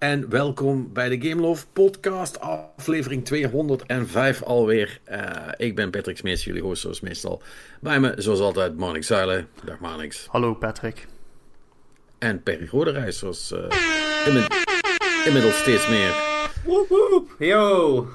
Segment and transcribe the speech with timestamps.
[0.00, 5.00] en welkom bij de Game Love podcast, aflevering 205 alweer.
[5.10, 5.18] Uh,
[5.56, 7.42] ik ben Patrick Smees, jullie host zoals meestal.
[7.80, 9.48] Bij me, zoals altijd, Marnix Zuilen.
[9.64, 10.26] Dag Marnix.
[10.26, 11.06] Hallo Patrick.
[12.18, 13.58] En Perry Roderijs, zoals uh,
[15.26, 16.14] inmiddels steeds meer.
[16.64, 18.08] Woep woep, yo!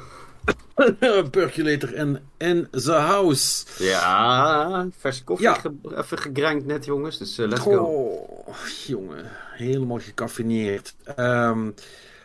[1.31, 3.65] Perculator in, in the house.
[3.83, 5.61] Ja, verse koffie ja.
[5.97, 7.17] even gegrinkt net, jongens.
[7.17, 7.77] Dus uh, let's go.
[7.77, 10.95] Oh, jongen, helemaal gecaffineerd.
[11.19, 11.73] Um,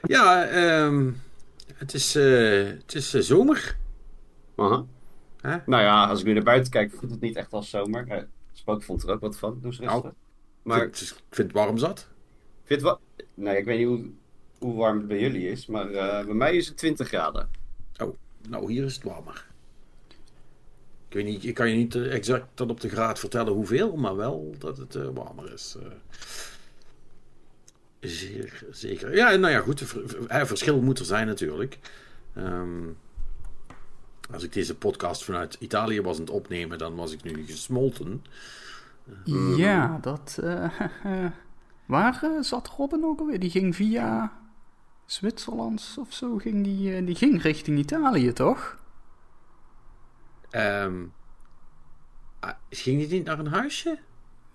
[0.03, 0.49] ja,
[0.85, 1.23] um,
[1.75, 3.77] het is, uh, het is uh, zomer.
[4.57, 4.81] Huh?
[5.43, 8.07] Nou ja, als ik nu naar buiten kijk, voelt het niet echt als zomer.
[8.09, 8.17] Uh,
[8.53, 9.59] Spook vond er ook wat van.
[9.61, 9.87] Doe rustig.
[9.87, 10.11] Nou,
[10.63, 12.09] maar ik vind, vind het warm zat.
[12.65, 12.99] Vind het wa
[13.35, 14.11] nee, ik weet niet hoe,
[14.59, 17.60] hoe warm het bij jullie is, maar bij mij is het 20 graden.
[18.49, 19.47] Nou, hier is het warmer.
[21.09, 23.97] Ik weet niet, ik kan je niet eh, exact tot op de graad vertellen hoeveel,
[23.97, 25.77] maar wel dat het uh, warmer is.
[25.81, 25.87] Uh,
[28.01, 29.15] zeer zeker.
[29.15, 29.83] Ja, nou ja, goed.
[30.29, 31.79] Verschil moet er zijn natuurlijk.
[32.37, 32.97] Um,
[34.31, 38.25] als ik deze podcast vanuit Italië was aan het opnemen, dan was ik nu gesmolten.
[39.57, 40.39] Ja, dat.
[41.87, 43.41] waar zat Robin ook alweer?
[43.41, 44.33] Die ging via
[45.11, 48.77] Zwitserlands of zo ging die, eh, die ging richting Italië, toch?
[50.51, 51.13] Um,
[52.71, 53.99] ging die niet naar een huisje?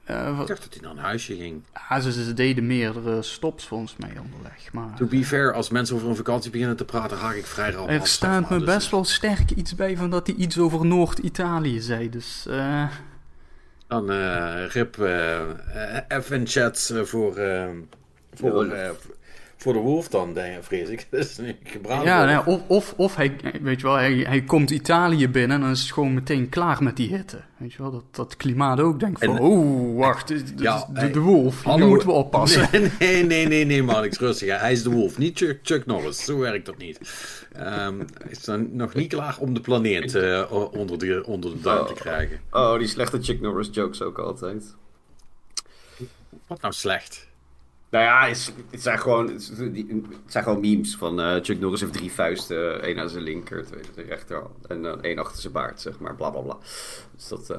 [0.09, 1.64] Uh, ik dacht dat hij naar een huisje ging.
[1.89, 4.73] Ja, ze, ze, deden meerdere stops volgens mij onderweg.
[4.73, 7.72] Maar, to be fair, als mensen over een vakantie beginnen te praten, haak ik vrij
[7.72, 10.86] rap Er staat me dus- best wel sterk iets bij van dat hij iets over
[10.86, 12.09] Noord-Italië zei.
[12.09, 12.45] Dus.
[12.50, 12.89] Uh...
[13.88, 14.98] Dan uh, rip
[16.08, 17.39] even chats voor.
[18.33, 18.66] voor
[19.66, 21.08] voor de Wolf dan, denk, vrees ik.
[21.16, 21.39] Dus
[22.03, 25.61] ja, nee, of, of, of hij, weet je wel, hij, hij komt Italië binnen en
[25.61, 27.41] dan is het gewoon meteen klaar met die hitte.
[27.58, 31.20] Weet je wel, dat, dat klimaat ook denkt van, oh, wacht, de, ja, de, de,
[31.20, 32.70] Wolf, hallo, moeten we oppassen.
[32.99, 34.59] Nee, nee, nee, nee, man, ik rustig.
[34.59, 36.26] Hij is de Wolf, niet Chuck, Chuck Norris.
[36.26, 36.99] Zo werkt dat niet.
[37.58, 41.61] Um, hij is dan nog niet klaar om de planeet uh, onder, de, onder de
[41.61, 41.99] duim te oh.
[41.99, 42.39] krijgen.
[42.52, 44.76] Oh, die slechte Chuck Norris jokes ook altijd.
[46.47, 47.27] Wat nou slecht?
[47.89, 49.51] Nou ja, het, zijn, gewoon, het
[50.25, 52.81] zijn gewoon memes van uh, Chuck Norris heeft drie vuisten.
[52.81, 54.43] één aan zijn linker, twee aan zijn rechter.
[54.67, 56.15] En dan één achter zijn baard, zeg maar.
[56.15, 56.57] Bla bla bla.
[57.15, 57.49] Dus dat...
[57.49, 57.57] Uh...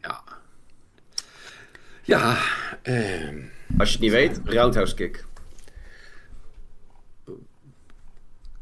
[0.00, 0.22] Ja.
[2.02, 2.38] Ja.
[2.82, 3.44] Uh...
[3.78, 5.24] Als je het niet weet, Roundhouse Kick.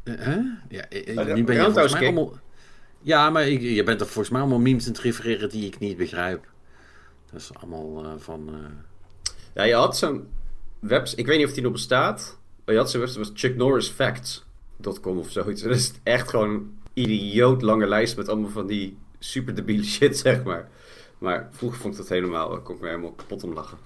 [0.03, 0.45] Huh?
[0.69, 0.85] Ja,
[1.33, 2.39] nu ben je volgens mij allemaal...
[3.01, 5.97] Ja, maar je bent er volgens mij allemaal memes aan het refereren die ik niet
[5.97, 6.45] begrijp.
[7.31, 8.55] Dat is allemaal van...
[9.53, 10.27] Ja, je had zo'n
[10.81, 12.39] webs, ik weet niet of die nog bestaat.
[12.65, 15.61] Maar je had zijn website, was chucknorrisfacts.com of zoiets.
[15.71, 20.17] Dat is echt gewoon een idioot lange lijst met allemaal van die super debiele shit,
[20.17, 20.69] zeg maar.
[21.17, 23.77] Maar vroeger vond ik dat helemaal, kon ik me helemaal kapot om lachen.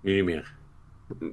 [0.00, 0.56] Nu niet meer?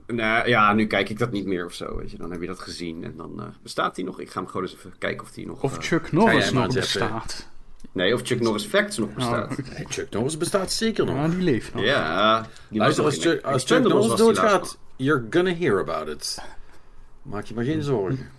[0.08, 2.18] Nou ja, nu kijk ik dat niet meer of zo, weet je.
[2.18, 4.20] Dan heb je dat gezien en dan uh, bestaat die nog.
[4.20, 5.64] Ik ga hem gewoon eens even kijken of die nog...
[5.64, 7.50] Of uh, Chuck Norris nog bestaat.
[7.92, 9.52] Nee, of Chuck Norris Facts nog bestaat.
[9.52, 11.16] Oh, nee, Chuck Norris bestaat zeker nog.
[11.16, 11.84] Ja, die leeft nog.
[11.84, 12.48] Ja.
[12.70, 16.42] Die Luister, als, Chuck, als Chuck Norris doodgaat, you're gonna hear about it.
[17.22, 18.30] Maak je maar geen zorgen.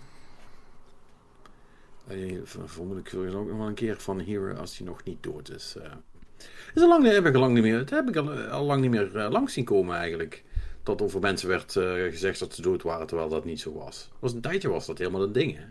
[2.43, 5.23] Vermoedelijk zul je er ook nog wel een keer van horen als hij nog niet
[5.23, 5.75] dood is.
[5.77, 5.83] Uh,
[6.73, 8.81] is al lang, heb ik al lang niet meer, dat heb ik al, al lang
[8.81, 10.43] niet meer uh, langs zien komen eigenlijk.
[10.83, 14.09] Dat over mensen werd uh, gezegd dat ze dood waren, terwijl dat niet zo was.
[14.19, 15.63] was een tijdje was dat helemaal een ding, hè?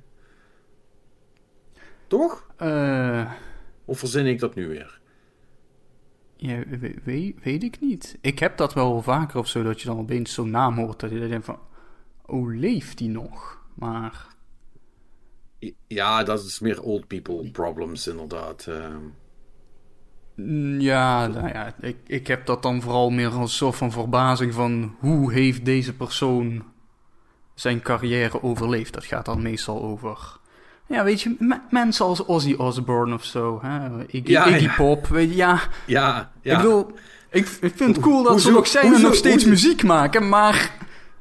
[2.06, 2.46] Toch?
[2.56, 3.32] Eh...
[3.86, 5.00] Of verzin ik dat nu weer?
[6.36, 6.62] Ja,
[7.04, 8.18] weet, weet ik niet.
[8.20, 11.00] Ik heb dat wel vaker of zo, dat je dan opeens zo'n naam hoort.
[11.00, 11.58] Dat je denkt van,
[12.26, 13.64] oh, leeft die nog?
[13.74, 14.26] Maar...
[15.86, 18.66] Ja, dat is meer old people problems, inderdaad.
[18.66, 19.02] Ehm.
[20.34, 23.92] Mm, ja, nou ja, ik, ik heb dat dan vooral meer als een soort van
[23.92, 24.96] verbazing van...
[24.98, 26.64] hoe heeft deze persoon
[27.54, 28.94] zijn carrière overleefd?
[28.94, 30.38] Dat gaat dan meestal over
[30.86, 33.58] ja, weet je, mensen als Ozzy Osbourne of zo.
[33.62, 34.04] Hè?
[34.06, 35.60] Iggy, ja, Iggy Pop, weet je, ja.
[35.84, 36.52] Ja, ja.
[36.52, 36.92] Ik bedoel,
[37.30, 40.70] ik, vind het cool dat ze nog zijn en nog steeds muziek maken, maar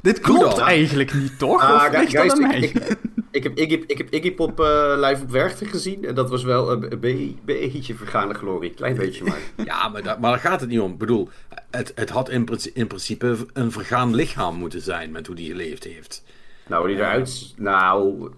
[0.01, 1.61] dit klopt eigenlijk niet, toch?
[1.61, 2.59] Ah, of ligt dat aan mij?
[2.59, 2.97] Ik,
[3.31, 6.43] ik, heb Iggy, ik heb Iggy Pop uh, live op Werchter gezien en dat was
[6.43, 8.69] wel een, een beetje vergaande glorie.
[8.69, 9.39] Klein beetje maar.
[9.65, 10.91] ja, maar, dat, maar daar gaat het niet om.
[10.91, 11.29] Ik bedoel,
[11.71, 15.83] het, het had in, in principe een vergaan lichaam moeten zijn met hoe die geleefd
[15.83, 16.23] heeft.
[16.67, 17.53] Nou, die eruit...
[17.57, 18.29] Nou...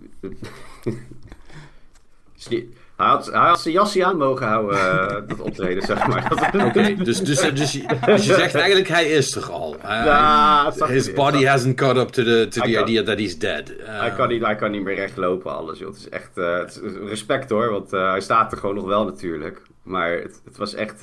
[2.97, 6.31] Hij had, hij had zijn jasje aan mogen houden, uh, dat optreden, zeg maar.
[6.67, 9.75] Oké, dus, dus, dus, dus, je zegt eigenlijk, hij is er al.
[9.81, 13.69] Ja, his body hasn't caught up to the, to the idea that he's dead.
[13.69, 15.79] Uh, hij, kan niet, hij kan niet meer recht lopen, alles.
[15.79, 15.87] Joh.
[15.89, 19.05] Het is echt uh, het is respect hoor, want hij staat er gewoon nog wel
[19.05, 19.61] natuurlijk.
[19.83, 21.01] Maar het, het was echt...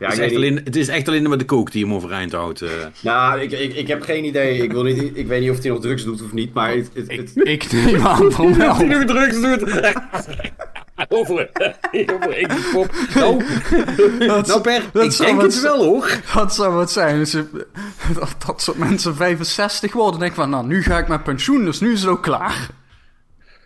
[0.00, 1.94] Ja, het, ik is echt alleen, het is echt alleen maar de kook die hem
[1.94, 2.62] overeind houdt.
[2.62, 2.70] eh.
[3.02, 4.58] Nou, ik, ik, ik heb geen idee.
[4.62, 6.90] Ik, wil niet, ik weet niet of hij nog drugs doet of niet, maar het,
[6.94, 8.68] het, Ik, het- ik neem aan van wel.
[8.68, 9.92] Als hij nog drugs doet.
[11.08, 11.50] Over,
[12.14, 12.90] over Iggy Pop.
[13.14, 13.42] Nou,
[14.18, 16.18] nou Per, dat ik zou denk het wel hoor.
[16.34, 17.18] Dat zou wat zijn.
[17.20, 17.66] als je-
[18.14, 20.20] dat, dat soort mensen 65 worden.
[20.20, 22.68] denk ik van, nou, nu ga ik met pensioen, dus nu is het ook klaar.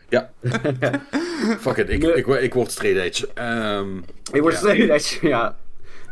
[0.08, 0.30] Ja.
[1.60, 3.28] Fuck it, ik, ik, ik word straight edge.
[3.34, 3.96] Ehm,
[4.32, 4.86] Ik word Ja.
[4.86, 5.56] dat je- ja.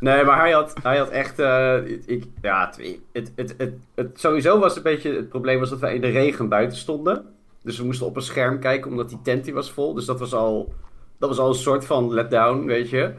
[0.02, 1.38] Nee, maar hij had, hij had echt.
[1.38, 1.76] eh,
[2.06, 2.72] ik, ja,
[3.12, 5.14] het, het, het, het, sowieso was een beetje.
[5.14, 7.26] Het probleem was dat wij in de regen buiten stonden.
[7.62, 9.94] Dus we moesten op een scherm kijken, omdat die tent die was vol.
[9.94, 10.72] Dus dat was al.
[11.18, 13.12] Dat was al een soort van letdown, weet je.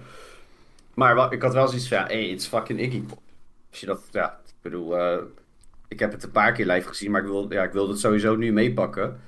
[0.94, 1.98] Maar wa- ik had wel zoiets van.
[1.98, 3.20] Ja, hey, it's fucking Iggy Pop.
[3.70, 4.02] Als je dat.
[4.12, 4.98] Ja, ik bedoel.
[4.98, 5.18] eh,
[5.88, 8.00] ik heb het een paar keer live gezien, maar ik, wil, ja, ik wilde het
[8.02, 9.20] sowieso nu meepakken.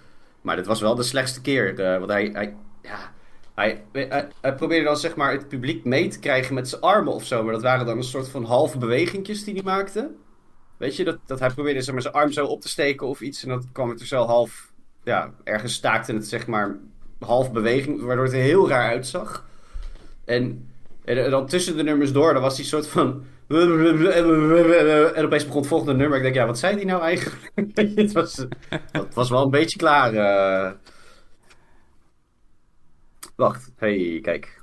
[0.42, 1.80] Maar dit was wel de slechtste keer.
[1.80, 2.30] eh, want hij.
[2.34, 3.14] hij ja,
[3.56, 7.14] hij, hij, hij probeerde dan zeg maar het publiek mee te krijgen met zijn armen
[7.14, 7.44] of zo.
[7.44, 10.12] Maar dat waren dan een soort van halve bewegingjes die hij maakte.
[10.78, 13.22] Weet je, dat, dat hij probeerde zeg maar, zijn arm zo op te steken of
[13.22, 13.44] iets.
[13.44, 14.74] En dan kwam het er zo half...
[15.04, 16.78] Ja, ergens staakte het zeg maar
[17.20, 18.02] half beweging.
[18.02, 19.46] Waardoor het er heel raar uitzag.
[20.26, 20.70] En,
[21.06, 23.24] en, dan tussen de nummers door, dan was hij soort van...
[23.48, 26.18] En opeens begon het volgende nummer.
[26.18, 27.52] Ik denk, ja, wat zei die nou eigenlijk?
[27.96, 28.46] het, was,
[28.92, 30.14] het was wel een beetje klaar.
[30.14, 30.72] eh.
[33.36, 34.62] Wacht, hey, kijk.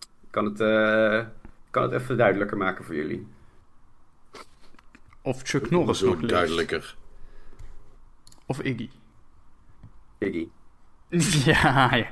[0.00, 1.18] Ik kan het, eh,
[1.64, 3.26] ik kan het even duidelijker maken voor jullie.
[5.22, 6.28] Of Chuck Norris nog leeft.
[6.28, 6.96] duidelijker.
[8.46, 8.88] Of Iggy.
[10.18, 10.48] Iggy.
[11.50, 12.06] ja, ja.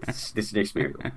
[0.00, 1.12] Dit is, niks meer.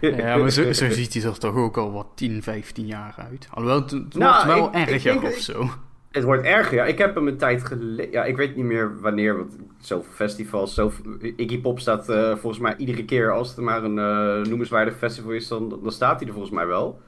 [0.00, 3.48] ja, maar zo, zo ziet hij er toch ook al wat 10, 15 jaar uit.
[3.50, 5.70] Alhoewel, het, het Nou, wordt wel ik- ik erger of zo.
[6.16, 6.84] Het wordt erger, ja.
[6.84, 8.10] Ik heb hem een tijd geleden...
[8.10, 10.74] Ja, ik weet niet meer wanneer, want zoveel festivals...
[10.74, 11.04] Zoveel...
[11.20, 15.30] Iggy Pop staat eh, volgens mij iedere keer als er maar een eh, noemenswaardig festival
[15.32, 17.00] is, dan, dan staat hij er volgens mij wel.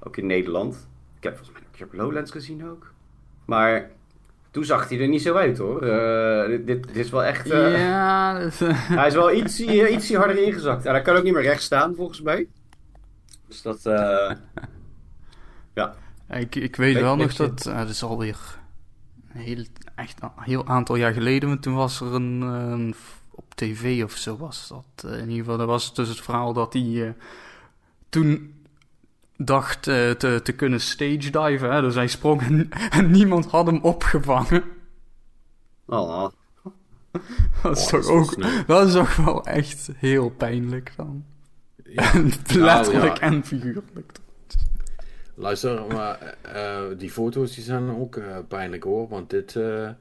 [0.00, 0.88] Ook in Nederland.
[1.16, 2.92] Ik heb volgens mij een keer op Lowlands gezien ook.
[3.44, 3.90] Maar
[4.50, 5.82] toen zag hij er niet zo uit, hoor.
[5.82, 7.50] Eh, dit, dit, is wel echt...
[7.50, 8.48] eh, Ja,
[9.00, 10.84] Hij is wel ietsie, ietsie harder ingezakt.
[10.86, 12.48] En hij kan ook niet meer recht staan, volgens mij.
[13.48, 13.86] Dus dat...
[13.86, 14.30] eh,
[15.74, 15.94] ja.
[16.30, 18.38] Ik, ik weet wel nog dat, dat is alweer
[19.34, 19.64] een heel,
[19.94, 22.94] echt een heel aantal jaar geleden, want toen was er een, een
[23.30, 25.04] op tv of zo was dat.
[25.12, 27.10] eh, in ieder geval, dat was dus het verhaal dat hij eh,
[28.08, 28.54] toen
[29.36, 31.72] dacht eh, te, te kunnen stage diven.
[31.72, 31.80] Hè?
[31.80, 34.64] Dus hij sprong en, en niemand had hem opgevangen.
[35.86, 36.28] Oh,
[37.62, 41.24] Dat is Oh, toch dat ook, dat is toch wel echt heel pijnlijk dan.
[41.84, 42.12] Ja.
[42.54, 43.20] Letterlijk ja.
[43.20, 44.12] en figuurlijk.
[45.38, 49.08] Luister, maar eh, eh, die foto's die zijn ook eh, pijnlijk hoor.
[49.08, 49.92] Want dit, eh eh,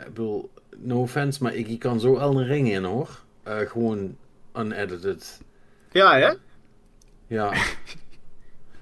[0.00, 3.08] ik bedoel, no offense, maar Iggy kan zo Elden Ring in hoor.
[3.42, 4.16] Eh, gewoon
[4.56, 5.40] unedited.
[5.90, 6.32] Ja, hè?
[7.26, 7.52] Ja.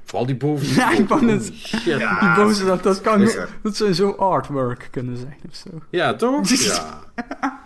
[0.05, 0.67] Vooral die boven.
[0.81, 1.85] Ja, ik wou net- Shit.
[2.21, 3.49] Die boze, dat, dat, kan, is er.
[3.63, 5.71] dat zou zo artwork kunnen zijn of zo.
[5.91, 6.49] Ja, toch?
[6.49, 7.01] Ja.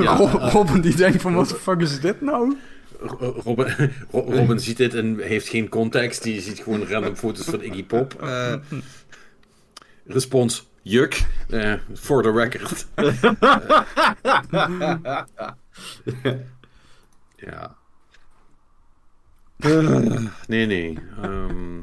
[0.00, 2.56] Ja, Rob- Robin die denkt van, wat de fuck is dit nou?
[2.98, 6.22] Ro- Robin, Ro- Robin ziet dit en heeft geen context.
[6.22, 8.22] Die ziet gewoon random foto's van Iggy Pop.
[8.22, 8.54] Eh,
[10.04, 11.26] respons, juk.
[11.48, 12.86] Eh, For the record.
[17.36, 17.76] ja.
[19.58, 20.98] Eh, nee, nee.
[21.22, 21.78] Ehm,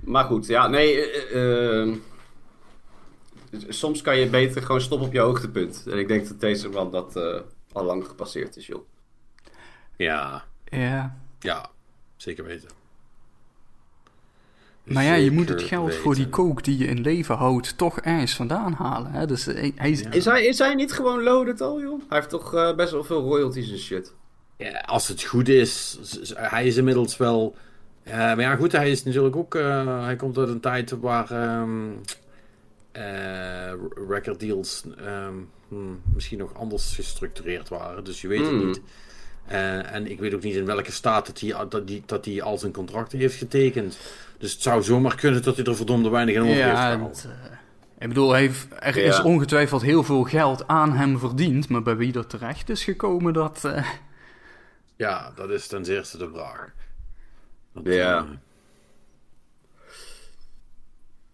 [0.00, 1.10] Maar goed, ja, nee.
[1.10, 1.94] eh, eh,
[3.68, 5.86] soms kan je beter gewoon stoppen op je hoogtepunt.
[5.90, 7.16] En ik denk dat deze man dat
[7.72, 8.82] al lang gepasseerd is, joh.
[9.96, 11.16] ja, Ja.
[11.40, 11.70] ja.
[12.16, 12.68] Zeker weten.
[14.82, 18.00] Maar ja, je moet het geld voor die kook die je in leven houdt toch
[18.00, 19.12] ergens vandaan halen.
[19.12, 19.26] Hè?
[19.26, 20.00] Dus hij, hij is...
[20.00, 20.10] Ja.
[20.10, 22.00] Is hij, is hij niet gewoon loaded al, joh?
[22.08, 24.14] Hij heeft toch eh, best wel veel royalties en shit.
[24.56, 25.98] Ja, als het goed is,
[26.34, 27.56] hij is inmiddels wel.
[28.02, 29.54] eh, maar ja, goed, hij is natuurlijk ook.
[29.54, 31.30] eh, hij komt uit een tijd waar.
[31.30, 31.90] ehm
[32.92, 33.72] eh,
[34.08, 35.34] record deals ehm,
[35.72, 38.04] hmm, misschien nog anders gestructureerd waren.
[38.04, 38.66] Dus je weet het Hmm.
[38.66, 38.80] niet.
[39.46, 42.42] Eh, en ik weet ook niet in welke staat dat hij, dat die, dat hij
[42.42, 43.98] al zijn contracten heeft getekend.
[44.38, 47.22] Dus het zou zomaar kunnen dat hij er verdomde weinig in over heeft Ja, gehaald.
[47.22, 47.56] het, eh,
[47.98, 49.08] ik bedoel, hij heeft, er Ja.
[49.08, 51.68] is ongetwijfeld heel veel geld aan hem verdiend.
[51.68, 53.64] Maar bij wie dat terecht is gekomen, dat...
[53.64, 53.88] eh,
[54.96, 56.72] Ja, dat is ten zeerste de vraag.
[57.74, 58.26] Dat, Ja.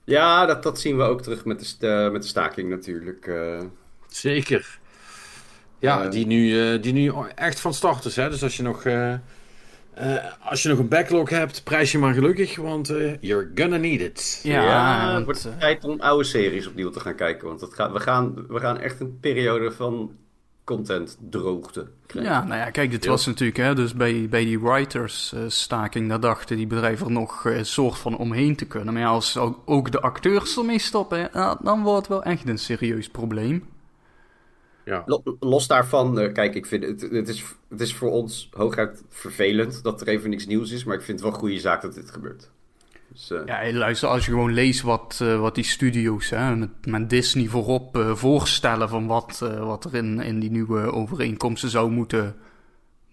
[0.04, 3.30] Ja, dat, dat zien we ook terug met de, st- met de staking natuurlijk.
[4.09, 4.15] Eh.
[4.17, 4.79] Zeker.
[5.79, 6.09] Ja, Ja.
[6.09, 8.17] die, nu, eh, die nu echt van start is.
[8.17, 8.31] Hè?
[8.31, 9.19] Dus als je nog, eh, eh,
[10.41, 14.00] als je nog een backlog hebt, prijs je maar gelukkig, want eh, you're gonna need
[14.00, 14.41] it.
[14.43, 17.49] ja, het wordt eh, tijd om oude series opnieuw te gaan kijken.
[17.49, 20.12] Want het gaat, we, gaan, we gaan echt een periode van
[20.65, 22.33] content droogte krijgen.
[22.33, 23.11] Ja, nou ja, kijk, dit Ja.
[23.11, 27.67] was natuurlijk, hè, dus bij, bij die writers-staking, daar dachten die bedrijven er nog een
[27.67, 28.93] soort van omheen te kunnen.
[28.95, 31.31] Maar ja, als ook, ook de acteurs ermee stoppen,
[31.62, 33.65] dan wordt het wel echt een serieus probleem.
[34.88, 35.02] Ja.
[35.07, 39.02] Lo- Los daarvan, eh, kijk, ik vind het, het, is, het is voor ons hooguit
[39.09, 41.83] vervelend dat er even niks nieuws is, maar ik vind het wel een goede zaak
[41.83, 42.50] dat dit gebeurt.
[43.12, 46.87] Dus, eh, Ja, luister, als je gewoon leest wat, eh, wat die studio's hè, met,
[46.87, 51.90] met Disney voorop eh, voorstellen van wat, wat er in, in die nieuwe overeenkomsten zou
[51.90, 52.37] moeten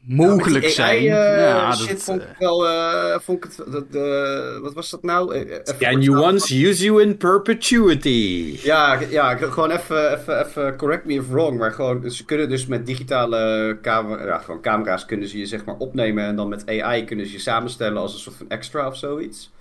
[0.08, 0.98] mogelijk zijn.
[0.98, 4.90] Eh, ja, shit dat, vond eh, ik wel, eh, vond ik het, dat, wat was
[4.90, 5.34] dat nou?
[5.34, 8.58] Even Can you once use you in perpetuity?
[8.64, 12.66] Ja, ja, gewoon even, even, even correct me if wrong, maar gewoon, ze kunnen dus
[12.66, 16.70] met digitale camera, ja, gewoon camera's kunnen ze je zeg maar opnemen en dan met
[16.70, 19.52] AI kunnen ze je samenstellen als een soort van extra of zoiets.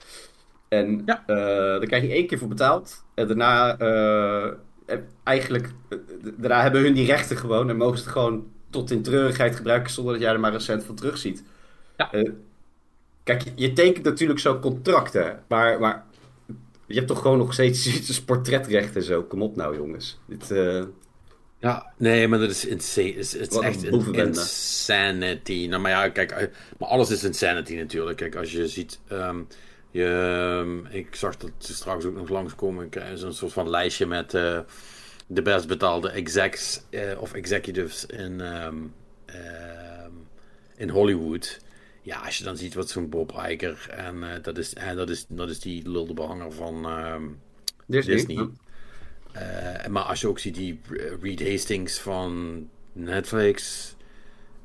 [0.68, 1.22] En Ja.
[1.26, 3.76] daar krijg je één keer voor betaald en daarna,
[5.24, 5.70] eigenlijk,
[6.36, 9.92] daarna hebben hun die rechten gewoon en mogen ze het gewoon tot in treurigheid gebruiken
[9.92, 11.42] zonder dat jij er maar een cent van terugziet.
[11.96, 12.12] Ja.
[12.12, 12.30] Eh,
[13.22, 16.04] kijk, je, tekent natuurlijk zo'n contracten, maar, maar
[16.86, 19.22] je hebt toch gewoon nog steeds iets als portretrecht en zo.
[19.22, 20.18] Kom op nou, jongens.
[20.26, 20.82] Dit, eh,
[21.58, 23.12] Ja, nee, maar dat is insane.
[23.12, 25.66] Het is, echt een insanity.
[25.68, 26.46] Nou, maar ja, kijk, eh,
[26.78, 28.16] maar alles is insanity natuurlijk.
[28.16, 29.38] Kijk, als je ziet, ehm,
[29.90, 30.04] je,
[30.62, 32.88] ehm, ik zag dat straks ook nog langskomen.
[32.90, 34.58] Een soort van lijstje met eh,
[35.26, 38.76] de best betaalde execs eh, of executives in, ehm,
[39.24, 40.10] ehm,
[40.76, 41.60] in Hollywood.
[42.02, 45.10] Ja, als je dan ziet wat zo'n Bob Iger en eh, dat, is, en dat,
[45.10, 47.22] is, dat is die lulde behanger van ehm,
[47.86, 48.16] Disney.
[48.16, 48.48] Disney.
[49.32, 52.62] Eh, maar als je ook ziet die eh, Reed Hastings van
[52.92, 53.94] Netflix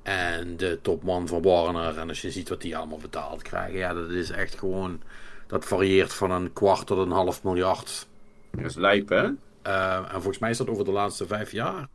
[0.03, 3.93] en de topman van Warner en als je ziet wat die allemaal betaald krijgen, ja,
[3.93, 5.01] dat is echt gewoon,
[5.47, 8.07] dat varieert van een kwart tot een half miljard.
[8.51, 9.29] Dat is lijp, hè?
[9.61, 11.87] Eh, en volgens mij is dat over de laatste vijf jaar.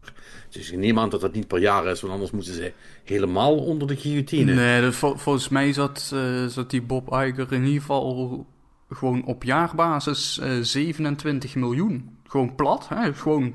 [0.49, 2.73] Dus ik neem aan dat dat niet per jaar is, want anders moeten ze
[3.05, 4.55] helemaal onder de guillotine.
[4.55, 8.47] Nee, dat, vol- volgens mij zat, eh, zat die Bob Iger in ieder geval
[8.91, 12.17] gewoon op jaarbasis eh 27 miljoen.
[12.27, 13.15] Gewoon plat, hè?
[13.15, 13.55] Gewoon,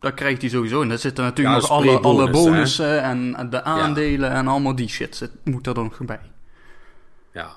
[0.00, 0.82] dat krijgt hij sowieso.
[0.82, 2.50] En daar zitten natuurlijk Ja, nog alle, alle spreekbonus, hè?
[2.50, 5.16] bonussen en, de aandelen en allemaal die shit.
[5.16, 6.20] Zit, moet er dan nog bij.
[7.32, 7.56] Ja.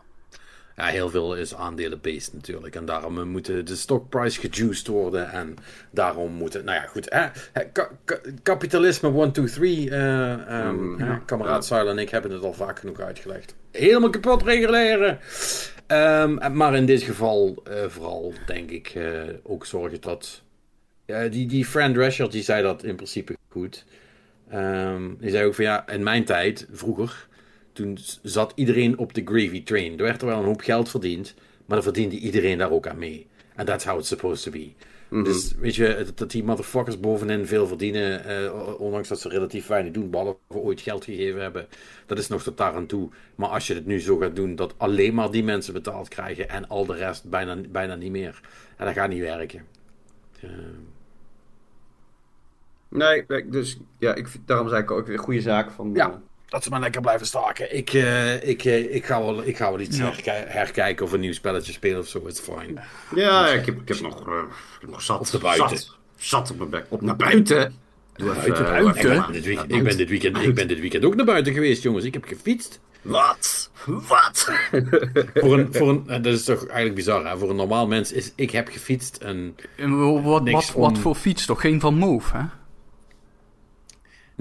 [0.76, 2.76] Ja, heel veel is aandelen-based natuurlijk.
[2.76, 5.32] En daarom eh, moeten de stockprice gejuiced worden.
[5.32, 5.56] En
[5.92, 6.66] daarom moeten...
[6.66, 7.10] Nou ja, goed.
[7.10, 9.90] Hè, hè, ka- ka- kapitalisme 1, 2, 3.
[9.90, 11.22] eh ehm, Mm, hè, ja.
[11.26, 13.56] kameraad Seil en ik hebben het al vaak genoeg uitgelegd.
[13.72, 15.20] Helemaal kapot reguleren.
[15.88, 19.12] Ehm, maar in dit geval eh, vooral, denk ik, eh,
[19.44, 20.42] ook zorgen dat...
[21.06, 23.86] Ja, die, die Fran Drescher, die zei dat in principe goed.
[24.50, 27.28] Ehm, die zei ook van ja, in mijn tijd, vroeger,
[27.82, 29.92] toen zat iedereen op de gravy train.
[29.98, 31.34] Er werd er wel een hoop geld verdiend,
[31.66, 33.28] maar dan verdiende iedereen daar ook aan mee.
[33.56, 34.72] En that's how it's supposed to be.
[35.24, 39.94] Dus weet je, dat- die motherfuckers bovenin veel verdienen, eh, ondanks dat ze relatief weinig
[39.94, 41.68] doen, behalve ooit geld gegeven hebben,
[42.06, 43.10] dat is nog tot daar aan toe.
[43.36, 46.50] Maar als je het nu zo gaat doen, dat alleen maar die mensen betaald krijgen
[46.50, 48.42] en al de rest bijna, bijna niet meer,
[48.78, 49.66] ja, dat gaat niet werken.
[50.42, 50.52] Ehm,
[52.90, 55.92] Nee, dus ja, ik, daarom zei ik ook een goede zaak van...
[55.94, 56.22] Ja.
[56.52, 57.76] Eh, Dat ze maar lekker blijven staken.
[57.78, 60.04] Ik, eh, ik, eh, ik, ga, wel, ik ga wel iets Ja.
[60.06, 62.28] herkij- herkijken of een nieuw spelletje spelen of zo.
[62.28, 62.82] It's fine.
[63.16, 64.34] ja, ik heb, ik heb nog, eh,
[64.76, 65.20] ik heb nog zat.
[65.20, 65.70] Op de buiten.
[65.70, 66.86] Zat, zat op mijn bek.
[66.90, 67.76] Op naar buiten.
[68.16, 71.16] Doe even, Buiten, eh, Ik ben dit ik, ben weekend, ik ben dit weekend ook
[71.16, 72.06] naar buiten geweest, jongens.
[72.06, 72.80] Ik heb gefietst.
[73.02, 73.70] Wat?
[73.86, 74.52] Wat?
[75.34, 77.38] Voor een, voor een, eh, dat is toch eigenlijk bizar, hè?
[77.38, 79.56] Voor een normaal mens is ik heb gefietst en...
[79.76, 81.62] En wat, Niks wat, wat voor fiets toch?
[81.62, 82.44] Geen van Move, hè?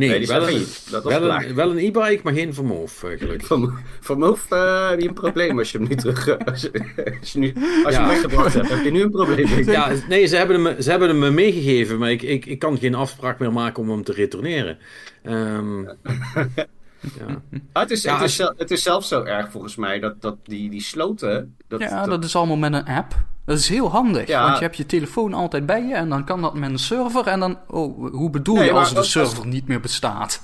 [0.08, 0.86] Nee, wel, een, failliet.
[0.90, 3.46] Dat was wel, een, wel een e-bike, maar geen vermoof, eh, gelukkig.
[3.46, 6.28] Van, van Moof eh, heb je een probleem als je hem nu terug...
[6.28, 6.70] eh, Als je,
[7.20, 7.52] als je, nu,
[7.84, 8.06] als je Ja.
[8.06, 9.46] hem weggebracht hebt, heb je nu een probleem.
[9.70, 12.78] Ja, nee, ze hebben hem, ze hebben hem me meegegeven, maar ik, ik, ik kan
[12.78, 14.78] geen afspraak meer maken om hem te retourneren.
[15.22, 15.82] Ehm,
[17.18, 17.42] ja.
[17.72, 19.98] Ah, het, is, Ja, het, is, je- zel- het is zelfs zo erg volgens mij
[19.98, 21.56] dat, dat die, die sloten.
[21.68, 23.14] Dat, Ja, dat- dat is allemaal met een app.
[23.44, 24.42] Dat is heel handig, Ja.
[24.44, 27.26] want je hebt je telefoon altijd bij je en dan kan dat met een server.
[27.26, 30.42] En dan, oh, hoe bedoel Nee, je als de server niet meer bestaat?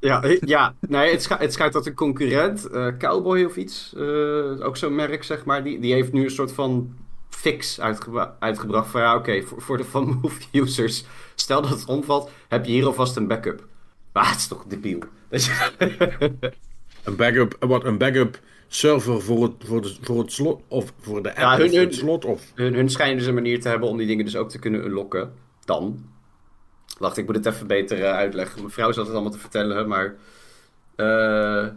[0.00, 3.92] Ja, eh, ja nee, het, scha- het schijnt dat een concurrent, eh, Cowboy of iets,
[3.96, 6.94] eh, ook zo'n merk zeg maar, die, die heeft nu een soort van
[7.30, 11.04] fix uitgebra- uitgebracht van ja, oké, voor, voor de Van Move users,
[11.34, 13.66] stel dat het omvalt, heb je hier alvast een backup.
[14.12, 14.98] Maar het is toch debiel.
[17.04, 21.22] Een backup, wat, een backup server voor het, voor, de, voor het slot, of voor
[21.22, 22.52] de app, Ja, hun- het slot, of...
[22.54, 24.84] hun, hun schijnen dus een manier te hebben om die dingen dus ook te kunnen
[24.84, 25.32] unlocken.
[25.64, 26.04] Dan.
[26.98, 28.58] Wacht, ik moet het even beter eh, uitleggen.
[28.60, 30.14] Mijn vrouw zat het allemaal te vertellen, maar...
[30.96, 31.68] eh,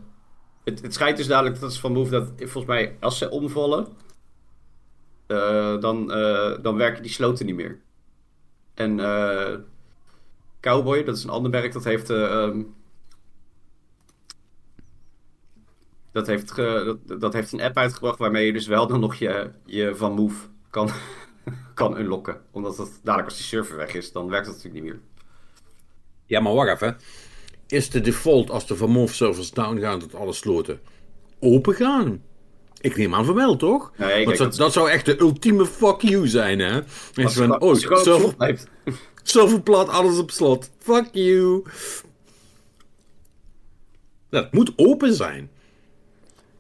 [0.64, 3.88] het, het schijnt dus dadelijk, dat is van Move, dat volgens mij als ze omvallen,
[5.28, 6.08] eh, dan,
[6.62, 7.80] dan werken die sloten niet meer.
[8.74, 9.00] En
[10.62, 12.10] Cowboy, dat is een ander merk, dat heeft...
[12.10, 12.62] eh, ehm,
[16.20, 19.16] dat, heeft ge- dat, dat heeft een app uitgebracht waarmee je dus wel dan nog
[19.16, 20.36] je, je Van Move
[20.70, 20.90] kan,
[21.74, 22.42] kan unlocken.
[22.52, 25.02] Omdat het dadelijk als die server weg is, dan werkt dat natuurlijk niet meer.
[26.26, 26.98] Ja, maar wacht even.
[27.68, 30.80] Is de default als de Van Moof servers down gaan dat alle sloten
[31.40, 32.22] open gaan?
[32.82, 33.92] Ik neem aan van wel, toch?
[33.98, 36.82] Nee, Want kijk, dat, dat- dat zou echt de ultieme fuck you zijn, hè?
[37.24, 38.68] Als van, als oh, server,
[39.24, 40.70] server plat, alles op slot.
[40.78, 41.64] Fuck you.
[44.30, 45.50] Dat moet open zijn.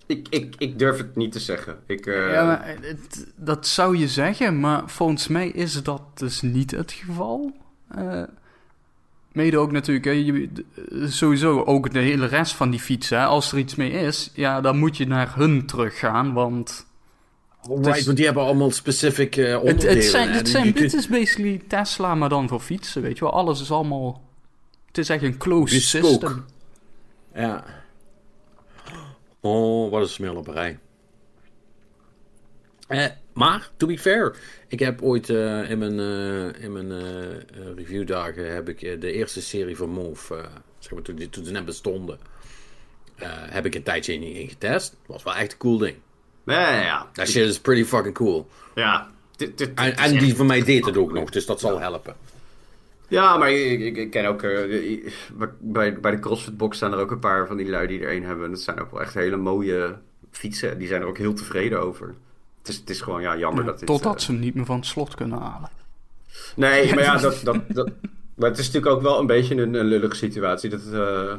[0.09, 1.77] Ik, ik, ik durf het niet te zeggen.
[1.85, 6.71] Ik, eh, Ja, het- dat zou je zeggen, maar volgens mij is dat dus niet
[6.71, 7.51] het geval.
[7.89, 8.23] Eh,
[9.31, 10.49] mede ook natuurlijk, hè, je,
[10.91, 13.17] eh, sowieso ook de hele rest van die fietsen.
[13.19, 16.87] hè, Als er iets mee is, ja, dan moet je naar hun teruggaan, want...
[17.81, 19.95] Right, want die hebben allemaal specific eh, Het, onderdelen.
[19.95, 23.33] het zijn, het zijn, dit is basically Tesla, maar dan voor fietsen, weet je wel.
[23.33, 24.21] Alles is allemaal...
[24.87, 26.07] Het is echt een closed Bespoke.
[26.07, 26.45] system.
[27.33, 27.63] Ja.
[29.41, 30.79] Oh, wat een smullerij.
[32.87, 33.05] Eh,
[33.39, 34.35] maar, to be fair,
[34.67, 39.41] ik heb ooit eh, in mijn, eh, in mijn eh, reviewdagen heb ik de eerste
[39.41, 42.19] serie van Move, zeg maar toen, die, toen ze net bestonden,
[43.25, 44.95] heb ik een tijdje in, in getest.
[45.05, 45.95] was wel echt een cool ding.
[46.45, 47.09] ja, ja.
[47.13, 48.47] Dat shit is pretty fucking cool.
[48.75, 49.09] Ja,
[49.75, 52.15] En, en die van mij deed het ook nog, dus dat zal helpen.
[53.09, 54.43] Ja, maar ik, ik, ik ken ook...
[54.43, 55.11] eh,
[55.59, 58.15] bij, bij de CrossFit Box staan er ook een paar van die lui die er
[58.15, 58.45] een hebben.
[58.45, 59.95] En dat zijn ook wel echt hele mooie
[60.31, 60.77] fietsen.
[60.77, 62.15] Die zijn er ook heel tevreden over.
[62.59, 63.87] Het is, het is gewoon ja, jammer dat dit...
[63.87, 65.69] Totdat eh, ze hem niet meer van het slot kunnen halen.
[66.55, 67.89] Nee, maar ja, dat, dat, dat,
[68.35, 70.69] maar het is natuurlijk ook wel een beetje een, een lullige situatie.
[70.69, 71.33] Dat, eh,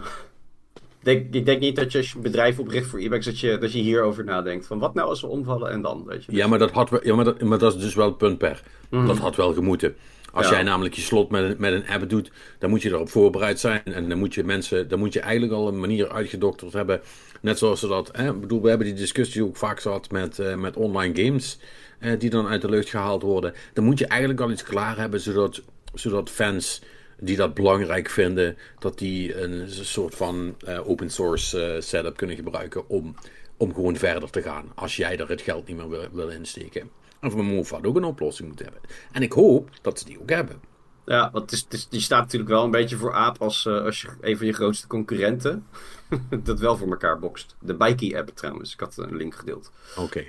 [0.75, 3.41] ik, denk, ik denk niet dat je als je een bedrijf opricht voor e-bikes, dat
[3.41, 4.67] je, dat je hierover nadenkt.
[4.67, 6.37] Van wat nou als we omvallen en dan, weet je.
[6.37, 8.63] Ja, maar dat, had ja maar, dat, maar dat is dus wel het punt per.
[8.89, 9.97] Dat had wel gemoeten.
[10.33, 10.53] Als Ja.
[10.53, 13.61] jij namelijk je slot met een, met een app doet, dan moet je erop voorbereid
[13.61, 13.83] zijn.
[13.85, 17.01] En dan moet je mensen, dan moet je eigenlijk al een manier uitgedokterd hebben.
[17.41, 20.39] Net zoals ze dat, hè, ik bedoel, we hebben die discussie ook vaak gehad met,
[20.39, 21.59] eh, met online games.
[21.99, 23.55] eh, die dan uit de lucht gehaald worden.
[23.73, 25.63] Dan moet je eigenlijk al iets klaar hebben, zodat,
[25.95, 26.83] zodat fans
[27.19, 32.89] die dat belangrijk vinden, dat die een soort van eh, open source setup kunnen gebruiken
[32.89, 33.15] om,
[33.57, 34.73] om gewoon verder te gaan.
[34.75, 36.91] Als jij er het geld niet meer wil, wil insteken.
[37.21, 38.91] En voor had ook een oplossing moeten hebben.
[39.13, 40.61] En ik hoop dat ze die ook hebben.
[41.07, 43.67] Ja, want het is, het is- die staat natuurlijk wel een beetje voor aap als,
[43.67, 45.67] eh, als je een van je grootste concurrenten
[46.45, 47.57] dat wel voor elkaar bokst.
[47.61, 49.71] De Bikey-app trouwens, ik had een link gedeeld.
[49.97, 50.25] Oké.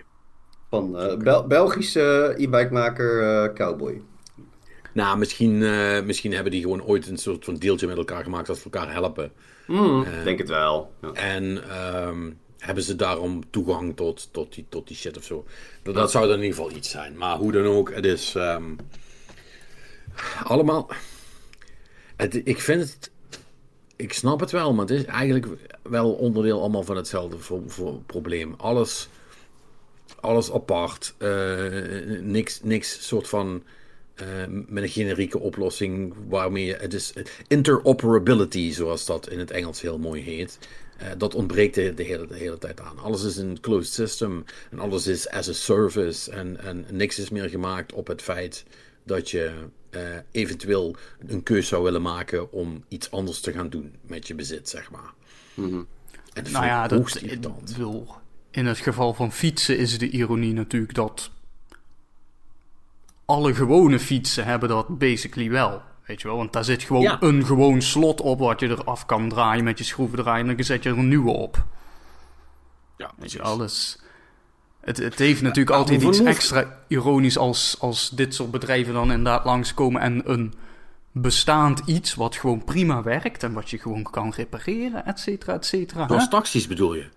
[0.69, 4.01] Van eh, Bel- Belgische e-bike-maker eh, Cowboy.
[4.93, 8.47] Nou, misschien, eh, misschien hebben die gewoon ooit een soort van deeltje met elkaar gemaakt
[8.47, 9.31] dat ze elkaar helpen.
[9.67, 10.93] Ik denk het wel.
[11.01, 11.11] Ja.
[11.11, 15.45] En ehm, hebben ze daarom toegang tot, tot, die, tot die shit of zo.
[15.83, 17.17] Dat, dat zou dan in ieder geval iets zijn.
[17.17, 18.63] Maar hoe dan ook, het is ehm,
[20.43, 20.89] allemaal.
[22.15, 23.11] Het, ik vind het.
[23.95, 25.47] Ik snap het wel, maar het is eigenlijk
[25.81, 28.53] wel onderdeel allemaal van hetzelfde voor, voor probleem.
[28.57, 29.09] Alles,
[30.19, 31.13] alles apart.
[31.17, 33.63] eh, niks, niks soort van.
[34.15, 36.75] eh, met een generieke oplossing waarmee je.
[36.75, 37.13] Het is
[37.47, 40.57] interoperability, zoals dat in het Engels heel mooi heet.
[41.01, 42.99] Eh, dat ontbreekt de, de, hele, de hele tijd aan.
[42.99, 46.31] Alles is een closed system en alles is as a service.
[46.31, 48.65] En, en niks is meer gemaakt op het feit
[49.03, 49.51] dat je
[49.89, 50.95] eh, eventueel
[51.27, 54.91] een keus zou willen maken om iets anders te gaan doen met je bezit, zeg
[54.91, 55.13] maar.
[56.33, 57.75] En dat Nou ja, dat, irritant.
[57.75, 58.15] wil,
[58.51, 61.31] in het geval van fietsen is de ironie natuurlijk dat
[63.25, 65.81] alle gewone fietsen hebben dat basically wel.
[66.11, 67.17] Weet je wel, want daar zit gewoon Ja.
[67.19, 70.83] een gewoon slot op wat je eraf kan draaien met je schroevendraaier en dan zet
[70.83, 71.65] je er een nieuwe op.
[72.97, 73.99] Ja, Weet je, alles.
[74.81, 79.45] Het, het heeft natuurlijk altijd iets extra ironisch als, als dit soort bedrijven dan inderdaad
[79.45, 80.53] langskomen en een
[81.11, 85.65] bestaand iets wat gewoon prima werkt en wat je gewoon kan repareren, et cetera, et
[85.65, 86.07] cetera.
[86.07, 87.07] Zoals taxis bedoel je?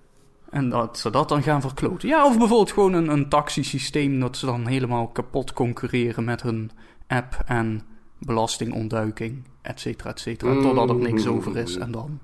[0.51, 2.09] En dat ze dat dan gaan verkloten.
[2.09, 6.71] Ja, of bijvoorbeeld gewoon een, een taxisysteem dat ze dan helemaal kapot concurreren met hun
[7.07, 7.83] app en
[8.19, 10.63] belastingontduiking, et cetera, et cetera.
[10.63, 12.21] Totdat er niks over is en dan...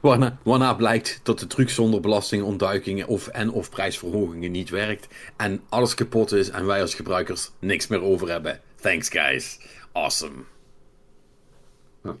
[0.00, 5.08] Waarna, waarna blijkt dat de truc zonder belastingontduikingen of, en of prijsverhogingen niet werkt.
[5.36, 8.60] En alles kapot is en wij als gebruikers niks meer over hebben.
[8.80, 9.58] Thanks guys.
[9.92, 10.44] Awesome.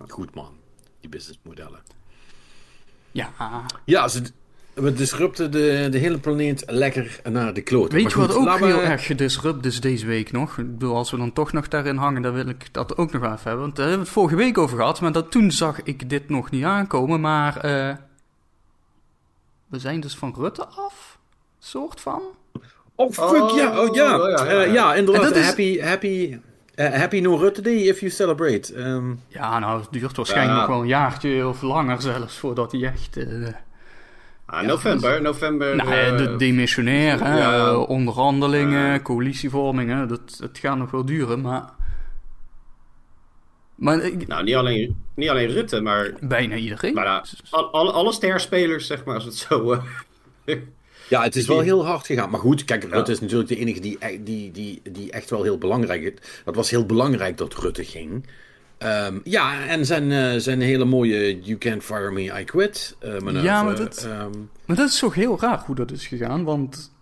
[0.08, 0.56] Goed man.
[1.00, 1.80] Die businessmodellen.
[3.12, 3.32] Ja,
[3.84, 4.22] Ja, ze,
[4.74, 7.92] we disrupten de, de hele planeet lekker naar de kloot.
[7.92, 10.58] weet je wat ook laten we- heel erg gedisrupt is deze week nog?
[10.58, 13.20] Ik bedoel, als we dan toch nog daarin hangen, dan wil ik dat ook nog
[13.22, 13.60] wel even hebben.
[13.62, 16.28] Want daar hebben we het vorige week over gehad, maar dat, toen zag ik dit
[16.28, 17.20] nog niet aankomen.
[17.20, 17.94] Maar eh,
[19.68, 21.18] we zijn dus van Rutte af,
[21.58, 22.22] soort van.
[22.94, 24.18] Oh fuck ja, oh ja.
[24.20, 24.72] Oh, ja, ja, Eh, ja.
[24.72, 25.22] ja, inderdaad.
[25.24, 26.38] En dat is- Happy, happy,
[26.74, 28.74] Eh, happy No Rutte Day if you celebrate.
[28.74, 32.82] Ehm, Ja, nou, het duurt waarschijnlijk nog wel een jaartje of langer zelfs voordat hij
[32.84, 33.16] echt...
[34.46, 35.76] eh, Ah, november, november.
[35.76, 37.66] nou, eh, de demissionair, hè, ja.
[37.68, 41.64] eh, onderhandelingen, coalitievormingen, dat, het gaat nog wel duren, maar...
[43.74, 46.94] Maar ik- nou, niet alleen, niet alleen Rutte, maar, bijna iedereen.
[46.94, 49.72] maar nou, al, al- alle sterspelers, zeg maar, als het zo...
[50.44, 50.56] eh,
[51.08, 52.30] Ja, het is wel heel hard gegaan.
[52.30, 52.88] Maar goed, kijk, Ja.
[52.88, 56.42] Rutte is natuurlijk de enige die, e- die, die, die echt wel heel belangrijk is.
[56.44, 58.26] Het was heel belangrijk dat Rutte ging.
[58.82, 63.42] Ehm, ja, en zijn, eh, zijn hele mooie You Can't Fire Me, I Quit manoeuvre.
[63.42, 64.30] Ja, maar dat- ehm,
[64.64, 66.92] Maar dat is toch heel raar hoe dat is gegaan, want,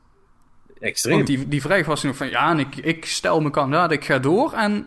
[0.80, 1.14] extreem.
[1.14, 2.28] want die, die vraag was nog van...
[2.28, 4.86] Ja, en ik, ik stel me kandidaat, ik ga door en...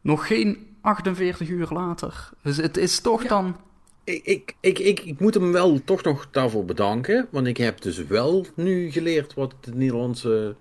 [0.00, 2.30] Nog geen 48 uur later.
[2.42, 3.56] Dus het is toch dan...
[4.04, 7.28] Ik, ik, ik, ik, ik moet hem wel toch nog daarvoor bedanken.
[7.30, 10.56] Want ik heb dus wel nu geleerd wat de Nederlandse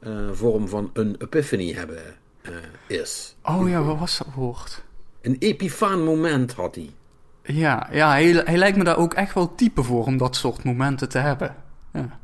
[0.00, 2.02] eh, vorm van een epiphany hebben
[2.86, 3.36] is.
[3.42, 4.82] Oh ja, wat was dat woord?
[5.22, 6.90] Een epifaan moment had hij.
[7.42, 10.64] Ja, ja hij, hij lijkt me daar ook echt wel type voor om dat soort
[10.64, 11.56] momenten te hebben.
[11.92, 12.18] Ja.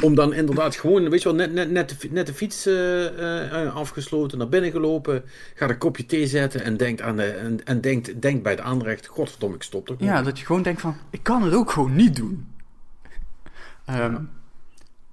[0.00, 3.74] Om dan inderdaad gewoon, weet je wel, net, net, net, net de fiets eh, eh,
[3.74, 7.80] afgesloten, naar binnen gelopen, gaat een kopje thee zetten en denkt, aan de, en, en
[7.80, 10.12] denkt, denkt bij het aanrecht, godverdomme, ik stop er gewoon.
[10.12, 10.96] ja, dat je gewoon denkt van...
[11.10, 12.46] Ik kan het ook gewoon niet doen.
[13.84, 14.16] Ehm,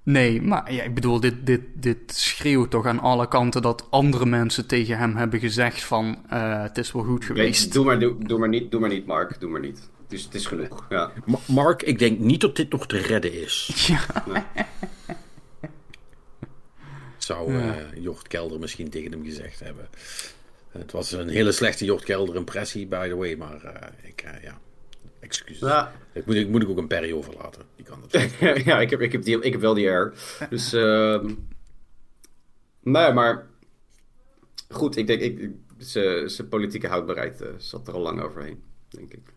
[0.04, 4.26] Nee, maar ja, ik bedoel, dit, dit, dit schreeuwt toch aan alle kanten dat andere
[4.26, 6.18] mensen tegen hem hebben gezegd van...
[6.30, 7.74] eh, het is wel goed geweest.
[7.74, 9.40] doe, maar, doe, doe, maar niet, doe maar niet, Mark.
[9.40, 9.90] Doe maar niet.
[10.04, 10.86] Het is, het is genoeg.
[10.90, 11.12] Ja.
[11.26, 13.70] Ma- Mark, ik denk niet dat dit nog te redden is.
[13.88, 14.06] Ja,
[17.18, 17.76] Zou Ja.
[17.76, 19.88] eh, Jort Kelder misschien tegen hem gezegd hebben.
[20.72, 24.44] Het was een hele slechte Jort Kelder impressie, by the way, maar eh, ik, eh,
[24.44, 24.60] ja,
[25.22, 25.70] excuses.
[25.70, 25.94] Ja.
[26.14, 27.62] Ik, moet, ik moet ik ook een Perry overlaten.
[27.76, 28.22] Die kan dat.
[28.66, 30.14] ja, ik heb, ik, heb die, ik heb wel die air.
[30.50, 31.34] Dus, ehm
[32.80, 33.48] nee, maar
[34.70, 39.14] goed, ik denk, ik, zijn zijn politieke houdbaarheid eh, zat er al lang overheen, denk
[39.14, 39.34] ik.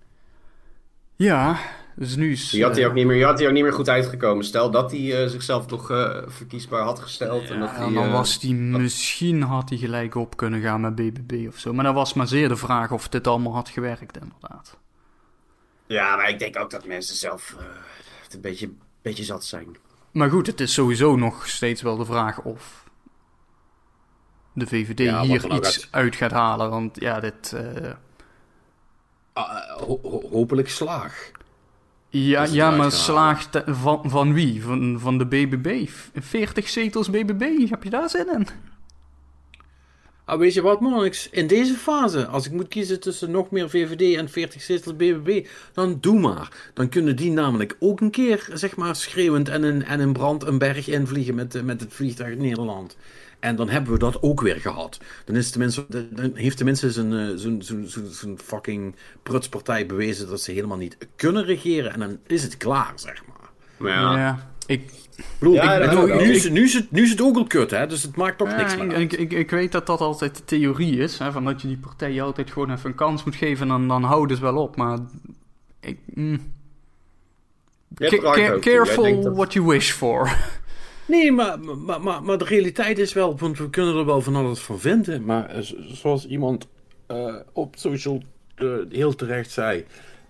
[1.17, 1.59] ja
[1.97, 2.51] dus nu is...
[2.51, 4.45] Je had hij eh, ook niet meer, je had ook niet meer goed uitgekomen.
[4.45, 7.51] Stel dat hij eh, zichzelf eh, verkiesbaar had gesteld.
[7.51, 11.49] en dat hij, dan was hij misschien had hij gelijk op kunnen gaan met BBB
[11.49, 11.73] of zo.
[11.73, 14.79] Maar dat was maar zeer de vraag of dit allemaal had gewerkt, inderdaad.
[15.87, 17.65] Ja, maar ik denk ook dat mensen zelf eh,
[18.23, 18.71] het een beetje,
[19.03, 19.77] beetje zat zijn.
[20.13, 22.85] Maar goed, het is sowieso nog steeds wel de vraag of
[24.53, 26.71] de VVD Ja, hier iets uit gaat halen.
[26.71, 27.53] Want ja, dit...
[27.53, 27.91] eh,
[29.33, 31.31] Ah, eh, ho- ho- hopelijk slaag.
[32.09, 32.93] ja, ja maar eh,
[33.67, 34.63] van, van wie?
[34.65, 35.89] Van, van de BBB?
[36.15, 37.69] 40 zetels BBB?
[37.71, 38.47] Heb je daar zin in?
[40.27, 41.29] Ah, weet je wat, Monix?
[41.31, 45.47] In deze fase, als ik moet kiezen tussen nog meer VVD en 40 zetels BBB,
[45.73, 46.71] dan doe maar.
[46.75, 50.45] Dan kunnen die namelijk ook een keer, zeg maar, schreeuwend en in, en in brand
[50.47, 52.97] een berg invliegen met, eh, met het vliegtuig Nederland.
[53.41, 55.01] En dan hebben we dat ook weer gehad.
[55.25, 60.41] Dan, is tenminste, dan heeft tenminste zijn, eh, zijn, zijn, zijn, fucking prutspartij bewezen dat
[60.41, 61.93] ze helemaal niet kunnen regeren.
[61.93, 63.51] En dan is het klaar, zeg maar.
[63.77, 64.91] Maar ja, Ja, ik,
[65.41, 67.71] Ja, ik bedoel, nu, is, het- nu, is het, nu is het ook al kut,
[67.71, 67.87] hè?
[67.87, 70.37] Dus het maakt toch Ja, niks ik, meer ik, ik, ik weet dat dat altijd
[70.37, 71.19] de theorie is.
[71.19, 73.63] Hè, van dat je die partijen altijd gewoon even een kans moet geven.
[73.63, 74.77] En dan, dan houden ze wel op.
[74.77, 74.99] Maar
[75.81, 76.53] ik, mm,
[78.61, 80.29] careful dat- what you wish for.
[81.07, 84.37] Nee, maar, maar, maar, maar de realiteit is wel, want we kunnen er wel van
[84.37, 85.25] alles van vinden.
[85.25, 86.67] Maar eh, zo- zoals iemand
[87.07, 88.23] eh, op social
[88.55, 89.85] eh, heel terecht zei.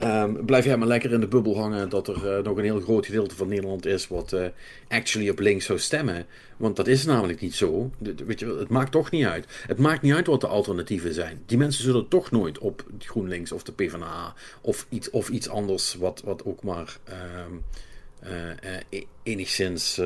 [0.05, 2.81] Ehm, blijf jij maar lekker in de bubbel hangen dat er eh, nog een heel
[2.81, 4.47] groot gedeelte van Nederland is wat eh,
[4.88, 6.27] actually op links zou stemmen.
[6.57, 7.90] Want dat is namelijk niet zo.
[7.99, 9.47] De- de- weet je, het maakt toch niet uit.
[9.67, 11.43] Het maakt niet uit wat de alternatieven zijn.
[11.47, 15.95] Die mensen zullen toch nooit op GroenLinks of de PvdA of iets, of iets anders
[15.95, 20.01] wat, wat ook maar eh, e- enigszins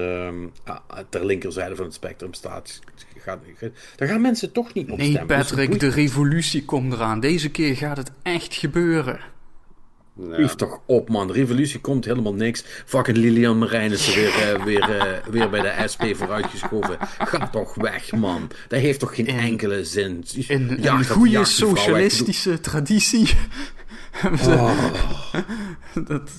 [0.65, 2.81] ah, ter linkerzijde van het spectrum staat.
[3.19, 3.39] Gaat,
[3.97, 5.37] daar gaan mensen toch niet op Nee, stemmen.
[5.37, 7.21] Dus het Patrick, de revolutie komt eraan.
[7.21, 9.21] Deze keer gaat het echt gebeuren.
[10.19, 10.37] Ja.
[10.37, 11.33] Lief toch op, man.
[11.33, 12.65] Revolutie komt helemaal niks.
[12.85, 16.97] Fucking Lilian Marijnissen weer, eh, weer, eh, weer bij de SP vooruitgeschoven.
[17.19, 18.51] Ga toch weg, man.
[18.69, 20.25] Dat heeft toch geen enkele zin.
[20.49, 21.47] In Ja, een goede weg.
[21.47, 23.29] socialistische traditie.
[24.25, 24.93] Oh.
[26.09, 26.31] dat,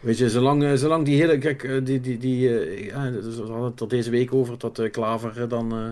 [0.00, 1.38] Weet je, zolang, eh, zolang die hele.
[1.38, 2.00] Kijk, die.
[2.00, 5.72] die, die eh, ja, we hadden het er deze week over dat eh, Klaver dan
[5.72, 5.88] eh,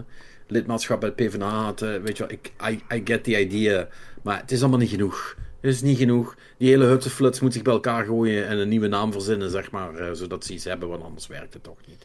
[0.47, 1.81] lidmaatschap bij het PvdA had.
[1.81, 3.89] weet je wel, ik, I, I get the idea.
[4.23, 5.37] Maar het is allemaal niet genoeg.
[5.65, 6.35] Is niet genoeg.
[6.59, 9.95] Die hele hutsenfluts moet zich bij elkaar gooien en een nieuwe naam verzinnen, zeg maar.
[9.95, 12.05] eh, zodat ze iets hebben, want anders werkt het toch niet.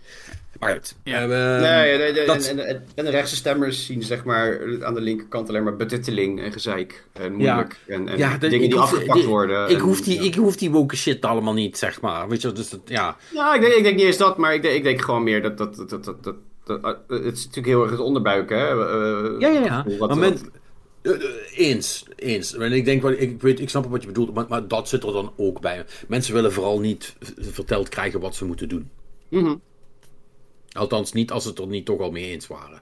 [0.59, 0.95] Maar goed.
[1.03, 1.21] Ja.
[1.21, 5.49] Eh, Nee, dat- en, en, en de rechtse stemmers zien zeg maar aan de linkerkant
[5.49, 7.79] alleen maar betutteling en gezeik en moeilijk.
[7.87, 9.69] En, en ja, de- dingen die hoef- afgepakt die- worden.
[9.69, 10.27] Ik en- hoef, die, ja.
[10.27, 12.27] ik hoef die woke shit allemaal niet, zeg maar.
[12.29, 13.17] Weet je, dus dat, ja.
[13.33, 15.41] Ja, ik denk, ik denk niet eens dat, maar ik denk, ik denk gewoon meer
[15.41, 16.35] dat, dat, dat, dat, dat,
[16.83, 18.55] eh, het is natuurlijk heel erg het onderbuik, hè?
[18.55, 19.85] Eh, Ja, ja, ja.
[19.97, 20.37] wat- maar men,
[21.55, 22.53] eens, eens.
[22.53, 25.13] En ik denk, ik, weet, ik snap wat je bedoelt, maar, maar dat zit er
[25.13, 25.85] dan ook bij.
[26.07, 28.89] Mensen willen vooral niet verteld krijgen wat ze moeten doen.
[29.29, 29.55] Mhm.
[30.71, 32.81] Althans, niet als ze het er niet toch al mee eens waren.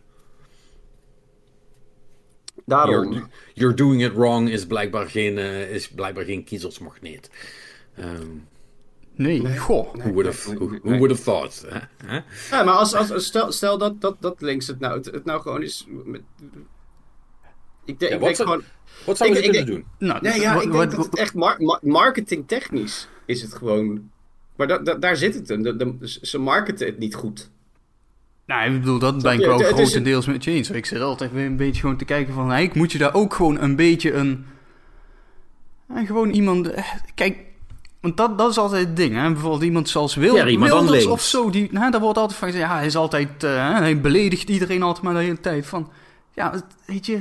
[2.65, 3.11] Daarom.
[3.11, 7.29] You're, you're doing it wrong is blijkbaar geen, eh, is blijkbaar geen kiezersmagneet.
[7.95, 8.37] Ehm
[9.17, 9.93] Nee, goh.
[9.95, 11.65] who, would have, who, would have thought?
[11.67, 11.79] hè?
[12.05, 12.19] Hè?
[12.55, 15.41] Ja, maar als, als, stel, stel dat, dat, dat links het nou, het, het nou
[15.41, 15.85] gewoon is...
[16.05, 16.21] Met,
[17.87, 18.63] ik denk, Ja, ik wat denk zou- gewoon...
[19.05, 19.85] Wat zou Ik- je ik kunnen doen?
[20.09, 24.09] Nou, Nee, ja, ik denk dat het echt mar ma- marketingtechnisch is het gewoon...
[24.55, 25.61] Maar da- da- daar zit het hem.
[25.63, 27.49] De- de- ze marketen het niet goed.
[28.45, 30.69] Nou, ik bedoel, dat ben ik is- grotendeels met je eens.
[30.69, 32.43] Ik zit altijd weer een beetje gewoon te kijken van...
[32.43, 34.45] Eigenlijk moet je daar ook gewoon een beetje een...
[35.95, 36.71] eh, gewoon iemand...
[36.71, 36.83] eh,
[37.15, 37.37] Kijk,
[38.01, 39.31] want dat, dat is altijd het ding, hè.
[39.31, 41.05] Bijvoorbeeld iemand zoals Wil, Wilders links.
[41.05, 41.49] of zo.
[41.49, 42.69] Die, nou, daar wordt altijd van gezegd...
[42.69, 43.43] Ja, hij is altijd...
[43.43, 45.65] eh, hij beledigt iedereen altijd maar de hele tijd.
[45.65, 45.91] Van,
[46.33, 46.53] ja,
[46.85, 47.19] weet je...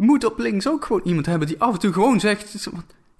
[0.00, 2.68] Je moet op links ook gewoon iemand hebben die af en toe gewoon zegt...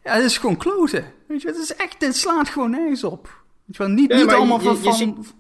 [0.04, 1.04] Ja, het is gewoon kloten.
[1.28, 1.96] Weet je, het is echt...
[1.98, 3.22] Het slaat gewoon nergens op.
[3.64, 4.74] Weet je wel, niet, Ja, niet allemaal je- van...
[4.74, 5.34] je van ziet-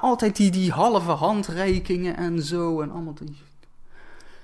[0.00, 3.36] altijd die, die halve handreikingen en zo en allemaal die...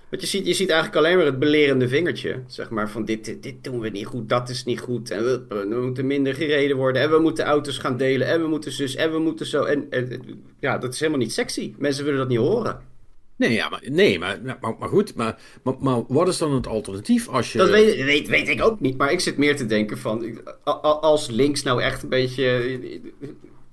[0.08, 2.42] Want je ziet, je ziet eigenlijk alleen maar het belerende vingertje.
[2.46, 5.10] Zeg maar van dit, dit, dit doen we niet goed, dat is niet goed.
[5.10, 7.02] En we, we moeten minder gereden worden.
[7.02, 8.26] En we moeten auto's gaan delen.
[8.26, 8.94] En we moeten zus.
[8.94, 9.62] En we moeten zo.
[9.64, 10.22] En, en-
[10.58, 11.74] ja, dat is helemaal niet sexy.
[11.78, 12.80] Mensen willen dat niet horen.
[13.40, 15.14] Nee, ja, maar, nee maar, maar, maar goed.
[15.14, 17.58] Maar, maar, maar wat is dan het alternatief als je...
[17.58, 18.96] Dat weet, weet, weet ik ook niet.
[18.96, 20.40] Maar ik zit meer te denken van...
[21.00, 22.78] Als links nou echt een beetje...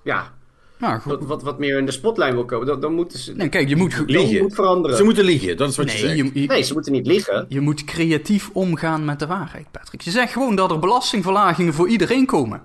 [0.03, 0.33] Ja,
[0.77, 1.11] Nou, goed.
[1.11, 2.67] wat, wat, wat meer in de spotlight wil komen...
[2.67, 3.33] Dan, dan moeten ze...
[3.33, 4.41] Nee, kijk, je moet, liegen.
[4.41, 4.97] moet veranderen.
[4.97, 6.33] Ze moeten liegen, dat is wat je nee, zegt.
[6.33, 7.45] je, je, Nee, ze moeten niet liegen.
[7.49, 10.01] je moet creatief omgaan met de waarheid, Patrick.
[10.01, 12.61] Je zegt gewoon dat er belastingverlagingen voor iedereen komen.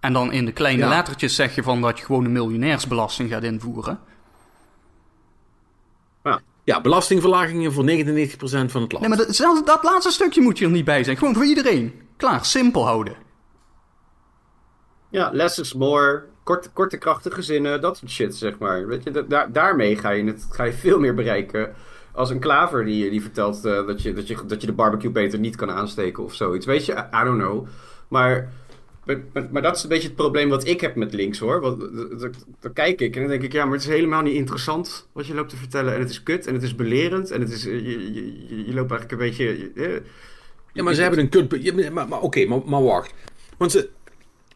[0.00, 0.88] En dan in de kleine Ja.
[0.88, 3.98] lettertjes zeg je van dat je gewoon een miljonairsbelasting gaat invoeren.
[6.64, 7.86] Ja, belastingverlagingen voor 99%
[8.38, 8.98] van het land.
[9.00, 11.16] Nee, maar dat, zelfs dat laatste stukje moet je er niet bij zijn.
[11.16, 11.92] Gewoon voor iedereen.
[12.16, 13.14] Klaar, simpel houden.
[15.10, 16.24] Ja, less is more.
[16.42, 18.86] Korte, korte krachtige zinnen, dat soort shit, zeg maar.
[18.86, 21.74] Weet je, da- daar, daarmee ga je, het, ga je veel meer bereiken.
[22.12, 25.10] Als een klaver die, die vertelt eh, dat, je, dat, je, dat je de barbecue
[25.10, 26.66] beter niet kan aansteken of zoiets.
[26.66, 27.66] Weet je, I don't know.
[28.08, 28.52] Maar,
[29.06, 31.60] maar, maar, dat is een beetje het probleem wat ik heb met links, hoor.
[31.60, 34.22] Want, d- d- dan kijk ik en dan denk ik, ja, maar het is helemaal
[34.22, 35.94] niet interessant wat je loopt te vertellen.
[35.94, 38.74] En het is kut en het is belerend en het is, eh, je, je, je,
[38.74, 39.70] loopt eigenlijk een beetje...
[39.74, 40.00] eh,
[40.72, 41.92] Ja, maar ze hebben een kut...
[41.92, 43.14] maar oké, maar, maar wacht.
[43.56, 43.88] Want ze...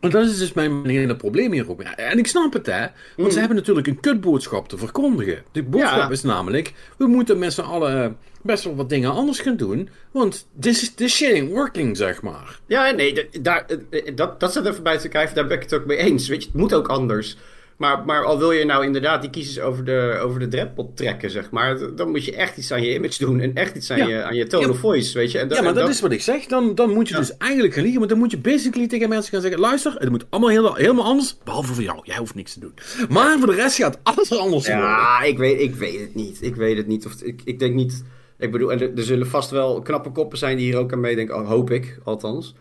[0.00, 1.82] Want dat is dus mijn hele probleem hier ook.
[1.82, 2.87] En ik snap het, hè.
[3.16, 5.42] Want ze hebben natuurlijk een kutboodschap te verkondigen.
[5.52, 6.11] De boodschap Ja.
[6.11, 6.72] is namelijk...
[6.96, 9.88] We moeten met z'n allen best wel wat dingen anders gaan doen.
[10.11, 12.61] Want this, is, this shit ain't working, zeg maar.
[12.66, 15.32] Ja, nee, daar, eh, dat, dat staat even buiten kijf.
[15.32, 16.28] Daar ben ik het ook mee eens.
[16.28, 17.37] Weet je, het moet ook anders.
[17.79, 21.31] Maar, maar al wil je nou inderdaad die kiezers over de, over de drempel trekken,
[21.31, 21.95] zeg maar.
[21.97, 23.41] Dan moet je echt iets aan je image doen.
[23.41, 24.07] En echt iets aan, Ja.
[24.07, 24.71] je, aan je tone Ja.
[24.71, 25.38] of voice, weet je.
[25.38, 26.47] En Ja, maar en dat, is wat ik zeg.
[26.47, 27.21] Dan, dan moet je Ja.
[27.21, 27.99] dus eigenlijk gaan liegen.
[27.99, 29.61] Want dan moet je basically tegen mensen gaan zeggen...
[29.61, 31.37] Luister, het moet allemaal heel, helemaal anders.
[31.45, 32.01] Behalve voor jou.
[32.03, 32.73] Jij hoeft niks te doen.
[33.09, 34.85] Maar voor de rest gaat alles er anders worden.
[34.85, 36.38] Ja, ik weet, ik weet het niet.
[36.43, 37.07] Ik weet het niet.
[37.07, 38.05] Of, ik, ik denk niet...
[38.38, 41.01] Ik bedoel, en er, er zullen vast wel knappe koppen zijn die hier ook aan
[41.01, 41.37] meedenken.
[41.37, 42.55] Oh, hoop ik, althans.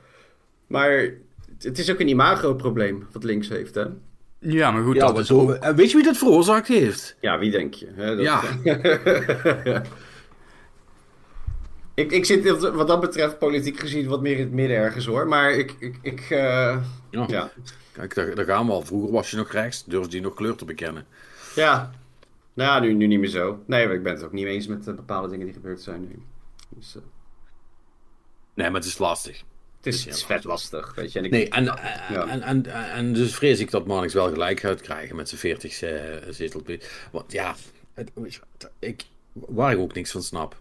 [0.67, 1.09] Maar
[1.59, 3.83] het is ook een imago-probleem wat links heeft, hè?
[4.39, 5.51] Ja, maar goed, Ja, dat is ook...
[5.51, 7.15] en weet je wie dat veroorzaakt heeft?
[7.21, 7.87] Ja, wie denk je?
[7.95, 8.15] Hè?
[8.15, 8.41] Dat- Ja.
[11.93, 15.27] ik, ik zit wat dat betreft politiek gezien wat meer in het midden ergens hoor.
[15.27, 16.77] Maar ik, ik, ik eh,
[17.09, 17.25] Ja.
[17.27, 17.51] ja.
[17.91, 18.81] Kijk, daar, daar gaan we al.
[18.85, 19.85] Vroeger was je nog rechts.
[19.85, 21.05] Durfde je nog kleur te bekennen.
[21.55, 21.91] Ja.
[22.53, 23.59] Nou, nu, nu niet meer zo.
[23.65, 26.01] Nee, maar ik ben het ook niet eens met eh, bepaalde dingen die gebeurd zijn
[26.01, 26.21] nu.
[26.69, 27.01] Dus, eh,
[28.53, 29.43] Nee, maar het is lastig.
[29.77, 31.19] Het, is, het vet lastig, weet je.
[31.19, 32.27] En ik, Nee, en, Ja.
[32.27, 35.81] en, en, en, dus vrees ik dat Marnix wel gelijk gaat krijgen met zijn 40
[35.81, 35.89] uh,
[36.29, 36.63] zetel.
[37.11, 37.55] Want ja,
[37.93, 38.11] het,
[38.79, 40.59] ik, waar ik ook niks van snap.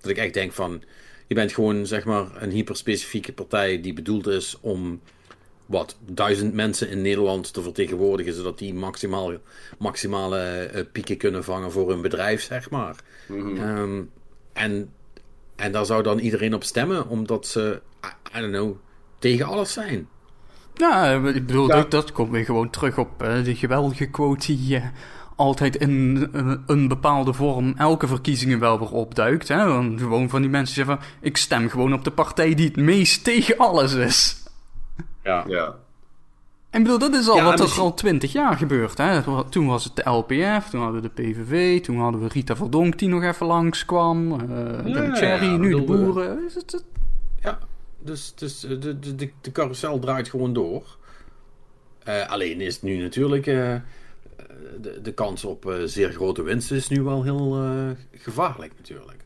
[0.00, 0.82] Dat ik echt denk van,
[1.26, 5.00] je bent gewoon zeg maar een hyperspecifieke partij die bedoeld is om
[5.66, 9.32] wat, duizend mensen in Nederland te vertegenwoordigen, zodat die maximaal,
[9.78, 12.96] maximale eh, pieken kunnen vangen voor hun bedrijf, zeg maar.
[13.28, 13.56] Mhm.
[13.56, 14.02] Ehm,
[14.52, 14.92] en,
[15.62, 18.76] en daar zou dan iedereen op stemmen, omdat ze, I, I don't know,
[19.18, 20.08] tegen alles zijn.
[20.74, 21.74] Ja, ik bedoel, Ja.
[21.74, 24.84] Dat, dat komt weer gewoon terug op eh, de geweldige quote die eh,
[25.36, 25.90] altijd in
[26.32, 29.48] een, een bepaalde vorm elke verkiezingen wel weer opduikt.
[29.48, 29.56] Hè?
[29.64, 32.76] Dan gewoon van die mensen zeggen van, ik stem gewoon op de partij die het
[32.76, 34.42] meest tegen alles is.
[35.22, 35.44] Ja.
[35.48, 35.74] ja.
[36.72, 38.98] En bedoel, dat is al Ja, wat er al twintig jaar gebeurt.
[38.98, 39.22] Hè?
[39.50, 42.98] Toen was het de LPF, toen hadden we de PVV, toen hadden we Rita Verdonk
[42.98, 44.32] die nog even langskwam.
[44.32, 44.38] eh
[44.84, 46.44] de ja, Cherry, ja, nu de eh, boeren.
[46.46, 46.84] Is het, het-
[47.42, 47.58] Ja,
[47.98, 50.96] dus, dus eh, de, de, de, de carousel draait gewoon door.
[52.04, 53.46] Eh, alleen is het nu natuurlijk.
[53.46, 53.74] eh,
[54.80, 59.24] de, de kans op eh, zeer grote winst is nu wel heel eh, gevaarlijk natuurlijk.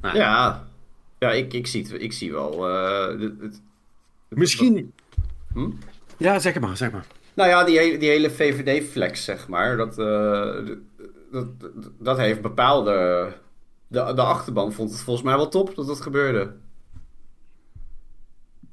[0.00, 0.66] Nou, Ja,
[1.18, 2.68] ja ik, ik, zie, het, ik zie wel.
[2.68, 3.60] eh, het- het-
[4.28, 4.92] Misschien.
[5.52, 5.70] Hm?
[6.16, 7.06] Ja, zeg maar, zeg maar.
[7.34, 10.56] Nou ja, die, hele- die hele VVD-flex, zeg maar, dat, eh,
[11.32, 11.46] dat,
[11.98, 13.32] dat, heeft bepaalde...
[13.90, 16.54] De, de achterban vond het volgens mij wel top dat dat gebeurde.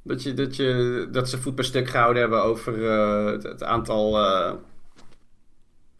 [0.02, 3.62] Dat, je, dat, je, dat ze voet bij stuk gehouden hebben over eh, het, het
[3.62, 4.52] aantal eh,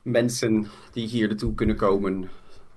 [0.03, 2.29] mensen die hier naartoe kunnen komen.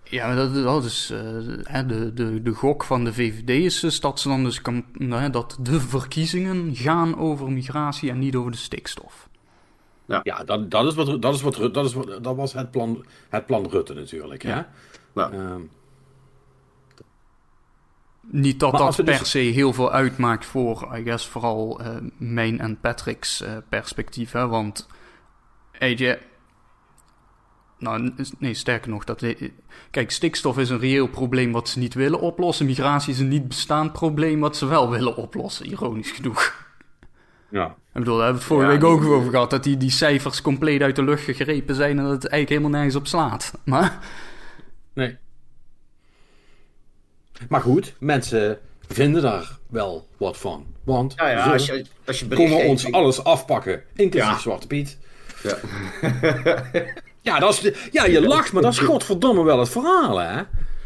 [0.10, 4.00] Ja, maar dat, dat is eh, de, de, de gok van de VVD is dus
[4.00, 8.52] dat ze dan dus kan, nou, dat de verkiezingen gaan over migratie en niet over
[8.52, 9.30] de stikstof.
[10.24, 13.06] Ja, dat, dat, is wat, dat, is wat, dat, is wat, dat was het plan,
[13.30, 14.42] het plan Rutte natuurlijk.
[14.42, 14.50] Hè?
[14.50, 14.70] Ja.
[15.14, 15.68] Nou,
[18.22, 21.96] Niet dat Maar dat per dus- se heel veel uitmaakt voor, I guess, vooral eh,
[22.18, 24.32] mijn en Patrick's eh, perspectief.
[24.32, 24.48] Hè?
[24.48, 24.88] Want,
[25.80, 26.20] weet je...
[27.80, 29.04] Nou, nee, sterker nog.
[29.04, 29.24] Dat,
[29.92, 32.66] kijk, stikstof is een reëel probleem wat ze niet willen oplossen.
[32.66, 36.68] Migratie is een niet bestaand probleem wat ze wel willen oplossen, ironisch genoeg.
[37.50, 37.66] ja.
[37.94, 39.50] Ik bedoel, daar hebben we het vorige Ja, week ook die- over gehad.
[39.50, 42.70] Dat die, die cijfers compleet uit de lucht gegrepen zijn en dat het eigenlijk helemaal
[42.70, 43.54] nergens op slaat.
[43.66, 44.00] Maar...
[44.94, 45.18] Nee.
[47.50, 50.66] Maar goed, mensen vinden daar wel wat van.
[50.84, 54.38] Want ja, ja ze als je, als je komen ons alles afpakken, inclusief Ja.
[54.38, 54.98] Zwarte Piet.
[55.44, 55.58] Ja.
[57.22, 60.42] Ja, dat is de- ja, je lacht, maar dat is godverdomme wel het verhaal, hè?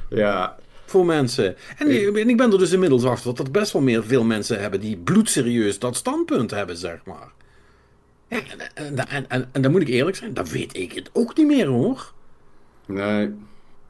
[0.10, 1.56] ja, Voor mensen.
[1.78, 4.62] En, en ik ben er dus inmiddels achter dat er best wel meer veel mensen
[4.62, 7.32] hebben die bloedserieus dat standpunt hebben, zeg maar.
[8.28, 11.10] Ja, en, en, en, en, en dan moet ik eerlijk zijn, dat weet ik het
[11.14, 12.12] ook niet meer, hoor.
[12.86, 13.34] nee.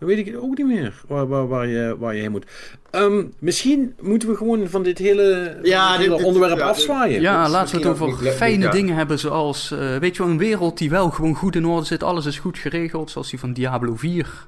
[0.04, 2.46] Dan weet ik het ook niet meer waar, waar, waar, je, waar je heen moet.
[2.92, 6.66] Ehm, misschien moeten we gewoon van dit hele, Ja, dit dit- hele dit- onderwerp ja,
[6.68, 7.22] afzwaaien.
[7.22, 8.72] Ja, laten we het over niet- fijne ja.
[8.72, 11.86] dingen hebben, zoals, eh, weet je wel, een wereld die wel gewoon goed in orde
[11.86, 14.48] zit, alles is goed geregeld, zoals die van Diablo 4.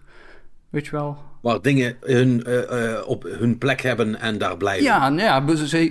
[0.70, 1.18] Weet je wel?
[1.46, 4.84] Waar dingen hun, eh, eh, op hun plek hebben en daar blijven.
[4.84, 5.46] Ja, nou ja,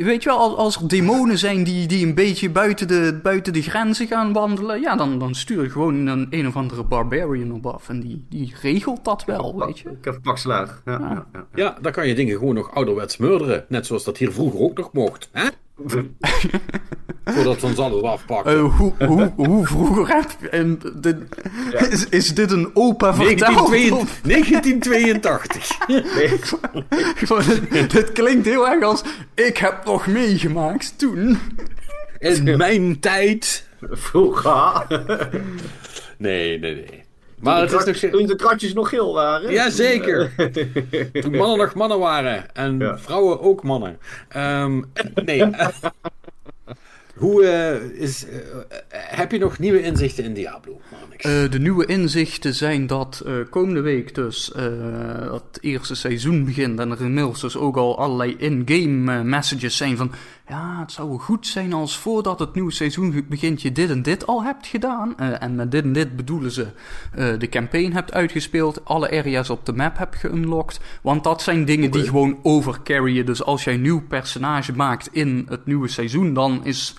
[0.05, 3.53] weet je wel, als, als er demonen zijn die, die een beetje buiten de, buiten
[3.53, 7.53] de grenzen gaan wandelen, ja, dan, dan stuur je gewoon een, een of andere barbarian
[7.53, 9.89] op af en die, die regelt dat wel, weet je.
[9.91, 10.83] Ik heb pak slaag.
[10.85, 11.09] Ja, Ja.
[11.09, 11.47] ja, ja.
[11.55, 13.65] Ja, dan kan je dingen gewoon nog ouderwets murderen.
[13.69, 15.29] Net zoals dat hier vroeger ook nog mocht.
[15.33, 15.49] Hè?
[17.25, 18.53] Voordat we ons alles afpakken.
[18.53, 20.49] Eh, hoe, hoe, hoe vroeger heb je...
[20.49, 21.17] En dit,
[21.91, 23.71] is, is dit een opa verteld?
[23.71, 25.79] 1982.
[25.87, 27.17] 1982.
[27.17, 27.43] Gewoon,
[27.89, 29.03] dit klinkt heel erg als...
[29.35, 31.39] Ik heb nog meegemaakt toen.
[32.19, 33.67] In mijn tijd.
[33.81, 34.87] Vroeger.
[36.19, 37.04] Nee, nee, nee.
[37.45, 38.11] Maar het is nog...
[38.13, 39.53] Toen de kratjes nog geel waren.
[39.53, 40.33] Jazeker.
[41.23, 42.55] Toen mannen nog mannen waren.
[42.55, 42.99] En Ja.
[42.99, 43.99] vrouwen ook mannen.
[44.29, 44.83] Ehm,
[45.25, 45.45] nee.
[47.15, 48.27] hoe eh, is...
[48.29, 48.39] eh,
[48.91, 50.81] heb je nog nieuwe inzichten in Diablo?
[51.19, 54.65] Eh, de nieuwe inzichten zijn dat eh, komende week dus eh,
[55.33, 60.13] het eerste seizoen begint en er inmiddels dus ook al allerlei in-game messages zijn van
[60.49, 64.27] ja, het zou goed zijn als voordat het nieuwe seizoen begint je dit en dit
[64.27, 65.19] al hebt gedaan.
[65.19, 66.67] Eh, en met dit en dit bedoelen ze
[67.13, 71.65] eh, de campaign hebt uitgespeeld, alle areas op de map hebt geunlocked, want dat zijn
[71.65, 73.27] dingen die gewoon overcarryen.
[73.27, 76.97] Dus als jij een nieuw personage maakt in het nieuwe seizoen, dan is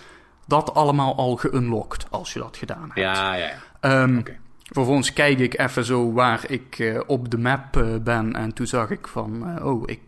[0.48, 3.00] dat allemaal al geunlocked als je dat gedaan hebt.
[3.00, 3.58] ja, ja, ja.
[3.80, 4.22] Ehm.
[4.66, 8.34] Vervolgens kijk ik even zo waar ik eh, op de map ben.
[8.34, 10.00] En toen zag ik van, oh, ik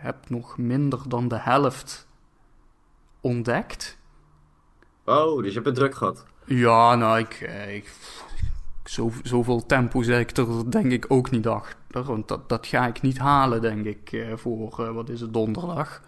[0.00, 2.05] heb nog minder dan de helft
[3.20, 3.98] ontdekt.
[5.04, 6.26] Oh, dus je hebt het druk gehad.
[6.46, 7.92] Ja, nou, ik, eh, ik,
[8.84, 12.02] zo, zoveel tempo zeg ik er denk ik ook niet achter.
[12.02, 15.32] Want dat, dat ga ik niet halen, denk ik, eh, voor, eh, wat is het,
[15.32, 16.02] donderdag.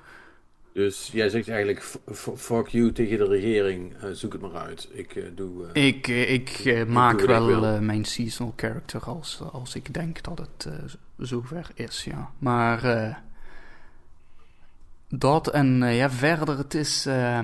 [0.72, 1.98] Dus jij zegt eigenlijk,
[2.36, 4.88] fuck you tegen de regering, zoek het maar uit.
[4.92, 5.66] Ik doe...
[5.72, 10.68] Ik, ik maak doe wel mijn seasonal character als, als ik denk dat het
[11.16, 12.30] zover is, ja.
[12.38, 12.82] Maar
[15.08, 17.40] dat en eh, ja, verder, het is, eh,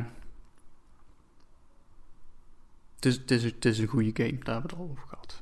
[2.94, 5.08] het, is, het, is, het is een goede game, daar hebben we het al over
[5.08, 5.38] gehad.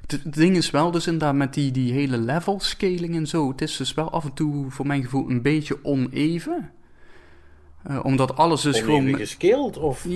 [0.00, 3.48] Het, het ding is wel dus inderdaad met die, die hele level scaling en zo,
[3.48, 6.72] het is dus wel af en toe voor mijn gevoel een beetje oneven.
[7.82, 9.14] Eh, omdat alles dus gewoon...
[9.14, 10.06] gescaled of...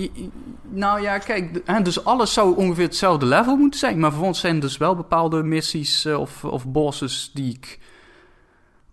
[0.69, 3.99] Nou ja, kijk, hè, dus alles zou ongeveer hetzelfde level moeten zijn.
[3.99, 7.79] Maar vervolgens zijn er dus wel bepaalde missies of, of bosses die ik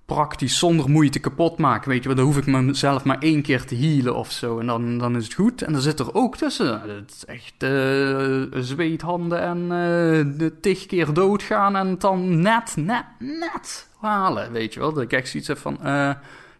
[0.06, 1.84] praktisch zonder moeite kapot maak.
[1.84, 4.58] Weet je, wel, dan hoef ik mezelf maar één keer te healen of zo.
[4.58, 5.62] En dan, dan is het goed.
[5.62, 6.80] En er zit er ook tussen.
[6.80, 11.76] Het is echt eh zweethanden en eh, de tig keer doodgaan.
[11.76, 14.52] En het dan net, net, net halen.
[14.52, 15.82] Weet je wel, dat ik echt zoiets heb van...
[15.82, 16.10] eh,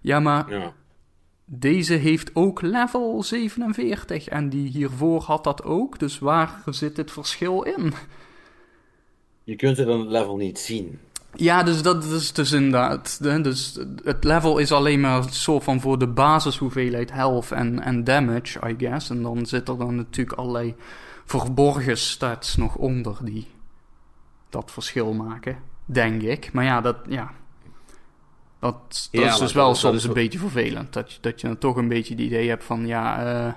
[0.01, 0.73] ja, maar Ja.
[1.45, 5.99] deze heeft ook level 47 en die hiervoor had dat ook.
[5.99, 7.93] Dus waar zit het verschil in?
[9.45, 10.99] Je kunt het aan het level niet zien.
[11.39, 13.19] Ja, dus dat is dus inderdaad.
[13.23, 18.05] Dus het level is alleen maar een soort van voor de basishoeveelheid health en, en
[18.05, 19.11] damage, I guess.
[19.11, 20.75] En dan zit er dan natuurlijk allerlei
[21.25, 23.47] verborgen stats nog onder die
[24.51, 26.53] dat verschil maken, denk ik.
[26.53, 27.31] Maar ja, dat, ja.
[28.59, 30.93] Dat, dat Ja, is dus wel soms is een beetje vervelend.
[30.93, 33.25] Dat, je- dat je dan toch een beetje het idee hebt van, ja...
[33.47, 33.53] eh,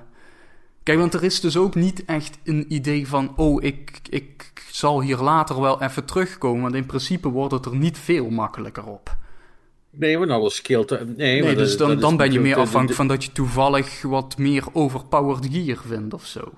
[0.90, 3.34] Kijk, want er is dus ook niet echt een idee van...
[3.36, 6.62] Oh, ik, ik zal hier later wel even terugkomen.
[6.62, 9.16] Want in principe wordt het er niet veel makkelijker op.
[9.90, 10.86] Nee, maar nou, skill.
[10.86, 10.96] Te...
[11.06, 13.32] Nee, Nee, maar dus dat- dan, dat dan ben je meer afhankelijk van dat je
[13.32, 16.54] toevallig wat meer overpowered gear vindt of zo.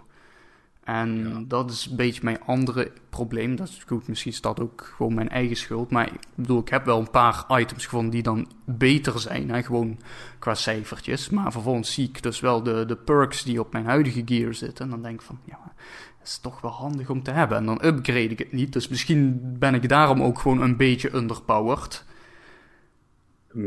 [0.84, 1.44] En Ja.
[1.48, 3.56] dat is een beetje mijn andere probleem.
[3.56, 5.92] Dat is goed, misschien is dat ook gewoon mijn eigen schuld.
[5.92, 9.50] Maar ik bedoel, ik heb wel een paar items gevonden die dan beter zijn.
[9.50, 9.64] Hè?
[9.64, 10.00] Gewoon
[10.40, 11.30] qua cijfertjes.
[11.30, 14.86] Maar vervolgens zie ik dus wel de, de perks die op mijn huidige gear zitten.
[14.86, 15.60] En dan denk ik van, ja,
[16.20, 17.58] dat is toch wel handig om te hebben.
[17.58, 18.74] En dan upgrade ik het niet.
[18.74, 22.06] Dus misschien ben ik daarom ook gewoon een beetje underpowered.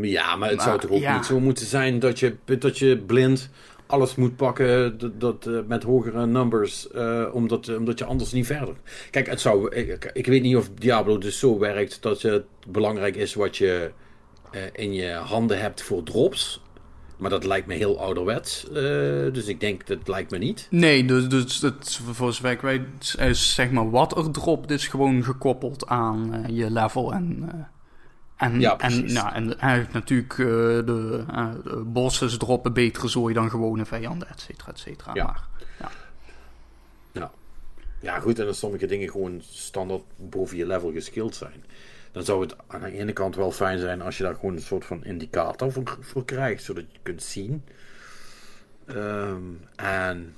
[0.03, 1.15] Ja, maar het Maar, zou toch ook ja.
[1.17, 3.51] niet zo moeten zijn dat je, dat je blind
[3.87, 8.47] alles moet pakken dat, dat, eh, met hogere numbers, eh, omdat, omdat je anders niet
[8.47, 8.75] verder.
[9.11, 13.17] Kijk, het zou, ik, ik weet niet of Diablo dus zo werkt dat het belangrijk
[13.17, 13.91] is wat je
[14.55, 16.63] eh, in je handen hebt voor drops.
[17.17, 18.69] Maar dat lijkt me heel ouderwets.
[18.69, 18.75] eh,
[19.33, 20.67] dus ik denk, dat lijkt me niet.
[20.71, 22.85] Nee, dus, dus het, voor zover
[23.19, 27.51] is zeg maar wat er dropt, is gewoon gekoppeld aan eh, je level en.
[28.37, 33.35] En, Ja, en, nou, en eigenlijk natuurlijk eh, de, eh, de bosses droppen betere zooi
[33.35, 35.15] dan gewone vijanden, et cetera, et cetera.
[35.15, 35.25] Ja.
[35.25, 35.47] Maar,
[38.05, 41.65] Ja, goed, en als sommige dingen gewoon standaard boven je level geskild zijn.
[42.13, 44.63] Dan zou het aan de ene kant wel fijn zijn als je daar gewoon een
[44.63, 47.65] soort van indicator voor, voor krijgt, zodat je kunt zien.
[48.87, 49.43] Ehm,
[49.77, 50.35] en.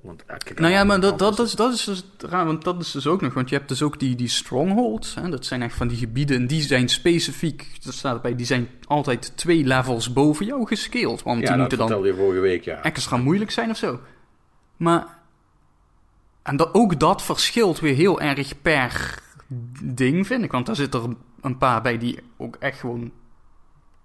[0.00, 0.24] Want,
[0.56, 3.20] nou ja, maar dat, dat, is, dat is dus raar, want dat is dus ook
[3.20, 5.96] nog, want je hebt dus ook die, die strongholds, hè, dat zijn echt van die
[5.96, 10.66] gebieden, en die zijn specifiek, dat staat erbij, die zijn altijd twee levels boven jou
[10.66, 12.82] gescaled, want Ja, die moeten dan je vorige week, ja.
[12.82, 14.00] extra moeilijk zijn of zo.
[14.76, 15.18] Maar.
[16.42, 19.22] En dat, ook dat verschilt weer heel erg per
[19.82, 20.52] ding, vind ik.
[20.52, 21.02] Want daar zit er
[21.40, 23.12] een paar bij die ook echt gewoon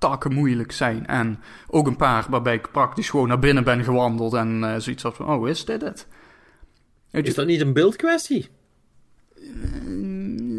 [0.10, 1.08] takken moeilijk zijn.
[1.08, 5.04] En ook een paar waarbij ik praktisch gewoon naar binnen ben gewandeld en eh, zoiets
[5.04, 6.08] had van: oh, is dit het?
[7.12, 8.50] Is dat niet een beeldkwestie?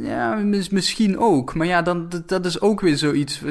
[0.03, 1.55] Ja, mis- misschien ook.
[1.55, 3.42] Maar ja, dan, dat, dat is ook weer zoiets.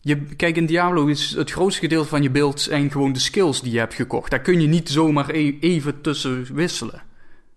[0.00, 3.62] Je, kijk, in Diablo is het grootste gedeelte van je beeld zijn gewoon de skills
[3.62, 4.30] die je hebt gekocht.
[4.30, 7.02] Daar kun je niet zomaar e- even tussen wisselen.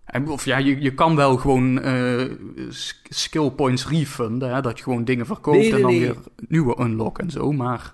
[0.05, 2.25] En- Of ja, je, je kan wel gewoon eh,
[2.69, 4.53] sk- skill points refunden.
[4.53, 5.99] Hè, dat je gewoon dingen verkoopt Nee, nee, en dan nee.
[5.99, 6.15] weer
[6.47, 7.51] nieuwe unlock en zo.
[7.51, 7.93] Maar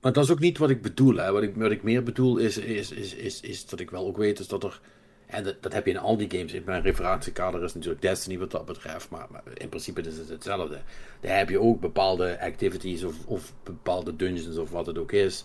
[0.00, 1.16] Maar dat is ook niet wat ik bedoel.
[1.16, 1.32] Hè.
[1.32, 4.16] Wat, ik, wat ik meer bedoel is, is, is, is, is dat ik wel ook
[4.16, 4.80] weet is dat er.
[5.26, 6.52] En dat, dat heb je in al die games.
[6.52, 9.10] In mijn referentiekader is natuurlijk Destiny wat dat betreft.
[9.10, 10.78] Maar, maar in principe is het hetzelfde.
[11.20, 15.44] Daar heb je ook bepaalde activities of, of bepaalde dungeons of wat het ook is.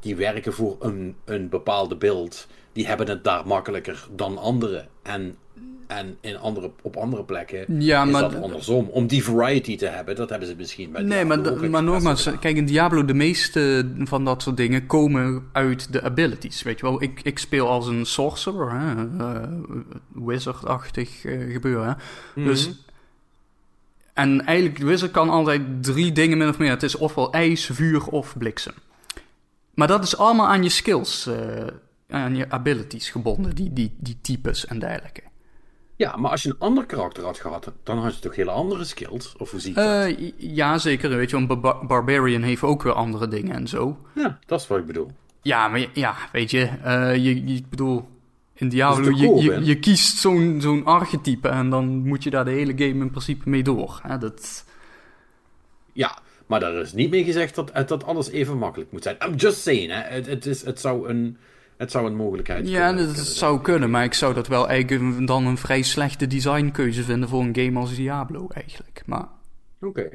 [0.00, 2.46] Die werken voor een, een bepaalde beeld.
[2.74, 4.86] Die hebben het daar makkelijker dan andere.
[5.02, 5.36] En,
[5.86, 8.88] en in andere, op andere plekken Ja, is maar- dat andersom.
[8.88, 12.30] Om die variety te hebben, dat hebben ze misschien bij Nee, maar, ook maar nogmaals,
[12.40, 16.62] kijk, in Diablo, de meeste van dat soort dingen komen uit de abilities.
[16.62, 19.48] Weet je wel, ik, ik speel als een sorcerer, hè, eh,
[20.12, 21.86] wizard-achtig eh, gebeuren.
[21.86, 21.94] Hè.
[22.40, 22.48] Mhm.
[22.48, 22.70] Dus,
[24.12, 26.70] en eigenlijk, de wizard kan altijd drie dingen min of meer.
[26.70, 28.74] Het is ofwel ijs, vuur of bliksem.
[29.74, 31.66] Maar dat is allemaal aan je skills, eh,
[32.14, 35.22] aan je abilities gebonden, die, die, die types en dergelijke.
[35.96, 38.84] Ja, maar als je een ander karakter had gehad, dan had je toch hele andere
[38.84, 39.36] skills?
[39.36, 39.86] Of hoe zie ik dat?
[39.86, 41.16] Eh, ja, zeker.
[41.16, 43.98] Weet je, een Bar- Barbarian heeft ook weer andere dingen en zo.
[44.14, 45.10] ja, dat is wat ik bedoel.
[45.42, 48.08] Ja, maar ja, weet je, eh, je, je ik bedoel,
[48.54, 52.72] in Diablo, je, je, kiest zo'n zo'n archetype en dan moet je daar de hele
[52.72, 54.00] game in principe mee door.
[54.02, 54.18] Hè?
[54.18, 54.64] Dat,
[55.92, 59.16] Ja, maar daar is niet mee gezegd dat, dat alles even makkelijk moet zijn.
[59.26, 60.00] I'm just saying, hè.
[60.00, 61.36] Het, het, is, het, zou, een,
[61.76, 64.68] het zou een mogelijkheid ja, kunnen- dat kunnen zou kunnen, maar ik zou dat wel
[64.68, 69.02] eigenlijk dan een vrij slechte designkeuze vinden voor een game als Diablo eigenlijk.
[69.06, 69.26] Maar
[69.80, 70.08] Oké.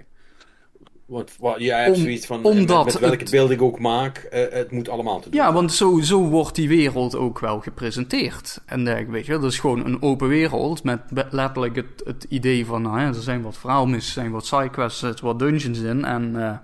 [1.05, 3.79] Want wat, jij hebt Om- zoiets van, omdat met, met welke het- beeld ik ook
[3.79, 5.39] maak, eh, het moet allemaal te doen.
[5.39, 8.61] ja, want zo, zo wordt die wereld ook wel gepresenteerd.
[8.65, 10.99] En dergelijke, weet je dat is gewoon een open wereld met
[11.29, 15.01] letterlijk het, het idee van, nou ja, er zijn wat verhaalmissen, er zijn wat sidequests,
[15.01, 16.57] er zitten wat dungeons in en eh,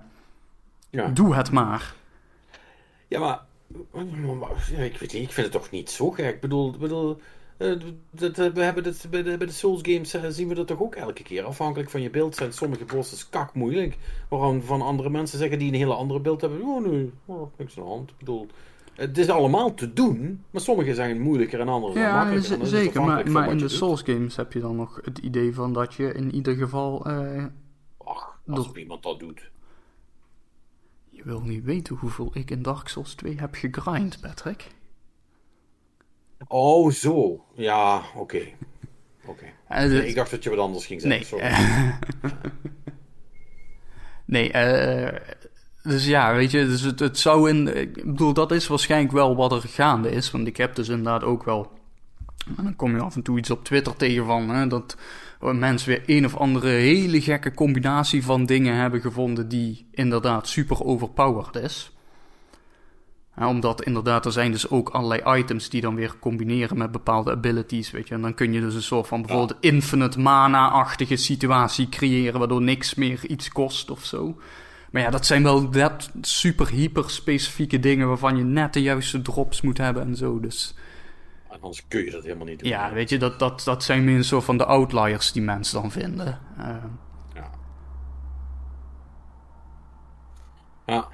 [0.90, 1.08] ja.
[1.08, 1.94] doe het maar.
[3.08, 3.45] Ja, maar, ja,
[4.76, 6.34] ik weet niet, ik vind het toch niet zo gek.
[6.34, 7.18] Ik bedoel, ik bedoel
[7.56, 7.72] Eh,
[8.10, 10.82] dat, we hebben dit, bij, de, bij de Souls games eh, zien we dat toch
[10.82, 11.44] ook elke keer.
[11.44, 13.96] Afhankelijk van je beeld zijn sommige bossen kak moeilijk.
[14.28, 16.62] Waarvan van andere mensen zeggen die een hele andere beeld hebben.
[16.62, 18.10] Oh nee, oh, niks aan de hand.
[18.10, 18.46] Ik bedoel,
[18.94, 20.44] het is allemaal te doen.
[20.50, 22.50] Maar sommige zijn moeilijker en andere zijn Ja, makkelijker.
[22.58, 23.02] Dat is zeker.
[23.02, 23.70] Maar, maar in de doet.
[23.72, 27.06] Souls games heb je dan nog het idee van dat je in ieder geval...
[27.06, 27.44] eh,
[27.98, 29.50] Ach, als Dat- iemand dat doet.
[31.26, 34.66] Wil niet weten hoeveel ik in Dark Souls 2 heb gegrind, Patrick.
[36.48, 37.44] Oh, zo.
[37.54, 38.42] Ja, oké.
[39.26, 39.44] Oké.
[39.68, 41.24] Eh, Nee, dit- ik dacht dat je wat anders ging Nee.
[41.24, 41.50] zeggen.
[41.50, 41.98] Sorry.
[44.24, 45.20] nee, eh,
[45.82, 47.76] dus ja, weet je, dus het, het zou in...
[47.80, 50.30] Ik bedoel, dat is waarschijnlijk wel wat er gaande is.
[50.30, 51.72] Want ik heb dus inderdaad ook wel...
[52.56, 54.48] En dan kom je af en toe iets op Twitter tegen van...
[54.48, 54.96] Hè, dat
[55.40, 59.48] mensen weer een of andere hele gekke combinatie van dingen hebben gevonden...
[59.48, 61.90] die inderdaad super overpowered is.
[63.38, 67.30] Ja, omdat inderdaad, er zijn dus ook allerlei items die dan weer combineren met bepaalde
[67.30, 68.14] abilities, weet je.
[68.14, 72.94] En dan kun je dus een soort van bijvoorbeeld infinite mana-achtige situatie creëren, waardoor niks
[72.94, 74.40] meer iets kost of zo.
[74.90, 79.22] Maar ja, dat zijn wel dat super hyper specifieke dingen waarvan je net de juiste
[79.22, 80.40] drops moet hebben en zo.
[80.40, 80.74] Dus
[81.66, 82.68] anders kun je dat helemaal niet doen.
[82.68, 85.80] ja, weet je, dat, dat, dat zijn meer een soort van de outliers die mensen
[85.82, 86.38] dan vinden.
[86.58, 86.76] Eh,
[87.34, 87.50] Ja.
[90.86, 91.08] Ja.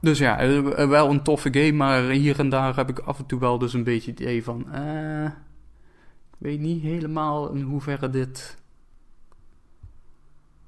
[0.00, 3.18] Dus ja, eh, eh, wel een toffe game, maar hier en daar heb ik af
[3.18, 4.72] en toe wel dus een beetje het idee van...
[4.72, 8.56] eh, ik weet niet helemaal in hoeverre dit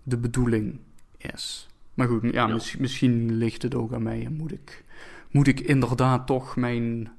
[0.02, 0.80] de bedoeling
[1.16, 1.68] is.
[1.94, 2.46] Maar goed, ja, Ja.
[2.46, 4.84] mis- misschien ligt het ook aan mij en moet ik,
[5.30, 7.10] moet ik inderdaad toch mijn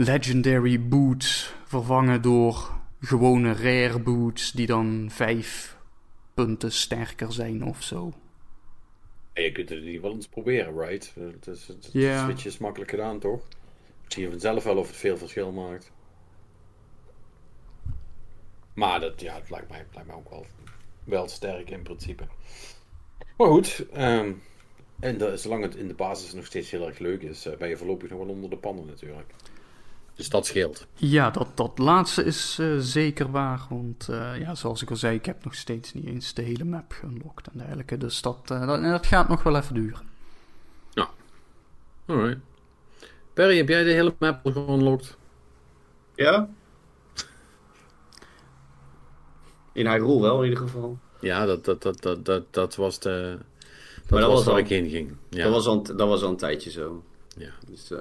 [0.00, 2.70] legendary boots vervangen door
[3.00, 5.76] gewone rare boots die dan vijf
[6.34, 8.12] punten sterker zijn of zo.
[9.32, 11.14] En je kunt het in ieder geval eens proberen, right?
[11.18, 12.24] Het is, het, Ja.
[12.24, 13.40] switch is makkelijk gedaan, toch?
[14.08, 15.90] Zie je vanzelf wel of het veel verschil maakt.
[18.74, 20.46] Maar dat, ja, het lijkt mij, het lijkt mij ook wel,
[21.04, 22.24] wel sterk in principe.
[23.36, 24.32] Maar goed, ehm,
[25.00, 27.68] en de- zolang het in de basis nog steeds heel erg leuk is, eh, ben
[27.68, 29.30] je voorlopig nog wel onder de pannen natuurlijk.
[30.18, 30.86] Dus dat scheelt.
[30.94, 33.66] Ja, dat, dat laatste is eh, zeker waar.
[33.70, 36.64] Want eh, ja, zoals ik al zei, ik heb nog steeds niet eens de hele
[36.64, 37.96] map geunlocked en dergelijke.
[37.98, 40.06] Dus dat, eh, dat, dat gaat nog wel even duren.
[42.06, 42.38] Alright.
[43.32, 45.16] Perry, heb jij de hele map al geunlocked?
[46.14, 46.48] Ja?
[49.72, 50.98] In Hyrule wel, in ieder geval.
[51.20, 53.38] Ja, dat, dat, dat, dat, dat, dat was de...
[53.38, 55.16] Dat, Maar dat was was waar al- ik heen ging.
[55.30, 55.42] Ja.
[55.44, 57.02] Dat, was al, een- dat was al een tijdje zo.
[57.36, 57.50] Ja.
[57.66, 57.98] Dus, eh,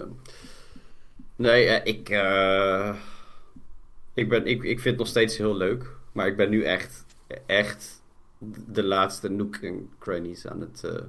[1.38, 2.96] nee, eh, ik, eh,
[4.14, 5.96] ik, ben, ik, ik vind het nog steeds heel leuk.
[6.12, 7.06] Maar ik ben nu echt,
[7.46, 8.02] echt
[8.68, 10.84] de laatste nook en crannies aan het...
[10.84, 11.02] eh,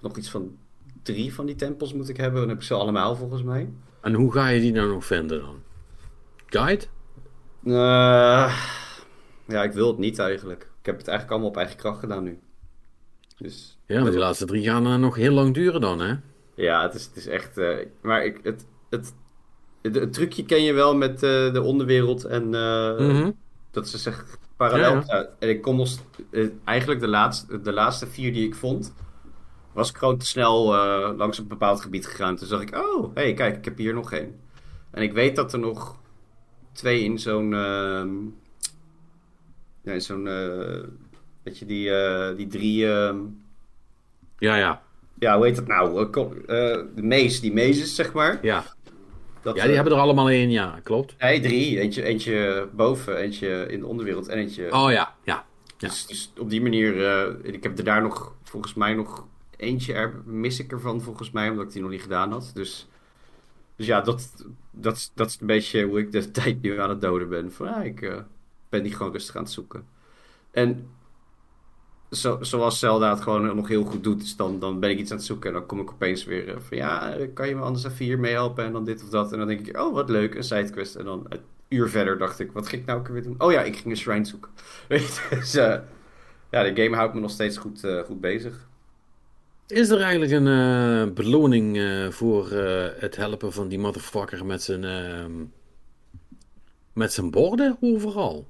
[0.00, 0.56] nog iets van
[1.02, 2.40] drie van die tempels moet ik hebben.
[2.40, 3.72] Dan heb ik ze allemaal volgens mij.
[4.00, 5.62] En hoe ga je die nou nog vinden dan?
[6.46, 6.84] Guide?
[7.64, 8.62] Eh,
[9.46, 10.62] ja, ik wil het niet eigenlijk.
[10.62, 12.38] Ik heb het eigenlijk allemaal op eigen kracht gedaan nu.
[13.38, 16.14] Dus Ja, maar die laatste drie gaan eh, nog heel lang duren dan, hè?
[16.54, 17.60] Ja, het is, het is echt.
[18.00, 19.14] maar ik, het, het,
[19.82, 23.30] het, het trucje ken je wel met eh, de onderwereld en eh, Mhm.
[23.70, 24.94] dat ze zich parallel.
[24.94, 25.88] Ja, Ja, en ik kon nog.
[26.30, 28.94] eh, eigenlijk de laatste, de laatste vier die ik vond,
[29.72, 30.64] was ik gewoon te snel
[31.16, 32.36] langs een bepaald gebied gegaan.
[32.36, 34.40] Toen zag ik, oh, hé, hey, kijk, ik heb hier nog één.
[34.90, 35.96] En ik weet dat er nog
[36.72, 37.54] twee in zo'n.
[37.54, 38.08] ehm
[39.82, 40.24] ja, in zo'n.
[41.42, 41.90] weet je, die,
[42.36, 42.92] die drie.
[42.92, 43.18] ehm,
[44.38, 44.82] Ja, ja.
[45.18, 46.04] ja, hoe heet dat nou?
[46.06, 48.38] Kom- de mees, die mezes, zeg maar.
[48.42, 48.64] Ja,
[49.42, 51.14] Dat, ja die eh, hebben er allemaal één, ja, klopt.
[51.18, 51.80] Nee, drie.
[51.80, 54.64] Eentje, eentje boven, eentje in de onderwereld en eentje...
[54.72, 55.14] Oh ja, ja.
[55.24, 55.44] ja.
[55.76, 57.06] Dus, dus op die manier...
[57.06, 59.26] eh, ik heb er daar nog, volgens mij nog
[59.56, 62.50] eentje er, mis ik ervan, volgens mij, omdat ik die nog niet gedaan had.
[62.54, 62.88] Dus,
[63.76, 66.88] dus ja, dat, dat, is- dat is een beetje hoe ik de tijd nu aan
[66.90, 67.52] het doden ben.
[67.52, 68.16] Van, ah, ik eh,
[68.68, 69.86] ben die gewoon rustig aan het zoeken.
[70.50, 70.86] En
[72.12, 75.16] zo, zoals Zelda het gewoon nog heel goed doet, dan, dan ben ik iets aan
[75.16, 77.84] het zoeken en dan kom ik opeens weer eh, van ja, kan je me anders
[77.84, 79.32] even hier mee helpen en dan dit of dat.
[79.32, 80.94] En dan denk ik, oh wat leuk, een sidequest.
[80.94, 83.34] En dan een uur verder dacht ik, wat ging ik nou weer doen?
[83.38, 84.50] Oh ja, ik ging een shrine zoeken.
[84.88, 85.78] Weet je, dus eh,
[86.50, 88.68] ja, de game houdt me nog steeds goed, eh, goed bezig.
[89.66, 91.78] Is er eigenlijk een beloning
[92.14, 92.50] voor
[92.98, 95.32] het helpen van die motherfucker met zijn, ehm,
[96.92, 98.46] met zijn borden overal?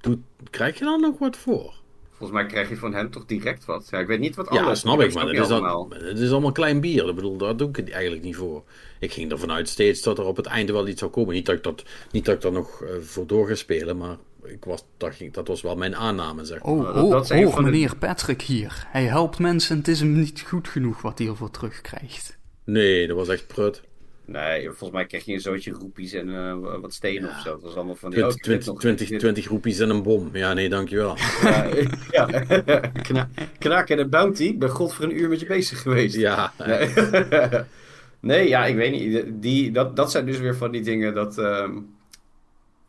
[0.00, 0.18] Doet,
[0.50, 1.79] krijg je dan nog wat voor?
[2.20, 3.88] Volgens mij krijg je van hem toch direct wat.
[3.90, 4.80] Ja, ik weet niet wat Ja, alles.
[4.80, 5.88] snap dat ik, maar het is, allemaal.
[5.90, 7.08] het is allemaal klein bier.
[7.08, 8.62] Ik bedoel, daar doe ik het eigenlijk niet voor.
[8.98, 11.34] Ik ging ervan uit steeds dat er op het einde wel iets zou komen.
[11.34, 14.16] Niet dat ik, dat, niet dat ik daar nog eh, voor door ga spelen, maar
[14.44, 16.72] ik was, dat, ging, dat was wel mijn aanname, zeg maar.
[16.72, 18.84] Oh, Nou, dat- oh, dat de- meneer Patrick hier.
[18.86, 22.38] Hij helpt mensen en het is hem niet goed genoeg wat hij ervoor terugkrijgt.
[22.64, 23.82] Nee, dat was echt prut.
[24.32, 27.36] Nee, volgens mij kreeg je een zootje roepies en uh, wat stenen Ja.
[27.36, 27.50] of zo.
[27.50, 28.18] Dat was allemaal van die...
[28.18, 30.30] 20, oh, ik heb 20, nog- 20, 20 roepies en een bom.
[30.32, 31.16] Ja, nee, dankjewel.
[31.42, 31.68] Ja,
[32.10, 32.26] ja.
[33.02, 33.28] Kna
[33.58, 34.44] knaken en een bounty.
[34.44, 36.16] Ik ben god voor een uur met je bezig geweest.
[36.16, 36.92] Ja, Nee,
[38.20, 39.24] nee ja, ik weet niet.
[39.42, 41.38] Die, dat, dat zijn dus weer van die dingen dat...
[41.38, 41.78] ehm,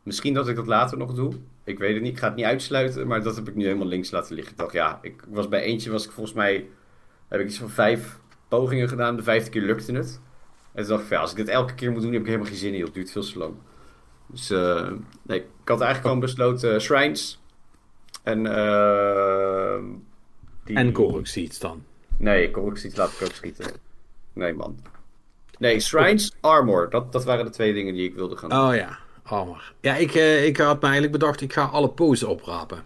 [0.04, 1.34] misschien dat ik dat later nog doe.
[1.64, 2.12] Ik weet het niet.
[2.12, 3.08] Ik ga het niet uitsluiten.
[3.08, 4.54] Maar dat heb ik nu helemaal links laten liggen.
[4.54, 6.66] Ik dacht, ja, ik was bij eentje was ik volgens mij...
[7.28, 9.16] Heb ik iets van vijf pogingen gedaan.
[9.16, 10.22] De vijfde keer lukte het.
[10.74, 12.26] En toen dacht ik, van, ja, als ik dit elke keer moet doen, heb ik
[12.28, 12.84] helemaal geen zin in.
[12.84, 13.54] Het duurt veel te lang.
[14.26, 14.92] Dus eh,
[15.22, 17.40] nee, ik had eigenlijk gewoon besloten eh, shrines.
[18.24, 18.46] En...
[18.46, 19.84] ehm,
[20.64, 21.84] die- en Korok Seeds dan.
[22.18, 23.66] Nee, Korok laat ik ook schieten.
[24.34, 24.78] Nee, man.
[25.58, 26.90] Nee, Shrines, Armor.
[26.90, 28.60] Dat, dat waren de twee dingen die ik wilde gaan doen.
[28.60, 29.74] Oh ja, armor.
[29.80, 30.14] Ja, ik,
[30.46, 32.84] ik had me eigenlijk bedacht, ik ga alle poses oprapen.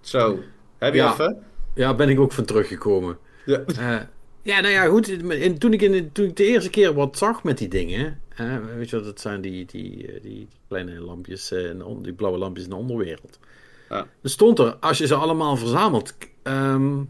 [0.00, 0.38] Zo,
[0.78, 1.12] heb je Ja.
[1.12, 1.42] even?
[1.74, 3.18] Ja, ben ik ook van teruggekomen.
[3.44, 4.08] Ja.
[4.48, 5.08] Ja, nou ja, goed.
[5.08, 8.20] in- toen, ik in, de- toen ik de eerste keer wat zag met die dingen.
[8.28, 12.12] hè, weet je wat, dat zijn die, die, eh, die kleine lampjes, eh, on- die
[12.12, 13.38] blauwe lampjes in de onderwereld.
[13.88, 14.06] Ja.
[14.22, 17.02] Er stond er, als je ze allemaal verzamelt, ehm,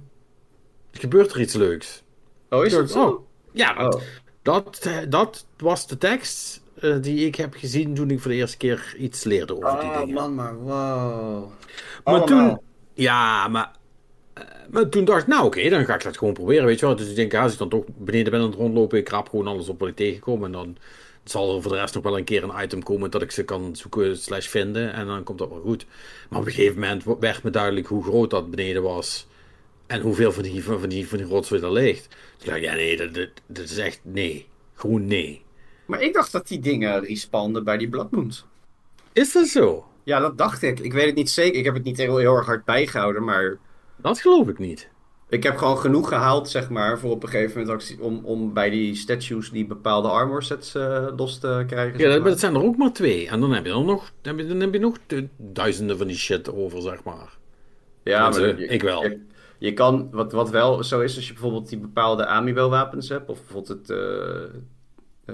[0.92, 2.02] gebeurt er iets leuks.
[2.50, 3.04] Oh, is dat zo?
[3.08, 3.20] oh,
[3.52, 4.00] ja, dat, Oh.
[4.42, 8.36] dat, eh, dat was de tekst eh, die ik heb gezien toen ik voor de
[8.36, 10.14] eerste keer iets leerde over die Oh, dingen.
[10.14, 11.48] man, maar wow.
[11.48, 12.26] Maar Allemaal.
[12.26, 12.58] toen,
[12.94, 13.76] ja, maar,
[14.70, 16.96] maar toen dacht ik, nou oké, dan ga ik dat gewoon proberen, weet je wel.
[16.96, 19.46] Dus ik denk, als ik dan toch beneden ben aan het rondlopen, ik rap gewoon
[19.46, 20.44] alles op wat ik tegenkom.
[20.44, 20.76] En dan
[21.24, 23.44] zal er voor de rest nog wel een keer een item komen dat ik ze
[23.44, 24.92] kan zoeken slash vinden.
[24.92, 25.86] En dan komt dat wel goed.
[26.30, 29.26] Maar op een gegeven moment werd me duidelijk hoe groot dat beneden was.
[29.86, 32.08] En hoeveel van die, van die, van die rotzooi er ligt.
[32.40, 34.46] Ik dacht, ja nee, dat, dat, dat is echt nee.
[34.74, 35.42] Gewoon nee.
[35.86, 38.44] Maar ik dacht dat die dingen respawnden bij die Blood Moons.
[39.12, 39.86] Is dat zo?
[40.04, 40.80] Ja, dat dacht ik.
[40.80, 41.58] Ik weet het niet zeker.
[41.58, 43.58] Ik heb het niet heel, heel erg hard bijgehouden, maar...
[44.02, 44.88] Dat geloof ik niet.
[45.28, 48.70] Ik heb gewoon genoeg gehaald, zeg maar, voor op een gegeven moment om, om bij
[48.70, 51.98] die statues die bepaalde armor sets eh, los te krijgen.
[51.98, 52.28] Ja, zeg maar.
[52.28, 53.28] dat zijn er ook maar twee.
[53.28, 55.98] En dan heb je dan nog, dan heb je, dan heb je nog du- duizenden
[55.98, 57.36] van die shit over, zeg maar.
[58.02, 59.02] Ja, maar je- ik wel.
[59.02, 59.20] Je,
[59.58, 63.28] je kan, wat, wat wel zo is, als je bijvoorbeeld die bepaalde amiibo wapens hebt,
[63.30, 64.44] of bijvoorbeeld het, eh,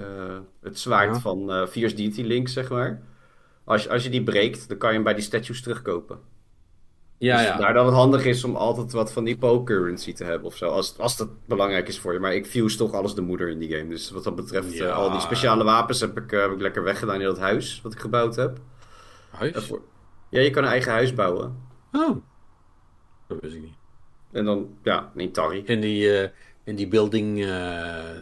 [0.01, 1.19] eh, het zwaard Ja.
[1.19, 3.01] van eh Fierce Deity Link, zeg maar.
[3.63, 6.19] Als, als je die breekt, dan kan je hem bij die statues terugkopen.
[7.17, 7.57] Ja, dus ja.
[7.57, 10.55] Daar dan het handig is om altijd wat van die Poe currency te hebben of
[10.55, 10.67] zo.
[10.69, 12.19] Als, als dat belangrijk is voor je.
[12.19, 13.89] Maar ik fuse toch alles de moeder in die game.
[13.89, 14.85] Dus wat dat betreft, Ja.
[14.85, 17.79] eh, al die speciale wapens heb ik, eh, heb ik lekker weggedaan in dat huis
[17.83, 18.57] wat ik gebouwd heb.
[19.29, 19.65] Huis?
[19.65, 19.81] Voor-
[20.29, 21.55] Ja, je kan een eigen huis bouwen.
[21.91, 22.15] Oh.
[23.27, 23.75] Dat wist ik niet.
[24.31, 25.63] En dan, ja, een Tari.
[25.65, 26.29] In die, eh,
[26.63, 27.37] in die building,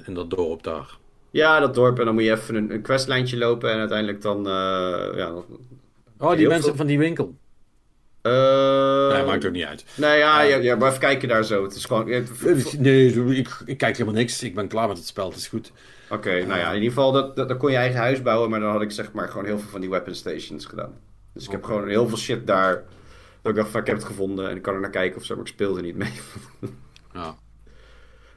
[0.05, 0.97] in dat dorp daar.
[1.31, 1.99] Ja, dat dorp.
[1.99, 3.71] En dan moet je even een, een questlijntje lopen.
[3.71, 4.43] En uiteindelijk dan,
[5.15, 5.33] ja...
[6.19, 7.35] Oh, die mensen veel- van die winkel.
[8.23, 9.85] Eh, nee, maakt ook niet uit.
[9.95, 11.63] Nee, ja, ja, ja, maar even kijken daar zo.
[11.63, 12.25] Het is gewoon...
[12.25, 14.43] v- Nee, ik, ik kijk helemaal niks.
[14.43, 15.71] Ik ben klaar met het spel, het is goed.
[16.09, 18.59] Oké, nou ja, in ieder geval, dat, dat, dan kon je eigen huis bouwen, maar
[18.59, 20.93] dan had ik zeg maar gewoon heel veel van die weapon stations gedaan.
[21.33, 22.83] Dus ik heb gewoon heel veel shit daar,
[23.41, 25.25] dat ik dacht van, ik heb het gevonden en ik kan er naar kijken of
[25.25, 26.11] zo, maar ik speelde niet mee.
[27.13, 27.35] Ja.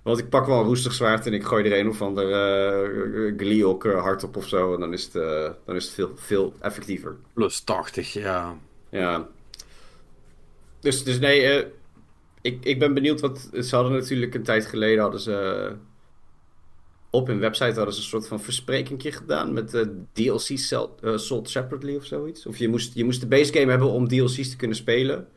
[0.03, 3.32] Want ik pak wel een roestig zwaard en ik gooi er een of ander uh,
[3.37, 5.12] Gliok hard op of zo, en dan is het,
[5.64, 7.16] dan is het veel, veel effectiever.
[7.34, 8.57] Plus 80, ja.
[8.91, 9.26] Ja.
[10.87, 11.66] Dus, dus nee, uh,
[12.41, 15.72] ik, ik ben benieuwd wat, ze hadden natuurlijk een tijd geleden, hadden ze...
[17.11, 19.82] op hun website hadden ze een soort van versprekingje gedaan met uh,
[20.12, 22.47] DLC sell, uh, sold separately of zoiets.
[22.47, 25.28] Of je moest, je moest de base game hebben om DLC's te kunnen spelen.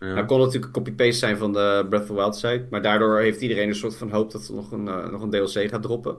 [0.00, 0.14] Ja.
[0.14, 2.66] Nou kon natuurlijk een copy-paste zijn van de Breath of the Wild site.
[2.70, 5.30] Maar daardoor heeft iedereen een soort van hoop dat er nog een, uh, nog een
[5.30, 6.16] DLC gaat droppen.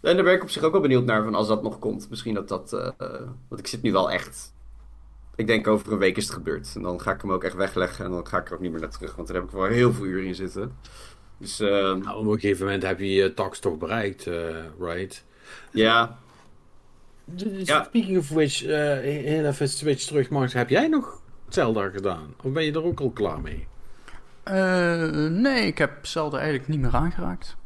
[0.00, 2.10] En daar ben ik op zich ook wel benieuwd naar van als dat nog komt.
[2.10, 2.72] Misschien dat dat...
[2.72, 2.90] Uh,
[3.48, 4.52] want ik zit nu wel echt...
[5.34, 6.72] Ik denk over een week is het gebeurd.
[6.74, 8.04] En dan ga ik hem ook echt wegleggen.
[8.04, 9.14] En dan ga ik er ook niet meer naar terug.
[9.14, 10.76] Want daar heb ik wel heel veel uren in zitten.
[11.38, 15.24] Dus, uh, nou, op een gegeven moment heb je je tax toch bereikt, uh, right?
[15.70, 16.18] Ja.
[17.64, 17.84] ja.
[17.84, 20.52] Speaking of which, uh, heel even switch terug, Max.
[20.52, 22.34] Heb jij nog Zelda gedaan?
[22.42, 23.66] Of ben je er ook al klaar mee?
[24.48, 27.56] Uh, nee, ik heb Zelda eigenlijk niet meer aangeraakt.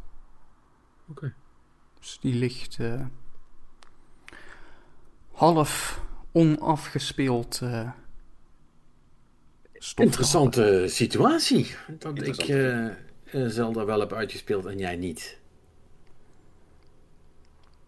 [1.08, 1.18] Oké.
[1.18, 1.34] Okay.
[1.98, 3.00] Dus die ligt uh,
[5.32, 6.00] half
[6.36, 7.60] onafgespeeld.
[7.62, 7.90] Uh,
[9.96, 11.74] Interessante situatie.
[11.98, 12.48] Dat Interessant.
[12.48, 15.38] ik uh, Zelda wel heb uitgespeeld en jij niet.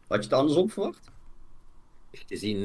[0.06, 1.10] Had je het andersom verwacht?
[2.12, 2.64] Gezien uh,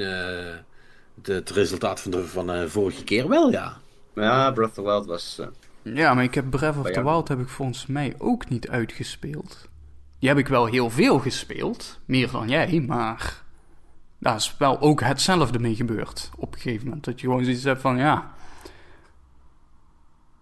[1.22, 3.78] de, het resultaat van de van, uh, vorige keer wel, ja.
[4.16, 5.38] Ja, Breath of the Wild was...
[5.40, 5.48] Uh...
[5.96, 9.70] Ja, maar ik heb Breath of the Wild heb ik volgens mij ook niet uitgespeeld.
[10.20, 13.43] Die heb ik wel heel veel gespeeld, meer dan jij, maar
[14.24, 17.04] daar is wel ook hetzelfde mee gebeurd op een gegeven moment.
[17.04, 18.34] Dat je gewoon zoiets hebt van, ja...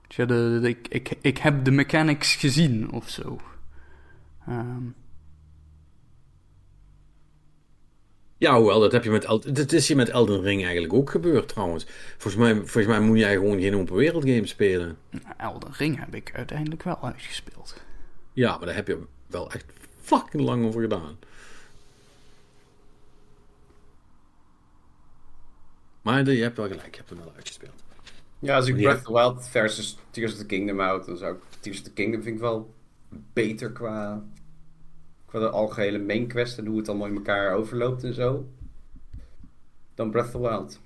[0.08, 3.40] De, de, de, ik, ik, ik heb de mechanics gezien of zo.
[4.50, 4.96] Um,
[8.42, 11.10] Ja, hoewel, dat, heb je met El dat is hier met Elden Ring eigenlijk ook
[11.10, 11.86] gebeurd trouwens.
[12.18, 14.98] Volgens mij, volgens mij moet jij gewoon geen open wereld game spelen.
[15.38, 17.82] Elden Ring heb ik uiteindelijk wel uitgespeeld.
[18.34, 19.66] Ja, maar daar heb je wel echt
[20.02, 21.18] fucking lang over gedaan.
[26.02, 27.84] Maar je hebt wel gelijk, je hebt hem wel uitgespeeld.
[28.40, 28.76] Ja, als ik.
[28.76, 31.84] Breath of the Wild versus Tears of the Kingdom houd, dan zou ik Tears of
[31.84, 32.74] the Kingdom vind ik wel
[33.34, 34.24] beter qua,
[35.26, 38.50] qua de algehele main quest en hoe het allemaal in elkaar overloopt en zo.
[39.96, 40.80] Dan Breath of the Wild.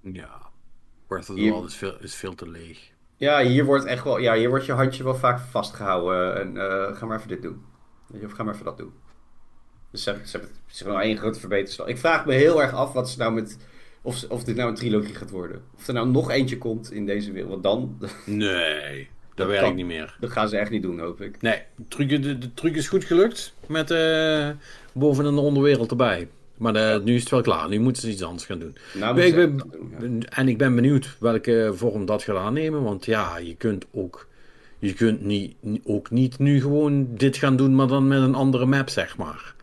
[0.00, 0.50] Ja.
[1.06, 2.90] Breath of the Hier- Wild is veel, is veel te leeg.
[3.16, 6.96] Ja, hier wordt echt wel, ja, hier wordt je handje wel vaak vastgehouden en eh,
[6.96, 7.64] ga maar even dit doen.
[8.24, 8.92] Of ga maar even dat doen.
[9.90, 11.86] Dus ze hebben, ze hebben het is gewoon één grote verbeterslag.
[11.88, 13.58] Ik vraag me heel erg af wat ze nou met,
[14.02, 15.62] of, of dit nou een trilogie gaat worden.
[15.76, 17.50] Of er nou nog eentje komt in deze wereld.
[17.50, 19.74] Want dan, Nee, dat, werkt kan.
[19.74, 20.16] niet meer.
[20.20, 21.42] dat gaan ze echt niet doen, hoop ik.
[21.42, 24.48] Nee, de truc, de, de truc is goed gelukt met eh
[24.92, 26.28] boven en de onderwereld erbij.
[26.56, 27.68] Maar de- nu is het wel klaar.
[27.68, 28.76] Nu moeten ze iets anders gaan doen.
[28.94, 29.56] Nou, Ik ze ben-
[29.98, 30.28] doen, ja.
[30.28, 32.82] En ik ben benieuwd welke vorm dat gaat aannemen.
[32.82, 34.26] Want ja, je kunt ook.
[34.78, 38.66] Je kunt niet, ook niet nu gewoon dit gaan doen, maar dan met een andere
[38.66, 39.54] map, zeg maar.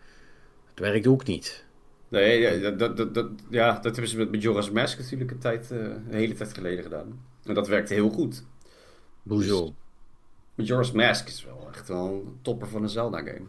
[0.76, 1.66] Het werkt ook niet.
[2.08, 5.72] Nee, ja, dat, dat, dat, ja, dat hebben ze met Majora's Mask natuurlijk een, tijd,
[5.72, 7.26] eh, een hele tijd geleden gedaan.
[7.44, 8.44] En dat werkte heel goed.
[9.24, 9.74] Hoezo?
[10.56, 13.46] Majora's Mask is wel echt wel een topper van een Zelda-game.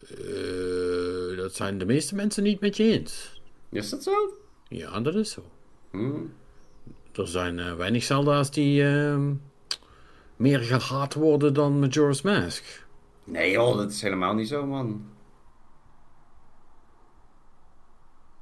[0.00, 3.40] Eh, dat zijn de meeste mensen niet met je eens.
[3.70, 4.12] Is dat zo?
[4.68, 5.42] Ja, dat is zo.
[5.90, 6.32] Hmm.
[7.12, 9.32] Er zijn eh, weinig Zelda's die ehm,
[10.36, 12.84] meer gehaat worden dan Majora's Mask.
[13.24, 15.14] Nee joh, dat is helemaal niet zo, man.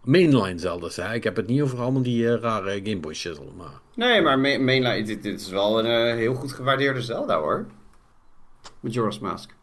[0.05, 1.15] Mainline Zelda's, hè.
[1.15, 3.17] Ik heb het niet over allemaal die eh, rare Game Boy
[3.57, 3.81] maar...
[3.95, 7.67] Nee, maar Ma- Mainline, dit, dit is wel een eh, heel goed gewaardeerde Zelda, hoor.
[8.81, 9.54] Majora's Mask.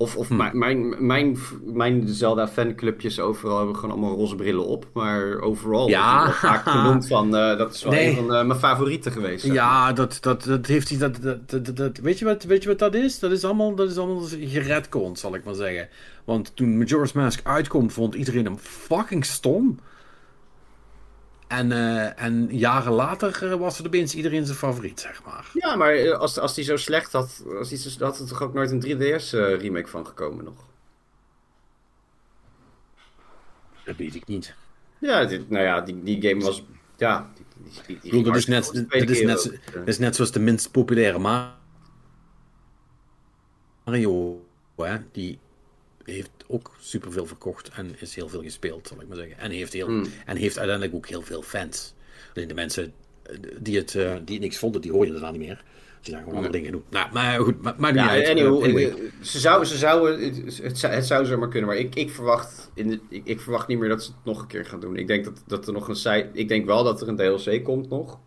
[0.00, 4.86] Of, of mijn, mijn, mijn, mijn Zelda-fanclubjes overal hebben gewoon allemaal roze brillen op.
[4.92, 6.32] Maar overal Ja.
[6.32, 7.36] vaak genoemd van...
[7.36, 8.08] eh, dat is wel Nee.
[8.08, 9.44] een van eh, mijn favorieten geweest.
[9.44, 10.98] Ja, dat, dat, dat heeft hij.
[10.98, 13.18] Dat, dat, dat, dat- weet, je wat, weet je wat dat is?
[13.18, 15.88] Dat is allemaal, dat is allemaal geredcond, zal ik maar zeggen.
[16.24, 19.78] Want toen Majora's Mask uitkwam, vond iedereen hem fucking stom.
[21.48, 25.50] En, eh, en jaren later eh, was het opeens iedereen zijn favoriet, zeg maar.
[25.52, 28.42] Ja, maar eh, als, als die zo slecht had, als die zo, had er toch
[28.42, 30.66] ook nooit een 3DS-remake van gekomen nog?
[33.84, 34.54] Dat weet ik niet.
[34.98, 36.62] Ja, dit, nou ja, die, die game was...
[36.96, 39.52] Ja, die, die, die, die Ik bedoel, dat is, net, de dat, is net, keer
[39.68, 39.74] ook.
[39.74, 41.18] dat is net zoals de minst populaire
[43.84, 44.44] Mario.
[44.76, 44.96] Hè?
[45.12, 45.38] Die
[46.14, 49.38] heeft ook superveel verkocht en is heel veel gespeeld, zal ik maar zeggen.
[49.38, 50.04] En heeft, heel, Hmm.
[50.26, 51.94] en heeft uiteindelijk ook heel veel fans.
[52.34, 52.92] Alleen de mensen
[53.22, 55.62] eh, die het, eh, die niks vonden, die hoor je er dan niet meer.
[56.02, 56.82] Die gaan gewoon andere dingen doen.
[56.90, 58.28] Nou, maar goed, ma- maakt niet Ja, uit.
[58.28, 58.94] anyhow, Eh, anyway.
[59.20, 62.70] ze zou, ze zou, het, het, zou, het zou zomaar kunnen, maar ik, ik, verwacht
[62.74, 64.96] in de, ik, ik verwacht niet meer dat ze het nog een keer gaan doen.
[64.96, 67.64] Ik denk, dat, dat er nog een side, ik denk wel dat er een DLC
[67.64, 68.18] komt nog.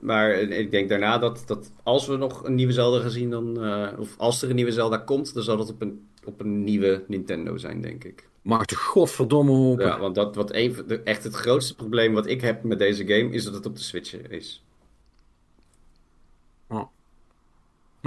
[0.00, 3.30] Maar eh, ik denk daarna dat, dat als we nog een nieuwe Zelda gaan zien,
[3.30, 6.40] dan, eh, of als er een nieuwe Zelda komt, dan zal dat op een, op
[6.40, 8.28] een nieuwe Nintendo zijn, denk ik.
[8.42, 9.86] Maak de godverdomme open.
[9.86, 13.06] Ja, want dat wat even, de- echt het grootste probleem wat ik heb met deze
[13.06, 14.64] game is dat het op de Switch is.
[16.68, 16.82] Oh.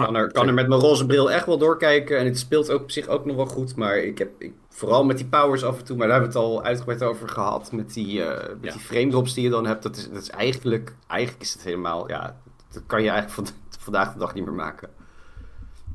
[0.05, 2.81] Kan er, kan er met mijn roze bril echt wel doorkijken en het speelt ook
[2.81, 5.77] op zich ook nog wel goed, maar ik heb ik, vooral met die powers af
[5.79, 8.57] en toe, maar daar hebben we het al uitgebreid over gehad, met die, eh, met
[8.61, 8.71] Ja.
[8.71, 11.63] die frame drops die je dan hebt, dat is, dat is eigenlijk, eigenlijk is het
[11.63, 12.37] helemaal, ja,
[12.71, 14.89] dat kan je eigenlijk van, vandaag de dag niet meer maken.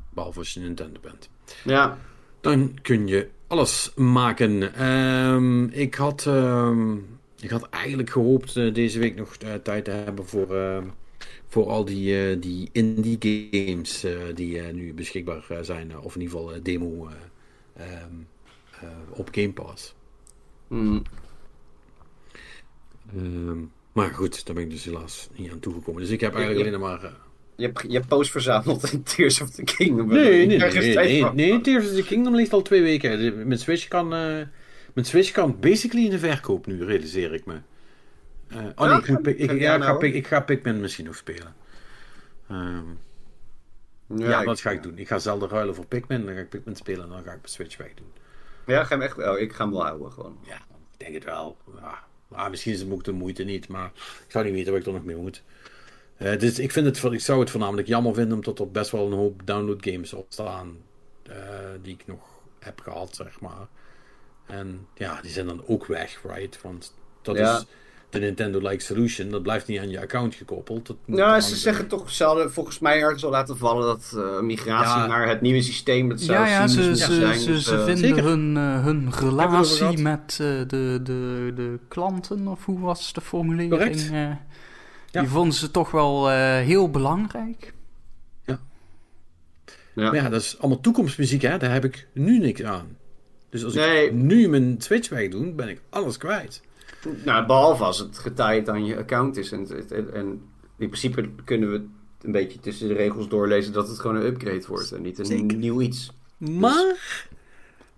[0.09, 1.29] Behalve als je Nintendo bent.
[1.63, 1.97] Ja,
[2.41, 4.73] Dan kun je alles maken.
[4.75, 6.95] Ehm, ik, had, ehm,
[7.39, 10.83] ik had eigenlijk gehoopt eh, deze week nog eh, tijd te hebben voor, ehm,
[11.53, 15.99] voor al die, eh, die indie games eh, die eh, nu beschikbaar zijn.
[15.99, 18.13] of in ieder geval demo eh, ehm,
[18.81, 19.95] eh, op Game Pass.
[20.67, 21.01] Mm,
[23.15, 23.57] Ehm,
[23.91, 26.01] maar goed, daar ben ik dus helaas niet aan toegekomen.
[26.01, 27.13] Dus ik heb eigenlijk alleen maar...
[27.55, 30.07] je hebt, je hebt posts verzameld in Tears of the Kingdom.
[30.07, 33.47] Nee, nee, nee, Tears of the Kingdom ligt al twee weken.
[33.47, 34.19] Mijn Switch kan, eh,
[34.93, 37.55] mijn Switch kan basically in de verkoop nu, realiseer ik me.
[38.47, 41.05] Eh, oh nee, ik, ga, ik, ga- ja, ik, nou, ga, ik ga Pikmin misschien
[41.05, 41.55] nog spelen.
[42.49, 42.83] Ehm,
[44.15, 44.97] ja, ik- dat ga ik doen.
[44.97, 47.37] Ik ga Zelda ruilen voor Pikmin, dan ga ik Pikmin spelen en dan ga ik
[47.37, 48.11] mijn Switch wegdoen.
[48.65, 50.37] Ja, ga hem echt, oh, ik ga hem wel houden gewoon.
[50.41, 50.55] Ja,
[50.91, 51.57] ik denk het wel.
[51.79, 54.81] Ja, maar misschien is het ook de moeite niet, maar ik zou niet weten wat
[54.81, 55.43] ik er nog mee moet.
[56.17, 59.05] Eh, dus ik, vind het, ik zou het voornamelijk jammer vinden omdat er best wel
[59.05, 60.77] een hoop download games op staan
[61.23, 61.35] eh,
[61.81, 62.27] die ik nog
[62.59, 63.67] heb gehad, zeg maar.
[64.45, 66.61] En ja, die zijn dan ook weg, right?
[66.61, 67.57] Want dat Ja.
[67.57, 67.65] is,
[68.13, 70.87] de Nintendo-like solution, dat blijft niet aan je account gekoppeld.
[70.87, 74.13] Dat moet Nou, ze zeggen toch, ze hadden volgens mij ergens al laten vallen dat
[74.15, 75.07] eh, migratie Ja.
[75.07, 77.39] naar het nieuwe systeem, dat zou Ja, ja, ze, ze, zijn.
[77.39, 78.23] ze, dus, ze eh, vinden zeker.
[78.23, 80.37] hun, eh, hun relatie met eh,
[80.67, 83.71] de, de, de klanten, of hoe was de formulering?
[83.71, 84.09] Correct.
[84.11, 84.11] eh,
[85.11, 85.19] Ja.
[85.21, 87.73] Die vonden ze toch wel eh, heel belangrijk.
[88.45, 88.59] ja.
[89.93, 91.57] Maar ja, dat is allemaal toekomstmuziek, hè?
[91.57, 92.97] Daar heb ik nu niks aan.
[93.49, 94.05] Dus als Nee.
[94.05, 96.61] ik nu mijn Switch wegdoe, ben ik alles kwijt.
[97.25, 99.51] Nou, behalve als het getaaid aan je account is.
[99.51, 100.27] En, en, en
[100.77, 101.85] in principe kunnen we
[102.21, 105.25] een beetje tussen de regels doorlezen dat het gewoon een upgrade wordt en niet een
[105.25, 105.57] Zeker.
[105.57, 106.11] nieuw iets.
[106.37, 107.27] Maar,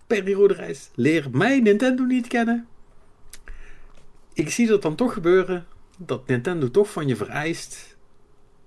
[0.08, 2.68] periode reis, leer mij Nintendo niet kennen.
[4.34, 5.66] Ik zie dat dan toch gebeuren,
[5.98, 7.98] dat Nintendo toch van je vereist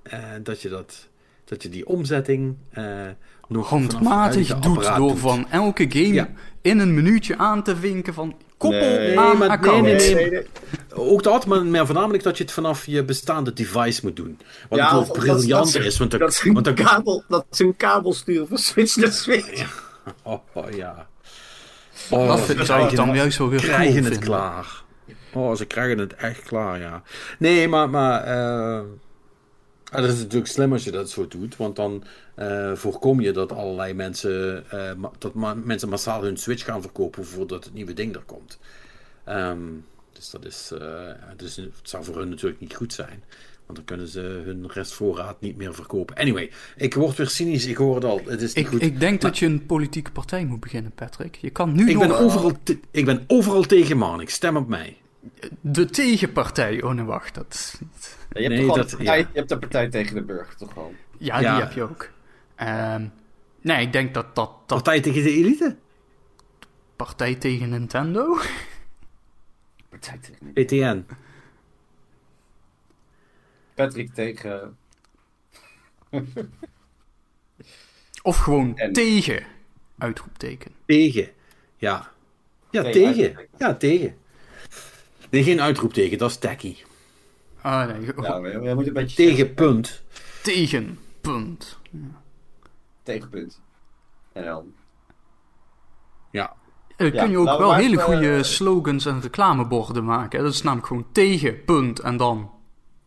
[0.03, 1.09] eh, dat, je dat,
[1.45, 3.07] dat je die omzetting eh
[3.49, 5.19] nog Handmatig doet door doet.
[5.19, 6.31] van elke game Ja.
[6.61, 9.83] in een minuutje aan te vinken van koppel Nee, aan maar- account.
[9.83, 10.47] nee, nee, nee.
[10.95, 14.39] Ook dat, maar maar voornamelijk dat je het vanaf je bestaande device moet doen.
[14.69, 17.65] Wat Ja, natuurlijk dat- briljant dat is, want, er- Dat want er- kabel, dat ze
[17.65, 19.63] een kabel sturen van Switch naar Switch.
[20.23, 21.07] Oh, oh, ja.
[22.11, 24.19] dat Oh, vind, ze zou ik krijgen dan het- juist wel weer cool krijgen het
[24.19, 24.83] klaar.
[25.33, 27.03] Oh, ze krijgen het echt klaar, ja.
[27.39, 28.81] Nee, maar, maar eh,
[29.91, 33.33] ah, dat is natuurlijk slim als je dat zo doet, want dan eh, voorkom je
[33.33, 37.75] dat allerlei mensen, eh, ma- dat ma- mensen massaal hun Switch gaan verkopen voordat het
[37.75, 38.59] nieuwe ding er komt.
[39.25, 39.59] Ehm,
[40.13, 40.89] dus dat is, eh,
[41.37, 43.23] dus het zou voor hun natuurlijk niet goed zijn.
[43.67, 46.17] Want dan kunnen ze hun restvoorraad niet meer verkopen.
[46.17, 48.21] Anyway, ik word weer cynisch, ik hoor het al.
[48.25, 48.83] Het is niet Ik, goed.
[48.83, 51.35] ik denk dat je een politieke partij moet beginnen, Patrick.
[51.35, 54.21] Je kan nu Ik nog ben, overal te- ik ben overal tegen man.
[54.21, 54.97] Ik stem op mij.
[55.61, 56.83] de tegenpartij...
[56.83, 57.81] Oh nee, wacht, dat.
[58.43, 59.29] Je hebt, Nee, toch dat- een partij, ja.
[59.33, 60.95] je hebt een partij tegen de burger, toch gewoon?
[61.19, 61.55] Ja, Ja.
[61.55, 62.11] die heb je ook.
[62.55, 63.07] Ehm,
[63.61, 65.77] nee, ik denk dat dat, dat Partij tegen de elite?
[66.97, 68.39] partij tegen Nintendo...
[69.91, 70.53] Partij tegen...
[70.53, 71.07] PTN.
[73.75, 74.77] Patrick tegen...
[78.23, 79.43] Of gewoon En- tegen,
[79.99, 80.73] uitroepteken.
[80.87, 81.29] Tegen.
[81.77, 82.13] Ja.
[82.71, 83.25] Ja, Tegen tegen.
[83.25, 83.49] uitroepteken.
[83.59, 84.17] Ja, tegen.
[85.31, 86.77] Nee, geen uitroep tegen, dat is tacky.
[87.63, 89.17] Ah nee, Nou, we, we moeten een beetje...
[89.17, 90.03] Tegen, punt.
[90.43, 91.79] tegen, punt.
[93.03, 93.61] Tegenpunt.
[94.33, 94.73] En dan...
[96.31, 96.57] Ja.
[96.97, 100.39] Eh, Ja, kun je ook nou, wel hele eh, goede slogans en reclameborden maken.
[100.39, 100.45] hè.
[100.45, 102.51] Dat is namelijk gewoon tegen, punt, en dan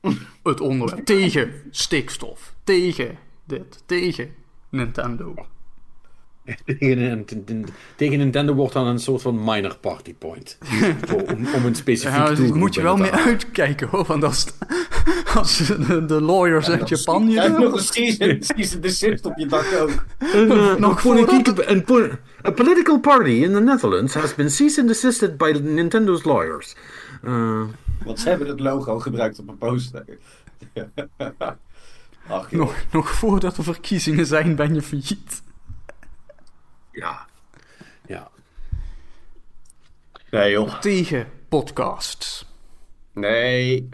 [0.43, 1.06] het onderwerp.
[1.06, 2.54] tegen stikstof.
[2.64, 3.84] Tegen dit.
[3.86, 4.36] Tegen
[4.70, 5.34] Nintendo.
[6.80, 7.26] tegen,
[7.95, 10.58] tegen Nintendo wordt dan een soort van minor party point.
[11.28, 14.06] Om, om een specifiek Ja, daar doelgroep moet je wel mee uitkijken hoor.
[14.06, 14.45] Want als,
[15.36, 19.76] als de, de lawyers uit Japan je Ja, nog season, season desist op je dak
[19.80, 19.89] ook.
[20.34, 24.80] Een, eh, Nog een voordat politieke, a political party in the Netherlands has been ceased
[24.80, 26.76] and desisted by Nintendo's lawyers.
[27.24, 27.62] Eh,
[28.06, 30.06] Want ze hebben het logo gebruikt op een poster.
[32.28, 35.41] Ach, nog, nog voordat er verkiezingen zijn, ben je failliet.
[36.92, 37.28] Ja.
[38.06, 38.30] Ja.
[40.30, 40.80] Nee, joh.
[40.80, 42.46] Tegen podcasts.
[43.14, 43.89] Nee.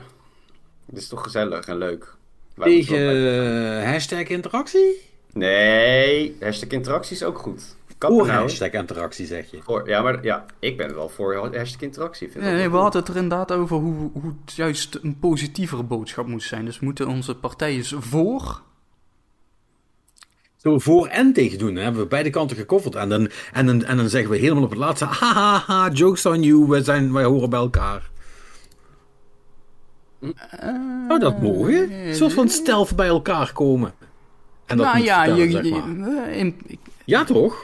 [0.85, 2.15] Het is toch gezellig en leuk.
[2.55, 5.01] Waarom Tegen eh, hashtag interactie?
[5.33, 6.37] Nee.
[6.41, 7.75] Hashtag interactie is ook goed.
[7.97, 8.39] Kan Voor nou.
[8.39, 9.61] hashtag interactie zeg je.
[9.61, 12.31] Voor, ja, maar ja, ik ben wel voor hashtag interactie.
[12.31, 15.83] Vind Nee, nee, we hadden het er inderdaad over hoe, hoe het juist een positievere
[15.83, 16.65] boodschap moest zijn.
[16.65, 18.61] Dus moeten onze partijen voor.
[20.57, 21.75] Zo voor en tegen doen.
[21.75, 21.81] Hè?
[21.83, 22.95] Hebben we beide kanten gekofferd.
[22.95, 26.41] En dan, en, dan, en dan zeggen we helemaal op het laatste: haha, jokes on
[26.43, 28.09] you, wij, zijn, wij horen bij elkaar.
[31.07, 31.91] Zou dat mogen?
[32.07, 33.93] Een soort van stealth bij elkaar komen.
[34.65, 36.27] En dat nou ja, vertellen, je, zeg je- maar.
[36.27, 37.63] eh, in, ik- Ja, toch?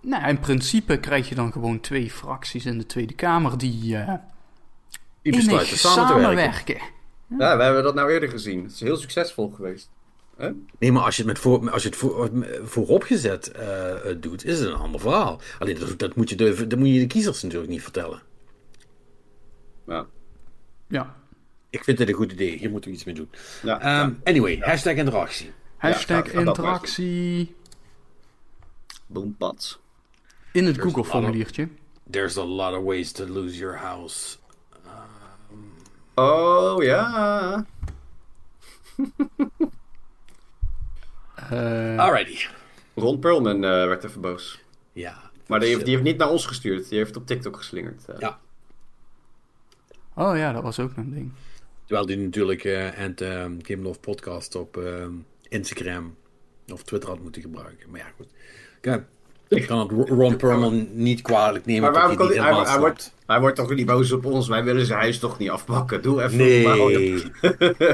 [0.00, 4.06] nou, in principe krijg je dan gewoon twee fracties in de Tweede Kamer die eh
[4.06, 6.22] Die innig besluiten samen te werken.
[6.36, 6.76] samenwerken.
[7.38, 8.62] Ja, we hebben dat nou eerder gezien.
[8.62, 9.90] Het is heel succesvol geweest.
[10.78, 12.30] Nee, maar als je het, met voor, als je het voor,
[12.64, 15.40] vooropgezet eh, eh, doet, is het een ander verhaal.
[15.58, 18.22] Alleen dat, dat, moet je de, dat moet je de kiezers natuurlijk niet vertellen.
[19.86, 20.06] Ja.
[20.88, 21.16] Ja.
[21.70, 22.58] Ik vind het een goed idee.
[22.58, 23.28] Hier moeten we iets mee doen.
[23.62, 25.52] Ja, Ehm, Anyway, hashtag interactie.
[25.76, 27.54] Hashtag interactie
[29.06, 29.78] Boompads.
[30.52, 31.68] in het There's Google a lot of- formuliertje.
[32.10, 34.36] There's a lot of ways to lose your house.
[36.14, 37.66] Oh ja.
[38.96, 39.06] Eh,
[41.96, 42.46] Alrighty.
[42.94, 44.60] Ron Perlman eh, werd even boos.
[44.92, 45.30] Ja.
[45.46, 46.88] Maar die heeft, die heeft niet naar ons gestuurd.
[46.88, 48.04] Die heeft op TikTok geslingerd.
[48.08, 48.18] eh.
[48.18, 48.38] Ja.
[50.14, 51.32] oh ja, dat was ook een ding.
[51.84, 55.12] Terwijl die natuurlijk eh en ehm Game Love Podcast op ehm,
[55.48, 56.16] Instagram
[56.72, 57.90] of Twitter had moeten gebruiken.
[57.90, 58.26] Maar ja, goed.
[58.80, 59.04] Kijk,
[59.48, 62.54] Ik kan het Ron Perlman niet kwalijk nemen Maar waarom hij kan niet hij, hij,
[62.54, 64.48] helemaal hij, wordt, hij wordt toch niet boos op ons?
[64.48, 66.02] Wij willen zijn huis toch niet afpakken?
[66.02, 66.36] Doe even.
[66.36, 66.66] Nee,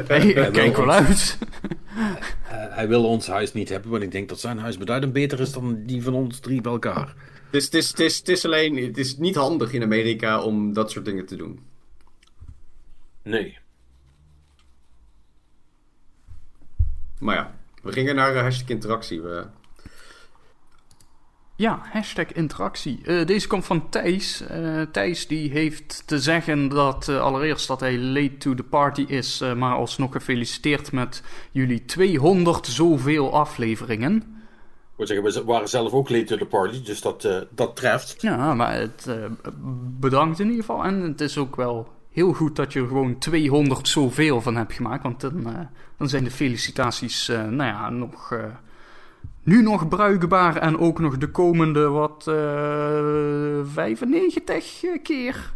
[0.06, 1.38] Hey, wil kijk wel uit.
[2.00, 2.14] Eh,
[2.50, 5.52] hij wil ons huis niet hebben, want ik denk dat zijn huis beduidend beter is
[5.52, 7.14] dan die van ons drie bij elkaar.
[7.44, 10.42] Het is, het, is, het, is, het is alleen, het is niet handig in Amerika
[10.42, 11.60] om dat soort dingen te doen.
[13.22, 13.58] Nee.
[17.18, 19.20] Maar ja, we gingen naar uh, hashtag interactie.
[19.20, 19.46] We,
[21.60, 23.00] Ja, hashtag interactie.
[23.04, 24.40] Eh, deze komt van Thijs.
[24.40, 29.04] Eh, Thijs die heeft te zeggen dat eh, allereerst dat hij late to the party
[29.08, 34.14] is, maar alsnog gefeliciteerd met jullie 200 zoveel afleveringen.
[34.16, 38.22] Ik wil zeggen, we waren zelf ook late to the party, dus dat, dat treft.
[38.22, 39.06] Ja, maar het
[40.00, 40.84] bedankt in ieder geval.
[40.84, 44.72] En het is ook wel heel goed dat je er gewoon 200 zoveel van hebt
[44.72, 48.32] gemaakt, want dan, dan zijn de felicitaties, nou ja, nog...
[49.44, 55.52] eh, nu nog bruikbaar en ook nog de komende wat eh 95 keer.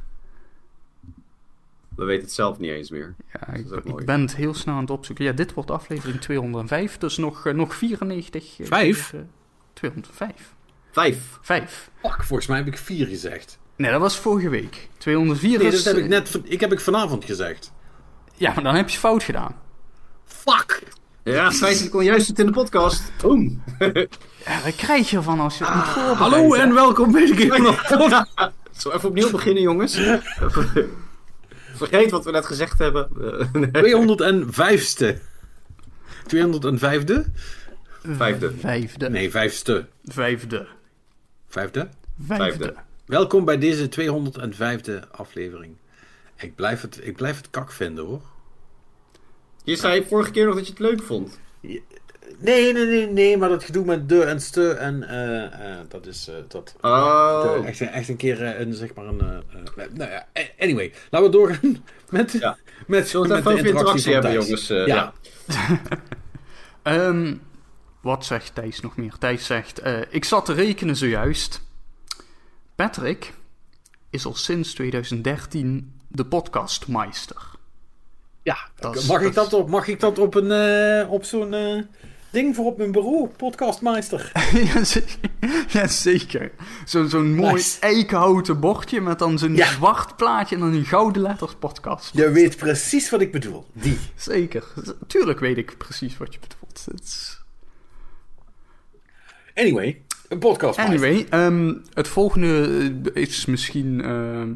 [1.96, 3.14] we weten het zelf niet eens meer.
[3.32, 5.24] Ja, ik, ik ben het heel snel aan het opzoeken.
[5.24, 8.60] Ja, dit wordt aflevering 205, dus nog, eh, nog 94.
[8.60, 9.10] eh, Vijf?
[9.10, 9.26] keer, eh,
[9.72, 10.54] 205.
[10.90, 11.38] Vijf.
[11.42, 11.90] Vijf.
[12.00, 13.58] Fuck, volgens mij heb ik vier gezegd.
[13.76, 14.88] Nee, dat was vorige week.
[14.98, 15.74] 204 Nee, is...
[15.82, 17.72] dat heb ik eh, net, ik heb ik vanavond gezegd.
[18.36, 19.54] Ja, maar dan heb je fout gedaan.
[20.24, 20.82] Fuck!
[21.24, 23.12] Ja, ik kon juist het in de podcast.
[23.22, 23.62] Boom.
[23.78, 26.18] Ja, dat krijg je ervan als je het niet voorbereidt.
[26.18, 28.24] Hallo en welkom bij de Game of Thrones.
[28.76, 29.94] Zo, even opnieuw beginnen, jongens.
[31.74, 33.08] Vergeet wat we net gezegd hebben.
[33.52, 33.72] Eh,
[34.52, 35.16] 205ste.
[36.34, 37.24] 205de?
[38.02, 38.52] Vijfde.
[38.58, 39.10] Vijfde.
[39.10, 39.86] Nee, vijfste.
[40.04, 40.66] Vijfde.
[41.48, 41.88] Vijfde?
[42.26, 42.44] Vijfde.
[42.44, 42.74] Vijfde.
[43.06, 45.76] Welkom bij deze 205de aflevering.
[46.36, 48.20] Ik blijf het, ik blijf het kak vinden hoor.
[49.64, 51.38] Je zei vorige keer nog dat je het leuk vond.
[52.38, 56.06] Nee, nee, nee, nee, maar dat gedoe met de en ste en eh, eh, dat
[56.06, 56.74] is eh, dat.
[56.80, 57.62] Oh.
[57.66, 59.16] echt, een- echt een keer eh, een, zeg maar een.
[59.92, 60.26] nou ja,
[60.58, 62.56] anyway, laten we doorgaan met, Ja.
[62.86, 64.70] met, Zullen we met het even over interactie van hebben, jongens?
[64.70, 65.12] Eh, ja.
[65.46, 65.80] ja.
[66.82, 67.34] Ehm,
[68.00, 69.12] wat zegt Thijs nog meer?
[69.18, 71.60] Thijs zegt: eh, Ik zat te rekenen zojuist.
[72.74, 73.32] Patrick
[74.10, 77.36] is al sinds 2013 de podcastmeister.
[78.44, 81.54] Ja, Dat is- mag, ik dat op, mag ik dat op, een, eh, op zo'n
[81.54, 81.82] eh,
[82.30, 83.28] ding voor op mijn bureau?
[83.36, 84.32] Podcastmeister.
[84.74, 85.30] Jazeker.
[85.68, 86.50] Jazeker.
[86.86, 87.80] Zo, zo'n mooi Nice.
[87.80, 89.66] eikenhouten bordje met dan zo'n Ja.
[89.66, 92.10] zwart plaatje en dan in gouden letters podcast.
[92.14, 93.66] Je weet precies wat ik bedoel.
[93.72, 93.98] Die.
[94.16, 94.64] Zeker.
[95.06, 96.86] Tuurlijk weet ik precies wat je bedoelt.
[99.54, 101.08] Anyway, een podcastmeister.
[101.08, 104.52] Anyway, ehm, het volgende is misschien ehm,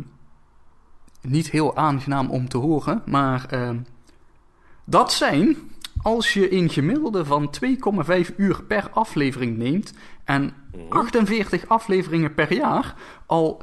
[1.28, 3.78] niet heel aangenaam om te horen, maar ehm,
[4.84, 5.56] dat zijn
[6.02, 9.92] als je een gemiddelde van 2,5 uur per aflevering neemt
[10.24, 10.54] en
[10.88, 12.94] 48 afleveringen per jaar,
[13.26, 13.62] al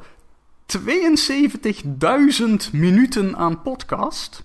[0.66, 4.44] 72.000 minuten aan podcast,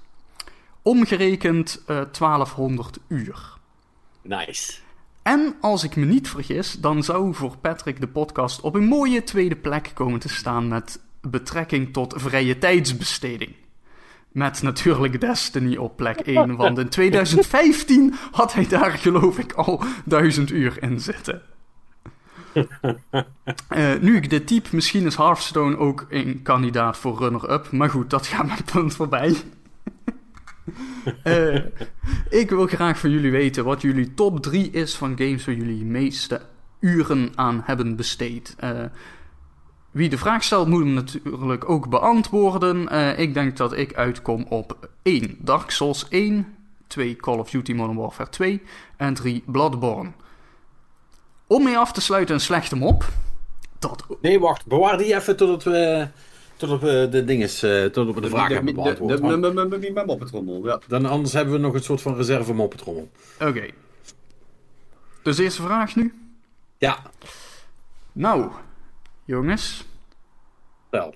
[0.81, 3.57] omgerekend eh 1200 uur.
[4.21, 4.73] Nice.
[5.21, 9.23] En als ik me niet vergis, dan zou voor Patrick de podcast op een mooie
[9.23, 13.55] tweede plek komen te staan met betrekking tot vrije tijdsbesteding.
[14.31, 19.83] Met natuurlijk Destiny op plek 1, want in 2015 had hij daar geloof ik al
[20.05, 21.41] 1000 uur in zitten.
[23.67, 28.09] Eh, nu ik dit type, misschien is Hearthstone ook een kandidaat voor runner-up, maar goed,
[28.09, 29.35] dat gaat mijn punt voorbij.
[31.23, 31.55] Eh,
[32.29, 35.77] ik wil graag van jullie weten wat jullie top 3 is van games waar jullie
[35.77, 36.41] de meeste
[36.79, 38.55] uren aan hebben besteed.
[38.57, 38.83] Eh,
[39.91, 42.89] wie de vraag stelt moet hem natuurlijk ook beantwoorden.
[42.89, 46.55] Eh, ik denk dat ik uitkom op 1 Dark Souls 1,
[46.87, 48.61] 2 Call of Duty Modern Warfare 2
[48.97, 50.11] en 3 Bloodborne.
[51.47, 53.05] Om mee af te sluiten een slechte mop.
[53.79, 54.65] Dat Nee, wacht.
[54.65, 56.07] Bewaar die even totdat we,
[56.55, 59.21] totdat we de dinges, eh totdat we de vraag hebben beantwoord.
[59.93, 60.79] Mijn moppetrommel, ja.
[60.87, 63.09] Dan anders hebben we nog een soort van reserve moppetrommel.
[63.39, 63.65] Oké.
[65.23, 66.13] Dus eerste vraag nu.
[66.77, 67.01] Ja,
[68.11, 68.51] Nou,
[69.31, 69.85] jongens.
[70.89, 71.15] wel.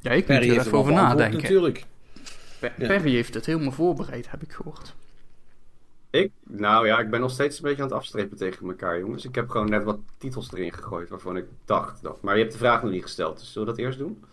[0.00, 1.40] Ja, ik moet er even er over nadenken.
[1.42, 1.84] natuurlijk.
[2.60, 2.86] Per- Ja.
[2.86, 4.94] Perry heeft het helemaal voorbereid, heb ik gehoord.
[6.10, 6.32] Ik?
[6.42, 9.24] Nou ja, ik ben nog steeds een beetje aan het afstrepen tegen elkaar, jongens.
[9.24, 12.22] Ik heb gewoon net wat titels erin gegooid waarvan ik dacht dat.
[12.22, 14.24] Maar je hebt de vraag nog niet gesteld, dus zullen we dat eerst doen?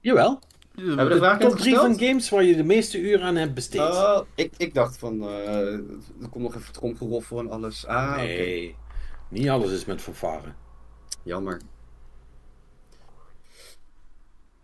[0.00, 0.38] Jawel.
[0.74, 3.36] Hebben we de vraag Top net 3 van games waar je de meeste uren aan
[3.36, 3.80] hebt besteed.
[3.80, 7.86] Oh, ik, ik dacht van, eh, er komt nog even tromgeroffel en alles.
[7.86, 8.76] Ah, nee,
[9.28, 10.52] niet alles is met fanfare.
[11.22, 11.60] Jammer.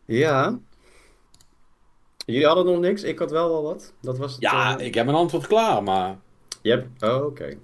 [0.04, 0.58] Ja.
[2.26, 3.92] Jullie hadden nog niks, ik had wel wel wat.
[4.00, 6.16] Dat was het, Ja, eh, ik heb een antwoord klaar, maar...
[6.62, 7.56] Yep, oh, oké.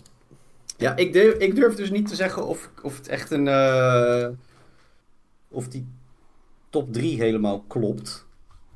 [0.77, 3.49] Ja, ik durf, ik durf dus niet te zeggen of, of het echt een.
[3.49, 4.29] eh,
[5.49, 5.87] of die
[6.71, 8.27] top 3 helemaal klopt.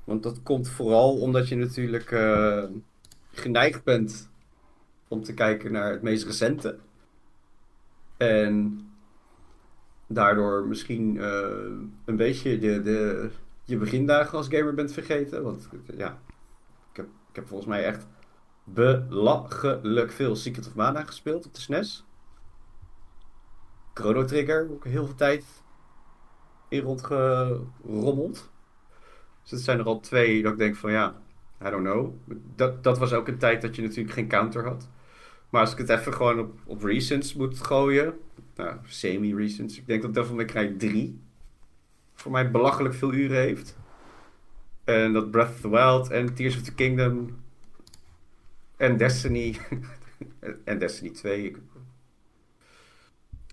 [0.06, 2.64] Want dat komt vooral omdat je natuurlijk eh,
[3.32, 4.30] geneigd bent
[5.08, 6.78] om te kijken naar het meest recente.
[8.16, 8.80] En
[10.06, 11.48] daardoor misschien eh,
[12.04, 13.30] een beetje de, de,
[13.64, 15.42] je begindagen als gamer bent vergeten.
[15.42, 16.18] Want ja,
[16.90, 18.06] ik heb, ik heb volgens mij echt
[18.64, 22.04] belachelijk veel Secret of Mana gespeeld op de SNES.
[23.94, 25.44] Chrono Trigger, ook heel veel tijd
[26.68, 28.50] in rondgerommeld.
[29.46, 31.14] Dus het zijn er al twee dat ik denk van ja,
[31.66, 32.14] I don't know.
[32.56, 34.88] Dat, dat was ook een tijd dat je natuurlijk geen counter had.
[35.50, 38.14] Maar als ik het even gewoon op, op recents moet gooien,
[38.56, 41.20] nou, semi-recents, ik denk dat Devil May Cry 3
[42.14, 43.76] voor mij belachelijk veel uren heeft.
[44.84, 47.36] En dat Breath of the Wild en Tears of the Kingdom
[48.76, 49.56] en Destiny
[50.64, 51.58] en Destiny 2, ik-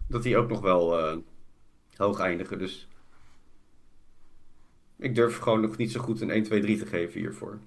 [0.08, 1.18] dat die ook nog wel eh,
[1.96, 2.58] hoog eindigen.
[2.60, 2.88] Dus
[4.98, 7.60] ik durf gewoon nog niet zo goed een 1, 2, 3 te geven hiervoor.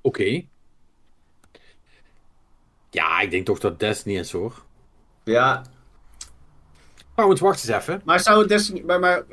[0.00, 0.42] Oké.
[2.90, 4.62] Ja, ik denk toch dat Destiny is hoor.
[5.24, 5.62] Ja,
[7.14, 8.00] Trouwens, wacht eens even.
[8.04, 8.80] maar zou het Destiny...
[8.80, 9.24] Maar, maar,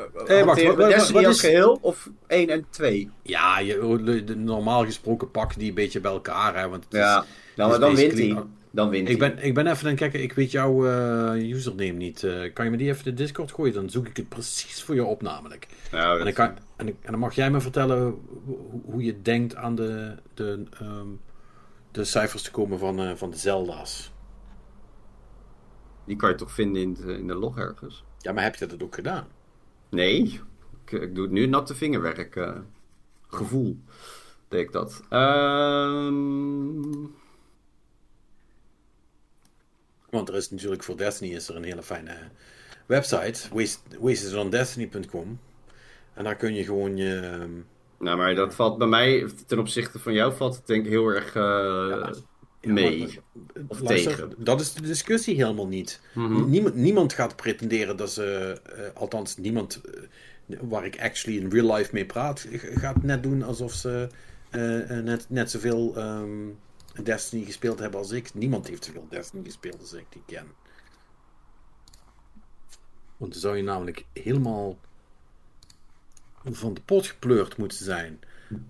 [0.46, 3.10] wacht, wat- wat- Destiny wat als is- geheel of 1 en 2?
[3.22, 6.56] Ja, je, normaal gesproken pakken die een beetje bij elkaar.
[6.58, 7.26] Hè, want het is- Ja,
[7.56, 8.44] nou, is dan wint hij.
[8.74, 11.92] Dan wint Ik ben, ik ben even aan het kijken, ik weet jouw eh, username
[11.92, 12.24] niet.
[12.24, 13.74] Eh, kan je me die even in de Discord gooien?
[13.74, 15.68] Dan zoek ik het precies voor je op, namelijk.
[15.92, 19.76] Nou, En dan, kan, en, dan mag jij me vertellen hoe, hoe je denkt aan
[19.76, 21.08] de, de, ehm,
[21.92, 24.12] de cijfers te komen van, eh, van de Zelda's.
[26.06, 28.04] Die kan je toch vinden in de, in de log ergens?
[28.18, 29.28] Ja, maar heb je dat ook gedaan?
[29.90, 30.42] Nee,
[30.86, 32.54] ik, ik doe het nu natte vingerwerk.
[33.28, 33.78] gevoel
[34.48, 35.04] deed ik dat.
[35.10, 36.82] Ehm,
[40.14, 42.16] Want er is natuurlijk voor Destiny is er een hele fijne
[42.86, 45.40] website, waste- wastedondestiny.com.
[46.14, 47.16] En daar kun je gewoon je...
[47.20, 47.50] ehm,
[48.00, 51.08] nou, maar dat valt bij mij, ten opzichte van jou, valt het denk ik heel
[51.08, 52.12] erg eh,
[52.62, 53.00] mee.
[53.00, 54.34] maar- Of luister, tegen.
[54.38, 56.02] Dat is de discussie helemaal niet.
[56.14, 56.50] Mhm.
[56.50, 59.82] niemand, niemand gaat pretenderen dat ze, eh, althans niemand
[60.48, 64.08] eh, waar ik actually in real life mee praat, gaat net doen alsof ze
[65.04, 66.48] net, net zoveel ehm,
[67.04, 68.34] Destiny gespeeld hebben als ik.
[68.34, 70.48] Niemand heeft zoveel Destiny gespeeld als ik die ken.
[73.18, 74.78] Want dan zou je namelijk helemaal
[76.44, 78.20] van de pot gepleurd moeten zijn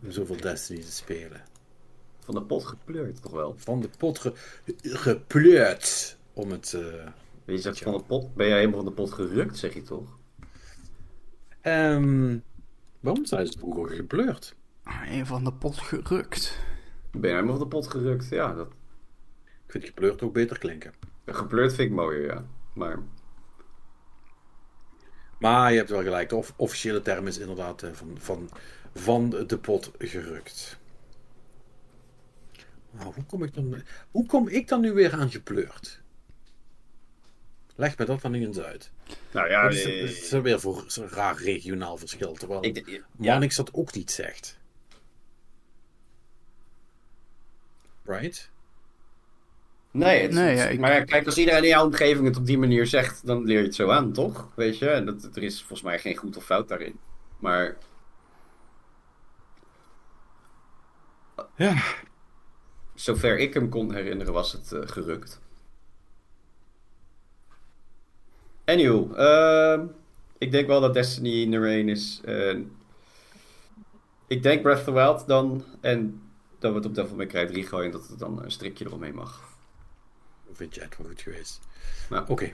[0.01, 1.41] om zoveel Destiny te spelen.
[2.19, 3.53] Van de pot gepleurd, toch wel?
[3.57, 4.33] Van de pot ge-
[4.81, 6.73] gepleurd om het...
[6.73, 7.07] eh,
[7.45, 10.17] Je zegt van de pot, ben jij helemaal van de pot gerukt, zeg je toch?
[11.61, 12.37] Ehm
[12.99, 14.55] waarom zijn ze vroeger gepleurd?
[15.05, 16.57] Een van de pot gerukt.
[17.13, 18.29] Ben jij helemaal van de pot gerukt?
[18.29, 18.67] Ja, dat,
[19.65, 20.93] Ik vind gepleurd ook beter klinken.
[21.25, 22.45] gepleurd vind ik mooier, ja.
[22.73, 22.99] Maar
[25.39, 26.29] Maar je hebt wel gelijk.
[26.29, 28.49] De of- officiële term is inderdaad eh, van, van,
[28.93, 30.77] van de pot gerukt.
[32.91, 36.01] Nou, hoe, kom ik dan, hoe kom ik dan nu weer aan gepleurd?
[37.75, 38.91] Leg me dat dan nu eens uit.
[39.31, 42.33] Nou ja, Wat is, eh, het is er weer voor zo'n raar regionaal verschil?
[42.33, 44.59] Terwijl ik, ja, dat ook niet zegt.
[48.05, 48.51] Right?
[49.91, 52.45] Nee, het, Nee, het- ja, ik- maar kijk, als iedereen in jouw omgeving het op
[52.45, 54.49] die manier zegt, dan leer je het zo aan, toch?
[54.55, 56.99] Weet je, en dat, er is volgens mij geen goed of fout daarin.
[57.39, 57.77] Maar
[61.55, 61.83] Ja.
[62.93, 65.41] zover ik hem kon herinneren, was het eh, gerukt.
[68.65, 69.85] Anywho, ehm,
[70.37, 72.21] ik denk wel dat Destiny nummer 1 is.
[72.25, 72.75] En
[74.27, 75.63] ik denk Breath of the Wild dan.
[75.81, 76.21] En
[76.63, 78.85] dat we het op Devil May Cry 3 gooien en dat er dan een strikje
[78.85, 79.41] eromheen mag.
[80.53, 81.59] Vind jij het wel goed geweest?
[82.09, 82.25] Nou.
[82.27, 82.51] Oké.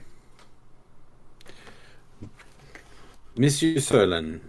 [3.34, 4.40] Monsieur Sullen.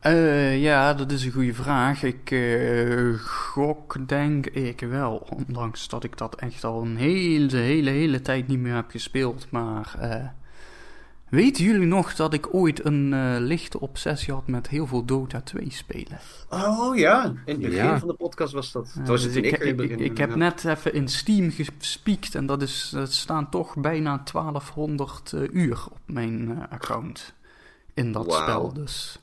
[0.00, 2.02] Eh, ja, dat is een goede vraag.
[2.02, 5.16] Ik eh, gok, denk ik wel.
[5.16, 9.50] Ondanks dat ik dat echt al een hele, hele, hele tijd niet meer heb gespeeld.
[9.50, 10.28] Maar eh,
[11.30, 15.40] weten jullie nog dat ik ooit een eh, lichte obsessie had met heel veel Dota
[15.40, 16.18] 2 spelen?
[16.48, 17.98] Oh ja, in het begin Ja.
[17.98, 18.92] van de podcast was dat.
[18.92, 22.46] Toen was het dus ik, ik, er ik, heb net even in Steam gespiekt en
[22.46, 27.34] dat, is, dat staan toch bijna 1200 eh, uur op mijn eh, account
[27.94, 28.72] in dat spel.
[28.72, 29.18] Dus.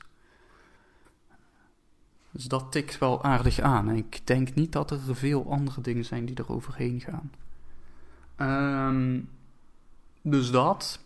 [2.30, 3.88] dus dat tikt wel aardig aan.
[3.88, 7.30] En ik denk niet dat er veel andere dingen zijn die er overheen gaan.
[8.36, 9.20] Ehm,
[10.22, 11.00] dus dat.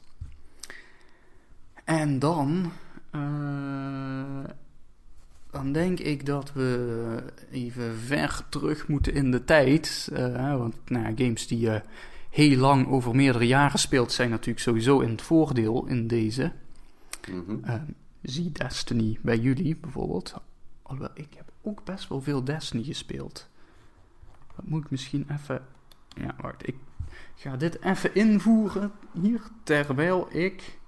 [1.85, 2.73] En dan.
[3.11, 4.45] eh,
[5.51, 10.09] dan denk ik dat we even ver terug moeten in de tijd.
[10.13, 11.83] Uh, want nou ja, games die je
[12.31, 16.53] heel lang over meerdere jaren speelt, zijn natuurlijk sowieso in het voordeel in deze.
[17.29, 17.57] Mhm.
[17.65, 17.75] Uh,
[18.23, 20.35] zie Destiny bij jullie bijvoorbeeld.
[20.83, 23.49] Alhoewel, ik heb ook best wel veel Destiny gespeeld.
[24.57, 25.65] Dat moet ik misschien even.
[26.09, 26.69] Ja, wacht.
[26.69, 26.77] Ik
[27.35, 30.81] ga dit even invoeren hier terwijl ik.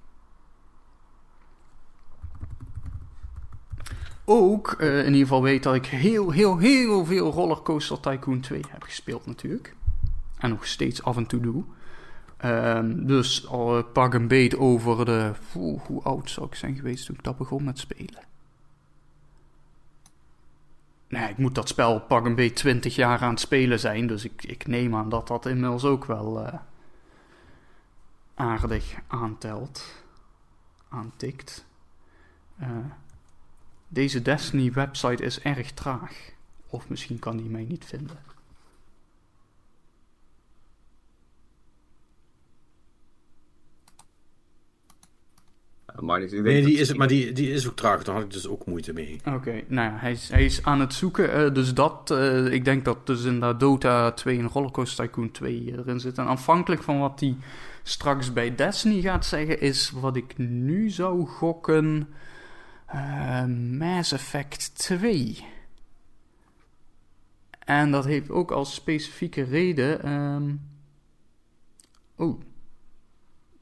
[4.24, 8.60] Ook uh, in ieder geval weet dat ik heel, heel, heel veel Rollercoaster Tycoon 2
[8.68, 9.74] heb gespeeld, natuurlijk.
[10.38, 11.64] En nog steeds af en toe doe.
[12.44, 15.32] Um, dus al uh, pak een beet over de.
[15.52, 18.22] Hoe oud zou ik zijn geweest toen ik dat begon met spelen?
[21.08, 24.06] Nee, ik moet dat spel pak een beetje 20 jaar aan het spelen zijn.
[24.06, 26.54] Dus ik, ik neem aan dat dat inmiddels ook wel uh,
[28.34, 30.04] aardig aantelt.
[30.88, 31.66] Aantikt.
[32.60, 32.68] Uh,
[33.94, 36.32] deze Destiny website is erg traag.
[36.66, 38.18] Of misschien kan die mij niet vinden.
[46.00, 48.02] Maar, ik denk Nee, die is, maar die, die is ook traag.
[48.02, 49.20] Daar had ik dus ook moeite mee.
[49.24, 51.32] Oké, nou ja, hij is, hij is aan het zoeken.
[51.32, 55.74] eh, dus dat, eh, ik denk dat dus inderdaad Dota 2 en Rollercoaster Tycoon 2
[55.78, 56.18] erin zit.
[56.18, 57.36] En afhankelijk van wat hij
[57.82, 62.08] straks bij Destiny gaat zeggen, is wat ik nu zou gokken.
[62.94, 63.44] Eh,
[63.78, 65.44] Mass Effect 2.
[67.58, 70.02] En dat heeft ook als specifieke reden.
[70.02, 70.54] ehm,
[72.16, 72.40] oh.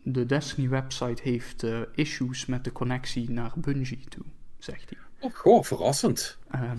[0.04, 4.24] De Destiny website heeft eh, issues met de connectie naar Bungie toe,
[4.58, 4.98] zegt hij.
[5.20, 6.38] Oh, goh, verrassend.
[6.50, 6.78] Ehm,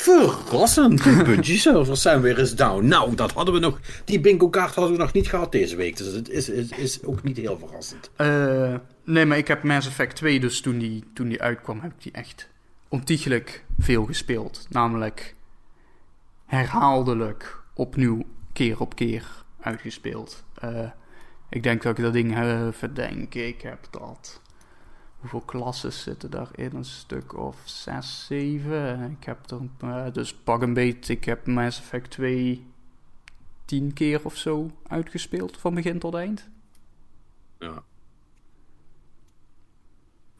[0.00, 1.04] Verrassend.
[1.04, 2.86] De Bungie servers zijn weer eens down.
[2.86, 3.80] Nou, dat hadden we nog.
[4.04, 5.96] Die bingo kaart hadden we nog niet gehad deze week.
[5.96, 8.10] Dus het is, is, is ook niet heel verrassend.
[8.16, 8.74] Eh,
[9.04, 12.02] nee, maar ik heb Mass Effect 2, dus toen die, toen die uitkwam, heb ik
[12.02, 12.48] die echt
[12.88, 14.66] ontiegelijk veel gespeeld.
[14.68, 15.34] Namelijk
[16.46, 18.22] herhaaldelijk opnieuw,
[18.52, 19.24] keer op keer
[19.60, 20.44] uitgespeeld.
[20.54, 20.90] Eh,
[21.50, 23.34] ik denk dat ik dat ding heb, verdenk.
[23.34, 24.40] Ik heb dat.
[25.20, 26.74] Hoeveel klassen zitten daarin?
[26.74, 29.10] Een stuk of 6, 7.
[29.10, 31.08] Ik heb er, eh, dus pak een beet.
[31.08, 32.66] Ik heb Mass Effect 2
[33.64, 36.48] tien keer of zo uitgespeeld, van begin tot eind.
[37.58, 37.82] Ja.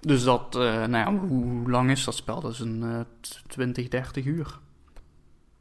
[0.01, 2.41] Dus dat, eh, nou ja, hoe, hoe lang is dat spel?
[2.41, 4.59] Dat is een t- 20, 30 uur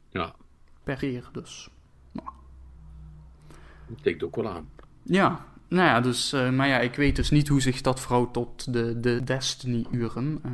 [0.08, 0.34] Ja,
[0.82, 1.70] per keer, dus.
[2.12, 4.68] dat tikt ook wel aan.
[5.02, 8.32] Ja, nou ja, dus, eh, maar ja, ik weet dus niet hoe zich dat verhoudt
[8.32, 10.40] tot de, de Destiny-uren.
[10.44, 10.50] eh.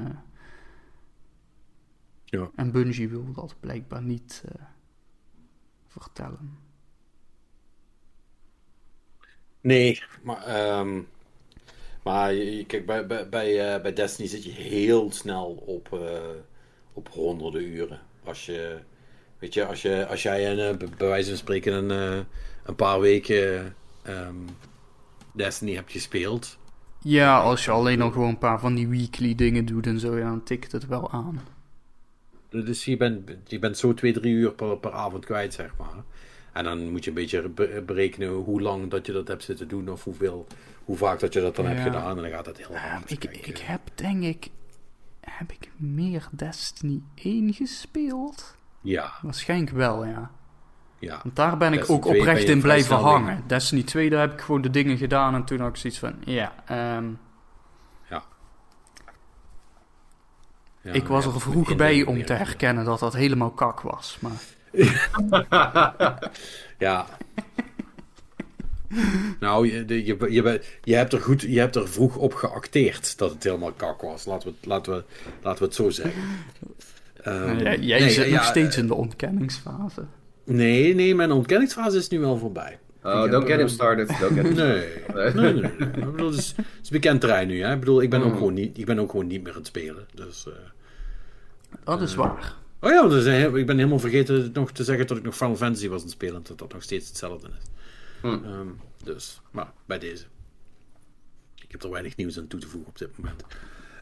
[2.25, 2.51] Ja.
[2.57, 4.63] En Bungie wil dat blijkbaar niet eh,
[5.87, 6.59] vertellen.
[9.61, 11.01] Nee, maar, ehm,
[12.03, 12.35] maar
[12.67, 16.01] kijk, bij, bij, bij, bij Destiny zit je heel snel op,
[16.93, 18.01] op honderden uren.
[18.25, 18.79] Als je,
[19.39, 22.27] weet je, als, je, als jij een, bij wijze van spreken een,
[22.65, 24.37] een paar weken ehm,
[25.37, 26.59] Destiny hebt gespeeld.
[27.01, 30.17] Ja, als je alleen nog gewoon een paar van die weekly dingen doet en zo,
[30.19, 31.41] ja, dan tikt het wel aan.
[32.49, 36.05] Dus je bent, je bent zo twee, drie uur per, per avond kwijt, zeg maar.
[36.53, 39.69] En dan moet je een beetje be- berekenen hoe lang dat je dat hebt zitten
[39.69, 40.47] doen of hoeveel,
[40.85, 41.71] hoe vaak dat je dat dan Ja.
[41.71, 42.17] hebt gedaan.
[42.17, 43.11] En dan gaat dat heel Ja, hard.
[43.11, 44.49] ik, ik heb denk ik.
[45.21, 48.57] Heb ik meer Destiny 1 gespeeld?
[48.81, 50.31] Ja, Waarschijnlijk wel, ja.
[50.99, 51.21] Ja.
[51.23, 53.43] Want daar ben ik Destiny ook 2 ben oprecht in blijven hangen.
[53.47, 56.15] Destiny 2, daar heb ik gewoon de dingen gedaan en toen had ik zoiets van,
[56.25, 56.53] ja.
[56.67, 57.05] ehm,
[60.83, 64.19] Ja, ik was er vroeg bij om te herkennen dat dat helemaal kak was.
[64.21, 64.33] Maar
[66.79, 67.07] Ja.
[69.41, 73.31] nou, je, je, je, je, hebt er goed, je hebt er vroeg op geacteerd dat
[73.31, 74.25] het helemaal kak was.
[74.25, 75.05] Laten we, het- laten we,
[75.43, 76.23] laten we het zo zeggen.
[77.23, 80.05] Ehm, jij, jij nee, zit ja, nog steeds eh, in de ontkenningsfase.
[80.47, 82.79] Nee, nee, mijn ontkenningsfase is nu wel voorbij.
[83.03, 84.09] Oh, Ik don't heb, get him eh, started.
[84.09, 85.53] Don't get him Nee, nee, nee.
[85.53, 85.71] nee.
[85.89, 87.63] Ik bedoel, het, is, het is bekend terrein nu.
[87.63, 87.73] Hè?
[87.73, 88.37] Ik bedoel, ik ben, ook Mm.
[88.37, 90.07] gewoon niet, ik ben ook gewoon niet meer aan het spelen.
[90.15, 90.53] Dus, eh,
[91.85, 92.55] Dat is waar.
[92.81, 95.57] Oh ja, dus, eh, ik ben helemaal vergeten nog te zeggen dat ik nog Final
[95.57, 96.43] Fantasy was aan het spelen.
[96.43, 97.65] Dat dat nog steeds hetzelfde is.
[98.21, 98.27] Hm.
[98.27, 98.67] Ehm,
[99.05, 100.25] dus, maar bij deze.
[101.55, 103.45] Ik heb er weinig nieuws aan toe te voegen op dit moment.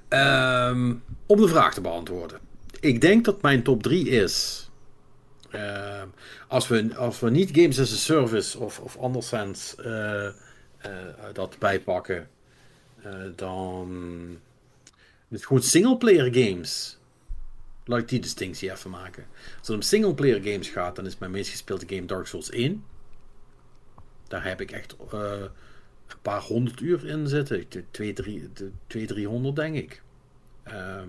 [0.09, 0.95] Ehm,
[1.27, 2.39] om de vraag te beantwoorden.
[2.81, 4.64] Ik denk dat mijn top 3 is.
[5.55, 6.09] Ehm,
[6.49, 10.33] als, we, als we niet Games as a Service of, of anderszins eh, eh,
[11.33, 12.29] dat bijpakken,
[13.03, 14.39] eh, dan.
[15.29, 16.99] Het gewoon singleplayer games.
[17.85, 19.27] Laat ik die distinctie even maken.
[19.59, 22.85] Als het om singleplayer games gaat, dan is mijn meest gespeelde game Dark Souls 1.
[24.29, 25.41] Daar heb ik echt eh,
[26.07, 27.67] een paar honderd uur in zitten.
[27.91, 30.03] 200, 300 denk ik.
[30.63, 31.09] Ehm,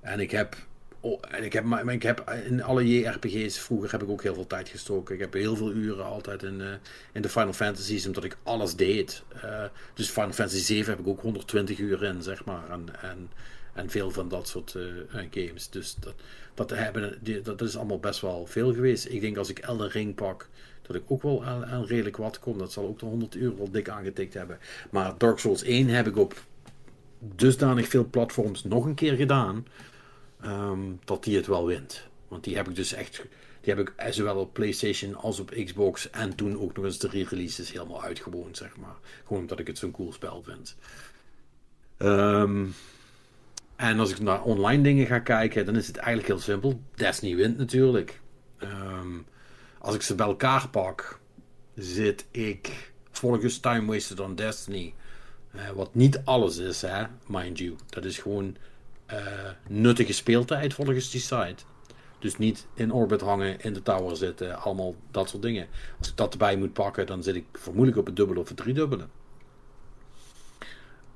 [0.00, 0.56] En ik heb,
[1.06, 4.34] oh, en ik heb, maar ik heb in alle JRPG's vroeger heb ik ook heel
[4.34, 5.14] veel tijd gestoken.
[5.14, 6.66] Ik heb heel veel uren altijd in, uh,
[7.12, 9.22] in de Final Fantasies, omdat ik alles deed.
[9.44, 9.64] Uh,
[9.94, 12.70] dus Final Fantasy 7 heb ik ook 120 uur in, zeg maar.
[12.70, 13.30] En, en,
[13.72, 14.84] en veel van dat soort uh,
[15.30, 15.68] games.
[15.70, 16.14] Dus dat,
[16.54, 19.08] dat, hebben, dat is allemaal best wel veel geweest.
[19.08, 20.48] Ik denk als ik Elden Ring pak,
[20.82, 22.58] dat ik ook wel aan, aan redelijk wat kom.
[22.58, 24.58] Dat zal ook de 100 uur wel dik aangetikt hebben.
[24.90, 26.34] Maar Dark Souls 1 heb ik op
[27.18, 29.66] dusdanig veel platforms nog een keer gedaan.
[30.46, 32.06] Um, dat die het wel wint.
[32.28, 33.24] Want die heb ik dus echt.
[33.60, 36.10] Die heb ik zowel op PlayStation als op Xbox.
[36.10, 38.96] En toen ook nog eens de re-releases helemaal uitgewoond, zeg maar.
[39.26, 40.76] Gewoon omdat ik het zo'n cool spel vind.
[41.98, 42.74] Um,
[43.76, 46.80] en als ik naar online dingen ga kijken, dan is het eigenlijk heel simpel.
[46.94, 48.20] Destiny wint natuurlijk.
[48.62, 49.26] Um,
[49.78, 51.20] als ik ze bij elkaar pak,
[51.74, 54.94] zit ik volgens Time Wasted on Destiny.
[55.54, 57.76] Uh, wat niet alles is, hè, mind you.
[57.88, 58.56] Dat is gewoon
[59.12, 59.18] uh,
[59.68, 61.56] nuttige speeltijd volgens die site.
[62.18, 65.68] Dus niet in orbit hangen, in de tower zitten, allemaal dat soort dingen.
[65.98, 68.56] Als ik dat erbij moet pakken, dan zit ik vermoedelijk op het dubbele of het
[68.56, 69.06] driedubbele.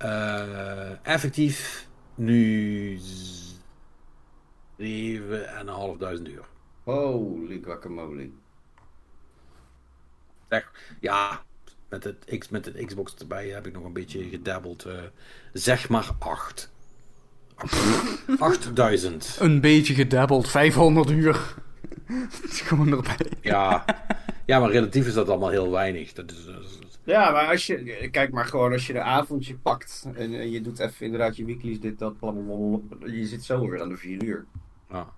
[0.03, 6.45] Uh, effectief nu 7.500 uur.
[6.85, 8.31] Holy guacamole.
[11.01, 11.43] Ja,
[11.89, 14.87] met het, met het Xbox erbij heb ik nog een beetje gedabbeld.
[14.87, 15.03] Uh,
[15.53, 16.73] zeg maar 8.
[18.39, 19.37] 8000.
[19.41, 21.55] Een beetje gedabbeld, 500 uur.
[22.67, 23.17] Gewoon erbij.
[23.41, 23.85] Ja.
[24.47, 26.13] ja, maar relatief is dat allemaal heel weinig.
[26.13, 26.79] Dat is, dat is...
[27.05, 30.61] Ja, maar als je, kijk maar gewoon, als je de avondje pakt en, en je
[30.61, 34.25] doet even inderdaad je weeklies, dit, dat, blablabla, je zit zo weer aan de 4
[34.25, 34.47] uur.
[34.91, 35.13] Ja.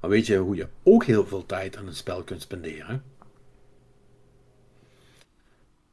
[0.00, 3.02] Maar weet je hoe je ook heel veel tijd aan een spel kunt spenderen?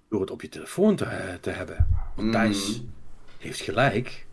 [0.09, 1.87] Door het op je telefoon te, te hebben.
[2.15, 2.93] Want Thijs mm.
[3.37, 4.26] heeft gelijk.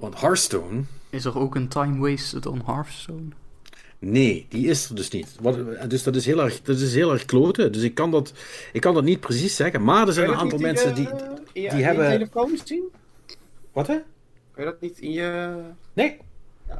[0.00, 0.82] Want Hearthstone.
[1.10, 3.28] Is er ook een time wasted on Hearthstone?
[3.98, 5.36] Nee, die is er dus niet.
[5.40, 5.58] Wat,
[5.90, 7.72] dus dat is heel erg, dat is heel erg kloten.
[7.72, 8.32] Dus ik kan, dat,
[8.72, 9.84] ik kan dat niet precies zeggen.
[9.84, 11.08] Maar er zijn een aantal mensen die,
[11.52, 12.04] die, die hebben.
[12.04, 12.84] je telefoon zien?
[13.72, 13.98] Wat hè?
[14.52, 15.54] Kun je dat niet in je.
[15.92, 16.16] Nee.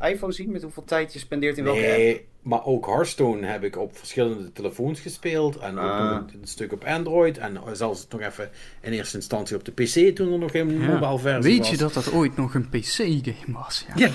[0.03, 2.25] iPhone zien met hoeveel tijd je spendeert in welke nee, app?
[2.43, 5.57] Maar ook Hearthstone heb ik op verschillende telefoons gespeeld.
[5.57, 6.11] En ook Ah.
[6.33, 7.39] een, een stuk op Android.
[7.39, 8.51] En zelfs nog even
[8.81, 10.87] in eerste instantie op de PC toen er nog geen Ja.
[10.89, 11.71] mobile versie Weet was.
[11.71, 13.85] je dat dat ooit nog een PC-game was?
[13.89, 13.95] Ja.
[14.07, 14.11] Ja.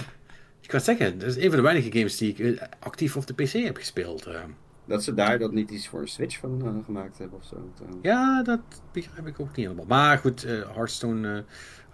[0.62, 3.28] Ik kan zeggen, dat is een van de weinige games die ik eh, actief op
[3.28, 4.26] de PC heb gespeeld.
[4.26, 4.40] eh.
[4.88, 7.70] Dat ze daar dat niet iets voor een Switch van eh, gemaakt hebben of zo.
[8.02, 8.60] Ja, dat
[8.92, 9.86] begrijp ik ook niet helemaal.
[9.88, 11.46] Maar goed, eh, Hearthstone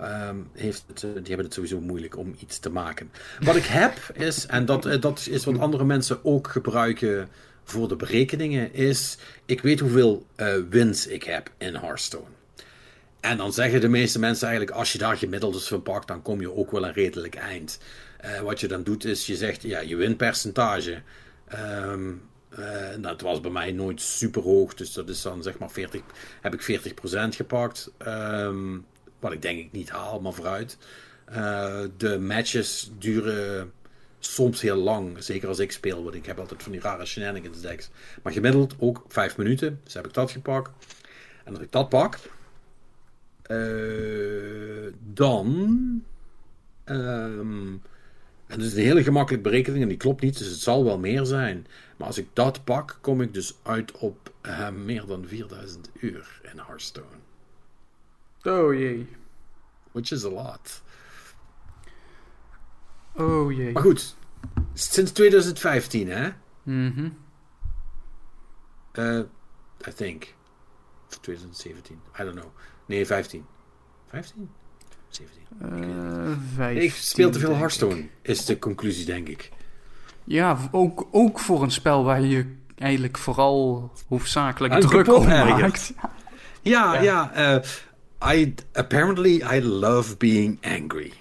[0.01, 3.11] eh, ehm, heeft het, eh, die hebben het sowieso moeilijk om iets te maken.
[3.39, 7.29] Wat ik heb is, en dat, eh, dat is wat andere mensen ook gebruiken
[7.63, 12.25] voor de berekeningen, is ik weet hoeveel eh, wins ik heb in Hearthstone.
[13.19, 16.21] En dan zeggen de meeste mensen eigenlijk, als je daar gemiddeld eens van pakt, dan
[16.21, 17.79] kom je ook wel een redelijk eind.
[18.43, 21.01] Wat je dan doet is, je zegt, ja, je winpercentage.
[21.47, 22.11] Ehm
[22.51, 26.01] eh, dat was bij mij nooit super hoog, dus dat is dan zeg maar 40,
[26.41, 27.91] heb ik 40% gepakt.
[27.97, 28.77] Ehm,
[29.21, 30.77] wat ik denk ik niet haal, maar vooruit.
[31.25, 33.71] Eh, de matches duren
[34.19, 37.61] soms heel lang, zeker als ik speel, want ik heb altijd van die rare shenanigans
[37.61, 37.89] decks.
[38.23, 40.71] Maar gemiddeld ook 5 minuten, dus heb ik dat gepakt.
[41.43, 42.17] En als ik dat pak,
[43.41, 46.03] eh, dan.
[46.83, 47.67] ehm,
[48.47, 50.97] en dat is een hele gemakkelijke berekening en die klopt niet, dus het zal wel
[50.99, 51.67] meer zijn.
[51.97, 56.41] Maar als ik dat pak, kom ik dus uit op eh, meer dan 4000 uur
[56.51, 57.05] in Hearthstone.
[58.43, 59.07] Oh jee.
[59.91, 60.81] Which is a lot.
[63.17, 63.71] Oh jee.
[63.71, 64.15] Maar goed,
[64.73, 66.29] sinds 2015 hè?
[66.63, 67.09] Mhm.
[68.91, 69.19] Eh,
[69.87, 70.33] I think.
[71.09, 72.51] Of 2017, I don't know.
[72.85, 73.45] Nee, 15.
[74.07, 74.49] 15?
[75.07, 75.41] 17.
[75.61, 78.09] Eh, 15, ik speel te veel Hearthstone, ik.
[78.21, 79.49] is de conclusie, denk ik.
[80.23, 85.59] Ja, ook, ook voor een spel waar je eigenlijk vooral hoofdzakelijk druk ergert.
[85.61, 85.93] maakt.
[86.61, 87.01] Ja, Ja.
[87.01, 87.31] ja.
[87.33, 87.63] eh,
[88.23, 91.13] I, apparently I love being angry.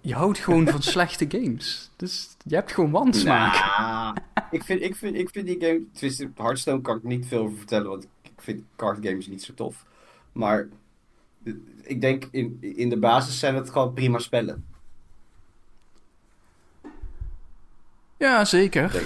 [0.00, 1.90] Je houdt gewoon van slechte games.
[1.96, 3.78] Dus je hebt gewoon wansmaak.
[3.78, 4.16] Nou,
[4.50, 5.82] ik, vind, ik, vind, ik vind die game...
[5.92, 9.54] Tenminste, Hearthstone kan ik niet veel over vertellen, want ik vind card games niet zo
[9.54, 9.84] tof.
[10.32, 10.68] Maar
[11.82, 14.64] ik denk, in, in de basis zijn het gewoon prima spellen.
[18.16, 19.02] Ja, zeker.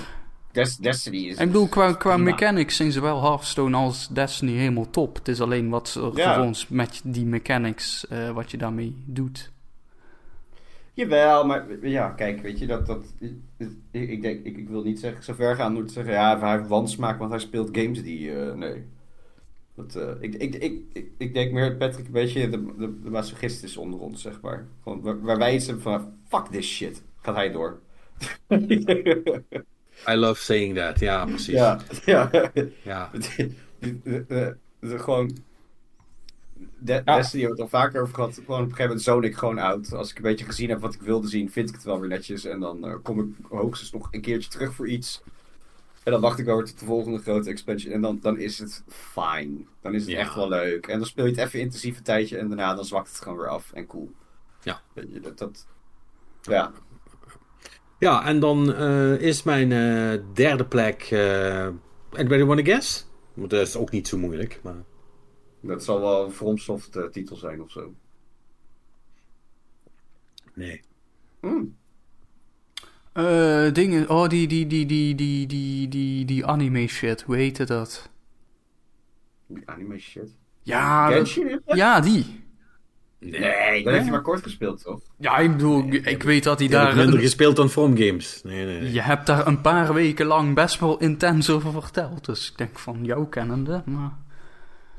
[0.56, 1.38] Des, Destiny is...
[1.38, 2.30] Ik bedoel, qua, qua prima.
[2.30, 5.14] mechanics zijn zowel Hearthstone als Destiny helemaal top.
[5.16, 6.34] Het is alleen wat er Ja.
[6.34, 9.52] voor ons met die mechanics, eh, wat je daarmee doet.
[10.92, 13.04] Jawel, maar ja, kijk, weet je, dat, dat,
[13.90, 16.68] ik, denk, ik, ik wil niet zeggen, zo ver gaan moet zeggen, ja, hij heeft
[16.68, 18.84] wansmaak, want hij speelt games die, eh, nee.
[19.74, 23.00] Dat, eh, ik, ik, ik, ik, ik denk meer dat Patrick een beetje de, de,
[23.02, 24.66] de masochist is onder ons, zeg maar.
[24.82, 27.02] Gewoon, waar, waar wij iets hebben van, fuck this shit.
[27.22, 27.78] Gaat hij door.
[30.08, 30.98] I love saying that.
[31.00, 31.46] Ja, precies.
[31.54, 32.30] ja, ja.
[32.82, 33.10] Ja.
[33.12, 35.36] De- de- de- de- gewoon.
[36.78, 37.16] De, Ja.
[37.16, 38.34] Destiny hebben we het al vaker over gehad.
[38.34, 39.92] Gewoon op een gegeven moment zone ik gewoon uit.
[39.92, 42.08] Als ik een beetje gezien heb wat ik wilde zien, vind ik het wel weer
[42.08, 42.44] netjes.
[42.44, 45.22] En dan eh, kom ik hoogstens nog een keertje terug voor iets.
[46.02, 47.92] En dan wacht ik over tot de volgende grote expansion.
[47.92, 49.56] En dan, dan is het fine.
[49.80, 50.18] Dan is het Ja.
[50.18, 50.86] echt wel leuk.
[50.86, 52.38] En dan speel je het even intensief een tijdje.
[52.38, 53.72] En daarna dan zwakt het gewoon weer af.
[53.72, 54.10] En cool.
[54.62, 54.80] Ja.
[54.92, 55.66] Weet je, dat, dat,
[56.42, 56.72] ja.
[57.98, 61.02] Ja, en dan eh, is mijn eh, derde plek.
[61.02, 61.68] eh
[62.12, 63.06] anybody wanna guess?
[63.34, 64.60] Want dat is ook niet zo moeilijk.
[64.62, 64.82] Maar...
[65.60, 67.94] Dat zal wel een FromSoft eh, titel zijn of zo.
[70.54, 70.80] Nee.
[71.40, 71.76] Hmm.
[73.12, 77.64] Eh, dingen, oh, die, die, die, die, die, die, die, die anime shit, hoe heette
[77.64, 78.10] dat?
[79.46, 80.36] Die anime shit.
[80.62, 82.44] Ja, dat- ja, die.
[83.30, 85.00] Nee, dan heeft hij maar kort gespeeld, toch?
[85.18, 86.88] Ja, ik bedoel, ik weet dat hij daar...
[86.90, 88.40] ik minder een- gespeeld dan From Games.
[88.44, 88.80] Nee, nee.
[88.80, 88.92] nee.
[88.92, 92.24] je hebt daar een paar weken lang best wel intens over verteld.
[92.24, 94.12] Dus ik denk van jou kennende, maar...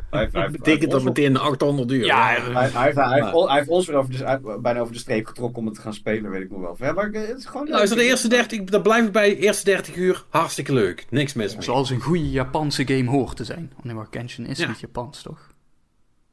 [0.09, 2.05] Hij, heeft- hij, Dat betekent dat meteen 800 uur.
[2.05, 4.93] Ja, ons- hij, hij, heeft- hij, heeft, hij heeft ons weer over de, bijna over
[4.93, 6.75] de streep getrokken om het te gaan spelen, weet ik nog wel.
[6.79, 7.69] Ja, maar eh, het is gewoon...
[7.69, 9.29] Nou, is dat de eerste 30, daar blijf ik bij.
[9.29, 11.05] De eerste 30 uur, hartstikke leuk.
[11.09, 11.63] Niks mis mee.
[11.63, 13.71] Zoals een goede Japanse game hoort te zijn.
[13.77, 14.67] Oh, nee, maar Genshin is Ja.
[14.67, 15.51] niet Japans, toch?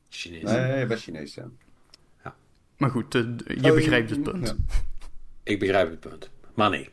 [0.08, 0.42] Chinees.
[0.42, 1.44] Nee, best Chinees, ja.
[2.76, 3.22] Maar goed, eh,
[3.62, 4.46] je Oh, begrijpt het punt.
[4.48, 4.54] ja.
[5.42, 6.30] Ik begrijp het punt.
[6.54, 6.88] Maar nee.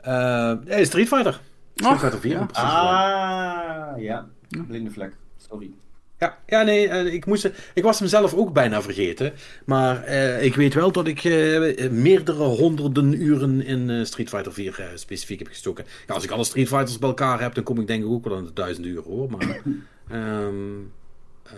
[0.00, 1.40] Eh nee, Street Fighter.
[1.74, 2.32] Street Fighter 4.
[2.32, 2.46] ja.
[2.52, 4.28] Ah, ja.
[4.68, 5.12] Blinde vlek.
[5.48, 5.70] Sorry.
[6.18, 9.32] Ja, ja nee, eh, ik, moest, ik was hem zelf ook bijna vergeten.
[9.66, 14.52] Maar eh, ik weet wel dat ik eh, meerdere honderden uren in eh, Street Fighter
[14.52, 15.84] 4 eh, specifiek heb gestoken.
[16.06, 18.24] Ja, als ik alle Street Fighters bij elkaar heb, dan kom ik denk ik ook
[18.24, 19.30] wel aan de duizend uur hoor.
[19.30, 19.60] Maar,
[20.08, 20.78] ehm,
[21.42, 21.52] eh,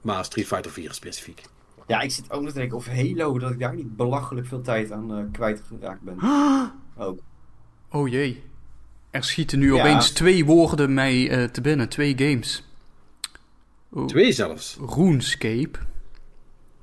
[0.00, 1.42] maar Street Fighter 4 specifiek.
[1.90, 4.60] Ja, ik zit ook nog te denken of Halo, dat ik daar niet belachelijk veel
[4.60, 6.18] tijd aan eh, kwijtgeraakt ben.
[6.96, 7.18] Ook.
[7.90, 8.42] Oh jee.
[9.10, 9.80] Er schieten nu Ja.
[9.80, 11.88] opeens twee woorden mij eh, te binnen.
[11.88, 12.64] Twee games.
[13.92, 14.78] Oh, Twee zelfs.
[14.88, 15.78] RuneScape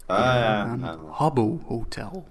[0.06, 0.98] Ah, ja.
[1.12, 2.28] Habbo Hotel.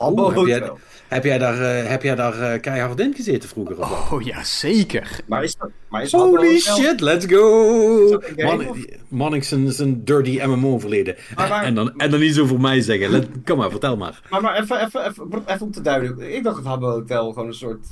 [0.00, 0.78] Oh, heb, jij, Hotel.
[1.08, 3.78] heb jij daar, eh, heb jij daar eh, keihard in gezeten vroeger?
[3.78, 4.12] Of wat?
[4.12, 5.20] Oh ja, zeker.
[5.26, 5.70] Maar is dat...
[5.88, 8.20] Maar is Holy shit, let's go!
[8.36, 8.86] een?
[9.08, 11.16] Manning zijn, zijn dirty MMO verleden.
[11.34, 13.10] Maar En, dan, en dan niet zo voor mij zeggen.
[13.10, 14.22] Let, kom maar, vertel maar.
[14.30, 16.34] Maar, maar even, even, even, even om te duiden.
[16.34, 17.86] Ik dacht dat Habbo Hotel gewoon een soort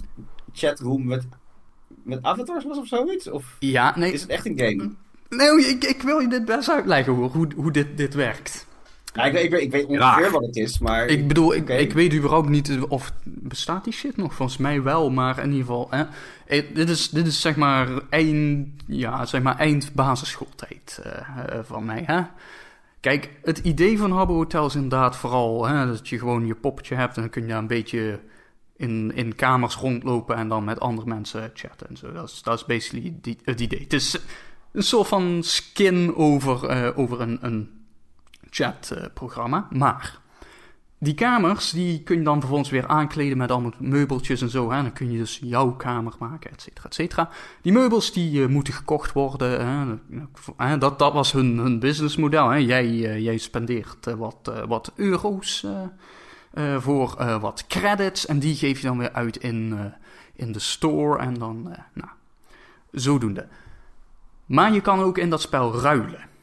[0.53, 1.27] chatroom met,
[2.03, 3.31] met avatars was of zoiets?
[3.31, 4.13] Of Ja, nee.
[4.13, 4.91] is het echt een game?
[5.29, 8.66] Nee, ik, ik wil je dit best uitleggen hoor, hoe, hoe dit, dit werkt.
[9.17, 11.07] Ja, ik, weet- ik, weet- ik weet ongeveer wat het is, maar...
[11.07, 14.35] Ik bedoel, ik, ik weet überhaupt niet of bestaat die shit nog.
[14.35, 15.87] Volgens mij wel, maar in ieder geval.
[15.91, 16.05] Hè,
[16.47, 21.13] Eh, dit, is, dit is zeg maar eind, ja, zeg maar eind basisschooltijd eh,
[21.59, 22.03] eh, van mij.
[22.07, 22.21] Hè?
[23.01, 26.95] Kijk, het idee van Habbo Hotel is inderdaad vooral hè, dat je gewoon je poppetje
[26.95, 28.21] hebt en dan kun je daar een beetje
[28.77, 32.13] in, in kamers rondlopen en dan met andere mensen chatten en zo.
[32.13, 33.81] Dat is, dat is basically die, het idee.
[33.81, 34.19] Het is
[34.73, 37.71] een soort van skin over, eh, over een, een
[38.51, 39.69] chatprogramma.
[39.71, 40.25] maar
[40.99, 44.71] die kamers, die kun je dan vervolgens weer aankleden met allemaal meubeltjes en zo.
[44.71, 44.83] Hè?
[44.83, 47.31] Dan kun je dus jouw kamer maken, et cetera, et cetera.
[47.63, 49.67] Die meubels, die eh, moeten gekocht worden.
[50.57, 50.79] Hè?
[50.79, 52.49] Dat, dat was hun, hun businessmodel.
[52.49, 52.57] Hè?
[52.57, 55.67] Jij, eh, jij spendeert eh, wat, wat euro's
[56.79, 58.27] voor wat credits.
[58.27, 59.93] En die geef je dan weer uit in,
[60.35, 61.19] in de store.
[61.19, 61.63] En dan,
[61.93, 62.11] nou,
[62.93, 63.47] zodoende.
[64.47, 66.36] Maar je kan ook in dat spel ruilen.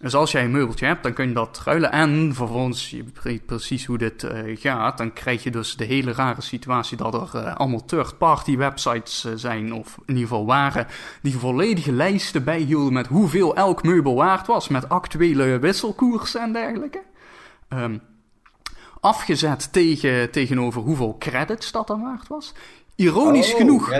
[0.00, 1.92] Dus als jij een meubeltje hebt, dan kun je dat ruilen.
[1.92, 4.98] En vervolgens, je weet precies hoe dit eh, gaat.
[4.98, 9.32] Dan krijg je dus de hele rare situatie dat er eh, allemaal third-party websites eh,
[9.36, 9.72] zijn.
[9.72, 10.86] Of in ieder geval waren.
[11.22, 14.68] Die volledige lijsten bijhielden met hoeveel elk meubel waard was.
[14.68, 17.02] Met actuele wisselkoersen en dergelijke.
[17.68, 17.98] Ehm,
[19.00, 22.54] afgezet tegen, tegenover hoeveel credits dat dan waard was.
[22.94, 23.92] Ironisch Oh, genoeg,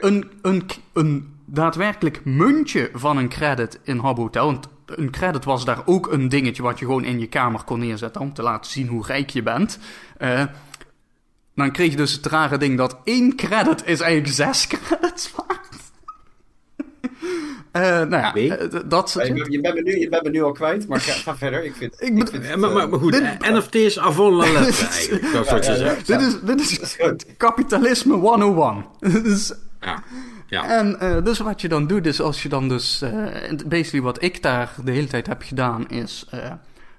[0.00, 4.44] een, een, een daadwerkelijk muntje van een credit in Habbo Hotel.
[4.44, 4.68] Want
[4.98, 8.20] een credit was daar ook een dingetje wat je gewoon in je kamer kon neerzetten
[8.20, 9.78] om te laten zien hoe rijk je bent.
[10.18, 10.44] Eh,
[11.54, 15.68] dan kreeg je dus het rare ding dat één credit is eigenlijk zes credits waard.
[17.72, 20.30] Eh nou ja, eh, dat soort Je, bent- je, bent me nu, je bent me
[20.30, 21.64] nu al kwijt, maar ga, ga verder.
[21.64, 25.32] Ik vind, Ik vind maar, maar, maar goed, dit- NFT's avant la lettre eigenlijk.
[25.32, 25.94] Dat ja, ja.
[26.04, 26.96] Dit is, dit is
[27.36, 28.84] kapitalisme 101.
[29.00, 30.02] dus Ja.
[30.50, 30.78] Ja.
[30.78, 33.02] En eh, dus wat je dan doet, is als je dan dus...
[33.02, 33.12] eh,
[33.66, 36.26] basically wat ik daar de hele tijd heb gedaan, is...
[36.30, 36.48] eh,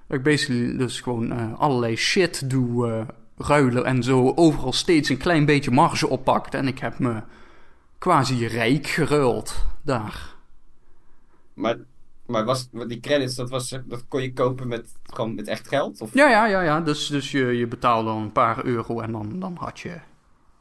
[0.06, 3.00] dat ik basically dus gewoon eh, allerlei shit doe, eh,
[3.46, 4.32] ruilen en zo.
[4.34, 6.54] Overal steeds een klein beetje marge oppakt.
[6.54, 7.22] En ik heb me
[7.98, 10.34] quasi rijk geruild daar.
[11.54, 11.76] Maar,
[12.26, 16.00] Maar was, die credits, dat, was, dat kon je kopen met, gewoon met echt geld?
[16.00, 16.14] Of?
[16.14, 16.80] Ja, ja, ja, ja.
[16.80, 19.94] Dus, dus je, je betaalde dan een paar euro en dan, dan had je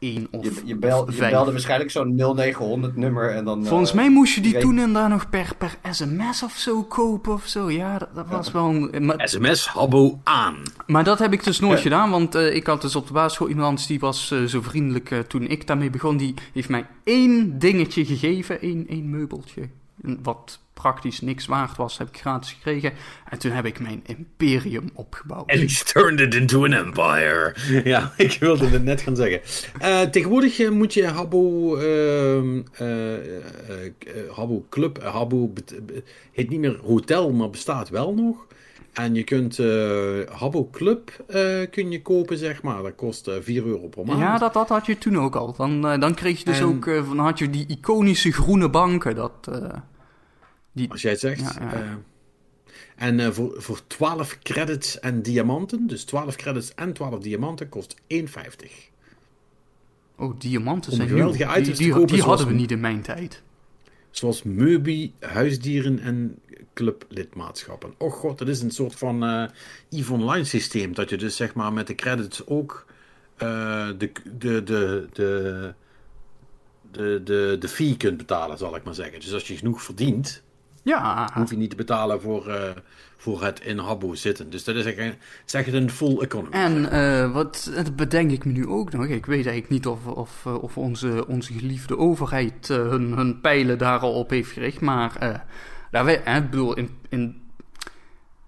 [0.01, 3.65] één of Je, je, bel, je belde waarschijnlijk zo'n 0900 nummer en dan...
[3.65, 7.33] Volgens eh, mij moest je die toen inderdaad nog per, per sms of zo kopen
[7.33, 7.71] of zo.
[7.71, 8.87] Ja, dat, dat was wel...
[8.91, 10.55] Een, maar, SMS Habbo aan.
[10.87, 11.83] maar dat heb ik dus nooit Ja.
[11.83, 15.23] gedaan, want eh, ik had dus op de basisschool iemand die was eh, zo vriendelijk
[15.27, 16.17] toen ik daarmee begon.
[16.17, 19.69] Die heeft mij één dingetje gegeven, één, één meubeltje.
[20.01, 22.93] Wat praktisch niks waard was, heb ik gratis gekregen.
[23.29, 25.49] En toen heb ik mijn imperium opgebouwd.
[25.51, 27.55] And he turned it into an empire.
[27.83, 29.41] Ja, ik wilde het net gaan zeggen.
[29.79, 35.53] Eh, tegenwoordig eh, moet je Habbo, ehm, eh, eh, eh, Habbo Club, Habbo
[36.31, 38.47] heet niet meer hotel, maar bestaat wel nog.
[38.93, 42.83] En je kunt eh Habbo Club eh, kun je kopen, zeg maar.
[42.83, 44.19] Dat kost eh 4 euro per maand.
[44.19, 45.53] Ja, dat, dat had je toen ook al.
[45.55, 48.69] Dan, eh, dan kreeg je dus En- ook, eh, dan had je die iconische groene
[48.69, 49.15] banken.
[49.15, 49.69] Dat, eh,
[50.71, 51.39] die, Als jij het zegt.
[51.41, 51.73] Ja, ja.
[51.73, 51.91] Eh,
[52.95, 57.95] en eh, voor, voor 12 credits en diamanten, dus 12 credits en 12 diamanten, kost
[58.07, 58.89] 1,50.
[60.17, 61.27] oh, diamanten Om zijn nieuw.
[61.33, 63.41] items Die, die, die zoals hadden we niet in mijn tijd.
[64.09, 66.39] Zoals Meubi, huisdieren en
[66.73, 67.93] clublidmaatschappen.
[67.97, 69.43] Oh god, dat is een soort van eh
[69.89, 70.93] EVE Online systeem.
[70.93, 72.85] Dat je dus zeg maar met de credits ook
[73.37, 75.73] eh, de, de, de, de,
[76.91, 79.19] de, de, de fee kunt betalen, zal ik maar zeggen.
[79.19, 80.41] Dus als je genoeg verdient,
[80.83, 82.69] Ja, hoef je niet te betalen voor, eh,
[83.17, 84.49] voor het in Habbo zitten.
[84.49, 85.15] Dus dat is echt,
[85.45, 86.51] zeg het een full economy.
[86.53, 89.05] en wat dat bedenk ik me nu ook nog.
[89.05, 93.99] Ik weet eigenlijk niet of, of, of onze, onze geliefde overheid hun, hun pijlen daar
[93.99, 94.81] al op heeft gericht.
[94.81, 95.43] Maar
[95.91, 97.41] daar wij, ik bedoel, in, in,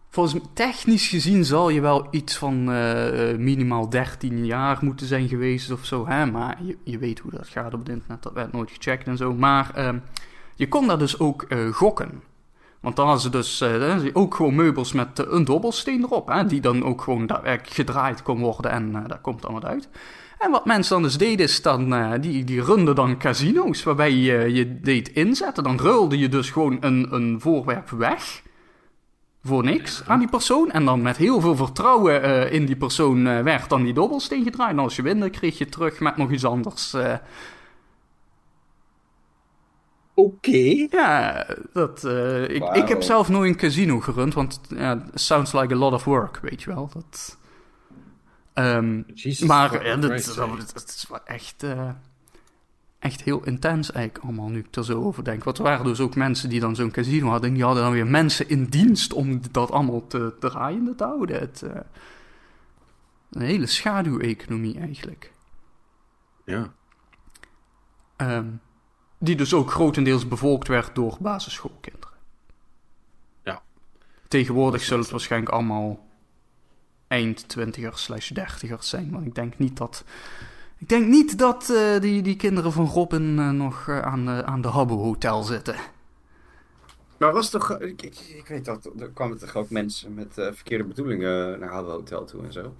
[0.09, 5.27] volgens mij, technisch gezien zal je wel iets van eh, minimaal 13 jaar moeten zijn
[5.27, 6.07] geweest of zo.
[6.07, 6.25] Hè?
[6.25, 8.23] Maar je, je weet hoe dat gaat op het internet.
[8.23, 9.33] Dat werd nooit gecheckt en zo.
[9.33, 9.97] Maar ehm,
[10.55, 12.23] je kon daar dus ook eh, gokken.
[12.79, 16.27] Want dan hadden ze dus eh, ook gewoon meubels met een dobbelsteen erop.
[16.27, 18.71] Hè, die dan ook gewoon daadwerkelijk gedraaid kon worden.
[18.71, 19.89] En daar komt dan wat uit.
[20.43, 23.83] En wat mensen dan dus deden is dan, eh, die, die runden dan casino's.
[23.83, 25.63] Waarbij je je deed inzetten.
[25.63, 28.41] Dan ruilde je dus gewoon een, een voorwerp weg.
[29.43, 30.71] Voor niks aan die persoon.
[30.71, 34.43] En dan met heel veel vertrouwen eh, in die persoon eh, werd dan die dobbelsteen
[34.43, 34.71] gedraaid.
[34.71, 36.95] En als je winde kreeg je terug met nog iets anders.
[40.13, 40.87] Oké.
[40.89, 42.03] Ja, dat,
[42.47, 44.61] ik, ik heb zelf nooit een casino gerund, want
[45.13, 46.89] sounds like a lot of work, weet je wel.
[46.93, 47.37] Dat,
[48.53, 49.01] Ehm,
[49.45, 51.89] maar ja, dat, is wel echt, eh,
[52.99, 55.43] echt heel intens eigenlijk allemaal, nu ik er zo over denk.
[55.43, 57.91] Want er waren dus ook mensen die dan zo'n casino hadden, en die hadden dan
[57.91, 61.39] weer mensen in dienst om dat allemaal te draaiende te houden.
[61.39, 61.81] Het, eh,
[63.31, 65.31] een hele schaduweconomie eigenlijk.
[66.45, 66.73] Ja.
[68.15, 68.47] Ehm,
[69.17, 72.17] die dus ook grotendeels bevolkt werd door basisschoolkinderen.
[73.43, 73.61] Ja.
[74.27, 76.11] Tegenwoordig zullen het waarschijnlijk allemaal
[77.13, 79.11] eind twintigers slash dertigers zijn.
[79.11, 80.03] Want ik denk niet dat...
[80.77, 84.45] Ik denk niet dat eh, die, die kinderen van Robin eh, nog eh, aan, de
[84.45, 85.75] aan de Habbo Hotel zitten.
[87.17, 87.79] Maar was toch...
[87.79, 91.89] Ik, ik, ik weet dat, er kwamen toch ook mensen met verkeerde bedoelingen naar Habbo
[91.91, 92.73] Hotel toe en zo.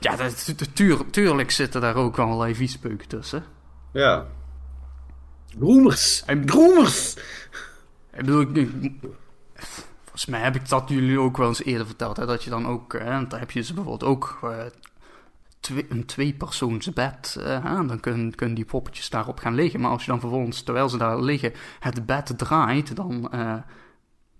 [0.00, 3.44] Ja, dat, tu- tuur- tuurlijk zitten daar ook allerlei viespeuken tussen.
[3.92, 4.26] Ja.
[5.58, 6.22] Groemers.
[6.26, 7.14] En- Groemers.
[8.12, 8.92] Ik bedoel, ik, ik-
[10.14, 12.16] volgens mij heb ik dat jullie ook wel eens eerder verteld.
[12.16, 14.64] Hè, dat je dan ook, hè, dan heb je dus bijvoorbeeld ook eh,
[15.60, 17.36] twee, een tweepersoons bed.
[17.40, 19.80] eh, hè, dan kunnen, kunnen die poppetjes daarop gaan liggen.
[19.80, 23.56] Maar als je dan vervolgens, terwijl ze daar liggen, het bed draait, dan eh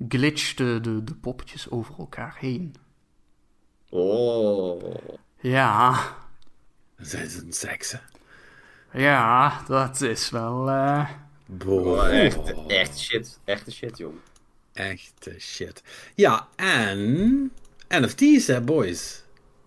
[0.09, 2.75] glitcht de, de, de poppetjes over elkaar heen.
[3.91, 4.95] Oh.
[5.41, 6.01] Ja,
[6.97, 8.01] zijn ze een seksen.
[8.93, 10.71] ja, dat is wel...
[10.71, 11.09] eh,
[11.47, 11.87] Boah.
[11.87, 13.41] Oh, echt, echt shit.
[13.45, 14.15] Echte shit, jong.
[14.75, 15.83] Echte shit.
[16.15, 17.53] Ja, en
[17.89, 19.23] NFT's, hè, boys.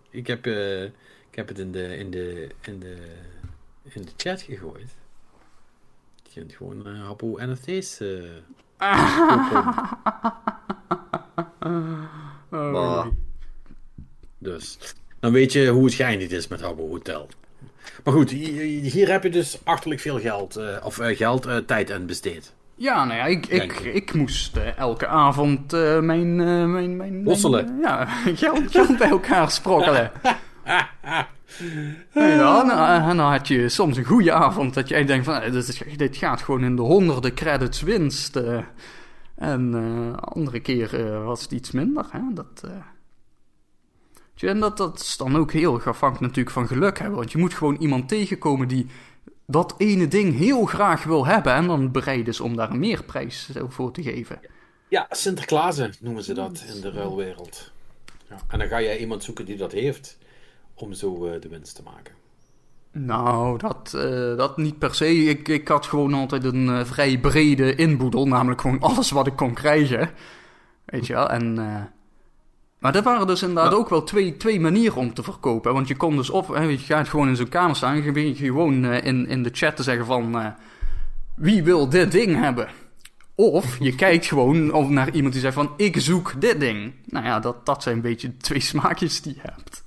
[0.09, 2.97] Ik heb, eh, ik heb het in de, in, de, in, de,
[3.83, 4.95] in de chat gegooid.
[6.23, 7.97] Je kunt gewoon Habbo NFT's
[8.77, 8.95] kopen.
[12.51, 13.07] oh.
[14.37, 14.77] Dus
[15.19, 17.29] dan weet je hoe het geëindigd is met Habbo Hotel.
[18.03, 18.61] Maar goed, hier,
[18.91, 22.53] hier heb je dus achterlijk veel geld, eh, of eh, geld, tijd aan besteed.
[22.77, 23.93] Ja, nou ja, ik, ik, ik.
[23.93, 27.21] ik moest eh, elke avond eh, mijn, eh, mijn, mijn...
[27.25, 27.65] Hosselen.
[27.65, 28.05] mijn, ja,
[28.35, 30.11] geld, geld bij elkaar sprokkelen.
[32.13, 35.41] en, dan, en dan had je soms een goede avond dat echt denkt van...
[35.95, 38.39] dit, gaat gewoon in de honderden credits winst.
[39.35, 42.05] en andere keren was het iets minder.
[42.11, 42.19] Hè?
[42.33, 42.63] Dat,
[44.35, 47.17] En dat, dat is dan ook heel afhankelijk natuurlijk van geluk hebben.
[47.17, 48.87] Want je moet gewoon iemand tegenkomen die
[49.47, 51.53] dat ene ding heel graag wil hebben.
[51.53, 54.39] En dan bereid is om daar een meerprijs voor te geven.
[54.87, 57.71] Ja, Sinterklaasen noemen ze dat in de ruilwereld.
[58.29, 58.37] Ja.
[58.47, 60.17] En dan ga jij iemand zoeken die dat heeft
[60.73, 62.13] om zo eh, de winst te maken.
[62.91, 65.23] Nou, dat, eh, dat niet per se.
[65.23, 69.35] Ik, ik had gewoon altijd een eh, vrij brede inboedel, namelijk gewoon alles wat ik
[69.35, 70.11] kon krijgen.
[70.85, 71.55] Weet je wel, en...
[72.79, 75.73] maar er waren dus inderdaad ook wel twee, twee manieren om te verkopen.
[75.73, 78.11] Want je kon dus of, hè, je gaat gewoon in zo'n kamer staan en je
[78.11, 80.39] begint gewoon eh, in, in de chat te zeggen van...
[80.39, 80.47] eh,
[81.35, 82.67] wie wil dit ding hebben?
[83.35, 86.93] Of je kijkt gewoon naar iemand die zegt van, ik zoek dit ding.
[87.05, 89.85] Nou ja, dat, dat zijn een beetje twee smaakjes die je hebt.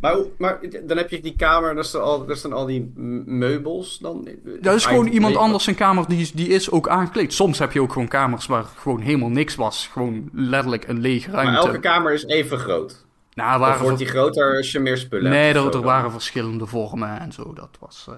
[0.00, 2.92] Maar, maar dan heb je die kamer, daar staan al, daar staan al die
[3.26, 4.28] meubels dan.
[4.60, 7.32] Dat is gewoon iemand nee, anders zijn kamer, die, is- die is ook aangekleed.
[7.32, 9.88] Soms heb je ook gewoon kamers waar gewoon helemaal niks was.
[9.92, 11.50] Gewoon letterlijk een lege ruimte.
[11.52, 13.04] Maar elke kamer is even groot.
[13.34, 15.56] nou, Of wordt die groter als je meer spullen Nee, hebt?
[15.66, 17.52] er, zo er waren verschillende vormen en zo.
[17.52, 18.06] Dat was...
[18.08, 18.14] eh,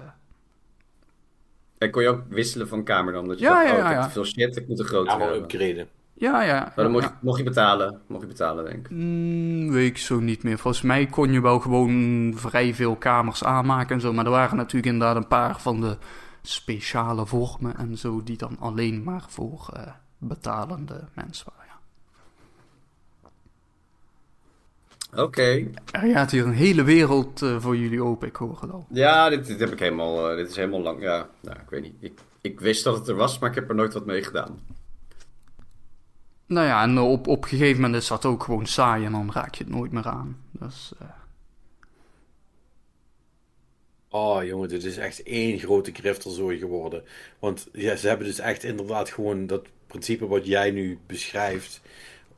[1.77, 3.27] En kon je ook wisselen van kamer dan?
[3.27, 4.05] Dat je Ja, dacht, ja, oh, ja, ik heb ja.
[4.07, 5.87] te veel shit, ik moet een grotere Ja, upgraden.
[6.19, 6.59] Ja, ja.
[6.75, 7.09] Maar dan mocht, ja.
[7.09, 8.01] je, mocht je betalen.
[8.07, 8.91] Mocht je betalen, denk ik.
[8.91, 10.57] Mm, weet ik zo niet meer.
[10.57, 14.13] Volgens mij kon je wel gewoon vrij veel kamers aanmaken en zo.
[14.13, 15.97] Maar er waren natuurlijk inderdaad een paar van de
[16.41, 18.23] speciale vormen en zo...
[18.23, 19.81] die dan alleen maar voor eh,
[20.17, 21.65] betalende mensen waren.
[25.25, 25.67] Oké.
[25.91, 28.85] Er gaat hier een hele wereld eh, voor jullie open, ik hoor het al.
[28.89, 30.29] Ja, dit, dit heb ik helemaal...
[30.29, 31.01] eh, dit is helemaal lang...
[31.01, 31.95] Ja, nou, ik weet niet.
[31.99, 34.59] Ik, ik wist dat het er was, maar ik heb er nooit wat mee gedaan.
[36.47, 39.31] Nou ja, en op, op een gegeven moment is dat ook gewoon saai en dan
[39.31, 40.37] raak je het nooit meer aan.
[40.51, 41.07] Dus, eh,
[44.09, 47.03] Oh jongen, dit is echt één grote griftelzooi geworden.
[47.39, 51.81] Want ja, ze hebben dus echt inderdaad gewoon dat principe wat jij nu beschrijft.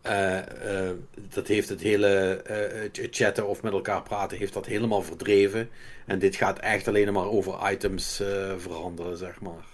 [0.01, 0.95] eh, eh,
[1.29, 2.07] dat heeft het hele
[2.43, 5.69] eh, ch- chatten of met elkaar praten, heeft dat helemaal verdreven.
[6.05, 9.65] En dit gaat echt alleen maar over items eh, veranderen, zeg maar.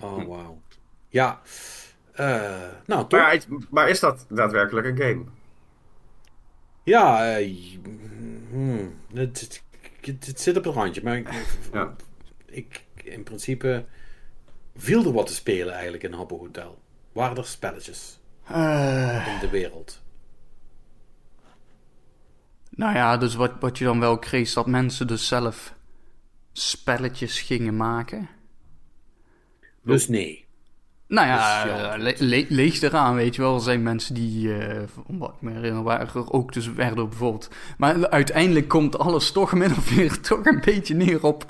[0.00, 0.60] Oh, wauw.
[1.08, 1.40] Ja.
[2.18, 3.46] Eh, nou, toch?
[3.70, 5.24] Maar, is dat daadwerkelijk een game?
[6.82, 7.56] Ja, eh,
[8.50, 9.62] hmm, het, het,
[10.00, 11.02] het- het zit op het randje.
[11.02, 11.28] Maar ik,
[11.72, 11.94] Ja.
[12.46, 13.84] ik, in principe
[14.76, 16.78] viel er wat te spelen eigenlijk in Habbo Hotel.
[17.12, 20.02] Waren er spelletjes eh, in de wereld?
[22.70, 25.74] nou ja, dus wat, wat je dan wel kreeg, is dat mensen dus zelf
[26.52, 28.28] spelletjes gingen maken.
[29.82, 30.46] Dus nee.
[31.08, 33.54] Nou ja, Dus eh, le- le- leeg eraan, weet je wel.
[33.54, 34.50] Er zijn mensen die,
[34.92, 37.50] van wat ik me herinner, waren er ook dus werden bijvoorbeeld.
[37.78, 41.44] Maar uiteindelijk komt alles toch min of meer toch een beetje neer op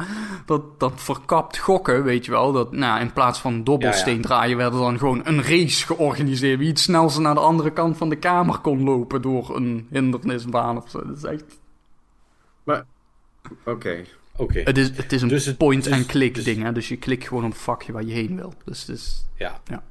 [0.47, 2.53] dat, dat verkapt gokken, weet je wel.
[2.53, 4.27] Dat nou, in plaats van dobbelsteen Ja, ja.
[4.27, 6.59] draaien werd er dan gewoon een race georganiseerd.
[6.59, 10.77] Wie het snelste naar de andere kant van de kamer kon lopen door een hindernisbaan
[10.77, 11.07] of zo.
[11.07, 11.45] Dat is echt...
[12.65, 12.85] Maar,
[13.65, 14.05] oké.
[14.39, 14.61] Oké.
[14.65, 16.73] Het is, het is een Dus point-and-click dus- ding, hè.
[16.73, 18.53] Dus je klikt gewoon op het vakje waar je heen wil.
[18.65, 19.27] Dus is...
[19.37, 19.61] Ja.
[19.65, 19.83] Ja.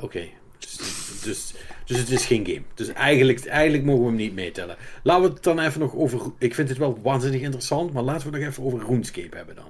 [0.00, 0.24] Oké.
[0.58, 0.76] Dus,
[1.22, 1.54] dus,
[1.84, 2.62] dus het is geen game.
[2.74, 4.76] Dus eigenlijk, eigenlijk mogen we hem niet meetellen.
[5.02, 6.20] Laten we het dan even nog over...
[6.38, 9.54] Ik vind het wel waanzinnig interessant, maar laten we het nog even over RuneScape hebben
[9.54, 9.68] dan.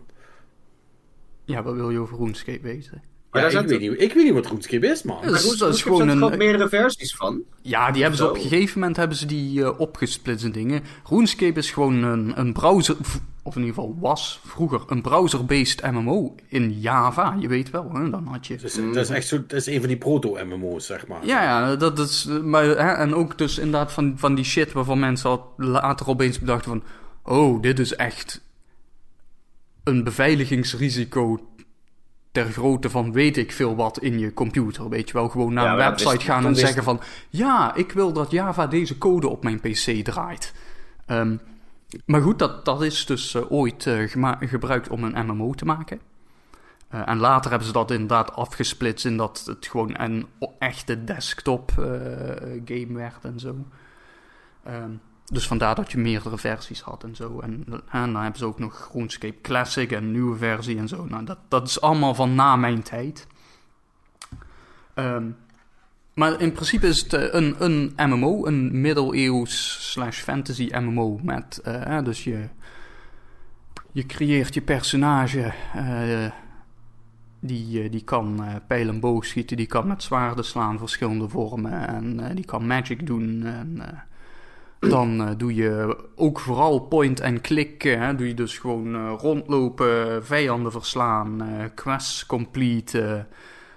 [1.44, 3.02] Ja, wat wil je over RuneScape weten?
[3.32, 5.18] Ja, ik, zijn weet niet, ik weet niet wat RuneScape is, man.
[5.22, 7.42] Ja, is- Goed, dat is gewoon er zijn een- meerdere versies van?
[7.62, 10.82] Ja, die hebben ze op een gegeven moment hebben ze die eh, opgesplitst in dingen.
[11.08, 12.96] RuneScape is gewoon een, een browser,
[13.46, 17.36] of in ieder geval was vroeger een browser-based MMO in Java.
[17.40, 18.10] Je weet wel, hè?
[18.10, 18.56] dan had je.
[18.56, 21.26] Dus, dat is echt zo, dat is een van die proto-MMO's, zeg maar.
[21.26, 22.24] Ja, ja, dat is.
[22.42, 26.38] Maar, hè, en ook dus inderdaad van, van die shit waarvan mensen al later opeens
[26.38, 26.82] bedachten van.
[27.36, 28.44] Oh, dit is echt
[29.84, 31.38] een beveiligingsrisico
[32.32, 34.88] ter grootte van weet ik veel wat in je computer.
[34.88, 37.00] Weet je wel, gewoon naar Ja, een website wist- gaan en wist- zeggen van...
[37.30, 40.52] Ja, ik wil dat Java deze code op mijn PC draait.
[41.06, 41.36] Ehm,
[42.04, 44.10] maar goed, dat, dat is dus eh, ooit eh,
[44.40, 46.00] gebruikt om een MMO te maken.
[46.88, 50.26] Eh, en later hebben ze dat inderdaad afgesplitst in dat het gewoon een
[50.58, 51.72] echte desktop
[52.64, 53.56] game werd en zo.
[54.64, 54.90] Ehm,
[55.24, 57.40] dus vandaar dat je meerdere versies had en zo.
[57.40, 61.04] En, en dan hebben ze ook nog RuneScape Classic en een nieuwe versie en zo.
[61.04, 63.26] Nou, dat, dat is allemaal van na mijn tijd.
[64.94, 65.30] Ehm,
[66.16, 71.18] maar in principe is het eh, een, een MMO, een middeleeuws slash fantasy MMO.
[71.22, 72.48] Met, eh, dus je,
[73.92, 75.52] je creëert je personage.
[75.74, 76.30] eh,
[77.40, 81.88] die, die kan eh pijl en boog schieten, die kan met zwaarden slaan, verschillende vormen.
[81.88, 83.44] En die kan magic doen.
[83.44, 83.82] En,
[84.78, 87.82] dan doe je ook vooral point-and-click.
[87.82, 88.14] hè.
[88.14, 91.42] doe je dus gewoon rondlopen, vijanden verslaan,
[91.74, 93.26] quests complete,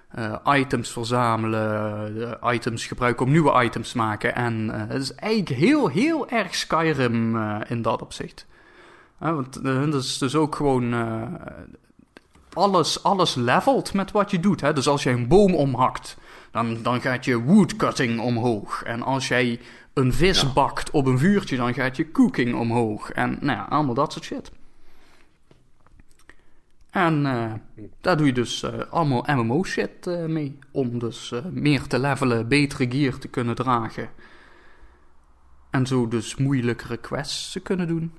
[0.09, 4.35] eh, items verzamelen, items gebruiken om nieuwe items te maken.
[4.35, 8.45] En eh, het is eigenlijk heel, heel erg Skyrim eh, in dat opzicht.
[9.17, 10.93] Want dat is dus ook gewoon
[12.53, 14.61] alles, alles levelt met wat je doet.
[14.61, 14.73] Hè?
[14.73, 16.17] Dus als je een boom omhakt,
[16.51, 18.83] dan, dan gaat je woodcutting omhoog.
[18.83, 19.59] En als jij
[19.93, 20.53] een vis Ja.
[20.53, 23.11] bakt op een vuurtje, dan gaat je cooking omhoog.
[23.11, 24.51] En nou ja, allemaal dat soort shit.
[26.91, 27.53] En eh,
[28.01, 30.59] daar doe je dus eh, allemaal MMO-shit eh, mee.
[30.71, 34.09] Om dus meer te levelen, betere gear te kunnen dragen.
[35.71, 38.11] En zo dus moeilijkere quests te kunnen doen.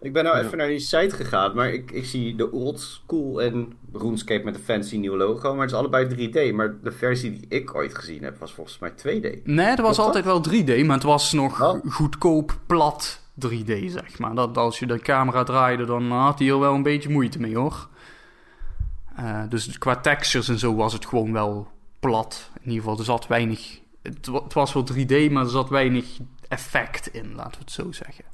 [0.00, 0.42] Ik ben nou Ja.
[0.44, 4.54] even naar die site gegaan, maar ik, ik zie de old school en RuneScape met
[4.54, 5.52] een fancy nieuw logo.
[5.52, 6.54] Maar het is allebei 3D.
[6.54, 9.42] Maar de versie die ik ooit gezien heb was volgens mij 2D.
[9.44, 10.42] Nee, het was Klopt altijd wel
[10.82, 11.92] 3D, maar het was nog Oh.
[11.92, 14.34] goedkoop plat 3D, zeg maar.
[14.34, 17.56] Dat als je de camera draaide, dan had hij er wel een beetje moeite mee,
[17.56, 17.88] hoor.
[19.16, 21.70] Eh, dus qua textures en zo was het gewoon wel
[22.00, 22.50] plat.
[22.54, 23.80] In ieder geval, er zat weinig...
[24.02, 27.70] Het, wa- het was wel 3D, maar er zat weinig effect in, laten we het
[27.70, 28.24] zo zeggen.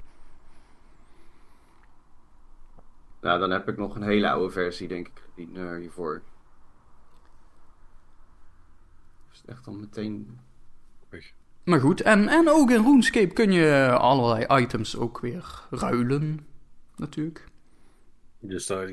[3.21, 6.23] Nou, dan heb ik nog een hele oude versie, denk ik, eh, hiervoor.
[9.33, 10.41] Is echt dan meteen...
[11.71, 16.47] Maar goed, en, en ook in RuneScape kun je allerlei items ook weer ruilen,
[16.97, 17.45] natuurlijk.
[18.41, 18.93] Dus daar,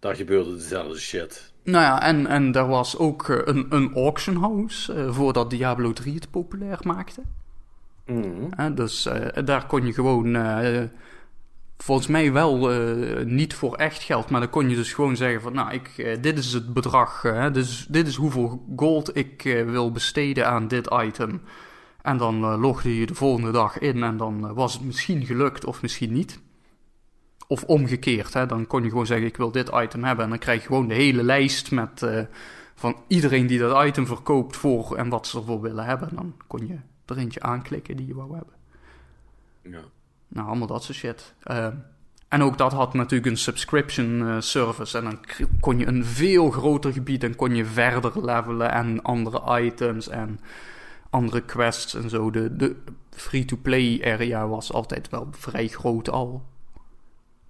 [0.00, 1.52] daar gebeurde dezelfde shit.
[1.62, 5.92] Nou ja, en, en er was ook eh, een, een auction house eh, voordat Diablo
[5.92, 7.22] 3 het populair maakte.
[8.06, 8.46] Mhm.
[8.50, 10.82] Hè, dus eh, daar kon je gewoon, eh,
[11.82, 15.40] volgens mij wel eh, niet voor echt geld, maar dan kon je dus gewoon zeggen
[15.40, 19.16] van, nou, ik, eh, dit is het bedrag, eh, dit, is, dit is hoeveel gold
[19.16, 21.40] ik eh, wil besteden aan dit item.
[22.02, 25.26] En dan eh, logde je de volgende dag in en dan eh, was het misschien
[25.26, 26.40] gelukt of misschien niet.
[27.46, 28.46] Of omgekeerd, hè?
[28.46, 30.24] dan kon je gewoon zeggen: Ik wil dit item hebben.
[30.24, 32.22] En dan krijg je gewoon de hele lijst met eh,
[32.74, 36.08] van iedereen die dat item verkoopt voor en wat ze ervoor willen hebben.
[36.08, 36.76] En dan kon je
[37.06, 38.54] er eentje aanklikken die je wou hebben.
[39.62, 39.80] Ja.
[40.28, 41.34] Nou, allemaal dat soort shit.
[41.42, 41.68] Eh,
[42.28, 44.98] en ook dat had natuurlijk een subscription service.
[44.98, 45.18] En dan
[45.60, 50.40] kon je een veel groter gebied en kon je verder levelen en andere items en
[51.12, 52.30] andere quests en zo.
[52.30, 52.76] De, de
[53.10, 56.46] free-to-play area was altijd wel vrij groot al.
[56.74, 56.80] Ik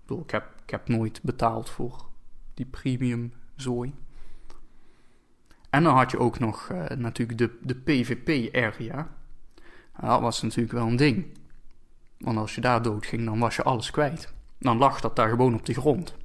[0.06, 2.05] bedoel, ik heb, ik heb nooit betaald voor
[2.55, 3.94] die premium zooi.
[5.70, 9.09] En dan had je ook nog eh, natuurlijk de, de PvP area.
[10.01, 11.26] Dat was natuurlijk wel een ding.
[12.18, 14.32] Want als je daar dood ging, dan was je alles kwijt.
[14.59, 16.16] Dan lag dat daar gewoon op de grond.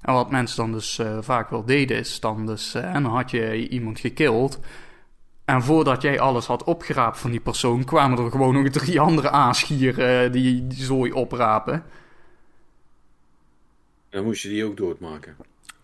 [0.00, 2.74] En wat mensen dan dus eh, vaak wel deden, is dan dus...
[2.74, 4.60] eh, en dan had je iemand gekild.
[5.48, 7.84] En voordat jij alles had opgeraapt van die persoon...
[7.84, 11.84] kwamen er gewoon nog drie andere aasgieren eh, die, die zooi oprapen.
[14.10, 15.36] Dan moest je die ook doodmaken.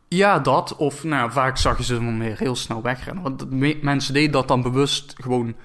[0.08, 0.76] Ja, dat.
[0.76, 3.22] Of nou, vaak zag je ze dan weer heel snel wegrennen.
[3.22, 5.56] Want me- mensen deden dat dan bewust gewoon...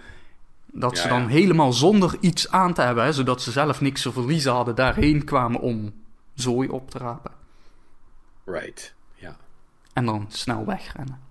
[0.66, 1.28] Dat ze dan ja.
[1.28, 3.04] helemaal zonder iets aan te hebben...
[3.04, 4.76] Hè, zodat ze zelf niks te verliezen hadden...
[4.76, 5.94] daarheen kwamen om
[6.34, 7.32] zooi op te rapen.
[8.46, 8.94] Right.
[9.16, 9.38] Ja.
[9.94, 11.29] En dan snel wegrennen.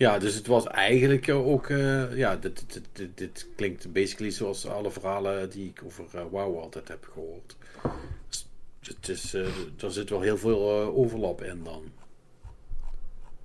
[0.00, 1.66] Ja, dus het was eigenlijk ook...
[1.68, 6.22] eh, ja, dit, dit, dit, dit klinkt basically zoals alle verhalen die ik over eh,
[6.30, 7.56] WoW altijd heb gehoord.
[8.30, 8.46] Dus
[8.82, 9.46] het is, eh,
[9.82, 11.82] er zit wel heel veel eh, overlap in dan.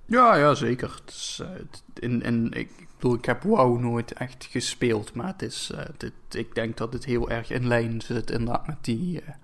[0.06, 1.00] Ja, ja, zeker.
[1.04, 5.14] Het is, eh, het- in, in, ik bedoel, ik heb WoW nooit echt gespeeld...
[5.14, 8.30] maar het is, eh, dit, ik denk dat het heel erg in lijn zit...
[8.30, 9.20] inderdaad met die...
[9.22, 9.34] eh,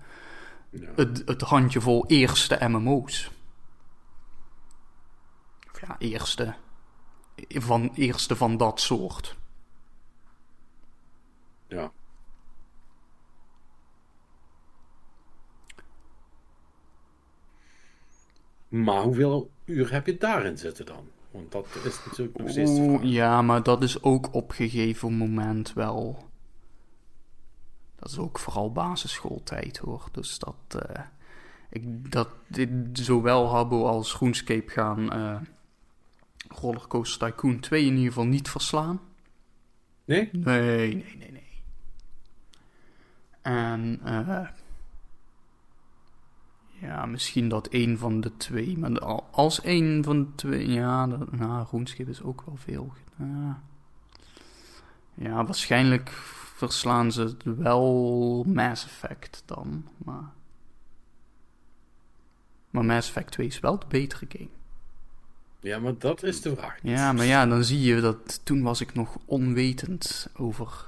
[0.69, 0.89] Ja.
[0.95, 3.31] het, het handjevol eerste MMO's.
[5.73, 6.53] Of ja, eerste.
[7.47, 9.35] Van, eerste van dat soort.
[11.67, 11.91] ja.
[18.67, 21.07] Maar hoeveel uur heb je daarin zitten dan?
[21.31, 23.09] Want dat is natuurlijk nog steeds de Oeh, vraag.
[23.09, 26.27] ja, maar dat is ook op gegeven moment wel.
[27.95, 30.07] Dat is ook vooral basisschooltijd hoor.
[30.11, 30.55] Dus dat.
[30.87, 31.01] eh,
[31.69, 35.11] ik, dat dit, zowel Habbo als RuneScape gaan.
[35.11, 35.37] eh
[36.47, 39.01] Rollercoaster Tycoon 2 in ieder geval niet verslaan.
[40.05, 40.29] Nee?
[40.31, 41.41] Nee, nee, nee, nee.
[43.41, 44.47] En eh
[46.81, 48.77] ja, misschien dat één van de twee.
[48.77, 52.93] Maar al- als één van de twee, ja, dat, nou, RuneScape is ook wel veel.
[53.17, 53.61] Ja.
[55.13, 56.09] ja, waarschijnlijk
[56.55, 59.87] verslaan ze het wel Mass Effect dan.
[59.97, 60.31] Maar,
[62.69, 64.49] maar Mass Effect 2 is wel de betere game.
[65.63, 66.77] Ja, maar dat is de vraag.
[66.81, 70.87] Ja, maar ja, dan zie je dat toen was ik nog onwetend over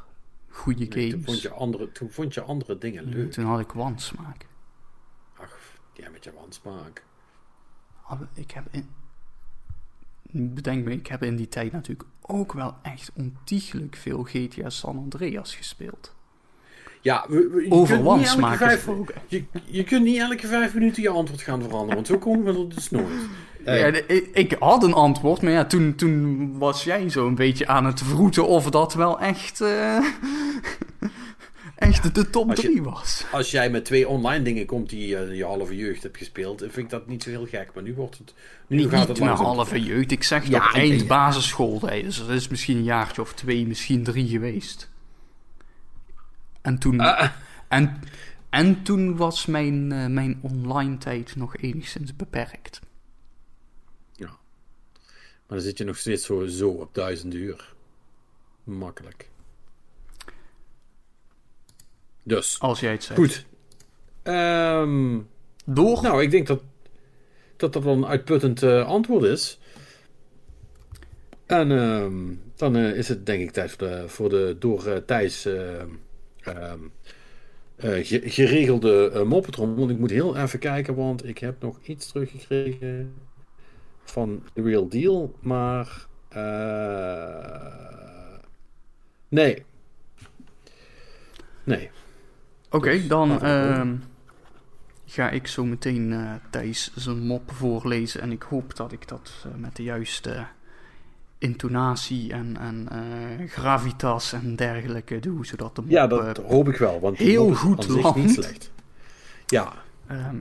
[0.50, 1.26] goede Nee, Toen games.
[1.26, 3.32] vond je andere, toen vond je andere dingen leuk.
[3.32, 4.46] Toen had ik wansmaak.
[5.38, 5.58] Ach,
[5.94, 7.04] ja, met je wansmaak.
[8.02, 8.90] Had- Ik heb in...
[10.32, 14.98] Bedenk me, ik heb in die tijd natuurlijk ook wel echt ontiegelijk veel GTA San
[14.98, 16.14] Andreas gespeeld.
[17.02, 19.16] Ja, we, we- je Over kunt niet elke wansmaak vijf- gesproken.
[19.28, 22.60] Je, je kunt niet elke vijf minuten je antwoord gaan veranderen, want zo komen we
[22.60, 23.28] er dus nooit.
[23.66, 23.80] Hey.
[23.80, 27.68] Ja, ik, ik had een antwoord, maar ja, toen, toen was jij zo een beetje
[27.68, 29.98] aan het vroeten of dat wel echt, eh,
[31.76, 33.26] echt de top Als je- 3 was.
[33.32, 36.78] Als jij met twee online dingen komt die je je halve jeugd hebt gespeeld, vind
[36.78, 37.70] ik dat niet zo heel gek.
[37.74, 38.34] Maar nu wordt het.
[38.68, 39.46] Nu Niet, gaat het niet langzaam.
[39.46, 41.10] halve jeugd, ik zeg Ja, eind.
[42.04, 44.90] Dus dat is misschien een jaartje of twee, misschien drie geweest.
[46.62, 47.30] En toen, Ah.
[47.68, 48.00] en,
[48.50, 52.82] en toen was mijn, eh, mijn online tijd nog enigszins beperkt.
[55.48, 57.74] Maar dan zit je nog steeds zo, zo op duizend uur.
[58.64, 59.30] Makkelijk.
[62.24, 63.20] Dus, Als jij het zegt.
[63.20, 63.46] goed.
[64.24, 65.20] Ehm,
[65.66, 66.02] Door?
[66.02, 66.62] nou, ik denk dat
[67.58, 69.60] dat, dat wel een uitputtend eh, antwoord is.
[71.46, 74.98] En ehm, dan eh, is het denk ik tijd voor de, voor de door eh,
[74.98, 75.80] Thijs eh,
[76.40, 76.80] ehm,
[77.76, 79.76] eh, ge- geregelde uh, moppetrom.
[79.76, 83.14] Want ik moet heel even kijken, want ik heb nog iets teruggekregen
[84.06, 85.36] van The Real Deal.
[85.40, 87.86] Maar eh,
[89.28, 89.66] nee.
[91.64, 91.90] Nee.
[92.70, 93.96] Oké, Dus, dan ehm,
[95.06, 98.22] ga ik zo meteen eh Thijs zijn mop voorlezen.
[98.22, 100.46] En ik hoop dat ik dat eh, met de juiste
[101.38, 102.88] intonatie en, en
[103.48, 105.46] gravitas en dergelijke doe.
[105.46, 105.92] Zodat de mop...
[105.92, 107.00] Ja, dat hoop ik wel.
[107.00, 108.16] Want heel goed aan zich land.
[108.16, 108.72] niet slecht.
[109.46, 109.74] Ja,
[110.08, 110.38] ehm,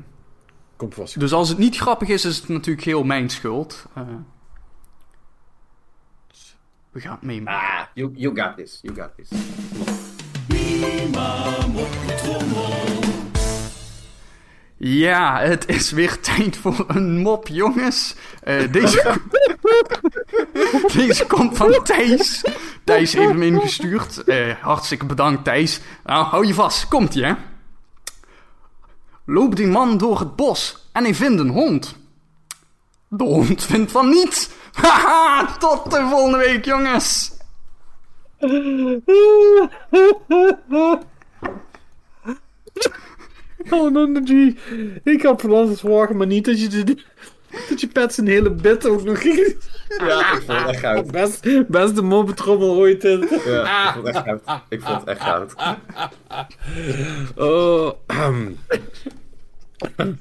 [0.77, 1.21] komt vast.
[1.21, 3.87] dus als het niet grappig is, is het natuurlijk heel mijn schuld.
[3.95, 4.03] Eh,
[6.91, 7.79] we gaan het meemaken.
[7.79, 8.79] Ah, you, you got this.
[8.83, 9.29] You got this.
[14.77, 18.15] Ja, het is weer tijd voor een mop, jongens.
[18.43, 19.21] Eh, deze,
[20.97, 22.45] deze komt van Thijs.
[22.85, 24.25] Thijs heeft hem ingestuurd.
[24.25, 25.81] Eh, hartstikke bedankt, Thijs.
[26.05, 26.89] Nou, hou je vast.
[26.89, 27.35] Komt-ie, hè?
[29.25, 31.97] Loopt die man door het bos en hij vindt een hond.
[33.09, 34.51] De hond vindt van niet.
[34.83, 37.33] Haha, tot de volgende week, jongens.
[43.71, 44.31] Oh, G.
[45.05, 47.05] Ik had alles verwacht, maar niet dat je, de,
[47.68, 49.56] dat je pet zijn hele bit ook nog ging.
[49.98, 51.10] Ja, ik vond het echt goud.
[51.12, 53.05] Best, best de moppetrommel ooit.
[53.05, 53.28] in.
[53.44, 54.43] Ja, ik vond het echt goud.
[54.68, 55.55] Ik vond het echt goud.
[57.36, 58.59] Oh, ahem.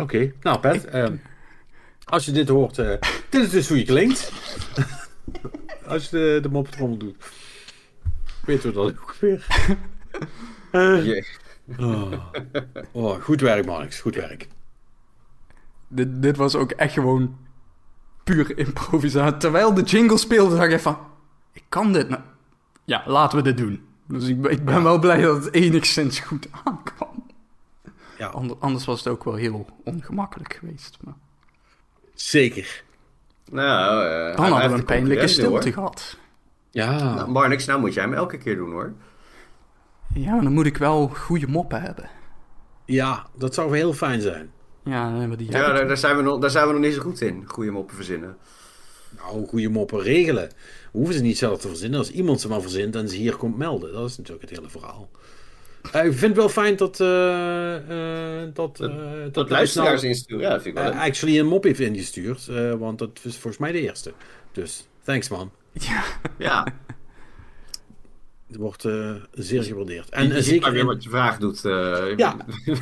[0.00, 1.16] Oké, nou Pet, ehm,
[2.04, 2.90] als je dit hoort, eh,
[3.28, 4.32] dit is dus hoe je klinkt.
[5.86, 7.16] als je de, de moppetrommel doet.
[8.44, 9.46] Weten we dat ook weer.
[10.70, 11.26] Eh, Jee.
[11.78, 12.12] Oh.
[12.92, 14.48] Oh, goed werk, Marnix, goed werk.
[15.88, 17.36] Dit, dit was ook echt gewoon
[18.24, 19.36] puur improvisatie.
[19.36, 20.98] Terwijl de jingle speelde, dacht ik van...
[21.52, 22.22] Ik kan dit nou...
[22.84, 23.84] Ja, laten we dit doen.
[24.08, 27.26] Dus ik, ben- ik ben wel blij dat het enigszins goed aankwam.
[28.18, 30.96] Ja, Ander- anders was het ook wel heel ongemakkelijk geweest.
[31.00, 31.14] Maar
[32.14, 32.82] zeker.
[33.50, 35.28] Nou, eh, dan hadden we een pijnlijke hoor.
[35.28, 36.18] stilte gehad.
[36.70, 38.92] Ja, Nou, Marnix, nou moet jij hem elke keer doen hoor.
[40.14, 42.08] Ja, dan moet ik wel goede moppen hebben.
[42.84, 44.50] ja, dat zou wel heel fijn zijn.
[44.84, 45.52] Ja, dan hebben we die...
[45.52, 47.44] Ja, daar, daar, zijn we nog, daar zijn we nog niet zo goed in.
[47.46, 48.36] Goede moppen verzinnen.
[49.16, 50.48] Nou, goede moppen regelen.
[50.48, 51.98] We hoeven ze niet zelf te verzinnen.
[51.98, 53.92] Als iemand ze maar verzint en ze hier komt melden.
[53.92, 55.10] Dat is natuurlijk het hele verhaal.
[55.92, 57.00] Eh, ik vind het wel fijn dat...
[57.00, 57.76] eh,
[58.44, 58.88] eh, dat, eh,
[59.22, 61.00] dat, Dat luisteraars snel, insturen, ja, dat vind ik wel leuk.
[61.02, 62.48] actually een mop heeft ingestuurd.
[62.48, 64.12] eh, want dat is volgens mij de eerste.
[64.52, 65.50] Dus, thanks man.
[65.72, 66.02] Ja,
[66.38, 66.66] Ja,
[68.54, 70.08] Het wordt eh, zeer gewaardeerd.
[70.08, 71.64] En, je zeker weer wat je vraag doet.
[71.64, 72.16] eh.
[72.16, 72.36] Ja.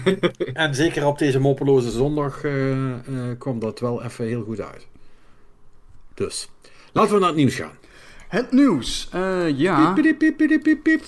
[0.53, 2.99] en zeker op deze moppeloze zondag eh, eh,
[3.39, 4.86] kwam dat wel even heel goed uit.
[6.15, 6.49] Dus,
[6.93, 7.73] laten we naar het nieuws gaan.
[8.28, 9.09] het nieuws.
[9.12, 9.93] Eh, ja...
[9.93, 11.03] Piep, piep, piep, piep, piep, piep.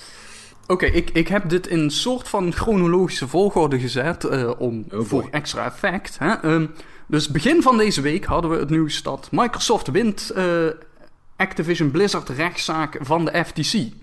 [0.67, 5.05] Oké, ik, ik heb dit in een soort van chronologische volgorde gezet eh, om, boy.
[5.05, 6.19] voor extra effect.
[6.19, 6.33] Hè?
[6.35, 6.67] Ehm,
[7.07, 10.67] dus begin van deze week hadden we het nieuws dat Microsoft wint eh,
[11.37, 14.03] Activision Blizzard rechtszaak van de FTC.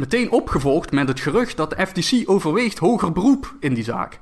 [0.00, 4.18] Meteen opgevolgd met het gerucht dat de FTC overweegt hoger beroep in die zaak.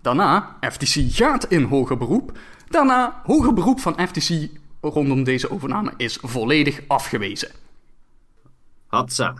[0.00, 2.38] Daarna, FTC gaat in hoger beroep.
[2.68, 4.48] Daarna, hoger beroep van FTC
[4.80, 7.50] rondom deze overname is volledig afgewezen.
[8.86, 9.34] Hatsa.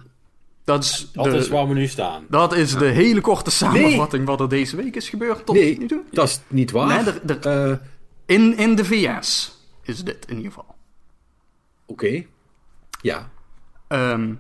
[0.64, 2.24] Dat is, Dat de, is waar we nu staan.
[2.28, 5.86] dat is de hele korte samenvatting wat er deze week is gebeurd tot Nee, nu
[5.86, 6.02] toe.
[6.10, 6.86] dat is niet waar.
[7.04, 7.76] Nee, er- er- Eh,
[8.26, 10.74] In, in de VS is dit in ieder geval.
[11.86, 12.24] Oké.
[13.02, 13.30] Ja.
[13.88, 14.34] Ehm,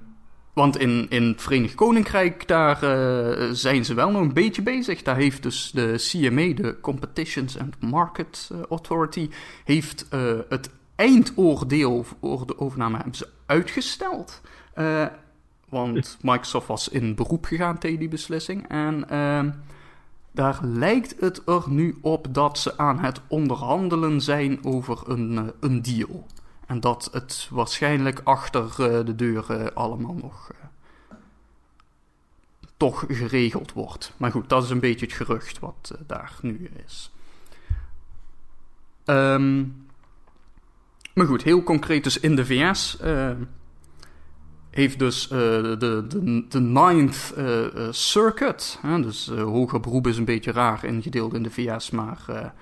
[0.58, 5.02] want in, in het Verenigd Koninkrijk, daar eh, zijn ze wel nog een beetje bezig.
[5.02, 9.30] Daar heeft dus de CMA, de Competitions and Market eh, Authority,
[9.64, 14.40] heeft eh, het eindoordeel over de overname hebben ze uitgesteld.
[15.68, 18.68] Want Microsoft was in beroep gegaan tegen die beslissing.
[18.68, 19.50] En ehm,
[20.32, 25.82] daar lijkt het er nu op dat ze aan het onderhandelen zijn over een, een
[25.82, 26.26] deal.
[26.68, 30.50] En dat het waarschijnlijk achter eh, de deuren allemaal nog
[32.76, 34.12] toch geregeld wordt.
[34.16, 37.12] Maar goed, dat is een beetje het gerucht wat daar nu is.
[39.04, 39.64] Ehm,
[41.14, 43.30] maar goed, heel concreet dus in de VS uh,
[44.70, 47.34] heeft dus de, de, de Ninth
[47.90, 52.52] Circuit, dus hoger beroep is een beetje raar ingedeeld in de VS, maar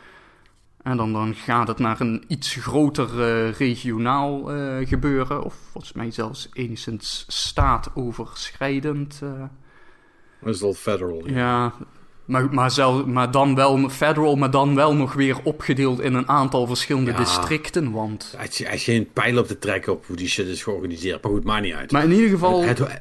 [0.86, 4.50] en dan, dan gaat het naar een iets groter regionaal
[4.84, 9.20] gebeuren, of volgens mij zelfs enigszins staatoverschrijdend.
[10.40, 11.22] Dat is al federal.
[11.26, 11.72] Ja, ja
[12.26, 16.28] maar, maar, zelf, maar dan wel federal, maar dan wel nog weer opgedeeld in een
[16.28, 17.90] aantal verschillende districten.
[17.90, 18.34] Want...
[18.36, 21.22] Hij is geen pijl op te trekken op hoe die shit is georganiseerd.
[21.22, 21.92] Maar goed, maakt niet uit.
[21.92, 22.62] Maar in ieder geval...
[22.62, 23.00] Het,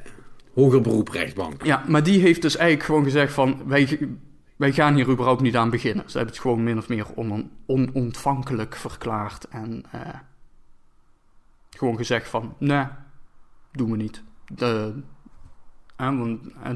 [0.54, 1.64] hoger beroep rechtbank.
[1.64, 3.62] Ja, maar die heeft dus eigenlijk gewoon gezegd van...
[3.66, 3.98] Wij,
[4.56, 6.10] wij gaan hier überhaupt niet aan beginnen.
[6.10, 9.48] Ze hebben het gewoon min of meer on, onontvankelijk verklaard.
[9.48, 10.00] En uh,
[11.70, 12.54] gewoon gezegd van...
[12.58, 12.86] Nee,
[13.72, 14.22] doen we niet.
[14.46, 14.94] De,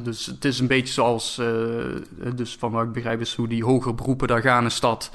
[0.02, 3.64] dus het is een beetje zoals, uh, dus van wat ik begrijp is hoe die
[3.64, 5.10] hoger beroepen daar gaan dat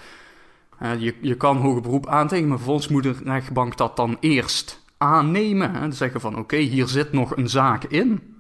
[0.82, 4.84] uh, je, je kan hoger beroep aantekenen, maar vervolgens moet de rechtbank dat dan eerst
[4.98, 5.76] aannemen.
[5.76, 8.35] En zeggen van oké, hier zit nog een zaak in.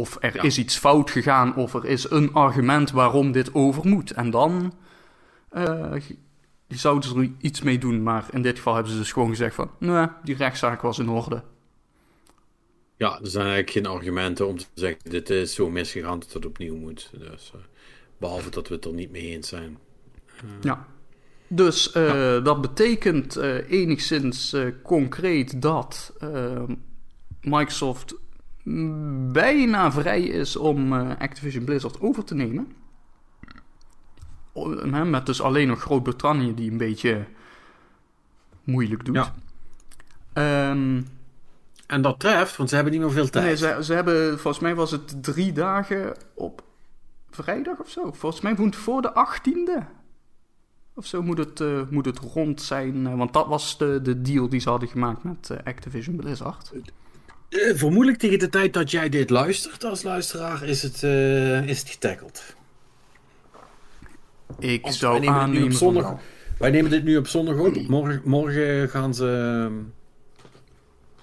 [0.00, 4.10] Of er is iets fout gegaan, of er is een argument waarom dit over moet.
[4.10, 4.74] En dan
[5.52, 5.92] uh,
[6.68, 9.54] zouden ze er iets mee doen, maar in dit geval hebben ze dus gewoon gezegd
[9.54, 11.42] van nee, die rechtszaak was in orde.
[12.96, 16.46] Ja, er zijn eigenlijk geen argumenten om te zeggen: dit is zo misgegaan dat het
[16.46, 17.10] opnieuw moet.
[17.18, 17.60] Dus, uh,
[18.18, 19.78] behalve dat we het er niet mee eens zijn.
[20.44, 20.86] Uh, ja.
[21.46, 22.40] Dus uh, ja.
[22.40, 23.36] dat betekent
[23.68, 26.12] enigszins concreet dat
[27.40, 28.14] Microsoft
[29.32, 32.72] bijna vrij is om Activision Blizzard over te nemen.
[35.10, 37.26] Met dus alleen nog Groot-Brittannië die een beetje
[38.64, 39.30] moeilijk doet.
[40.34, 40.70] Ja.
[40.70, 41.06] Um,
[41.86, 43.44] en dat treft, want ze hebben niet meer veel tijd.
[43.44, 46.62] Nee, ze, ze hebben, volgens mij was het drie dagen op
[47.30, 48.12] vrijdag of zo.
[48.12, 49.84] Volgens mij moet voor de 18e.
[50.94, 52.96] Of zo moet het, uh, moet het rond zijn.
[52.96, 56.72] Uh, want dat was de, de deal die ze hadden gemaakt met uh, Activision Blizzard.
[57.50, 61.02] Vermoedelijk tegen de tijd dat jij dit luistert als luisteraar, is het,
[61.68, 62.54] is het getackled.
[64.58, 66.18] Ik zou aannemen zondag,
[66.58, 67.88] Wij nemen dit nu op zondag op.
[67.88, 69.68] Morgen, morgen gaan ze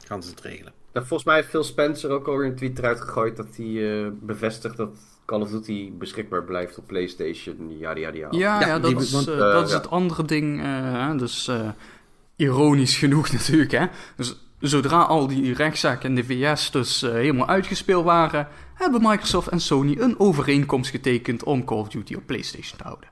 [0.07, 0.73] gaan ze het regelen.
[0.93, 4.77] volgens mij heeft Phil Spencer ook alweer een tweet eruit gegooid dat hij uh, bevestigt
[4.77, 7.77] dat Call of Duty beschikbaar blijft op PlayStation.
[7.79, 8.27] Ja, ja, ja.
[8.31, 10.63] Ja, ja, dat, is, want, uh, dat is het andere ding.
[10.63, 11.51] Uh, dus
[12.35, 13.71] ironisch genoeg natuurlijk.
[13.71, 13.85] Hè?
[14.15, 19.59] Dus zodra al die rechtszaken in de VS dus helemaal uitgespeeld waren, hebben Microsoft en
[19.59, 23.09] Sony een overeenkomst getekend om Call of Duty op PlayStation te houden.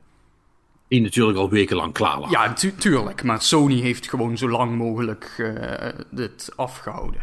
[0.88, 2.32] Die natuurlijk al wekenlang klaar lag.
[2.32, 3.24] Ja, tu tuurlijk.
[3.24, 7.22] Maar Sony heeft gewoon zo lang mogelijk uh, dit afgehouden.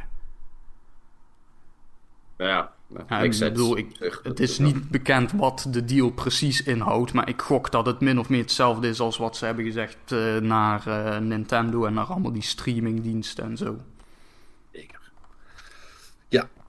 [2.38, 2.72] Ja,
[3.08, 7.12] ja ik bedoel, ik, het is niet bekend wat de deal precies inhoudt.
[7.12, 9.96] Maar ik gok dat het min of meer hetzelfde is als wat ze hebben gezegd
[10.12, 13.76] uh, naar uh, Nintendo en naar allemaal die streamingdiensten en zo.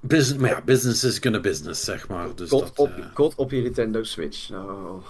[0.06, 2.36] Business, maar ja, business is gonna business, zeg maar.
[2.36, 4.52] Dus God, dat, op, God op je Nintendo Switch.
[4.52, 5.06] Oh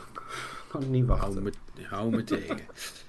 [0.79, 1.31] kan niet wachten.
[1.31, 2.59] Hou me, hou me tegen.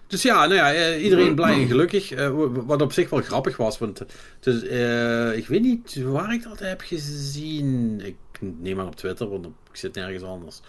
[0.07, 2.13] Dus ja, nou ja, eh, iedereen blij en gelukkig.
[2.13, 4.03] Uh, wat op zich wel grappig was, want
[4.41, 8.01] dus, uh, ik weet niet waar ik dat heb gezien.
[8.01, 10.61] Ik neem maar op Twitter, want ik zit nergens anders.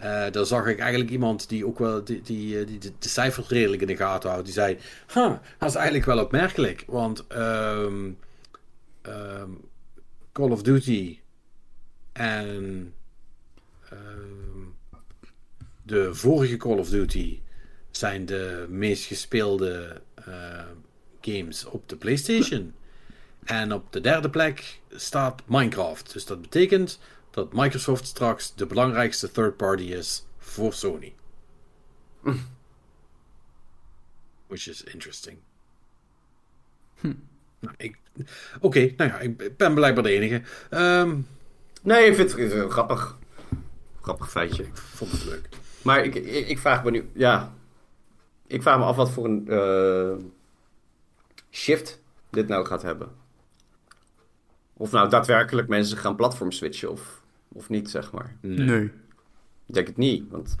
[0.00, 3.48] Uh, daar zag ik eigenlijk iemand die ook wel die, die, die, de, de cijfers
[3.48, 4.44] redelijk in de gaten houdt.
[4.44, 4.78] Die zei,
[5.12, 6.84] huh, dat is eigenlijk wel opmerkelijk.
[6.86, 8.18] Want um,
[9.02, 9.60] um,
[10.32, 11.20] Call of Duty
[12.12, 12.94] en
[13.92, 14.74] um,
[15.82, 17.40] de vorige Call of Duty
[17.90, 20.64] zijn de meest gespeelde uh,
[21.20, 22.74] games op de PlayStation.
[23.44, 26.12] En op de derde plek staat Minecraft.
[26.12, 26.98] Dus dat betekent
[27.30, 31.14] dat Microsoft straks de belangrijkste third party is voor Sony.
[34.46, 35.38] Which is interesting.
[37.00, 37.12] Hm.
[37.62, 37.74] Nou,
[38.16, 38.26] Oké,
[38.60, 40.42] okay, nou ja, ik ben blijkbaar de enige.
[40.70, 41.26] Um,
[41.82, 43.18] nee, ik vind het grappig.
[44.00, 44.62] Grappig feitje.
[44.62, 45.48] Ik vond het leuk.
[45.82, 47.52] Maar ik, ik, ik, vraag me nu, ja.
[48.46, 50.24] Ik vraag me af wat voor een uh,
[51.50, 53.08] shift dit nou gaat hebben.
[54.72, 58.36] Of nou daadwerkelijk mensen gaan platform switchen of, of niet, zeg maar.
[58.40, 58.84] Nee.
[59.66, 60.56] Ik denk het niet, want...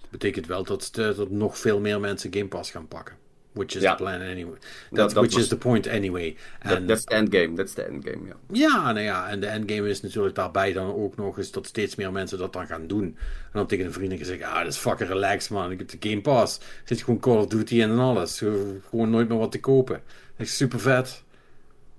[0.00, 3.16] Dat betekent wel dat, dat nog veel meer mensen Game Pass gaan pakken.
[3.56, 4.56] Which is the plan anyway.
[4.92, 6.36] That, which was- is the point anyway.
[6.58, 8.34] En That's the endgame, that's the endgame, ja.
[8.52, 11.94] ja, nou ja, en de endgame is natuurlijk daarbij dan ook nog eens dat steeds
[11.94, 13.04] meer mensen dat dan gaan doen.
[13.04, 16.08] En dan tegen een vrienden gezegd, ah, dat is fucking relaxed man, ik heb de
[16.08, 16.60] Game Pass.
[16.84, 18.38] Zit gewoon Call of Duty in en alles.
[18.38, 20.00] Ge- Gewoon nooit meer wat te kopen.
[20.36, 21.22] Dat is super vet.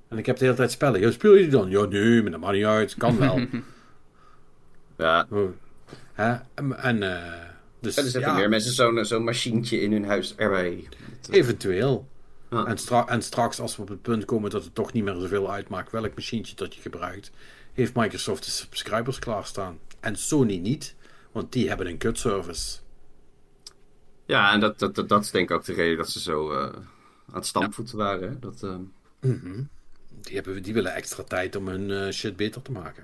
[0.09, 0.99] En ik heb de hele tijd spellen.
[0.99, 1.69] Ja, speel je die dan?
[1.69, 2.95] Ja, nee, maar dat maakt niet uit.
[2.97, 3.39] Kan wel.
[4.97, 5.49] Ja, Oh.
[6.13, 6.35] Hè?
[6.53, 7.33] En, en, eh,
[7.87, 10.87] dus en er zitten ja, meer mensen zo'n zo'n machientje in hun huis erbij.
[11.29, 12.07] Eh, eventueel.
[12.49, 12.65] Ja.
[12.65, 15.15] En, stra- en straks, als we op het punt komen dat het toch niet meer
[15.15, 17.31] zoveel uitmaakt welk machientje dat je gebruikt,
[17.73, 19.79] heeft Microsoft de subscribers klaarstaan.
[19.99, 20.95] En Sony niet,
[21.31, 22.77] want die hebben een kutservice.
[24.25, 26.51] Ja, en dat, dat, dat, dat is denk ik ook de reden dat ze zo
[26.51, 28.29] eh, aan het stampvoeten waren.
[28.29, 28.39] Hè?
[28.39, 28.75] Dat, eh,
[30.21, 33.03] Die, hebben, die willen extra tijd om hun eh, shit beter te maken.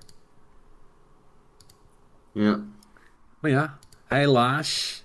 [2.31, 2.63] ja,
[3.39, 3.79] Maar ja,
[4.13, 5.03] helaas.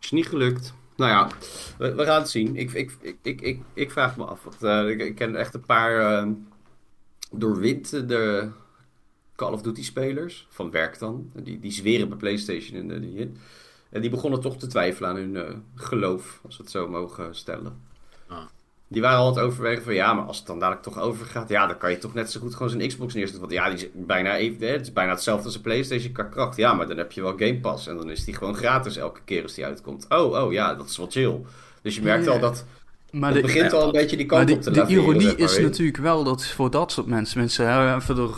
[0.00, 0.74] is niet gelukt.
[0.96, 1.28] Nou ja,
[1.78, 2.56] we, gaan het zien.
[2.56, 4.62] Ik, ik, ik, ik, ik, vraag me af.
[4.62, 6.26] Eh, ik, ken echt een paar
[7.30, 8.42] uh,
[9.38, 10.46] Call of Duty spelers.
[10.50, 11.30] Van werk dan.
[11.34, 13.32] Die, die zweren bij PlayStation en, eh, die.
[13.90, 16.40] En die begonnen toch te twijfelen aan hun eh, geloof.
[16.44, 17.80] Als we het zo mogen stellen.
[18.90, 21.48] Die waren al aan het overwegen van ja, maar als het dan dadelijk toch overgaat,
[21.48, 23.40] ja, dan kan je toch net zo goed gewoon zo'n Xbox neerzetten.
[23.40, 26.22] Want ja, die is bijna even, hè, het is bijna hetzelfde als een PlayStation qua
[26.22, 26.56] kracht.
[26.56, 29.20] Ja, maar dan heb je wel Game Pass en dan is die gewoon gratis elke
[29.24, 30.06] keer als die uitkomt.
[30.08, 31.40] Oh, oh ja, dat is wel chill.
[31.82, 32.30] Dus je merkt Ja.
[32.30, 32.64] al dat
[33.10, 35.20] Maar het de, begint al een beetje die kant de, op te de laveren, ironie
[35.22, 38.30] zeg maar, is weet natuurlijk wel dat voor dat soort mensen, mensen hè, even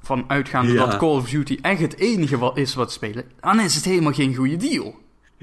[0.00, 0.86] ervan uitgaande Ja.
[0.86, 4.12] dat Call of Duty echt het enige wat is wat spelen, dan is het helemaal
[4.12, 4.94] geen goede deal.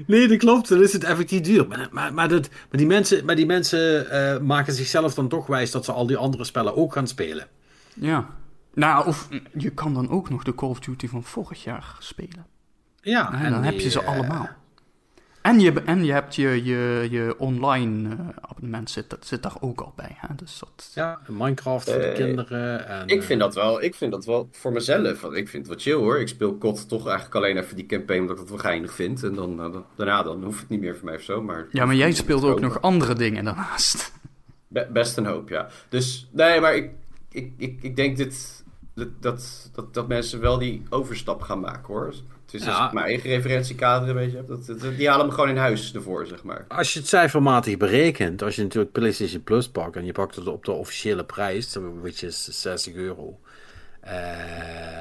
[0.06, 0.68] Nee, dat klopt.
[0.68, 1.66] Dan is het effectief duur.
[1.68, 5.46] Maar, maar, maar, dat, maar die mensen, maar die mensen eh, maken zichzelf dan toch
[5.46, 7.46] wijs dat ze al die andere spellen ook gaan spelen.
[7.94, 8.26] Ja.
[8.74, 12.46] Nou, of je kan dan ook nog de Call of Duty van vorig jaar spelen.
[13.00, 14.48] Ja, En dan die, heb je ze eh, allemaal.
[15.46, 19.56] En je, en je hebt je, je, je online eh, abonnement zit, dat zit daar
[19.60, 20.16] ook al bij.
[20.16, 20.34] Hè?
[20.34, 22.86] Dus dat, Ja, Minecraft voor de Eh, kinderen.
[22.88, 25.20] En, Ik eh, vind dat wel, ik vind dat wel voor mezelf.
[25.20, 26.20] Want ik vind het wel chill hoor.
[26.20, 29.22] Ik speel COD toch eigenlijk alleen even die campaign omdat ik het wel geinig vind.
[29.22, 31.42] En dan, eh, dan- daarna dan hoeft het niet meer voor mij of zo.
[31.42, 34.12] Maar ja, maar jij speelt ook nog andere dingen daarnaast.
[34.68, 35.68] Be- best een hoop, ja.
[35.88, 36.90] Dus nee, maar ik,
[37.30, 38.64] ik, ik, ik denk dit,
[38.94, 42.14] dat, dat, dat, dat mensen wel die overstap gaan maken hoor.
[42.58, 42.86] Dus als Ja.
[42.86, 45.94] ik mijn eigen referentiekader een beetje heb, dat, dat- die halen me gewoon in huis
[45.94, 46.64] ervoor, zeg maar.
[46.68, 50.46] Als je het cijfermatig berekent, als je natuurlijk PlayStation Plus pakt en je pakt het
[50.46, 53.38] op de officiële prijs, which is 60 euro,
[54.00, 54.12] eh,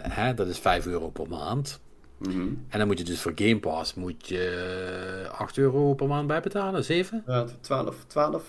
[0.10, 1.80] hè, dat is 5 euro per maand.
[2.18, 2.40] Mhm.
[2.70, 6.84] En dan moet je dus voor Game Pass moet je 8 euro per maand bijbetalen,
[6.84, 7.24] 7?
[7.28, 8.44] Ja, 12, 12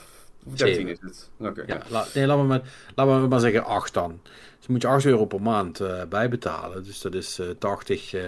[0.46, 0.90] of 13 Zeven.
[0.90, 1.30] is het.
[1.48, 1.80] Oké, Ja, ja.
[1.88, 2.60] la- nee, laten we, maar,
[2.94, 4.20] laten we maar zeggen 8 dan.
[4.58, 6.84] Dus moet je 8 euro per maand eh, bijbetalen.
[6.84, 8.22] Dus dat is eh 80, eh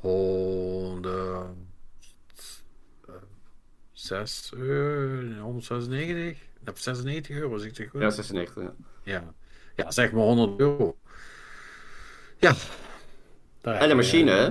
[0.00, 1.40] 100, eh,
[3.92, 6.38] 6 euro, 196,
[6.70, 8.00] of 96 euro, zeg ik goed?
[8.00, 8.74] Ja, 96, ja.
[9.02, 9.34] Ja.
[9.76, 10.96] ja, zeg maar 100 euro.
[12.38, 12.54] Ja.
[13.60, 14.46] Daar En de machine, eh, hè?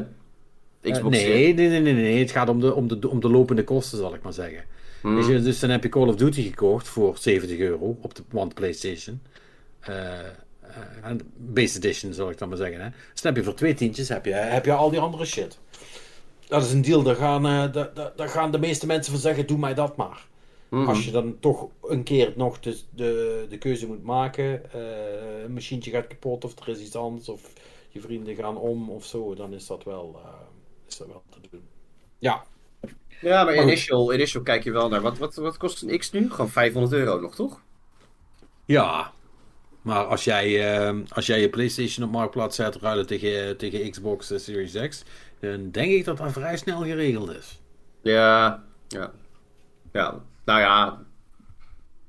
[0.81, 2.19] eh, Xbox nee, nee, nee, nee, nee.
[2.19, 4.63] Het gaat om de, om, de, om de lopende kosten, zal ik maar zeggen.
[5.01, 5.21] Hmm.
[5.21, 8.53] Je, dus dan heb je Call of Duty gekocht voor 70 euro op de want
[8.53, 9.21] PlayStation.
[9.80, 10.26] Eh, eh,
[11.37, 12.81] base edition, zal ik dan maar zeggen.
[12.81, 12.89] Hè.
[12.89, 15.59] Dus dan heb je voor twee tientjes heb je, heb je al die andere shit.
[16.47, 19.21] Dat is een deal, daar gaan, eh, daar, daar, daar gaan de meeste mensen van
[19.21, 20.27] zeggen, doe mij dat maar.
[20.69, 20.87] Mhm.
[20.87, 25.53] Als je dan toch een keer nog de, de, de keuze moet maken, eh, een
[25.53, 27.41] machientje gaat kapot of er is iets anders, of
[27.89, 30.31] je vrienden gaan om of zo, dan is dat wel, eh,
[30.87, 31.61] is dat wel te doen.
[32.19, 32.43] Ja,
[33.21, 33.63] Ja, maar Maar goed.
[33.63, 35.01] initial, initial kijk je wel naar.
[35.01, 36.29] Wat, wat, wat kost een X nu?
[36.31, 37.61] Gewoon 500 euro nog, toch?
[38.65, 39.11] Ja,
[39.81, 44.31] maar als jij, eh, als jij je PlayStation op Marktplaats zet ruilen tegen, tegen Xbox
[44.31, 45.03] eh, Series X,
[45.39, 47.60] dan denk ik dat dat vrij snel geregeld is.
[48.01, 49.11] Ja, ja.
[49.91, 51.01] Ja, nou ja,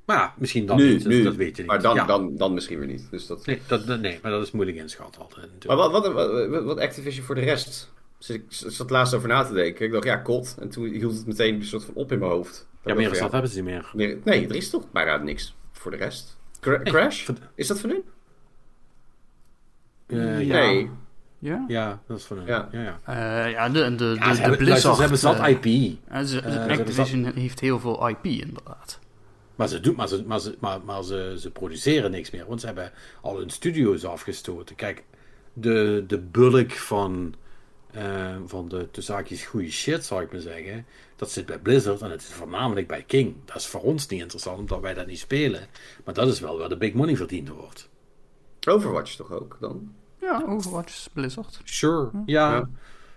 [0.05, 1.23] Maar ja, misschien dan nu, niet, dus nu.
[1.23, 1.71] dat weet je niet.
[1.71, 2.05] Maar dan, Ja.
[2.05, 3.07] dan, dan misschien weer niet.
[3.11, 3.45] Dus dat...
[3.45, 6.13] Nee, dat, nee, maar dat is moeilijk inschatten altijd Maar wat, wat,
[6.49, 7.91] wat, wat Activision voor de rest?
[8.17, 9.85] Dus ik zat laatst over na te denken.
[9.85, 10.55] Ik dacht, ja, kot.
[10.59, 12.67] En toen hield het meteen een soort van op in mijn hoofd.
[12.85, 13.91] Ja, meer dan dat hebben ze niet meer.
[13.93, 16.39] meer- Nee, er is toch bijna niks voor de rest.
[16.61, 17.29] Cra- Crash?
[17.55, 18.03] Is dat van hun?
[20.07, 20.53] Eh, ja.
[20.59, 20.89] Nee.
[21.39, 21.65] Ja?
[21.67, 22.45] Ja, dat is van hun.
[22.45, 22.69] Ja.
[22.71, 22.99] Ja, ja.
[23.45, 24.67] Eh, ja, de, de, de, Ja, ze, de hebben, Blizzard...
[24.67, 25.63] luister, ze hebben zat eh, IP.
[25.63, 28.99] ze- ze hebben Activision heeft heel veel IP, inderdaad.
[29.55, 32.59] Maar ze, doen, maar ze, maar ze, maar, maar ze, ze produceren niks meer, want
[32.59, 34.75] ze hebben al hun studio's afgestoten.
[34.75, 35.03] Kijk,
[35.53, 37.33] de, de bulk van,
[37.91, 40.85] eh, van de tussen haakjes goede shit, zou ik maar zeggen,
[41.21, 43.35] dat zit bij Blizzard en het is voornamelijk bij King.
[43.45, 45.67] Dat is voor ons niet interessant, omdat wij dat niet spelen.
[46.05, 47.89] Maar dat is wel waar de big money verdiend wordt.
[48.67, 49.93] Overwatch toch ook dan?
[50.21, 51.61] Ja, Overwatch is Blizzard.
[51.63, 52.09] Sure.
[52.25, 52.51] Ja.
[52.51, 52.69] Ja.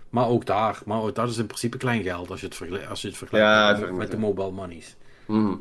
[0.09, 2.89] Maar ook daar, maar ook dat is in principe klein geld als je het, vergelijkt
[2.89, 4.95] als je het vergelijkt Ja, met, de mobile monies.
[5.25, 5.55] Mhm.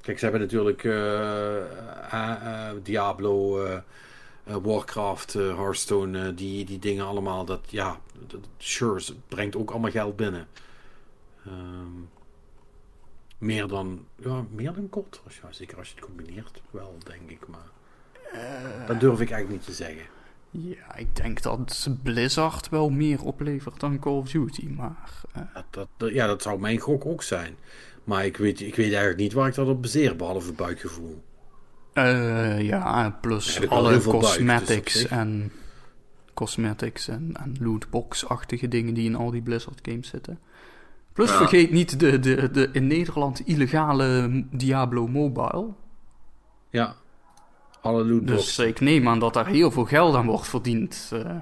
[0.00, 3.66] Kijk, ze hebben natuurlijk eh, eh, eh, Diablo,
[4.44, 7.44] Warcraft, Hearthstone, die, die dingen allemaal.
[7.44, 10.48] Dat, ja, dat, sure, het brengt ook allemaal geld binnen.
[11.46, 11.86] Ehm,
[13.38, 14.88] meer dan, ja, meer dan
[15.42, 17.46] ja, zeker als je het combineert, wel, denk ik.
[17.48, 17.70] Maar
[18.86, 20.04] dat durf ik eigenlijk niet te zeggen.
[20.50, 25.10] Ja, ik denk dat Blizzard wel meer oplevert dan Call of Duty, maar...
[25.32, 27.56] eh, Dat, dat, dat- ja, dat zou mijn gok ook zijn.
[28.04, 31.22] Maar ik weet, ik weet eigenlijk niet waar ik dat op baseer, behalve buikgevoel.
[31.92, 35.52] eh, ja, plus alle buik, dus cosmetics en...
[36.34, 40.38] Cosmetics en, en lootbox-achtige dingen die in al die Blizzard games zitten.
[41.12, 41.36] Plus Ja.
[41.36, 45.68] vergeet niet de, de, de in Nederland illegale Diablo Mobile.
[46.70, 46.94] Ja,
[47.80, 48.36] alle lootboxen.
[48.36, 51.10] Dus ik neem aan dat daar heel veel geld aan wordt verdiend.
[51.12, 51.36] eh.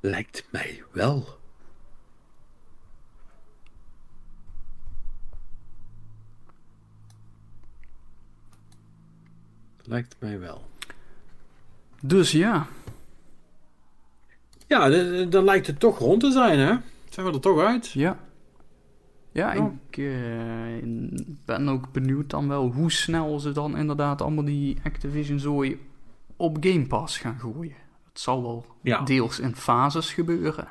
[0.00, 1.26] Lijkt mij wel.
[9.84, 10.62] Lijkt mij wel.
[12.02, 12.66] Dus ja,
[14.66, 14.88] Ja,
[15.24, 16.74] dan lijkt het toch rond te zijn, hè?
[17.08, 17.90] Zijn we er toch uit?
[17.90, 18.18] ja.
[19.38, 19.72] Ja, Ja.
[19.90, 20.88] ik eh,
[21.44, 25.80] ben ook benieuwd dan wel hoe snel ze dan inderdaad allemaal die Activision zooi
[26.36, 27.76] op Game Pass gaan gooien.
[28.08, 29.00] Het zal wel Ja.
[29.02, 30.68] deels in fases gebeuren.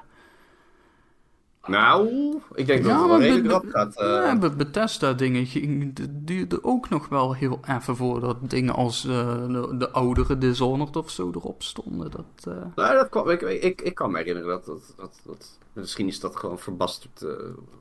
[1.67, 2.07] Nou,
[2.53, 3.95] ik denk dat het wel redelijk rap gaat.
[3.99, 4.05] eh.
[4.07, 9.47] Ja, Be- Bethesda dingen ging- duurde ook nog wel heel even voordat dingen als eh,
[9.47, 12.11] de, de oudere Dishonored of zo erop stonden.
[12.11, 12.25] Dat,
[12.55, 16.07] eh, Nou, dat kwam, ik, ik, ik kan me herinneren dat, dat, dat, dat misschien
[16.07, 17.21] is dat gewoon verbasterd.
[17.21, 17.29] eh,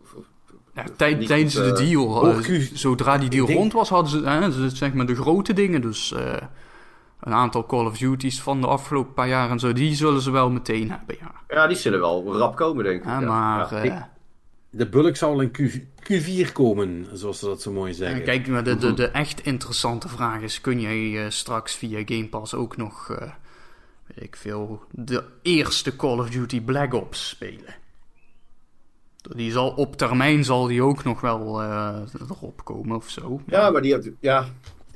[0.02, 0.16] of-
[0.76, 2.34] Ja, tij- niet tijdens de eh, deal,
[2.74, 5.80] zodra die deal denk- rond was, hadden ze, hè, ze- zeg maar de grote dingen.
[5.80, 6.34] Dus eh,
[7.20, 10.30] een aantal Call of Duty's van de afgelopen paar jaar en zo, die zullen ze
[10.30, 11.32] wel meteen hebben, ja.
[11.48, 13.04] Ja, die zullen wel rap komen, denk ik.
[13.06, 13.96] Ja, maar Ja.
[13.96, 14.02] eh,
[14.70, 15.58] De bulk zal in Q,
[16.12, 18.22] Q4 komen, zoals ze dat zo mooi zeggen.
[18.24, 22.54] kijk, maar de, de, de echt interessante vraag is, kun jij straks via Game Pass
[22.54, 23.30] ook nog, eh,
[24.06, 27.74] weet ik veel, de eerste Call of Duty Black Ops spelen?
[29.36, 31.98] Die zal op termijn zal die ook nog wel eh,
[32.30, 33.40] erop komen of zo.
[33.46, 34.08] Ja, maar die had.
[34.20, 34.46] Ja,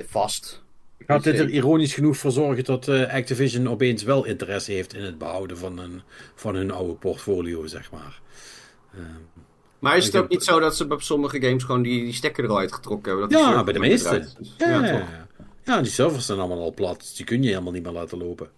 [0.07, 0.63] vast.
[1.07, 5.03] Gaat dit er ironisch genoeg voor zorgen dat eh, Activision opeens wel interesse heeft in
[5.03, 6.03] het behouden van, een,
[6.35, 8.21] van hun oude portfolio, zeg maar.
[9.79, 12.13] Maar is het ook heb- niet zo dat ze bij sommige games gewoon die, die
[12.13, 13.29] stekker eruit getrokken hebben?
[13.31, 14.29] Dat Ja, bij de meeste.
[14.59, 15.07] Ja,
[15.65, 18.19] ja, die servers zijn allemaal al plat, dus die kun je helemaal niet meer laten
[18.19, 18.49] lopen.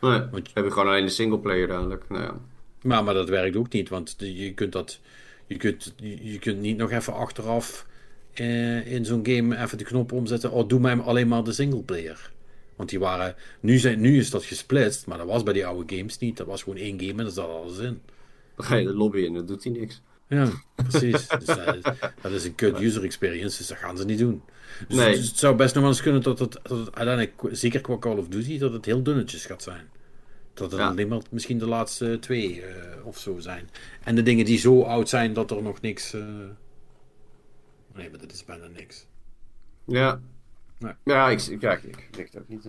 [0.00, 2.04] Nee, Want- we hebben gewoon alleen de singleplayer dadelijk.
[2.08, 2.34] Nou ja.
[2.82, 5.00] Maar, maar dat werkt ook niet, want je kunt dat.
[5.46, 7.86] Je kunt, je kunt niet nog even achteraf
[8.32, 10.50] eh, in zo'n game even de knop omzetten.
[10.50, 12.30] Oh, doe mij alleen maar de singleplayer.
[12.76, 13.34] Want die waren.
[13.60, 16.36] Nu, zijn, nu is dat gesplitst, maar dat was bij die oude games niet.
[16.36, 18.00] Dat was gewoon één game en daar zat alles in.
[18.56, 20.00] Dan ga je de lobby in, dan doet hij niks.
[20.28, 21.28] Ja, precies.
[21.28, 21.82] dus dat, is,
[22.22, 24.42] dat is een kut user experience, dus dat gaan ze niet doen.
[24.88, 25.16] Dus, Nee.
[25.16, 27.98] dus het zou best nog wel eens kunnen dat het, dat het uiteindelijk, zeker qua
[27.98, 29.88] Call of Duty, dat het heel dunnetjes gaat zijn.
[30.54, 30.88] Dat het Ja.
[30.88, 33.68] alleen maar misschien de laatste twee eh, of zo zijn.
[34.04, 36.12] En de dingen die zo oud zijn dat er nog niks.
[36.12, 36.24] eh,
[37.94, 39.06] Nee, maar dat is bijna niks.
[39.84, 40.20] Ja.
[40.78, 40.92] Nee.
[41.04, 42.64] Ja, ik, ja, ik, ik denk het ook niet.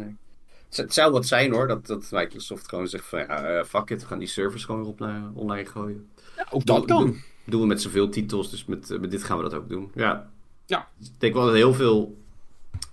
[0.75, 4.01] Het, zou wat zijn hoor, dat, dat Microsoft gewoon zegt van ja, eh, fuck it,
[4.01, 6.09] we gaan die servers gewoon weer online, gooien.
[6.37, 7.01] Ja, ook dat kan.
[7.05, 9.91] Doen, doen we met zoveel titels, dus met, met dit gaan we dat ook doen.
[9.95, 10.31] Ja.
[10.65, 10.87] Ja.
[11.01, 12.17] Ik denk wel dat heel veel.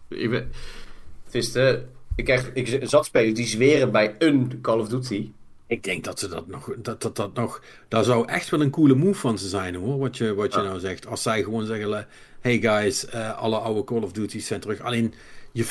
[0.09, 0.51] Ik ben,
[1.25, 1.85] het is de,
[2.15, 5.31] ik, krijg, ik zat spelers die zweren bij een Call of Duty.
[5.67, 6.75] Ik denk dat ze dat nog.
[6.79, 7.63] Dat, dat, dat nog.
[7.89, 9.99] Daar zou echt wel een coole move van ze zijn hoor.
[9.99, 10.65] Wat je, wat je Ja.
[10.67, 11.07] nou zegt.
[11.07, 12.07] Als zij gewoon zeggen:
[12.41, 14.81] Hey guys, eh, alle oude Call of Duty's zijn terug.
[14.81, 15.15] Alleen,
[15.53, 15.65] je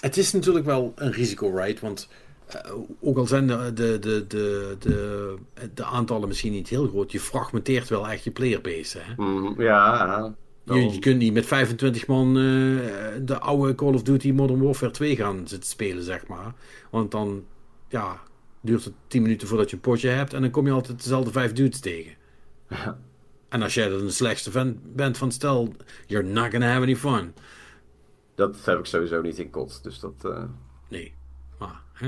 [0.00, 1.80] het is natuurlijk wel een risico, right?
[1.80, 2.08] Want
[2.46, 5.36] eh, ook al zijn de, de, de, de, de,
[5.74, 8.98] de aantallen misschien niet heel groot, je fragmenteert wel echt je playerbase.
[8.98, 9.22] Hè?
[9.22, 10.34] Mhm, ja.
[10.74, 12.42] Je, je kunt niet met 25 man eh,
[13.22, 16.54] de oude Call of Duty Modern Warfare 2 gaan zitten spelen, zeg maar.
[16.90, 17.44] Want dan
[17.88, 18.20] ja,
[18.60, 21.30] duurt het 10 minuten voordat je een potje hebt en dan kom je altijd dezelfde
[21.30, 22.12] vijf dudes tegen.
[22.68, 22.98] Ja.
[23.48, 25.72] En als jij dan de slechtste fan bent van stel,
[26.06, 27.34] you're not gonna have any fun.
[28.34, 29.82] Dat heb ik sowieso niet in kot.
[29.82, 30.12] Dus dat.
[30.24, 30.42] eh,
[30.88, 31.14] Nee,
[31.58, 32.06] maar hè?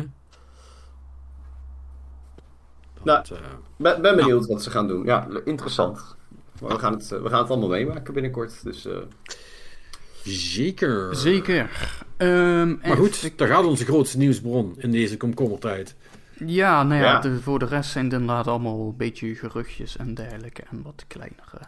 [3.03, 3.23] Nou.
[3.28, 3.47] Dat, eh,
[3.77, 5.05] ben, ben benieuwd wat ze gaan doen.
[5.05, 6.16] Ja, interessant.
[6.60, 8.64] Maar we gaan het, eh, we gaan het allemaal meemaken binnenkort.
[8.64, 8.97] Dus eh,
[10.24, 11.16] zeker.
[11.16, 11.70] Zeker.
[12.16, 15.94] Ehm, Maar goed, daar gaat onze grootste nieuwsbron in deze komkommertijd.
[16.47, 17.18] Ja, nou ja, Ja.
[17.20, 21.05] De, voor de rest zijn het inderdaad allemaal een beetje geruchtjes en dergelijke en wat
[21.06, 21.59] kleinere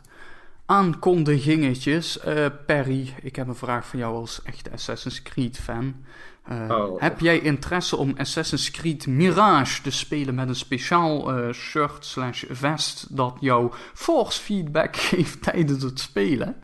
[0.66, 2.18] aankondigingetjes.
[2.18, 5.94] Eh, Perry, ik heb een vraag van jou als echte Assassin's Creed fan.
[6.42, 7.00] Eh, Oh.
[7.00, 12.44] Heb jij interesse om Assassin's Creed Mirage te spelen met een speciaal eh, shirt slash
[12.48, 16.56] vest dat jou force feedback geeft tijdens het spelen?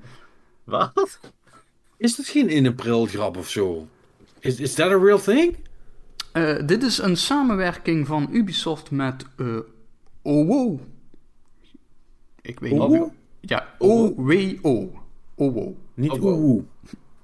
[0.64, 1.18] wat?
[1.96, 3.88] Is dat geen in april grap of zo?
[4.40, 5.56] Is, is that a real thing?
[6.32, 9.46] Eh, dit is een samenwerking van Ubisoft met eh
[10.22, 10.80] OWO.
[12.40, 12.80] Ik weet niet.
[12.80, 13.12] OWO?
[13.40, 14.92] Ja, OWO.
[15.34, 15.76] OWO.
[15.94, 16.62] Niet Oh,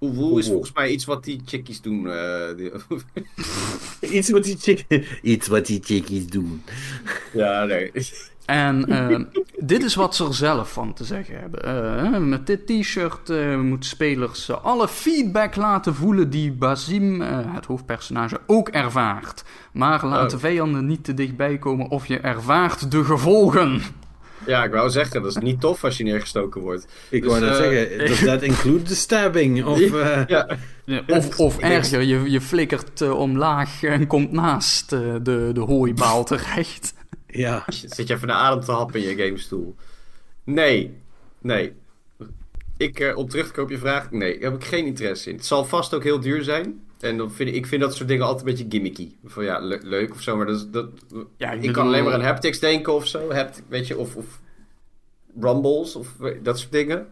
[0.05, 2.09] Oewoe is volgens mij iets wat die chickies doen.
[2.11, 2.73] eh, die-
[4.19, 4.85] Iets wat die chick...
[5.23, 6.63] Iets wat die chickies doen.
[7.33, 7.91] ja, nee.
[8.45, 9.21] En eh,
[9.59, 11.63] dit is wat ze er zelf van te zeggen hebben.
[12.13, 18.39] Eh, met dit t-shirt eh, moeten spelers alle feedback laten voelen die Basim, het hoofdpersonage,
[18.47, 19.45] ook ervaart.
[19.73, 20.29] Maar laat Oh.
[20.31, 23.81] de vijanden niet te dichtbij komen of je ervaart de gevolgen.
[24.47, 26.87] Ja, ik wou zeggen, dat is niet tof als je neergestoken wordt.
[27.09, 29.65] Ik Dus, wou net eh, zeggen, does that include the stabbing?
[29.65, 30.57] Of, eh, Ja,
[31.07, 35.61] Of, of denk- erger, je, je flikkert eh, omlaag en komt naast eh, de, de
[35.61, 36.95] hooibaal terecht.
[37.27, 37.65] ja.
[37.69, 39.75] zit je even naar adem te happen in je gamestoel.
[40.45, 40.95] Nee,
[41.41, 41.73] nee.
[42.77, 45.37] Ik, om terug te komen op je vraag, nee, daar heb ik geen interesse in.
[45.37, 46.84] Het zal vast ook heel duur zijn.
[47.01, 49.13] En dan vind ik, ik vind dat soort dingen altijd een beetje gimmicky.
[49.25, 50.89] Van ja, le- leuk of zo, maar dat, dat,
[51.37, 53.33] Ja, ik kan alleen maar aan haptics denken of zo.
[53.33, 54.41] Hapt, weet je, of, of
[55.41, 56.09] rumbles of
[56.43, 57.07] dat soort dingen.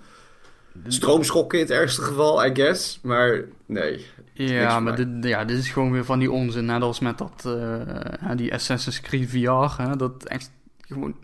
[0.87, 3.01] Stroomschokken in het ergste geval, I guess.
[3.03, 4.07] Maar nee.
[4.35, 6.65] Ja, maar dit, ja, dit is gewoon weer van die onzin.
[6.65, 9.83] Net als met dat, eh, die Assassin's Creed VR.
[9.83, 10.51] Hè, dat echt
[10.81, 11.15] gewoon...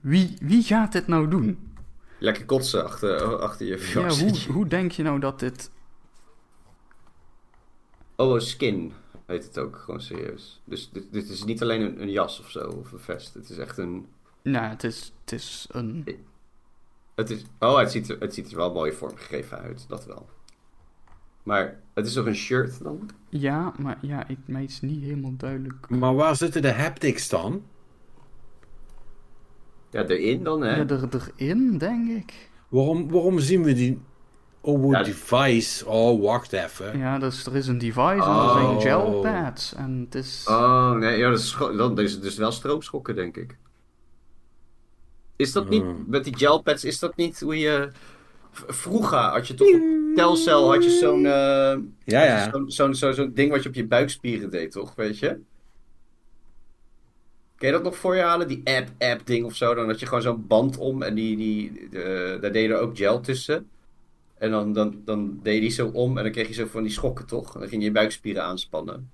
[0.00, 1.58] Wie, wie gaat dit nou doen?
[2.18, 5.70] Lekker kotsen achter, achter je Ja, hoe, hoe denk je nou dat dit...
[8.20, 8.92] Oh, een skin
[9.26, 10.62] heet het ook, gewoon serieus.
[10.64, 13.34] Dus dit, dit is niet alleen een, een jas of zo, of een vest.
[13.34, 14.06] Het is echt een...
[14.42, 16.06] Nou, het is, het is een...
[17.14, 20.28] Het is, oh, het ziet, er, het ziet er wel mooi vormgegeven uit, dat wel.
[21.42, 23.10] Maar het is toch een shirt dan?
[23.28, 25.88] Ja, maar ja, ik, mij is niet helemaal duidelijk.
[25.88, 27.62] Maar waar zitten de haptics dan?
[29.90, 30.76] Ja, erin dan, hè?
[30.76, 32.50] Ja, er, erin, denk ik.
[32.68, 34.00] Waarom, waarom zien we die...
[34.62, 35.86] Oh, Ja, device.
[35.86, 36.98] Oh, wacht even.
[36.98, 38.80] Ja, dus er is een device en er zijn Oh.
[38.80, 39.74] gelpads.
[39.74, 40.44] En het is...
[40.48, 43.56] Oh, nee, ja, dat is, dan is het dus wel stroomschokken, denk ik.
[45.36, 46.04] Is dat niet, Hmm.
[46.06, 47.90] met die gelpads, is dat niet hoe je...
[48.52, 49.80] Vroeger had je toch op
[50.16, 51.26] Telcel had je zo'n...
[51.26, 52.50] eh, Ja, ja.
[52.50, 54.94] Zo'n zo'n zo'n zo'n ding wat je op je buikspieren deed, toch?
[54.94, 55.28] Weet je?
[57.56, 58.48] Kun je dat nog voor je halen?
[58.48, 59.74] Die app-app-ding of zo?
[59.74, 62.80] Dan had je gewoon zo'n band om en die, die, eh, daar deed je er
[62.80, 63.68] ook gel tussen.
[64.40, 66.82] En dan, dan, dan deed je die zo om en dan kreeg je zo van
[66.82, 67.54] die schokken, toch?
[67.54, 69.10] En dan ging je je buikspieren aanspannen.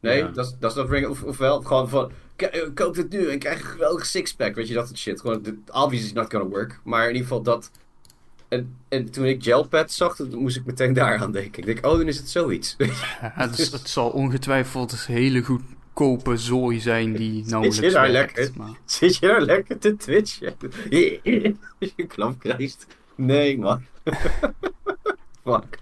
[0.00, 0.28] Nee, Ja.
[0.28, 1.06] dat, is- dat is dat ring.
[1.06, 4.54] Of, ofwel gewoon van, "K- eh, koop het nu en krijg een geweldige sixpack.
[4.54, 5.20] Weet je, dat soort shit.
[5.20, 6.80] Gewoon, dit- obviously not gonna work.
[6.84, 7.70] Maar in ieder geval dat...
[8.48, 11.58] En, en toen ik gelpad zag, toen moest ik meteen daaraan denken.
[11.58, 12.74] Ik denk, oh, dan is het zoiets.
[12.78, 12.88] Ja,
[13.20, 18.12] het, is- het zal ongetwijfeld een hele goedkope zooi zijn die nauwelijks Is je nou
[18.12, 18.36] werkt.
[18.36, 18.54] lekker?
[18.58, 18.78] Maar...
[18.84, 20.54] Zit je nou lekker te twitchen?
[20.60, 22.86] Als je klap krijgt.
[23.26, 23.82] Nee, man.
[25.44, 25.78] Fuck.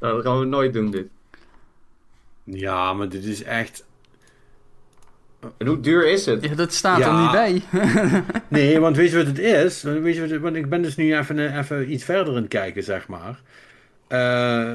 [0.00, 1.06] Nou, dat gaan we nooit doen, dit.
[2.44, 3.84] Ja, maar dit is echt...
[5.56, 6.44] En hoe duur is het?
[6.44, 7.06] Ja, dat staat Ja.
[7.16, 7.30] er niet
[7.70, 7.82] bij.
[8.48, 9.82] Nee, want weet je wat het is?
[9.82, 12.40] Weet je wat het- want ik ben dus nu even, eh, even iets verder aan
[12.40, 13.40] het kijken, zeg maar.
[14.08, 14.18] Eh,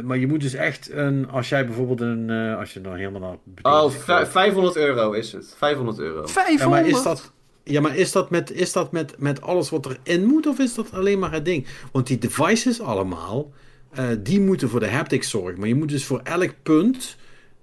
[0.04, 1.30] maar je moet dus echt een...
[1.30, 2.30] Als jij bijvoorbeeld een...
[2.30, 3.74] eh, als je dan helemaal naar...
[3.74, 5.54] Oh, vij- 500 euro is het.
[5.58, 6.26] 500 euro.
[6.28, 6.60] 500!
[6.60, 7.34] Ja, maar is dat,
[7.68, 10.74] ja, maar is dat, met, is dat met, met alles wat erin moet of is
[10.74, 11.68] dat alleen maar het ding?
[11.92, 13.52] Want die devices allemaal,
[13.92, 15.60] eh, die moeten voor de haptics zorgen.
[15.60, 17.18] Maar je moet dus voor elk punt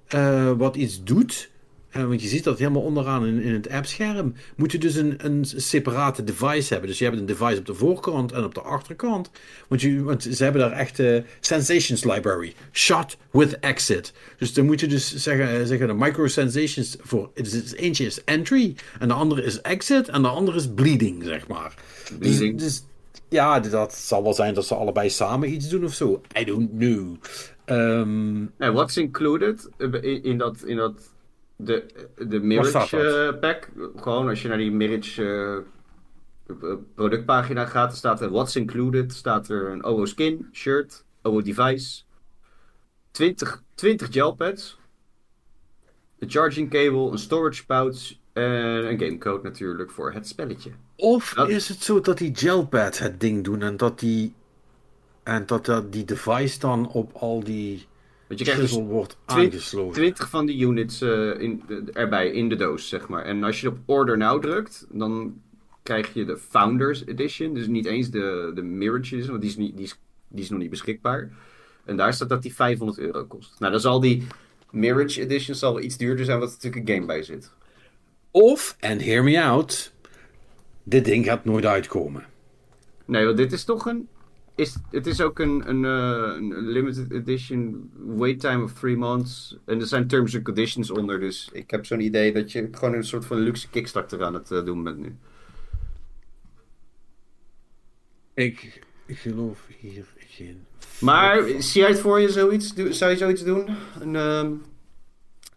[0.07, 1.51] eh, wat iets doet,
[2.03, 5.45] want je ziet dat helemaal onderaan in, in het appscherm, moet je dus een, een
[5.45, 6.89] separate device hebben.
[6.89, 9.31] Dus je hebt een device op de voorkant en op de achterkant.
[9.69, 12.55] Want, je, want ze hebben daar echt eh, Sensations Library.
[12.73, 14.13] Shot with exit.
[14.39, 17.31] Dus dan moet je dus zeggen, eh, zeggen de micro sensations voor.
[17.35, 21.25] Het is, eentje is entry, en de andere is exit, en de andere is bleeding,
[21.25, 21.75] zeg maar.
[22.19, 22.59] Bleeding.
[22.59, 22.85] Dus, dus
[23.29, 26.21] ja, dat zal wel zijn dat ze allebei samen iets doen of zo.
[26.39, 27.17] I don't know.
[27.65, 31.14] Ehm, En what's included in, in dat, in dat
[31.57, 33.69] de, de Mirage eh, pack?
[33.97, 35.65] Gewoon als je naar die Mirage
[36.47, 39.13] eh, productpagina gaat, dan staat er what's included.
[39.13, 42.03] Staat er een OO skin, shirt, OO device,
[43.11, 44.79] 20, 20 gelpads,
[46.19, 48.43] een charging cable, een storage pouch en
[48.91, 50.71] een gamecode natuurlijk voor het spelletje.
[50.97, 54.35] Of Dat- is het zo dat die gelpads het ding doen en dat die.
[55.23, 57.87] En dat, dat die device dan op al die
[58.27, 59.93] Want je krijgt dus wordt aangesloten.
[59.93, 63.25] 20 van die units eh, in, erbij in de doos, zeg maar.
[63.25, 65.41] En als je op Order Now drukt, dan
[65.83, 67.55] krijg je de Founders Edition.
[67.55, 69.99] Dus niet eens de, de Mirage Edition, want die is, niet, die, is,
[70.29, 71.31] die is nog niet beschikbaar.
[71.85, 73.61] En daar staat dat die 500 euro kost.
[73.61, 74.27] Nou, dan zal die
[74.71, 77.53] Mirage Edition zal iets duurder zijn, want er natuurlijk een game bij zit.
[78.31, 79.93] Of, en hear me out,
[80.83, 82.27] dit ding gaat nooit uitkomen.
[83.05, 84.09] Nee, want dit is toch een
[84.55, 89.57] is, het is ook een, een, eh, een limited edition wait time of three months.
[89.65, 91.21] En er zijn terms and conditions onder.
[91.21, 94.51] Dus ik heb zo'n idee dat je gewoon een soort van luxe kickstarter aan het
[94.51, 95.17] eh, doen bent nu.
[98.35, 100.65] Ik, ik geloof hier geen...
[101.01, 102.75] Maar zie jij het voor je zoiets?
[102.75, 103.69] Zou je zoiets doen?
[104.01, 104.53] Een, ehm,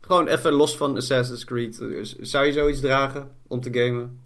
[0.01, 1.79] gewoon even los van Assassin's Creed.
[1.79, 4.19] eh, Zou je zoiets dragen om te gamen?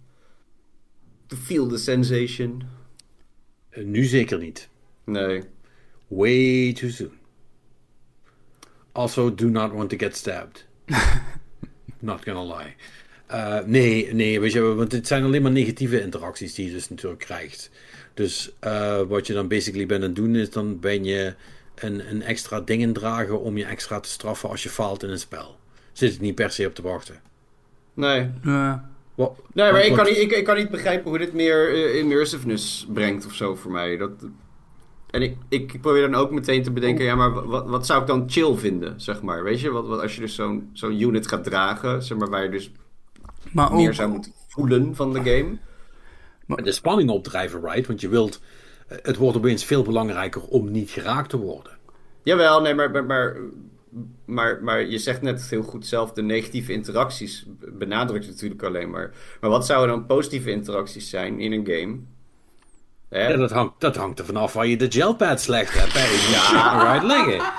[1.26, 2.62] To feel the sensation?
[3.72, 4.68] Eh, nu zeker niet.
[5.04, 5.42] Nee.
[6.08, 7.12] Way too soon.
[8.92, 10.66] Also, do not want to get stabbed.
[11.98, 12.74] not gonna lie.
[13.26, 16.88] Eh, nee, nee, weet je, want het zijn alleen maar negatieve interacties die je dus
[16.88, 17.70] natuurlijk krijgt.
[18.14, 21.34] Dus eh, wat je dan basically bent aan het doen is, dan ben je
[21.74, 25.10] een, een extra ding in dragen om je extra te straffen als je faalt in
[25.10, 25.56] een spel.
[25.92, 27.20] Zit ik niet per se op te wachten.
[27.94, 28.30] Nee.
[28.44, 28.74] Eh,
[29.14, 31.68] Wat, Nee, maar wat- ik kan, niet, ik, ik kan niet begrijpen hoe dit meer
[31.74, 33.96] eh, immersiveness brengt of zo voor mij.
[33.96, 34.10] Dat,
[35.10, 38.06] en ik, ik probeer dan ook meteen te bedenken, ja, maar wat, wat zou ik
[38.06, 39.42] dan chill vinden, zeg maar?
[39.42, 42.42] Weet je, wat, wat, als je dus zo'n zo'n unit gaat dragen, zeg maar, waar
[42.42, 42.72] je dus
[43.52, 45.58] maar meer ook, zou moeten voelen van de game.
[46.62, 47.86] de spanning opdrijven, right?
[47.86, 48.40] Want je wilt,
[48.86, 51.72] het wordt opeens veel belangrijker om niet geraakt te worden.
[52.22, 53.36] Jawel, nee, maar, maar, maar,
[54.26, 59.10] maar, maar je zegt net heel goed zelf, de negatieve interacties benadrukt natuurlijk alleen maar.
[59.40, 61.98] Maar wat zouden dan positieve interacties zijn in een game?
[63.08, 63.28] Hè?
[63.28, 65.92] Ja, dat hangt, dat hangt er vanaf waar je de gelpad slecht hebt.
[65.92, 66.30] Hè?
[66.32, 67.52] Ja, right liggen.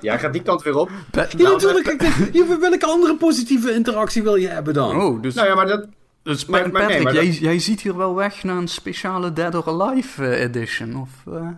[0.00, 0.90] Ja, gaat die kant weer op.
[1.12, 1.86] Ja, natuurlijk.
[1.86, 4.96] Ik denk, je- welke andere positieve interactie wil je hebben dan?
[5.00, 5.86] Oh, dus, Nou ja, maar dat,
[6.22, 8.56] dus maar- Pa- maar nee, Patrick, maar jij, dat- jij ziet hier wel weg naar
[8.56, 11.10] een speciale Dead or Alive eh, edition, of...
[11.34, 11.48] eh?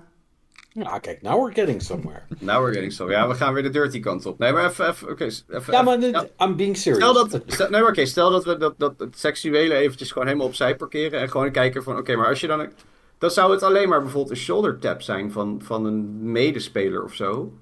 [0.83, 2.23] Ja, kijk, now we're getting somewhere.
[2.39, 3.11] Nou, we're getting so.
[3.11, 4.39] Ja, we gaan weer de dirty kant op.
[4.39, 5.25] Nee, maar even, even, oké.
[5.25, 5.99] even, Ja, maar
[6.43, 7.03] I'm being serious.
[7.05, 10.27] Stel dat, stel, nee, maar oké, stel dat we dat, dat het seksuele eventjes gewoon
[10.27, 12.73] helemaal opzij parkeren en gewoon kijken van, oké, maar als je dan, een-
[13.19, 17.15] dan zou het alleen maar bijvoorbeeld een shoulder tap zijn van, van een medespeler of
[17.15, 17.53] zo,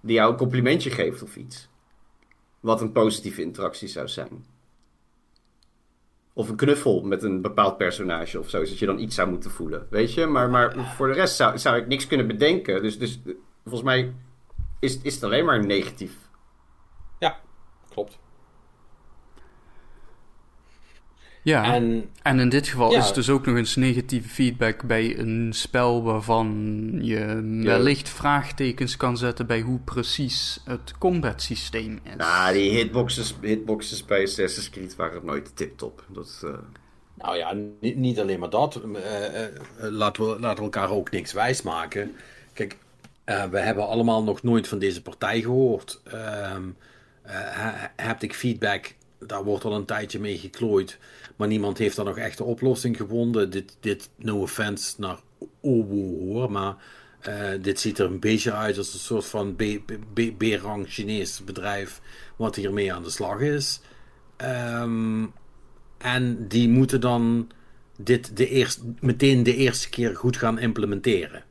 [0.00, 1.68] die jou een complimentje geeft of iets.
[2.60, 4.44] Wat een positieve interactie zou zijn.
[6.34, 9.50] Of een knuffel met een bepaald personage of zo, zodat je dan iets zou moeten
[9.50, 10.26] voelen, weet je?
[10.26, 12.82] Maar, maar voor de rest zou, zou ik niks kunnen bedenken.
[12.82, 13.32] Dus, dus eh,
[13.62, 14.14] volgens mij
[14.80, 16.16] is, is het alleen maar negatief.
[17.18, 17.40] Ja,
[17.88, 18.18] klopt.
[21.44, 22.98] Ja, en, En in dit geval Ja.
[22.98, 28.96] is het dus ook nog eens negatieve feedback bij een spel waarvan je wellicht vraagtekens
[28.96, 32.14] kan zetten bij hoe precies het combat systeem is.
[32.16, 36.04] Nou, die hitboxes, hitboxes bij Assassin's Creed waren nooit tip-top.
[36.08, 36.50] Dat, eh,
[37.14, 38.80] nou ja, niet, niet alleen maar dat.
[38.94, 42.14] Eh, eh, laten, we, laten we elkaar ook niks wijsmaken.
[42.52, 42.76] Kijk,
[43.24, 46.00] eh, we hebben allemaal nog nooit van deze partij gehoord.
[46.04, 46.62] Ehm
[47.22, 50.98] eh, ha- haptic feedback, daar wordt al een tijdje mee geklooid.
[51.42, 53.50] Maar niemand heeft daar nog echt een oplossing gevonden.
[53.50, 55.18] Dit, dit no offense naar
[55.60, 56.76] Owo hoor, maar
[57.20, 59.56] eh, dit ziet er een beetje uit als een soort van
[60.38, 62.00] B-rang Chinees bedrijf
[62.36, 63.80] wat hiermee aan de slag is.
[64.36, 65.26] Ehm,
[65.98, 67.50] en die moeten dan
[67.98, 71.44] dit de eerst, meteen de eerste keer goed gaan implementeren.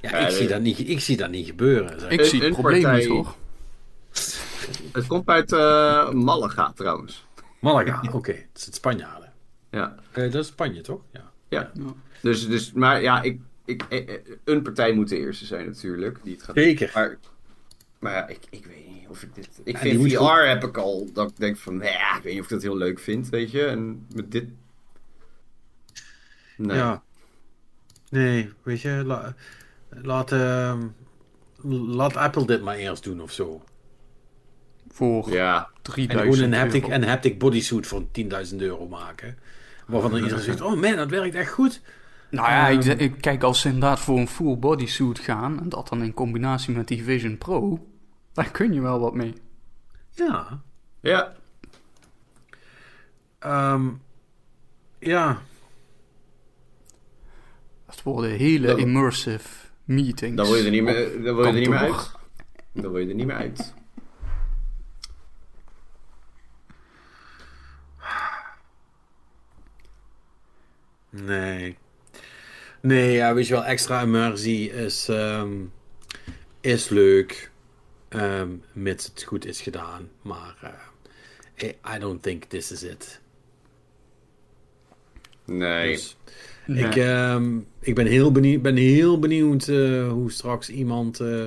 [0.00, 2.00] Ja, Ja, ik, de- zie dat niet, ik zie dat niet gebeuren.
[2.00, 2.10] zeg.
[2.10, 3.34] ik zie het een probleem niet hoor.
[4.92, 7.25] Het komt uit eh, Malaga trouwens.
[7.72, 8.32] Malaga, oké.
[8.32, 9.32] Het is het Spanjaarden.
[9.70, 9.94] Ja.
[10.12, 11.00] Eh, dat is Spanje, toch?
[11.10, 11.30] Ja.
[11.48, 11.72] ja.
[12.22, 16.18] Dus, dus, maar ja, ik, ik, eh, eh, een partij moet de eerste zijn natuurlijk.
[16.22, 16.90] Die het gaat Zeker.
[16.94, 17.16] Maar,
[17.98, 19.48] maar ja, ik, ik weet niet of ik dit...
[19.64, 22.32] Ik Ja, vind VR goed- heb ik al, dat ik denk van, ja, ik weet
[22.32, 23.64] niet of ik dat heel leuk vind, weet je.
[23.66, 24.48] En met dit...
[26.56, 26.76] Nee.
[26.76, 27.02] Ja.
[28.10, 29.34] Nee, weet je, la-
[29.88, 30.86] laat, ehm,
[31.70, 33.64] laat Apple dit maar eerst doen of zo.
[34.96, 35.56] Voor Ja.
[35.66, 36.94] En 3000 gewoon een haptic, euro.
[36.94, 39.38] een haptic bodysuit voor 10.000 euro maken.
[39.86, 41.80] Waarvan dan iedereen zegt, oh man, dat werkt echt goed.
[42.30, 42.98] Nou ja, ik, Ehm.
[42.98, 46.74] ik kijk als ze inderdaad voor een full bodysuit gaan, en dat dan in combinatie
[46.74, 47.86] met die Vision Pro,
[48.32, 49.34] daar kun je wel wat mee.
[50.10, 50.60] Ja.
[51.00, 51.32] Ja.
[53.38, 53.86] Ehm,
[54.98, 55.38] ja.
[57.86, 59.48] Dat worden hele Dat- immersive
[59.84, 60.36] meetings.
[60.36, 61.96] Dan wil je er niet meer, dan wil je er niet meer kantoor.
[61.96, 62.12] uit.
[62.82, 63.74] Dan wil je er niet meer uit.
[71.24, 71.76] Nee.
[72.80, 75.52] Nee, ja, weet je wel, extra immersie is, ehm,
[76.60, 77.50] is leuk.
[78.08, 80.08] ehm, mits het goed is gedaan.
[80.22, 80.56] Maar
[81.56, 83.20] eh, I- don't think this is it.
[85.44, 85.92] Nee.
[85.92, 86.16] Dus
[86.66, 86.84] Nee.
[86.84, 91.44] ik, ehm, ik ben heel benieuwd, ben heel benieuwd eh, hoe straks iemand eh,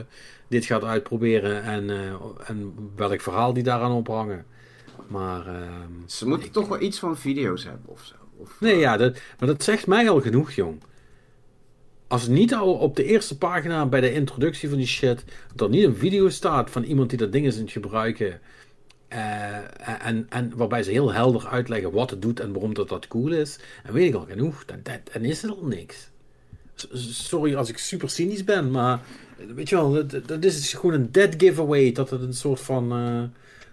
[0.47, 1.63] dit gaat uitproberen.
[1.63, 2.13] En, eh,
[2.45, 4.45] en welk verhaal die daaraan ophangen.
[5.07, 5.47] Maar...
[5.47, 8.15] ehm, Ze moeten ik- toch wel iets van video's hebben of zo.
[8.39, 10.81] Of, Nee, ja, dat, maar dat zegt mij al genoeg, jong.
[12.07, 15.23] als niet al op de eerste pagina bij de introductie van die shit,
[15.55, 18.39] dat er niet een video staat van iemand die dat ding is aan het gebruiken.
[19.07, 23.07] eh, en, en waarbij ze heel helder uitleggen wat het doet en waarom dat, dat
[23.07, 23.59] cool is.
[23.83, 26.09] En weet ik al genoeg, dan, dan, dan is er al niks.
[27.03, 28.99] Sorry als ik super cynisch ben, maar
[29.55, 31.91] weet je wel, dat, dat is gewoon een dead giveaway.
[31.91, 33.23] Dat het een soort van, eh,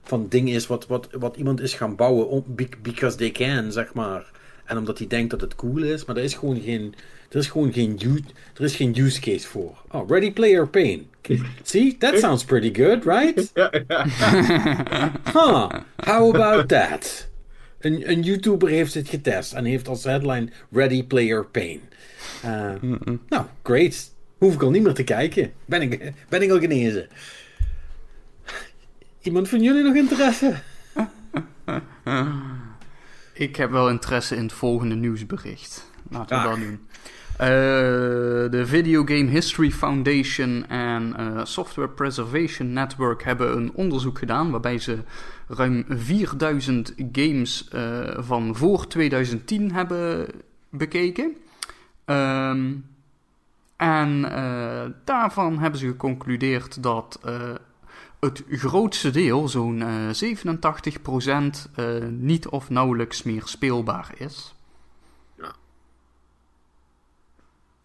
[0.02, 3.72] van ding is wat, wat, wat iemand is gaan bouwen om, be- because they can,
[3.72, 4.30] zeg maar.
[4.66, 6.94] En omdat hij denkt dat het cool is, maar er is gewoon geen,
[7.30, 8.24] er is gewoon geen,
[8.54, 9.82] er is geen use case voor.
[9.90, 11.06] Oh, Ready Player Pain.
[11.62, 13.50] See, that sounds pretty good, right?
[15.32, 15.68] Huh,
[16.04, 17.28] how about that?
[17.80, 21.80] Een, een YouTuber heeft het getest en heeft als headline Ready Player Pain.
[22.42, 22.70] Eh,
[23.28, 24.14] Nou, great.
[24.38, 25.52] Hoef ik al niet meer te kijken.
[25.64, 27.08] Ben ik, ben ik al genezen.
[29.22, 30.54] Iemand van jullie nog interesse?
[33.38, 35.90] Ik heb wel interesse in het volgende nieuwsbericht.
[36.10, 36.80] Laten we dat doen.
[37.36, 37.48] Eh,
[38.50, 44.78] de Video Game History Foundation en eh, Software Preservation Network hebben een onderzoek gedaan waarbij
[44.78, 44.98] ze
[45.48, 50.26] ruim 4000 games eh, van voor 2010 hebben
[50.70, 51.36] bekeken.
[52.04, 52.72] Ehm,
[53.76, 54.20] en
[55.04, 57.20] daarvan hebben ze geconcludeerd dat
[58.26, 64.54] het grootste deel, zo'n eh 87%, eh, niet of nauwelijks meer speelbaar is.
[65.38, 65.52] Ja.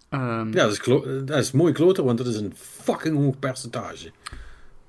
[0.09, 0.79] Ehm, Ja, dat is,
[1.25, 4.11] dat is mooi kloten, want dat is een fucking hoog percentage.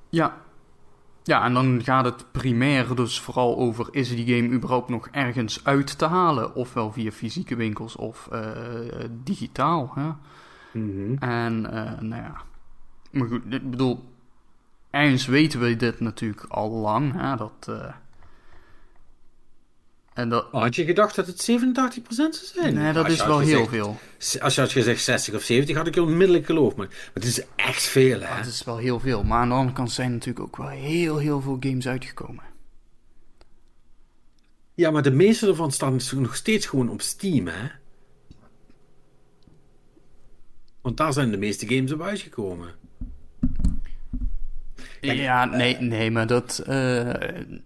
[0.08, 0.40] Ja.
[1.24, 5.64] Ja, en dan gaat het primair dus vooral over: is die game überhaupt nog ergens
[5.64, 6.54] uit te halen?
[6.54, 8.40] Ofwel via fysieke winkels of eh,
[9.24, 9.92] digitaal.
[9.94, 10.10] Hè?
[11.18, 12.42] En eh, nou ja.
[13.10, 14.10] Maar goed, ik bedoel.
[14.92, 17.12] Ergens weten we dit natuurlijk al lang.
[17.20, 17.36] Hè?
[17.36, 17.66] Dat.
[17.68, 17.94] eh,
[20.14, 20.46] en dat.
[20.50, 21.44] Had je gedacht dat het 87%
[22.14, 22.74] zou zijn?
[22.74, 23.98] Nee, dat is wel heel veel.
[24.40, 26.76] Als je had gezegd 60 of 70, had ik je onmiddellijk geloofd.
[26.76, 28.36] Maar, maar het is echt veel, hè?
[28.36, 29.22] Dat is wel heel veel.
[29.24, 32.44] Maar aan de andere kant zijn natuurlijk ook wel heel, heel veel games uitgekomen.
[34.74, 37.68] Ja, maar de meeste ervan staan dus nog steeds gewoon op Steam, hè?
[40.80, 42.74] Want daar zijn de meeste games op uitgekomen.
[45.02, 46.58] Ja, nee, nee, maar dat.
[46.66, 47.10] eh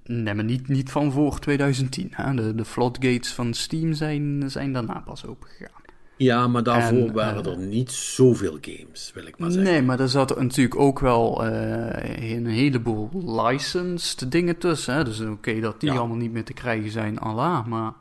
[0.04, 2.08] nee, maar niet, niet van voor 2010.
[2.10, 2.34] Hè?
[2.34, 5.70] De, de floodgates van Steam zijn, zijn daarna pas opengegaan.
[6.18, 9.72] Ja, maar daarvoor En, waren eh, er niet zoveel games, wil ik maar zeggen.
[9.72, 13.10] Nee, maar er zaten natuurlijk ook wel eh, een heleboel
[13.46, 14.94] licensed dingen tussen.
[14.94, 15.04] Hè?
[15.04, 15.98] Dus oké, dat die Ja.
[15.98, 17.66] allemaal niet meer te krijgen zijn, Allah.
[17.66, 17.92] Maar...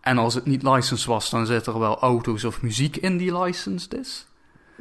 [0.00, 3.38] En als het niet licensed was, dan zit er wel auto's of muziek in die
[3.38, 4.26] licensed is.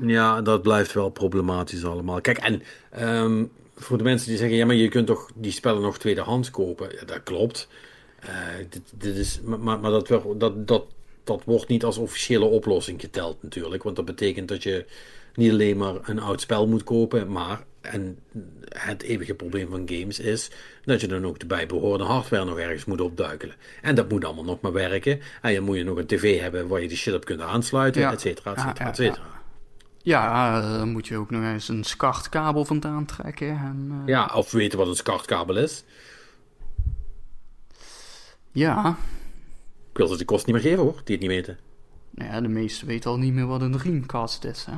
[0.02, 2.22] Ja, dat blijft wel problematisch allemaal.
[2.22, 3.45] Kijk, en ehm,
[3.76, 6.90] voor de mensen die zeggen, ja, maar je kunt toch die spellen nog tweedehands kopen.
[6.99, 7.68] Ja, dat klopt.
[8.19, 8.30] Eh,
[8.69, 10.07] dit, dit is, maar maar dat,
[10.38, 10.86] dat, dat,
[11.24, 13.84] dat wordt niet als officiële oplossing geteld natuurlijk.
[13.84, 14.86] Want dat betekent dat je
[15.36, 18.19] niet alleen maar een oud spel moet kopen, maar, en
[18.69, 20.49] het eeuwige probleem van games is,
[20.86, 23.56] dat je dan ook de bijbehorende hardware nog ergens moet opduikelen.
[23.82, 25.19] En dat moet allemaal nog maar werken.
[25.41, 28.02] En dan moet je nog een tv hebben waar je die shit op kunt aansluiten,
[28.02, 28.11] Ja.
[28.11, 29.36] et cetera, et cetera, et cetera.
[30.07, 33.47] Ja, eh, dan moet je ook nog eens een SCART-kabel vandaan trekken.
[33.49, 35.84] En, eh, Ja, of weten wat een SCART-kabel is.
[38.51, 38.95] ja.
[39.91, 41.57] Ik wil ze de kost niet meer geven hoor, die het niet weten.
[42.09, 44.77] Nou ja, de meesten weten al niet meer wat een Dreamcast is, hè.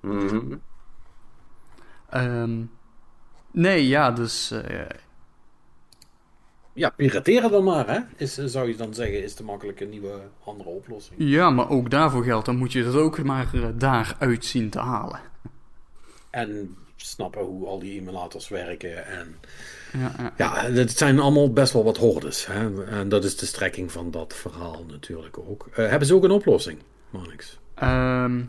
[0.00, 0.56] Mhm.
[2.08, 2.62] Ehm,
[3.52, 4.50] nee, ja, dus...
[4.50, 4.80] eh,
[6.74, 8.00] Ja, pirateren dan maar, hè?
[8.16, 11.18] Is, eh, zou je dan zeggen, is de makkelijke nieuwe andere oplossing.
[11.20, 14.78] ja, maar ook daarvoor geldt, dan moet je het ook maar eh, daaruit zien te
[14.78, 15.20] halen.
[16.30, 19.06] En snappen hoe al die emulators werken.
[19.06, 19.36] En
[19.92, 20.32] Ja, ja.
[20.36, 22.46] ja, het zijn allemaal best wel wat hordes.
[22.46, 22.84] Hè?
[22.84, 25.68] En dat is de strekking van dat verhaal natuurlijk ook.
[25.72, 26.78] Eh, hebben ze ook een oplossing,
[27.10, 27.58] Monix?
[27.74, 28.42] Ehm,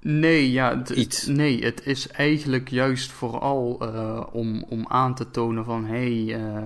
[0.00, 1.26] nee, ja, het, Iets.
[1.26, 5.84] nee, het is eigenlijk juist vooral eh, om, om aan te tonen van...
[5.84, 6.62] hé, hey, eh,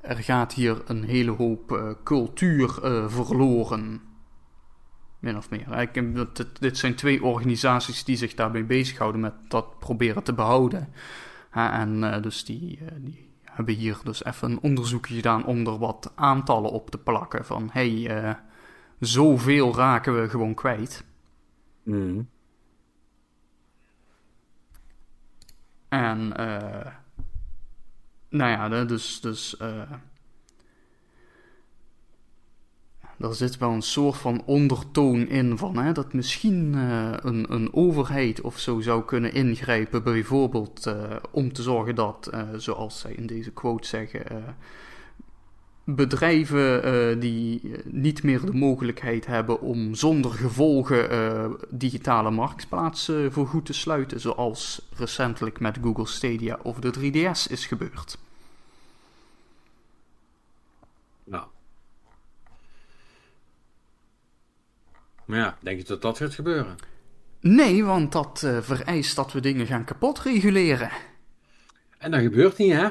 [0.00, 2.68] er gaat hier een hele hoop eh, cultuur
[3.06, 4.00] verloren.
[5.18, 5.80] Min of meer.
[5.80, 10.88] Ik, dit, dit zijn twee organisaties die zich daarbij bezighouden met dat proberen te behouden.
[11.50, 16.70] En dus die, die hebben hier dus even een onderzoekje gedaan om er wat aantallen
[16.70, 17.44] op te plakken.
[17.44, 18.38] Van hé, hey,
[18.98, 21.04] zoveel raken we gewoon kwijt.
[21.82, 22.20] Mhm.
[25.90, 26.92] En, eh
[28.28, 29.92] nou ja, dus, dus eh
[33.18, 37.74] er zit wel een soort van ondertoon in van hè, dat misschien eh, een, een
[37.74, 40.94] overheid of zo zou kunnen ingrijpen, bijvoorbeeld
[41.30, 44.56] om te zorgen dat, zoals zij in deze quote zeggen,
[45.94, 53.32] bedrijven eh, die eh, niet meer de mogelijkheid hebben om zonder gevolgen eh, digitale marktplaatsen
[53.32, 58.18] voor goed te sluiten, zoals recentelijk met Google Stadia of de 3DS is gebeurd.
[61.24, 61.44] Nou.
[65.24, 66.76] Maar ja, denk je dat dat gaat gebeuren?
[67.40, 70.90] Nee, want dat vereist dat we dingen gaan kapot reguleren.
[71.98, 72.88] En dat gebeurt niet, hè?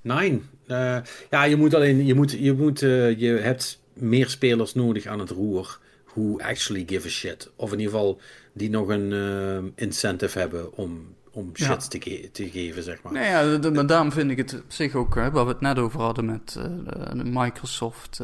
[0.00, 0.42] Nee.
[0.66, 0.96] Eh,
[1.30, 5.18] ja, je moet alleen, je moet, je moet, eh, je hebt meer spelers nodig aan
[5.18, 5.78] het roer
[6.14, 7.50] who actually give a shit.
[7.56, 8.20] Of in ieder geval
[8.52, 11.64] die nog een eh, incentive hebben om, om Ja.
[11.66, 13.12] shit te, ge- te geven, zeg maar.
[13.12, 15.60] Nou ja, de- maar daarom vind ik het op zich ook, hè, waar we het
[15.60, 18.20] net over hadden met de, Microsoft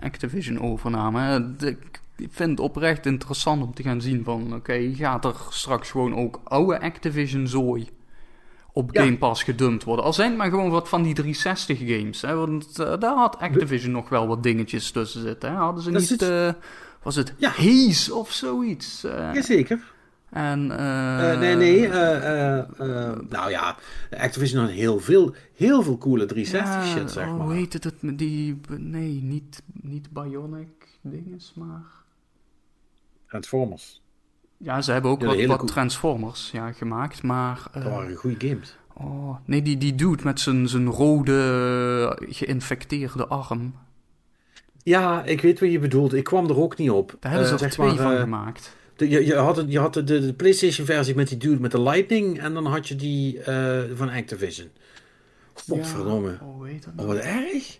[0.00, 1.54] Activision overname.
[2.16, 6.14] ik vind het oprecht interessant om te gaan zien van, oké, gaat er straks gewoon
[6.16, 7.88] ook oude Activision zooi
[8.72, 8.90] op.
[8.92, 10.04] Game Pass gedumpt worden?
[10.04, 13.38] Al zijn het maar gewoon wat van die 360 games, hè, want eh, daar had
[13.38, 15.50] Activision nog wel wat dingetjes tussen zitten.
[15.50, 15.56] Hè.
[15.56, 16.52] Hadden ze Dat niet, eh,
[17.02, 17.50] was het Ja.
[17.50, 19.04] Haze of zoiets?
[19.04, 19.92] eh, Jazeker.
[20.30, 20.66] en,
[21.38, 21.88] nee, nee.
[23.28, 23.76] nou ja,
[24.10, 27.46] Activision had heel veel, heel veel coole 360 Ja, shit, zeg oh, maar.
[27.46, 27.94] Hoe heet het?
[28.00, 31.82] die, nee, niet, niet Bionic dinges, maar...
[33.28, 34.01] Transformers.
[34.62, 37.62] Ja, ze hebben ook Ja, wat, wat Transformers ja, gemaakt, maar...
[37.72, 38.76] eh, Dat waren goede games.
[38.94, 43.74] oh, nee, die, die dude met zijn zijn rode geïnfecteerde arm.
[44.82, 46.12] Ja, ik weet wat je bedoelt.
[46.14, 47.16] Ik kwam er ook niet op.
[47.20, 48.76] Daar hebben ze Eh, er twee maar, van eh, gemaakt.
[48.96, 51.60] de- je, je had, het, je had de, de, de PlayStation versie met die dude
[51.60, 52.40] met de Lightning.
[52.40, 54.68] En dan had je die eh, van Activision.
[55.54, 56.30] Godverdomme.
[56.30, 57.78] Ja, oh, dat Oh, wat erg.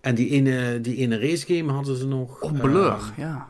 [0.00, 2.40] En die ene, die ene race game hadden ze nog.
[2.42, 3.48] Oh, eh, Blur, ja.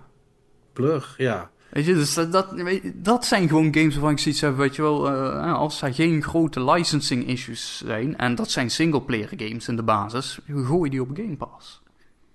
[0.73, 1.51] Blur, ja.
[1.71, 2.55] Weet je, dus dat,
[2.95, 6.23] dat, zijn gewoon games waarvan ik zoiets heb, weet je wel, eh, als er geen
[6.23, 11.11] grote licensing issues zijn, en dat zijn singleplayer games in de basis, gooi die op
[11.15, 11.83] Game Pass.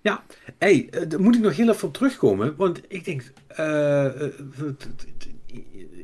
[0.02, 0.24] Ja,
[0.58, 2.56] hey, eh, daar moet ik nog heel even op terugkomen.
[2.56, 4.34] Want ik denk, eh, eh,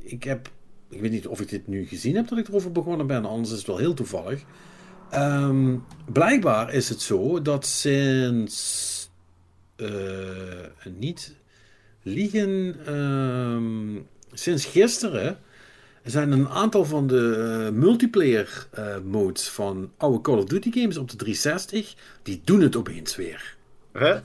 [0.04, 0.50] ik heb,
[0.90, 3.52] ik weet niet of ik dit nu gezien heb dat ik erover begonnen ben, anders
[3.52, 4.44] is het wel heel toevallig.
[5.10, 5.78] Ehm,
[6.12, 9.10] blijkbaar is het zo dat sinds,
[9.76, 9.88] eh,
[11.00, 11.36] niet
[12.04, 14.02] liegen, ehm,
[14.34, 15.40] sinds gisteren
[16.04, 17.36] zijn een aantal van de
[17.66, 22.62] eh, multiplayer eh, modes van oude Call of Duty games op de 360, die doen
[22.62, 23.56] het opeens weer.
[23.92, 24.16] Hè?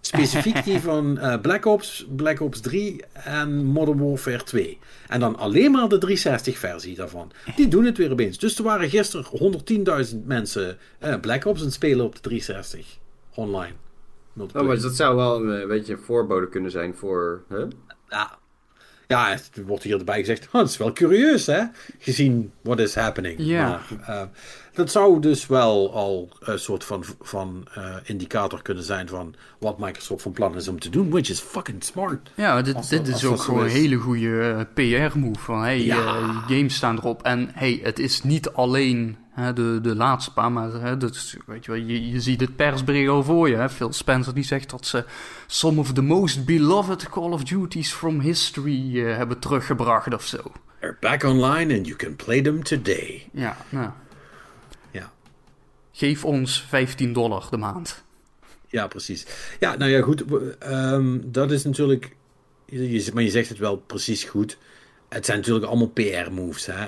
[0.00, 4.78] Specifiek die van eh, Black Ops, Black Ops 3 en Modern Warfare 2.
[5.08, 7.32] En dan alleen maar de 360 versie daarvan.
[7.56, 8.38] Die doen het weer opeens.
[8.38, 9.60] Dus er waren gisteren
[10.10, 10.78] 110.000 mensen
[11.20, 12.98] Black Ops aan spelen op de 360.
[13.34, 13.74] Online.
[14.40, 17.42] Oh, maar dat zou wel een eh, beetje een voorbode kunnen zijn voor...
[17.48, 17.64] Hè?
[18.08, 18.38] Ja.
[19.06, 20.46] Ja, het wordt hier erbij gezegd.
[20.46, 21.62] Oh, dat is wel curieus, hè?
[21.98, 23.34] Gezien what is happening.
[23.38, 23.68] Ja.
[23.68, 24.22] Maar, eh,
[24.74, 29.78] dat zou dus wel al een soort van, van eh, indicator kunnen zijn van wat
[29.78, 31.10] Microsoft van plan is om te doen.
[31.10, 32.30] Which is fucking smart.
[32.34, 35.40] Ja, dit, Als dit dat- is als ook gewoon een hele goede PR-move.
[35.40, 35.96] Van hey, Ja.
[36.04, 37.22] eh, games staan erop.
[37.22, 41.64] En hey, het is niet alleen hè, de, de laatste paar, maar hè, dat weet
[41.64, 43.54] je, wel, je, je ziet het persbericht al voor je.
[43.56, 43.68] Hè?
[43.68, 45.04] Phil Spencer die zegt dat ze
[45.46, 50.38] some of the most beloved Call of Duties from history eh, hebben teruggebracht of zo.
[50.80, 53.28] They're back online and you can play them today.
[53.32, 53.90] Ja, nou.
[54.90, 55.12] Ja.
[55.92, 58.04] Geef ons 15 dollar de maand.
[58.66, 59.26] Ja, precies.
[59.60, 60.24] Ja, nou ja, goed.
[60.58, 62.16] ehm, dat is natuurlijk.
[62.66, 64.58] Je- maar je zegt het wel precies goed.
[65.08, 66.66] Het zijn natuurlijk allemaal PR-moves.
[66.66, 66.86] Hè?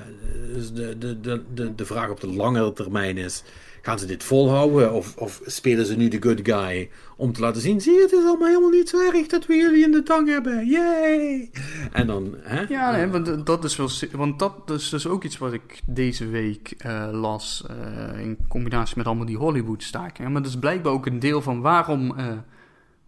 [0.54, 3.42] Dus de, de, de, de, de vraag op de langere termijn is:
[3.82, 4.92] gaan ze dit volhouden?
[4.92, 8.12] Of, of spelen ze nu de good guy om te laten zien: zie je, het
[8.12, 10.66] is allemaal helemaal niet zo erg dat we jullie in de tang hebben.
[10.66, 11.50] Yay!
[11.92, 12.60] En dan, hè?
[12.68, 13.88] Ja, nee, want dat is wel.
[14.12, 17.64] Want dat is dus ook iets wat ik deze week eh, las.
[17.68, 20.32] eh, in combinatie met allemaal die Hollywood-stakingen.
[20.32, 22.18] Maar dat is blijkbaar ook een deel van waarom.
[22.18, 22.26] eh,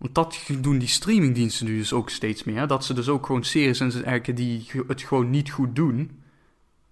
[0.03, 2.67] want dat doen die streamingdiensten nu dus ook steeds meer.
[2.67, 6.21] Dat ze dus ook gewoon series en dergelijke die het gewoon niet goed doen.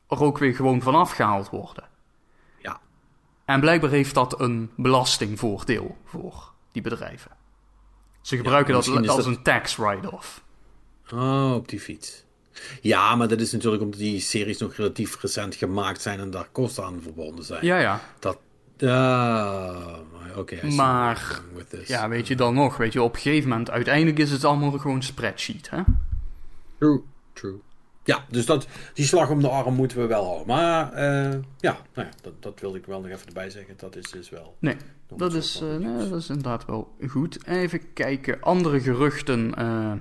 [0.08, 1.84] er ook weer gewoon vanaf gehaald worden.
[2.62, 2.80] Ja.
[3.44, 7.30] En blijkbaar heeft dat een belastingvoordeel voor die bedrijven.
[8.22, 10.44] Ze gebruiken dat als dat- een tax write-off.
[11.12, 12.24] Oh, op die fiets.
[12.80, 16.48] Ja, maar dat is natuurlijk omdat die series nog relatief recent gemaakt zijn en daar
[16.52, 17.64] kosten aan verbonden zijn.
[17.66, 18.00] Ja, ja.
[18.18, 18.38] Dat.
[20.36, 20.54] Oké.
[20.54, 21.40] I see Maar-.
[21.86, 24.70] Ja, weet je dan nog, weet je, op een gegeven moment, uiteindelijk is het allemaal
[24.70, 25.80] gewoon spreadsheet, hè?
[26.78, 27.02] True,
[27.32, 27.60] true.
[28.04, 30.46] Ja, dus dat, die slag om de arm moeten we wel houden.
[30.46, 33.74] Maar eh, ja, nou ja dat, dat wilde ik wel nog even erbij zeggen.
[33.76, 34.56] Dat is dus wel.
[34.58, 34.76] Nee,
[35.16, 37.46] dat is, eh, nee, dat is inderdaad wel goed.
[37.46, 39.54] Even kijken, andere geruchten.
[39.54, 39.92] eh,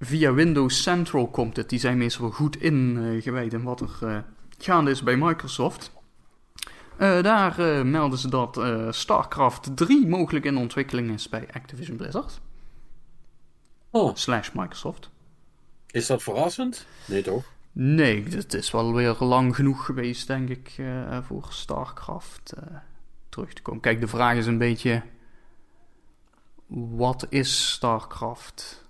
[0.00, 1.68] via Windows Central komt het.
[1.68, 4.24] Die zijn meestal wel goed ingewijd in wat er
[4.58, 5.92] gaande is bij Microsoft.
[6.96, 11.96] Eh, daar eh, melden ze dat eh, StarCraft 3 mogelijk in ontwikkeling is bij Activision
[11.96, 12.40] Blizzard.
[13.90, 15.10] Oh, Slash Microsoft.
[15.90, 16.86] is dat verrassend?
[17.06, 17.44] Nee, toch?
[17.72, 20.82] Nee, het is wel weer lang genoeg geweest, denk ik,
[21.22, 22.52] voor StarCraft
[23.28, 23.80] terug te komen.
[23.80, 25.02] Kijk, de vraag is een beetje:
[26.96, 28.81] wat is StarCraft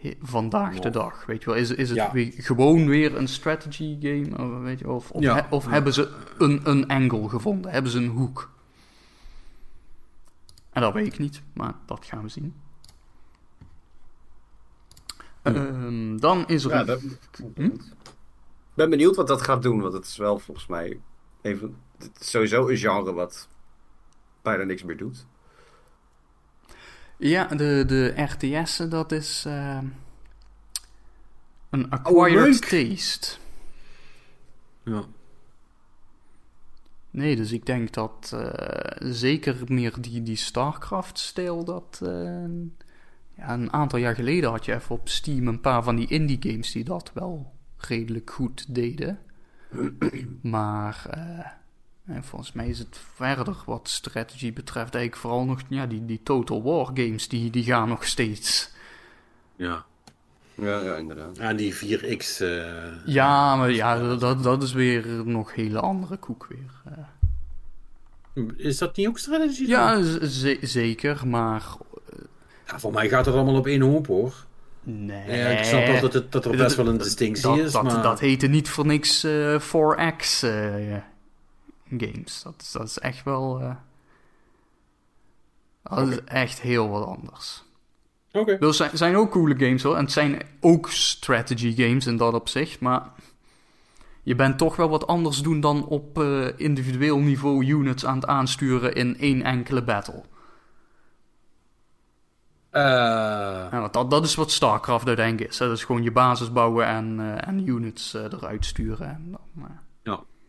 [0.00, 1.26] he- vandaag de dag?
[1.26, 2.12] Weet je wel, is, is het Ja.
[2.12, 4.38] weer, gewoon weer een strategy game?
[4.54, 5.34] Of, weet je, of, of, Ja.
[5.34, 7.70] he- of hebben ze een, een angle gevonden?
[7.70, 8.50] Hebben ze een hoek?
[10.70, 12.54] En dat weet ik niet, maar dat gaan we zien.
[15.42, 17.18] Ehm, dan is er Ja, een-
[17.54, 17.76] ben, Hm?
[18.74, 21.00] ben benieuwd wat dat gaat doen, want het is wel volgens mij
[21.42, 23.48] even, het is sowieso een genre wat
[24.42, 25.26] bijna niks meer doet.
[27.20, 29.78] Ja, de, de RTS'en, dat is eh,
[31.70, 33.36] een acquired taste.
[34.84, 35.04] Ja.
[37.10, 42.00] Nee, dus ik denk dat eh, zeker meer die, die StarCraft-stijl, dat...
[42.02, 42.44] eh,
[43.36, 46.38] ja, een aantal jaar geleden had je even op Steam een paar van die indie
[46.40, 49.18] games die dat wel redelijk goed deden.
[50.42, 51.46] maar eh,
[52.14, 55.60] en volgens mij is het verder wat strategy betreft eigenlijk vooral nog...
[55.68, 58.70] Ja, die, die Total War games, die, die gaan nog steeds...
[59.56, 59.84] Ja.
[60.54, 61.38] Ja, ja inderdaad.
[61.38, 62.40] En die 4X.
[62.40, 66.94] eh, Ja, maar ja, dat, dat is weer nog een hele andere koek weer.
[68.34, 68.42] eh.
[68.56, 69.68] Is dat niet ook strategie?
[69.68, 70.02] Ja,
[70.60, 71.62] zeker, maar
[72.66, 74.34] Ja, Voor mij gaat het allemaal op één hoop hoor.
[74.82, 75.38] nee.
[75.38, 77.72] Ja, ik snap dat, het, dat er best wel een distinctie dat, is.
[77.72, 78.02] dat, maar...
[78.02, 80.96] dat heette niet voor niks eh 4X eh,
[81.98, 82.42] games.
[82.42, 83.60] Dat, is- dat is echt wel...
[83.60, 83.74] eh,
[85.82, 87.62] dat is echt heel wat anders.
[88.32, 88.56] Oké.
[88.66, 89.96] Er zijn, zijn ook coole games hoor.
[89.96, 92.80] En het zijn ook strategy games in dat opzicht.
[92.80, 93.02] Maar
[94.22, 98.26] je bent toch wel wat anders doen dan op eh, individueel niveau units aan het
[98.26, 100.22] aansturen in één enkele battle.
[102.70, 102.82] Eh,
[103.70, 105.58] Ja, want dat, dat is wat StarCraft uiteindelijk is.
[105.58, 105.66] Hè?
[105.66, 109.08] Dat is gewoon je basis bouwen en, en units eruit sturen.
[109.08, 109.68] En dan.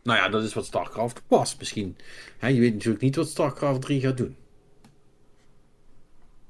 [0.03, 1.97] Nou ja, dat is wat StarCraft was misschien.
[2.37, 4.35] Hè, je weet natuurlijk niet wat StarCraft 3 gaat doen.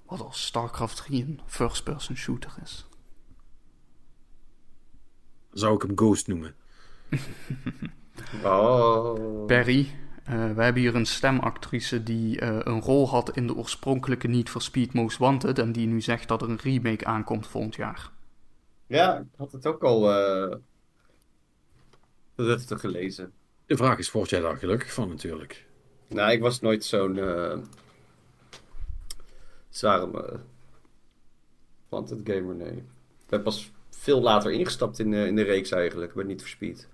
[0.06, 2.86] wat als StarCraft 3 een first-person shooter is.
[5.52, 6.56] Zou ik hem Ghost noemen.
[8.44, 9.46] Oh.
[9.46, 9.88] Perry,
[10.24, 14.50] eh, we hebben hier een stemactrice die eh, een rol had in de oorspronkelijke Need
[14.50, 15.60] for Speed Most Wanted.
[15.60, 18.12] En die nu zegt dat er een remake aankomt volgend jaar.
[18.88, 20.58] Ja, ik had het ook al eh
[22.36, 23.34] rustig gelezen.
[23.72, 25.66] De vraag is, word jij daar gelukkig van natuurlijk?
[26.08, 27.58] Nou, ik was nooit zo'n eh
[29.70, 30.40] zware eh,
[31.90, 32.72] wanted gamer, nee.
[32.72, 36.50] Ik ben pas veel later ingestapt in, de in de reeks eigenlijk, maar niet voor
[36.50, 36.88] Speed.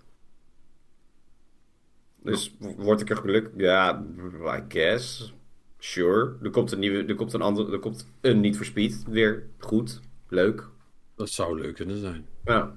[2.15, 3.53] Dus word ik er gelukkig?
[3.57, 4.05] Ja,
[4.45, 5.33] I guess.
[5.77, 6.37] Sure.
[6.41, 9.03] Er komt een nieuwe, er komt een andere, er komt een niet voor Speed.
[9.07, 10.67] Weer goed, leuk.
[11.15, 12.27] Dat zou leuk kunnen zijn.
[12.45, 12.75] Ja.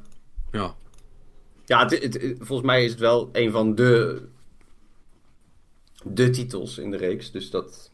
[0.50, 0.76] Ja.
[1.70, 4.22] Ja, het, het- het- volgens mij is het wel een van de,
[6.04, 7.30] de titels in de reeks.
[7.30, 7.90] Dus dat.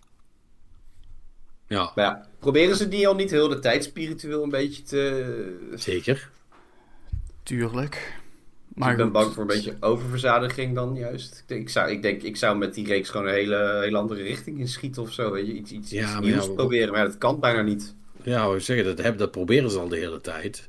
[1.66, 5.70] Ja, Maar ja, proberen ze die al niet heel de tijd spiritueel een beetje te.
[5.74, 6.30] zeker.
[7.42, 8.20] Tuurlijk.
[8.74, 11.38] Maar ik ben bang voor een beetje oververzadiging dan juist.
[11.38, 13.96] Ik denk, ik zou, ik denk, ik zou met die reeks gewoon een hele, hele
[13.98, 15.30] andere richting inschieten of zo.
[15.30, 16.92] Weet je, iets, iets, Ja, iets nieuws ja, proberen.
[16.92, 17.94] Maar dat kan bijna niet.
[18.22, 20.68] Ja, ik zeggen, dat, hebben, dat proberen ze al de hele tijd.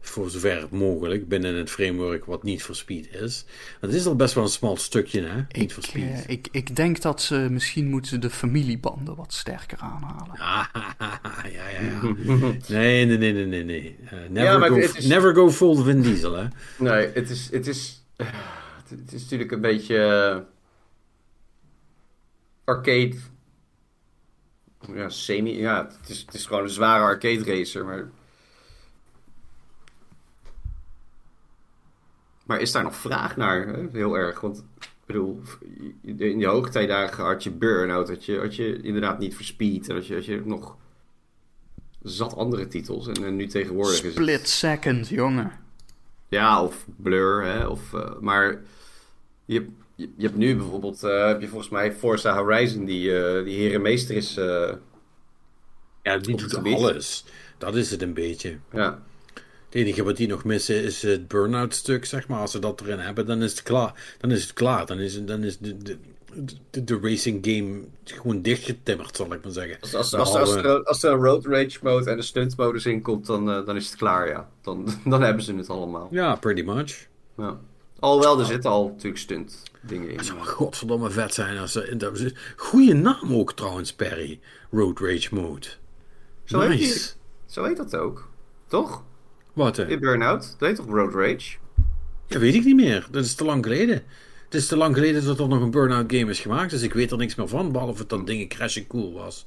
[0.00, 3.44] Voor zover mogelijk binnen het framework wat niet voor speed is.
[3.80, 5.36] Het is al best wel een smal stukje, hè?
[5.36, 6.02] Niet ik, voor speed.
[6.02, 10.38] eh, ik, ik denk dat ze misschien moeten de familiebanden wat sterker aanhalen.
[10.38, 10.64] Ah,
[11.52, 12.00] ja, ja, ja.
[12.68, 13.64] Nee, nee, nee, nee, nee.
[13.64, 13.96] nee.
[14.04, 16.46] Eh, never, Ja, maar go, is- never go full Vin Diesel, hè?
[16.78, 18.28] Nee, het is, het is, het,
[18.90, 20.38] het is natuurlijk een beetje eh,
[22.64, 23.14] arcade.
[24.94, 25.58] Ja, semi.
[25.58, 28.08] Ja, het is, het is gewoon een zware arcade racer, maar.
[32.48, 33.66] Maar is daar nog vraag naar?
[33.66, 33.86] Hè?
[33.92, 34.40] Heel erg.
[34.40, 35.40] Want ik bedoel,
[36.02, 39.88] in de hoogtijdagen had je Burnout, had je, had je inderdaad niet voor Speed.
[39.88, 40.76] En had je, had je nog
[42.02, 43.06] zat andere titels.
[43.08, 44.12] En, en nu tegenwoordig is het...
[44.12, 45.52] Split second, jongen.
[46.28, 47.66] Ja, of Blur, hè.
[47.66, 48.60] Of, eh, maar
[49.44, 53.44] je, je, je hebt nu bijvoorbeeld, eh, heb je volgens mij Forza Horizon, die, eh
[53.44, 54.36] die herenmeester is.
[54.36, 54.72] eh,
[56.02, 57.24] Ja, die doet het alles.
[57.58, 58.58] Dat is het een beetje.
[58.72, 59.02] ja.
[59.68, 62.40] Het enige wat die nog missen is het burn-out stuk, zeg maar.
[62.40, 64.14] Als ze dat erin hebben, dan is het klaar.
[64.18, 64.86] Dan is het klaar.
[64.86, 65.96] Dan is, dan is de, de,
[66.70, 69.76] de, de racing game gewoon dichtgetimmerd, zal ik maar zeggen.
[69.80, 72.86] Als, als, als, als, er, als er een road rage mode en een stunt modus
[72.86, 74.48] in komt, dan, eh, dan is het klaar, ja.
[74.62, 76.08] Dan, dan hebben ze het allemaal.
[76.10, 77.06] Ja, pretty much.
[77.36, 77.58] Ja.
[77.98, 80.16] Alhoewel, er zitten al natuurlijk stunt dingen in.
[80.16, 81.58] Dat zou wel godverdomme vet zijn.
[81.58, 84.40] Als dat is- goeie naam ook trouwens, Perry.
[84.70, 85.66] Road Rage Mode.
[86.44, 86.92] Zo heet, nice.
[86.92, 87.02] die-
[87.46, 88.28] zo heet dat ook.
[88.66, 89.02] Toch?
[89.52, 89.86] Wat hè?
[89.88, 90.54] In Burnout.
[90.58, 91.56] Dat heet toch Road Rage?
[92.26, 93.06] Ja, weet ik niet meer.
[93.10, 94.02] Dat is te lang geleden.
[94.44, 96.70] Het is te lang geleden dat er nog een Burnout game is gemaakt.
[96.70, 97.72] Dus ik weet er niks meer van.
[97.72, 99.46] Behalve dat dingen crashen cool was.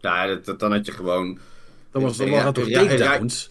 [0.00, 1.38] Ja, dat, dat- dan had je gewoon...
[1.90, 3.50] Dat, was, dat Ja, waren toch ja, ja, takedowns?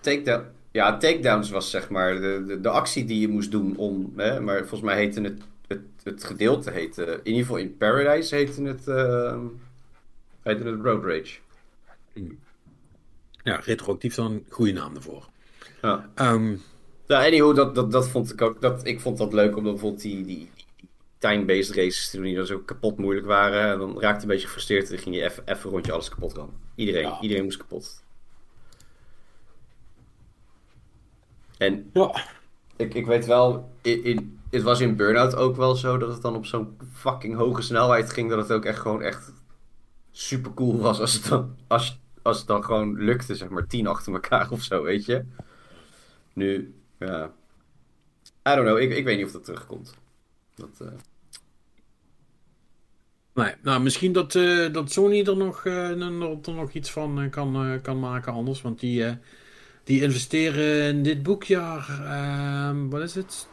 [0.00, 0.44] Takedown.
[0.70, 4.12] Ja, takedowns was zeg maar de, de, de actie die je moest doen om...
[4.16, 5.40] Hè, maar volgens mij heette het...
[5.66, 7.02] Het, het gedeelte heette...
[7.04, 8.88] In ieder geval in Paradise heette het...
[8.88, 9.36] eh
[10.42, 11.38] heette het Road Rage.
[13.46, 15.28] Ja, retroactief dan een goede naam ervoor.
[15.82, 16.10] Ja.
[16.14, 16.56] Ehm,
[17.06, 18.60] Nou, anyhow, dat, dat, dat vond ik ook...
[18.60, 20.24] Dat, ik vond dat leuk om dan bijvoorbeeld die...
[20.24, 20.50] die
[21.18, 23.72] time-based races te doen die dan zo kapot moeilijk waren.
[23.72, 26.08] En dan raakte je een beetje gefrustreerd en dan ging je even een rondje alles
[26.08, 26.54] kapot rammen.
[26.74, 27.20] Iedereen, Ja.
[27.20, 28.04] iedereen moest kapot.
[31.58, 32.24] En ja.
[32.76, 36.22] ik, ik weet wel, in, in, het was in Burnout ook wel zo dat het
[36.22, 38.30] dan op zo'n fucking hoge snelheid ging.
[38.30, 39.32] Dat het ook echt gewoon echt
[40.12, 43.86] super cool was als het dan, als, als het dan gewoon lukte, zeg maar, tien
[43.86, 45.24] achter elkaar of zo, weet je.
[46.32, 47.32] Nu, ja.
[48.48, 49.94] I don't know, ik, ik weet niet of dat terugkomt.
[50.54, 50.88] Dat, eh,
[53.34, 56.12] Nee, nou, misschien dat, eh, dat Sony er nog, eh, er,
[56.52, 58.62] nog iets van kan, kan maken anders.
[58.62, 59.18] Want die,
[59.84, 63.48] die investeren in dit boekjaar, ehm, wat is het?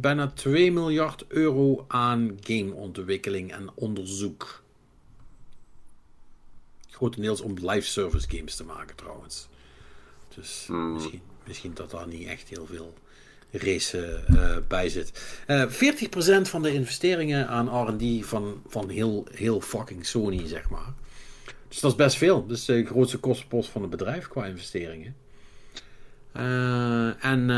[0.00, 4.62] Bijna 2 miljard euro aan gameontwikkeling en onderzoek.
[6.98, 9.48] Grotendeels om live service games te maken trouwens.
[10.34, 10.92] Dus Hmm.
[10.92, 12.94] misschien, misschien dat daar niet echt heel veel
[13.50, 15.40] race eh, bij zit.
[15.46, 20.92] Eh 40% van de investeringen aan R&D van, van heel, heel fucking Sony, zeg maar.
[21.68, 22.46] Dus dat is best veel.
[22.46, 25.16] Dat is de grootste kostenpost van het bedrijf qua investeringen.
[26.32, 27.48] Eh, en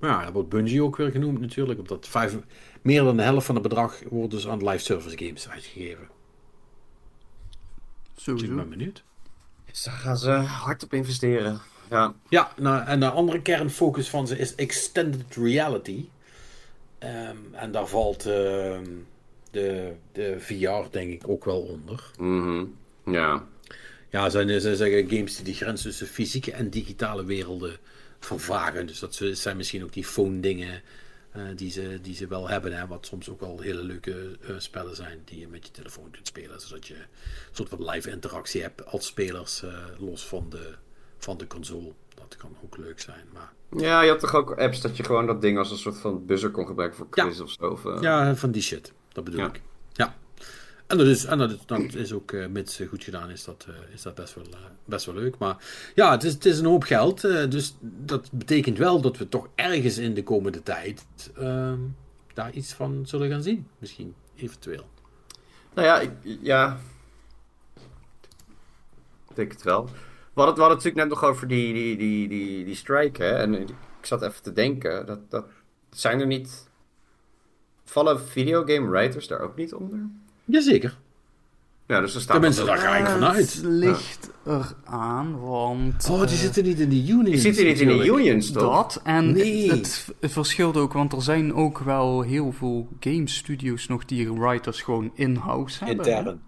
[0.00, 1.78] ja, dat wordt Bungie ook weer genoemd natuurlijk.
[1.78, 2.36] Omdat vijf,
[2.82, 6.08] meer dan de helft van het bedrag wordt dus aan live service games uitgegeven.
[8.24, 8.54] Dus ik Sowieso.
[8.62, 9.02] ben benieuwd.
[9.70, 11.60] dus daar gaan ze hard op investeren.
[11.90, 12.14] Ja.
[12.28, 16.08] Ja, nou, en de andere kernfocus van ze is extended reality.
[16.98, 18.84] Ehm, en daar valt ehm,
[19.50, 22.10] de, de VR denk ik ook wel onder.
[22.18, 22.64] Mhm.
[23.04, 23.44] Ja.
[24.10, 27.76] Ja, zijn, ze zeggen games die de grens tussen fysieke en digitale werelden
[28.20, 28.86] vervagen.
[28.86, 30.80] Dus dat zijn misschien ook die phone dingen eh,
[31.56, 32.72] die, ze, die ze wel hebben.
[32.72, 36.10] Hè, wat soms ook wel hele leuke eh, spellen zijn die je met je telefoon
[36.10, 36.60] kunt spelen.
[36.60, 37.06] Zodat je een
[37.52, 40.74] soort van live interactie hebt als spelers eh, los van de,
[41.18, 41.92] van de console.
[42.14, 43.24] Dat kan ook leuk zijn.
[43.32, 45.98] Maar Ja, je had toch ook apps dat je gewoon dat ding als een soort
[45.98, 47.24] van buzzer kon gebruiken voor Ja.
[47.24, 47.66] quiz of zo?
[47.66, 48.92] Of, eh, Ja, van die shit.
[49.12, 49.46] Dat bedoel Ja.
[49.46, 49.62] ik.
[50.92, 51.50] En dat is, en dat
[51.94, 54.44] is, ook, eh, mits eh, goed gedaan, is dat, eh, is dat best, wel,
[54.84, 55.38] best wel leuk.
[55.38, 55.56] Maar
[55.94, 57.20] ja, het is, het is een hoop geld.
[57.50, 61.04] dus dat betekent wel dat we toch ergens in de komende tijd
[61.36, 61.78] ehm,
[62.34, 63.66] daar iets van zullen gaan zien.
[63.78, 64.84] Misschien, eventueel.
[65.74, 66.78] Nou ja, ik, ja.
[69.28, 69.84] Ik denk het wel.
[70.34, 73.30] We hadden het natuurlijk net nog over die, die, die, die, die strike, hè.
[73.30, 75.46] En ik zat even te denken, dat, dat
[75.90, 76.70] zijn er niet...
[77.84, 80.10] Vallen videogame writers daar ook niet onder?
[80.44, 80.98] Jazeker.
[81.86, 82.34] Ja, dus er staan...
[82.36, 83.54] Tenminste, daar ga ik vanuit.
[83.54, 86.08] Het ligt eraan, want...
[86.10, 87.28] Oh, die eh, zitten niet in de unions.
[87.30, 88.62] Die zitten niet in de unions, toch?
[88.62, 89.70] Dat, en Nee.
[89.70, 94.32] het, het verschilt ook, want er zijn ook wel heel veel game studios nog die
[94.32, 96.06] writers gewoon in-house hebben.
[96.06, 96.40] Intern.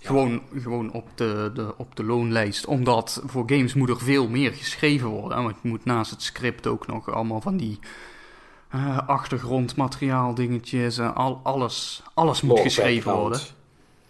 [0.00, 2.66] Gewoon, gewoon op, de, de, op de loonlijst.
[2.66, 5.42] Omdat voor games moet er veel meer geschreven worden.
[5.42, 7.78] Want je moet naast het script ook nog allemaal van die
[8.76, 10.98] eh, achtergrondmateriaal dingetjes.
[10.98, 13.28] en al, alles, alles moet geschreven background.
[13.28, 13.54] worden.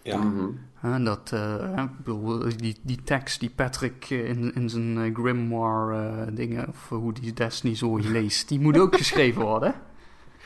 [0.03, 0.17] Ja.
[0.17, 0.47] Mhm.
[0.95, 5.13] En dat, eh, ik bedoel, die, die tekst die Patrick eh, in, in zijn eh,
[5.15, 9.73] grimoire eh, dingen, of hoe die Destiny zo leest, die moet ook geschreven worden.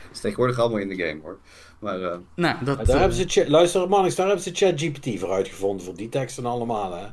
[0.03, 1.37] Dat is tegenwoordig allemaal in de game, hoor.
[1.79, 5.19] Maar, eh, Nou, dat, Maar Daar eh, hebben ze, luister Mannix, daar hebben ze ChatGPT
[5.19, 5.85] voor uitgevonden.
[5.85, 7.05] Voor die teksten allemaal, hè.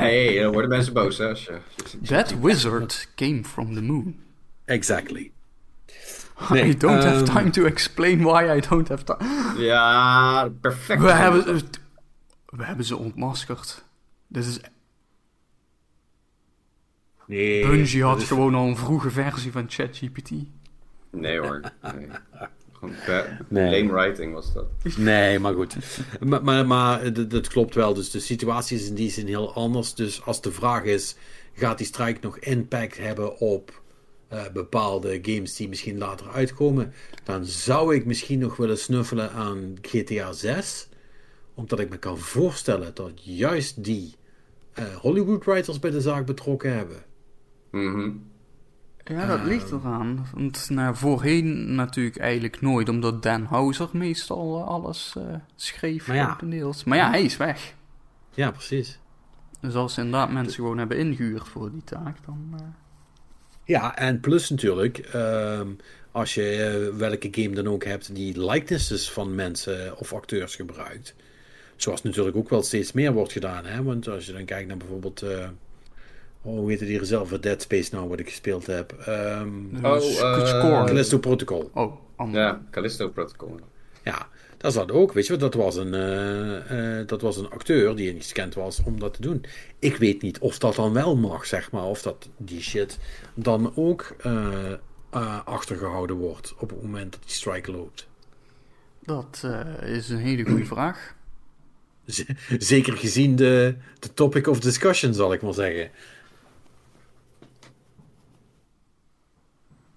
[0.00, 1.28] nee, dan worden mensen boos, hè.
[1.28, 4.16] Als je, als je- that wizard came from the moon.
[4.64, 5.30] Exactly.
[6.50, 9.62] I don't have ehm, time to explain why I don't have time.
[9.62, 11.00] Ja, perfect.
[11.00, 11.60] We hebben,
[12.46, 13.84] we hebben ze ontmaskerd.
[14.28, 14.60] Dit is,
[17.26, 17.66] Nee.
[17.66, 20.30] Bungie had is- gewoon al een vroege versie van ChatGPT.
[21.10, 21.60] Nee, hoor.
[21.82, 22.08] Nee.
[23.48, 23.82] Nee.
[23.88, 24.66] lame writing was dat.
[24.96, 25.76] Nee, maar goed.
[26.20, 27.94] Maar, maar, maar dat, dat klopt wel.
[27.94, 29.94] Dus de situatie is in die zin heel anders.
[29.94, 31.16] Dus als de vraag is:
[31.54, 33.82] gaat die strike nog impact hebben op
[34.28, 36.92] eh, bepaalde games die misschien later uitkomen?
[37.24, 40.88] Dan zou ik misschien nog willen snuffelen aan GTA 6.
[41.54, 44.14] Omdat ik me kan voorstellen dat juist die
[44.72, 47.04] eh, Hollywood writers bij de zaak betrokken hebben.
[47.70, 48.10] Mhm.
[49.04, 50.26] Ja, dat ligt eraan.
[50.34, 56.06] Want nou, voorheen natuurlijk eigenlijk nooit, omdat Dan Houser meestal eh, alles eh, schreef.
[56.06, 56.38] Maar ja.
[56.84, 57.74] Maar ja, hij is weg.
[58.30, 58.98] Ja, precies.
[59.60, 62.54] Dus als ze inderdaad mensen gewoon hebben ingehuurd voor die taak, dan...
[63.66, 65.68] Ja, en plus natuurlijk, ehm,
[66.12, 66.50] als je
[66.90, 71.14] eh, welke game dan ook hebt die likenesses van mensen of acteurs gebruikt.
[71.76, 73.64] Zoals natuurlijk ook wel steeds meer wordt gedaan.
[73.64, 73.82] Hè?
[73.82, 75.22] Want als je dan kijkt naar bijvoorbeeld.
[75.22, 75.48] eh
[76.42, 77.28] oh, hoe heet het hier zelf?
[77.30, 78.92] Dead Space nou, wat ik gespeeld heb.
[78.92, 80.84] Ehm Oh, eh.
[80.84, 81.70] Callisto Protocol.
[81.74, 82.32] Oh.
[82.32, 83.60] Ja, Callisto Protocol.
[84.04, 85.12] Ja, dat zat ook.
[85.12, 88.54] Weet je, wel, dat was, een, eh, eh, dat was een acteur die niet gekend
[88.54, 89.44] was om dat te doen.
[89.78, 91.84] Ik weet niet of dat dan wel mag, zeg maar.
[91.84, 92.98] Of dat die shit
[93.34, 94.72] dan ook eh,
[95.10, 98.08] eh, achtergehouden wordt op het moment dat die strike loopt.
[99.02, 99.46] Dat
[99.82, 101.14] is een hele goede vraag.
[102.06, 102.24] Z-
[102.58, 105.90] Zeker gezien de, de topic of discussion, zal ik maar zeggen.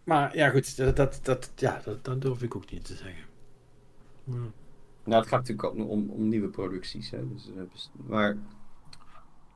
[0.03, 3.23] Maar ja, goed, dat, dat, dat, ja, dat, dat durf ik ook niet te zeggen.
[5.03, 7.09] Nou, het gaat natuurlijk ook om, om nieuwe producties.
[7.11, 7.17] Hè?
[7.33, 7.63] Dus, eh,
[8.07, 8.37] maar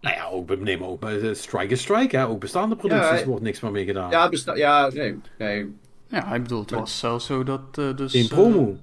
[0.02, 2.28] Nou ja, ook, bij- nee, maar ook bij eh, Strike is Strike, hè?
[2.28, 4.10] ook bestaande producties Ja, wordt niks meer mee gedaan.
[4.10, 5.76] ja, besta- ja nee, nee.
[6.08, 8.12] Ja, ik bedoel, het was zelfs zo dat eh, dus...
[8.12, 8.78] Geen eh, promo,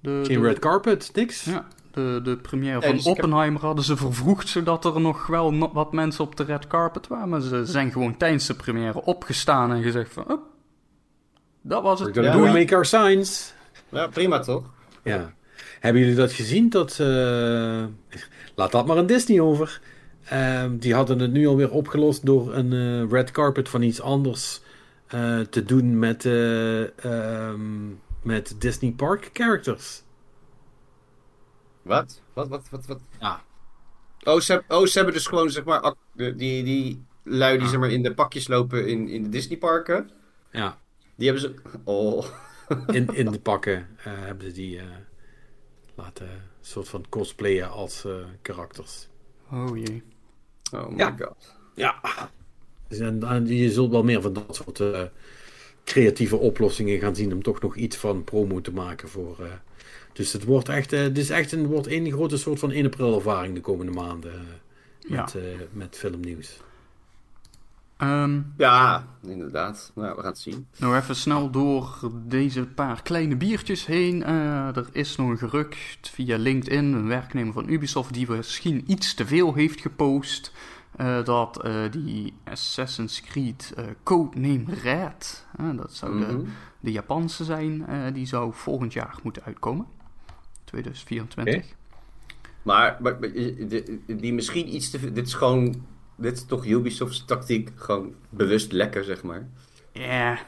[0.00, 1.44] de, geen de- red carpet, niks.
[1.44, 5.26] Ja, de, de première Nee, van dus heb- Oppenheimer hadden ze vervroegd, zodat er nog
[5.26, 7.28] wel no- wat mensen op de red carpet waren.
[7.28, 10.24] Maar ze zijn gewoon tijdens de première opgestaan en gezegd van...
[10.30, 10.40] Oh,
[11.62, 12.14] dat was het.
[12.14, 12.52] We're gonna Ja.
[12.52, 13.54] do make our signs.
[13.88, 14.64] Ja, prima toch?
[15.02, 15.34] Ja.
[15.80, 16.68] Hebben jullie dat gezien?
[16.68, 17.84] Dat, eh,
[18.54, 19.80] laat dat maar aan Disney over.
[20.24, 24.60] Ehm, die hadden het nu alweer opgelost door een eh, red carpet van iets anders
[25.06, 27.88] eh, te doen met, ehm,
[28.22, 30.02] met Disney Park characters.
[31.82, 32.22] Wat?
[32.32, 33.00] Wat, wat, wat, wat?
[33.20, 33.42] Ja.
[34.22, 37.90] Oh ze, oh, ze hebben dus gewoon, zeg maar, die, die lui die, zeg maar,
[37.90, 40.10] in de pakjes lopen in, in de Disneyparken.
[40.50, 40.78] Ja,
[41.16, 41.54] Die hebben ze...
[41.84, 42.26] Oh.
[42.98, 44.84] in, in de pakken eh, hebben ze die eh,
[45.94, 46.28] laten
[46.60, 49.08] soort van cosplayen als eh, karakters.
[49.52, 50.02] Oh jee.
[50.74, 51.16] Oh my Ja.
[51.18, 51.54] god.
[51.74, 52.00] Ja.
[52.88, 54.82] Dus en, en je zult wel meer van dat soort
[55.84, 59.36] creatieve oplossingen gaan zien om toch nog iets van promo te maken voor.
[60.12, 63.14] dus het wordt echt, het is echt een, wordt één grote soort van 1 april
[63.14, 64.32] ervaring de komende maanden
[65.08, 65.42] met, eh,
[65.72, 66.60] met filmnieuws.
[68.00, 69.92] Ehm, Ja, inderdaad.
[69.94, 70.66] Nou, we gaan het zien.
[70.78, 74.22] nou even snel door deze paar kleine biertjes heen.
[74.22, 79.14] Eh, er is nog een gerucht via LinkedIn, een werknemer van Ubisoft die misschien iets
[79.14, 80.52] te veel heeft gepost.
[80.96, 85.46] eh, dat eh, die Assassin's Creed Codename Red,
[85.76, 86.44] dat zou de, Mhm.
[86.80, 89.86] de Japanse zijn, die zou volgend jaar moeten uitkomen.
[90.64, 91.54] 2024.
[91.54, 91.64] Oké.
[92.62, 93.20] Maar, maar,
[94.06, 95.12] die misschien iets te veel...
[95.12, 95.84] Dit is gewoon...
[96.20, 97.70] Dit is toch Ubisoft's tactiek.
[97.74, 99.48] Gewoon bewust lekker, zeg maar.
[99.92, 100.38] Ja.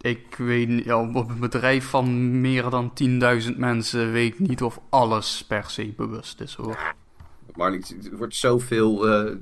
[0.00, 2.92] Ik weet niet, ja, op een bedrijf van meer dan
[3.50, 6.94] 10.000 mensen weet ik niet of alles per se bewust is hoor.
[7.56, 9.08] Maar het wordt zoveel...
[9.08, 9.34] eh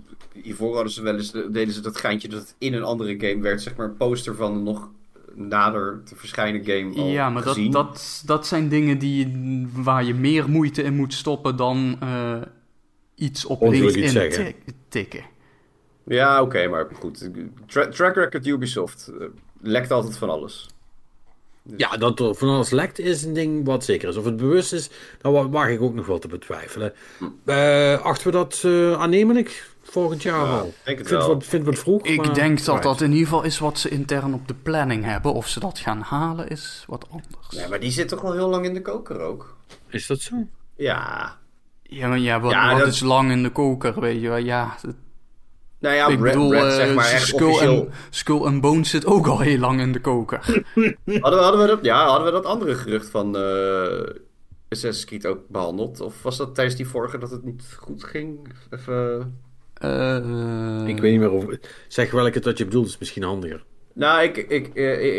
[0.43, 1.31] hiervoor hadden ze wel eens...
[1.31, 3.63] Deden ze dat geintje dat het in een andere game werd.
[3.63, 4.91] Zeg maar een poster van een nog
[5.35, 7.71] nader te verschijnen game al Ja, maar dat, gezien.
[7.71, 9.37] dat, dat zijn dingen die,
[9.73, 12.41] waar je meer moeite in moet stoppen dan eh,
[13.19, 14.45] iets op zeggen.
[14.45, 14.57] tik-
[14.89, 15.25] tikken.
[16.05, 17.31] Ja, oké, maar goed.
[17.67, 19.27] Tra- track record Ubisoft eh,
[19.61, 20.69] lekt altijd van alles.
[21.77, 24.17] Ja, dat er van alles lekt is een ding wat zeker is.
[24.17, 24.91] Of het bewust is,
[25.21, 26.93] wa- waag ik ook nog wel te betwijfelen.
[27.45, 30.67] Eh, achten we dat eh, aannemelijk volgend jaar Ja, al?
[30.67, 31.29] ik denk het vind wel.
[31.35, 32.07] Wat, vind wat vroeg.
[32.07, 32.83] Ik maar- denk dat Right.
[32.83, 35.33] dat in ieder geval is wat ze intern op de planning hebben.
[35.33, 37.49] Of ze dat gaan halen is wat anders.
[37.57, 39.57] Nee, maar die zit toch al heel lang in de koker ook?
[39.89, 40.35] Is dat zo?
[40.77, 41.37] Ja.
[41.91, 44.37] Ja, maar ja, wat, Ja, wat dat- is lang in de koker, weet je wel.
[44.37, 44.77] Ja,
[45.81, 47.81] Nou ja, ik Red, bedoel, eh, zeg maar echt Skull, officieel.
[47.81, 50.41] and, Skull and Bones zit ook al heel lang in de koker.
[50.45, 54.15] Hadden, we, hadden, we dat, ja, hadden we dat andere gerucht van eh
[54.69, 56.01] Assassin's Creed ook behandeld?
[56.01, 58.53] Of was dat tijdens die vorige dat het niet goed ging?
[58.71, 59.39] Even...
[59.75, 60.17] Eh,
[60.87, 61.45] Ik weet niet meer of...
[61.89, 63.65] Zeg welke dat je bedoelt, is misschien handiger.
[63.95, 64.75] Nou, ik, ik,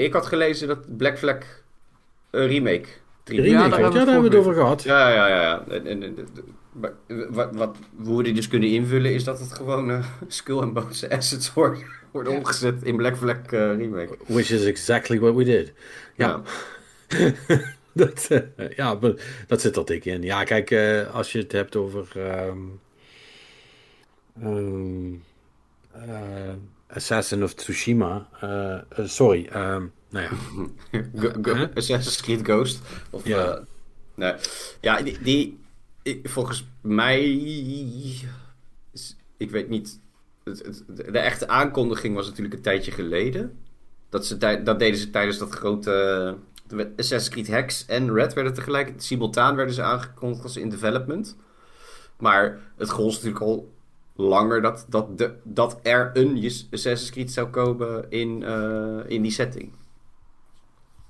[0.05, 1.37] ik had gelezen dat Black Flag
[2.31, 2.87] een remake.
[3.25, 4.83] Remake, Ja, ja, daar daar, hebben we het over gehad.
[4.83, 5.41] Ja, ja, ja.
[5.41, 5.63] ja.
[5.69, 6.17] En, en, en-
[7.29, 10.73] wat, wat, hoe we die dus kunnen invullen is dat het gewoon eh, Skull and
[10.73, 14.17] Bones assets worden, worden omgezet in Black Flag eh, remake.
[14.27, 15.73] Which is exactly what we did.
[16.15, 16.41] Ja,
[17.93, 18.99] dat, eh, ja
[19.47, 20.21] dat zit er dik in.
[20.21, 22.07] Ja, kijk, eh, als je het hebt over...
[22.15, 22.57] ehm,
[24.41, 25.13] ehm,
[25.91, 26.53] eh,
[26.87, 28.27] Assassin of Tsushima.
[29.05, 30.29] sorry, ehm, nou ja.
[31.21, 31.67] Go- go- Huh?
[31.75, 32.79] Assassin's Creed Ghost.
[33.09, 33.37] Of, Ja.
[33.45, 33.63] ja.
[34.15, 34.33] nee.
[34.81, 35.58] ja, die, die
[36.23, 37.23] volgens mij,
[39.37, 39.99] ik weet niet
[40.95, 43.57] de echte aankondiging was natuurlijk een tijdje geleden.
[44.09, 46.35] Dat, ze, dat deden ze tijdens dat grote...
[46.97, 48.93] Assassin's Creed Hex en Red werden tegelijk...
[48.97, 51.37] Simultaan werden ze aangekondigd als in development.
[52.17, 53.73] Maar het gold natuurlijk al
[54.15, 59.31] langer dat, dat, de, dat er een Assassin's Creed zou komen in, eh, in die
[59.31, 59.71] setting.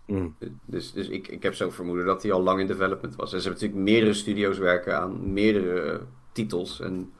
[0.09, 0.35] Mm.
[0.65, 3.33] Dus, dus ik, ik heb zo vermoeden dat hij al lang in development was.
[3.33, 5.99] En ze hebben natuurlijk meerdere studio's werken aan meerdere eh,
[6.31, 6.79] titels.
[6.79, 7.11] En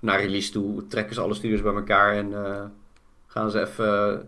[0.00, 2.64] naar release toe trekken ze alle studios bij elkaar en eh,
[3.26, 4.20] gaan ze even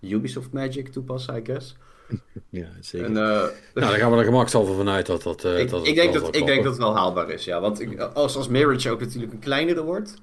[0.00, 1.76] eh, Ubisoft Magic toepassen, I guess.
[2.48, 3.06] Ja, zeker.
[3.06, 5.44] En, nou, daar gaan we er gemakshalve vanuit dat dat...
[5.44, 7.60] ik, dat, ik, denk dat, ik denk dat het wel haalbaar is, ja.
[7.60, 10.14] Want als, als Mirage ook natuurlijk een kleinere wordt.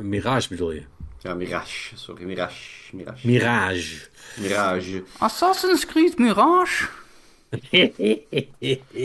[0.00, 0.82] Mirage bedoel je?
[1.18, 2.96] Ja, Mirage, sorry, Mirage.
[2.96, 3.26] Mirage.
[3.26, 4.08] Mirage.
[4.40, 5.02] Mirage.
[5.18, 6.86] Assassin's Creed Mirage?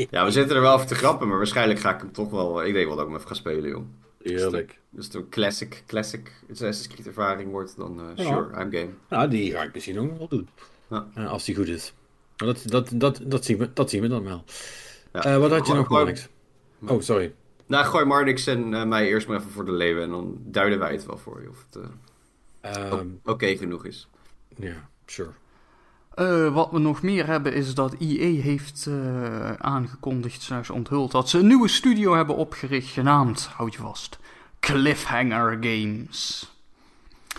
[0.10, 2.64] Ja, we zitten er wel over te grappen, maar waarschijnlijk ga ik hem toch wel...
[2.66, 3.84] Ik denk wel dat ik hem even ga spelen, joh.
[4.24, 4.80] Heerlijk.
[4.90, 8.32] Dus het een classic, classic Assassin's Creed ervaring wordt, dan eh, Ja.
[8.32, 8.90] sure, I'm game.
[9.10, 10.50] Nou, die ga ik misschien ook nog wel doen.
[11.16, 11.24] Ja.
[11.26, 11.93] Als die goed is.
[12.38, 14.43] Maar dat, dat, dat, dat, zien we, dat zien we dan wel.
[15.14, 15.24] Ja.
[15.24, 16.27] Eh, wat had je Gooi- nog, Marnix?
[16.88, 17.34] Oh, sorry.
[17.66, 20.80] Nou, gooi Marnix en eh, mij eerst maar even voor de leeuwen en dan duiden
[20.80, 21.90] wij het wel voor je of het eh,
[22.92, 24.08] Ehm, oké genoeg is.
[24.56, 25.30] Ja, sure.
[26.14, 31.30] Eh, wat we nog meer hebben is dat EA heeft eh, aangekondigd, slash onthuld, dat
[31.30, 34.19] ze een nieuwe studio hebben opgericht genaamd, houd je vast,
[34.59, 36.51] Cliffhanger Games.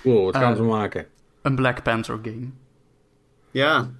[0.03, 1.07] Wow, wat gaan Eh, ze maken?
[1.43, 2.49] Een Black Panther game.
[3.51, 3.91] Ja.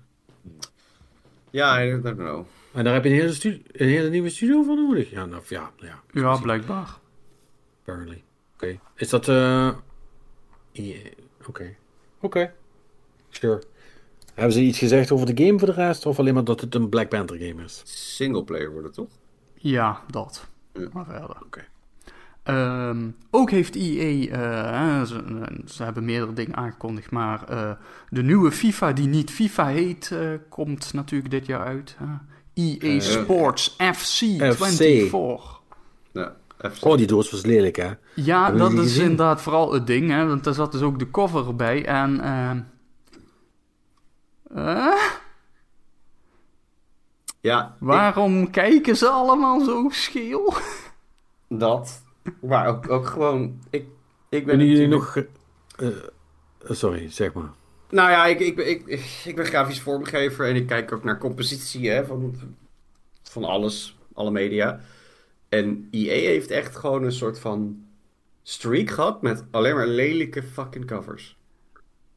[1.51, 2.47] Ja, I don't know.
[2.73, 5.11] En daar heb je een hele, een hele nieuwe studio voor nodig?
[5.11, 6.01] Ja, nou, ja, ja.
[6.13, 6.99] Ja, blijkbaar.
[7.79, 8.23] Apparently.
[8.55, 8.79] Oké.
[8.95, 9.29] Is dat...
[9.29, 9.69] eh
[10.73, 10.99] EA?
[11.47, 11.75] Oké.
[12.21, 12.53] Oké.
[13.33, 13.63] Sure.
[14.35, 16.07] Hebben ze iets gezegd over de game voor de rest?
[16.07, 17.83] Of alleen maar dat het een Black Panther game is?
[17.85, 19.09] Singleplayer wordt het toch?
[19.55, 20.47] Ja, dat.
[20.73, 20.89] Ja.
[20.93, 21.37] Maar verder.
[21.45, 21.65] Oké.
[22.43, 27.71] Ehm, ook heeft EA, eh, ze, ze hebben meerdere dingen aangekondigd, maar eh,
[28.09, 31.97] de nieuwe FIFA, die niet FIFA heet, eh, komt natuurlijk dit jaar uit.
[32.55, 35.61] EA Eh, Sports FC24.
[36.13, 37.91] Ja, even Oh, die doos was lelijk, hè?
[38.15, 39.03] Ja, Hebben dat is gezien?
[39.03, 41.85] inderdaad vooral het ding, hè, want daar zat dus ook de cover bij.
[41.87, 42.21] En.
[47.41, 50.55] Ja, waarom kijken ze allemaal zo scheel?
[51.49, 52.03] dat.
[52.41, 53.59] Maar ook, ook gewoon...
[53.71, 53.87] Ik,
[54.29, 55.31] ik ben jullie natuurlijk-
[55.77, 55.89] nog...
[55.93, 55.97] eh,
[56.69, 57.51] eh, sorry, zeg maar.
[57.91, 58.87] Nou ja, ik, ik, ik,
[59.25, 62.35] ik ben grafisch vormgever en ik kijk ook naar compositie hè, van,
[63.23, 64.81] van alles, alle media.
[65.49, 67.85] En EA heeft echt gewoon een soort van
[68.43, 71.37] streak gehad met alleen maar lelijke fucking covers.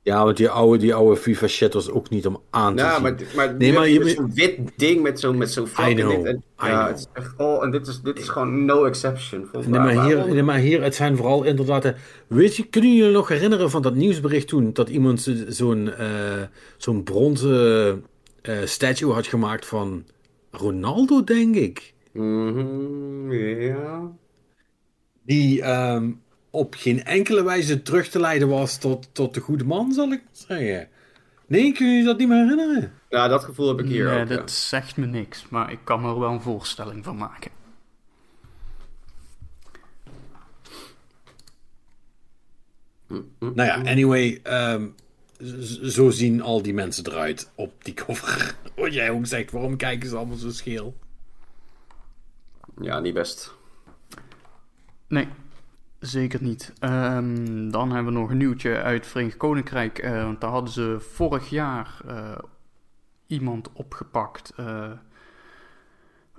[0.06, 2.94] Ja, want die oude, die oude FIFA shit was ook niet om aan te Nou,
[2.94, 3.02] zien.
[3.04, 6.10] maar, maar, Nee, maar je- zo'n wit ding met zo'n met zo'n I en know,
[6.10, 6.26] dit.
[6.26, 6.88] En, I ja, know.
[6.88, 9.48] het is echt, oh, en dit is, dit is gewoon no exception.
[9.54, 11.86] Nee, maar, waar- hier, nee, maar hier, het zijn vooral inderdaad...
[11.86, 11.92] eh,
[12.28, 14.74] Weet je, kunnen jullie nog herinneren van dat nieuwsbericht toen...
[14.74, 16.08] dat iemand zo- zo'n eh,
[16.78, 18.04] zo'n bronzen
[18.42, 20.06] eh, statue had gemaakt van
[20.52, 21.94] Ronaldo, denk ik?
[22.12, 24.12] Mhm, ja.
[25.26, 26.12] Die ehm,
[26.56, 30.24] op geen enkele wijze terug te leiden was tot, tot de goede man, zal ik
[30.32, 30.88] zeggen.
[31.48, 32.94] Nee, kun je dat niet meer herinneren?
[33.10, 34.30] ja, dat gevoel heb ik hier nee, ook.
[34.30, 34.36] ja.
[34.36, 37.52] dat zegt me niks, maar ik kan me er wel een voorstelling van maken.
[43.40, 44.88] Nou ja, anyway, ehm,
[45.84, 48.56] zo zien al die mensen eruit op die cover.
[48.76, 50.96] Wat jij ook zegt, waarom kijken ze allemaal zo scheel?
[52.82, 53.54] Ja, niet best.
[55.08, 55.28] Nee,
[56.06, 56.74] zeker niet.
[56.80, 59.98] Ehm, dan hebben we nog een nieuwtje uit Verenigd Koninkrijk.
[59.98, 62.38] eh, want daar hadden ze vorig jaar eh,
[63.28, 64.54] iemand opgepakt.
[64.56, 64.92] eh,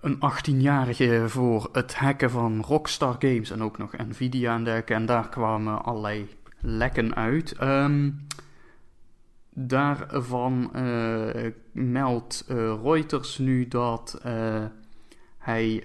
[0.00, 4.94] een 18-jarige voor het hacken van Rockstar Games en ook nog Nvidia en dergelijke.
[4.94, 6.28] En daar kwamen allerlei
[6.60, 7.52] lekken uit.
[7.52, 8.10] Ehm,
[9.50, 10.70] daarvan
[11.72, 12.44] meldt
[12.82, 14.20] Reuters nu dat
[15.38, 15.84] hij...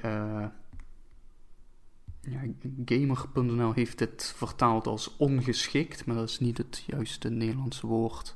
[2.86, 8.36] Gamer.nl heeft dit vertaald als ongeschikt, maar dat is niet het juiste Nederlandse woord.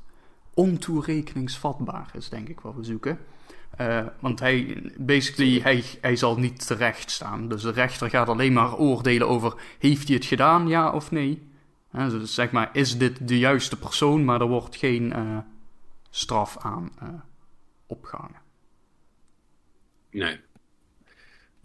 [0.54, 3.18] Ontoerekeningsvatbaar is denk ik wat we zoeken.
[3.76, 7.48] Eh, want hij, basically, hij, hij zal niet terecht staan.
[7.48, 11.42] Dus de rechter gaat alleen maar oordelen over, heeft hij het gedaan, ja of nee?
[11.90, 15.38] Dus zeg maar, is dit de juiste persoon, maar er wordt geen eh,
[16.10, 17.08] straf aan eh,
[17.86, 18.40] opgehangen.
[20.10, 20.40] Nee.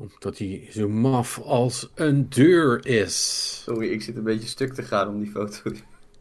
[0.01, 3.61] Omdat hij zo maf als een deur is.
[3.65, 5.71] Sorry, ik zit een beetje stuk te gaan om die foto.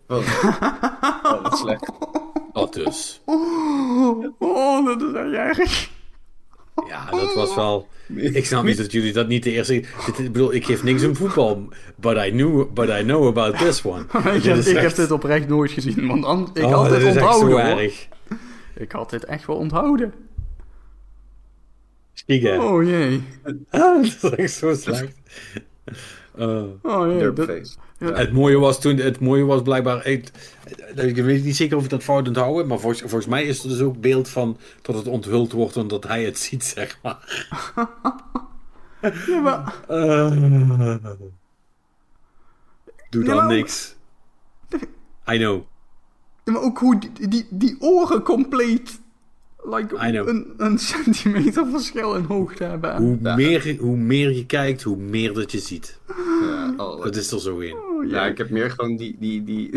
[0.09, 0.17] Oh,
[1.23, 1.91] oh wat slecht.
[2.53, 3.21] Dat dus.
[4.39, 5.91] Oh, dat is echt erg.
[6.89, 7.89] Ja, dat was wel...
[8.15, 9.73] Ik snap niet dat jullie dat niet de eerste...
[10.07, 13.59] Dit- Ik bedoel, ik geef niks om voetbal, but I, knew, but I know about
[13.59, 14.01] this one.
[14.15, 16.73] ik Dit heb, is ik echt- heb dit oprecht nooit gezien, want an- ik Oh,
[16.73, 17.81] had dat dit is echt onthouden zo hoor.
[17.81, 18.09] erg.
[18.75, 20.13] Ik had dit echt wel onthouden.
[22.61, 23.23] Oh jee.
[23.71, 25.17] dat is echt zo slecht.
[26.39, 27.33] Uh, Oh jee.
[27.33, 27.77] dat-.
[27.99, 30.31] Het mooie was toen, het mooie was blijkbaar, ik,
[30.95, 33.69] ik weet niet zeker of ik dat fout onthouden, maar volgens, volgens mij is er
[33.69, 37.49] dus ook beeld van dat het onthuld wordt en dat hij het ziet, zeg maar.
[39.27, 40.31] ja, maar, Eh,
[43.11, 43.97] doe Ja, dan maar niks.
[45.33, 45.63] I know.
[46.45, 49.01] ja, maar ook hoe die, die, die oren compleet
[49.65, 50.29] like, I know.
[50.29, 52.97] een, een centimeter verschil in hoogte hebben.
[52.97, 53.37] Hoe, Ja.
[53.37, 55.99] meer, hoe meer je kijkt, hoe meer dat je ziet.
[56.43, 57.77] Ja, oh, Dat is er zo in.
[57.77, 59.71] Oh, ja, ik heb meer gewoon die, die, die,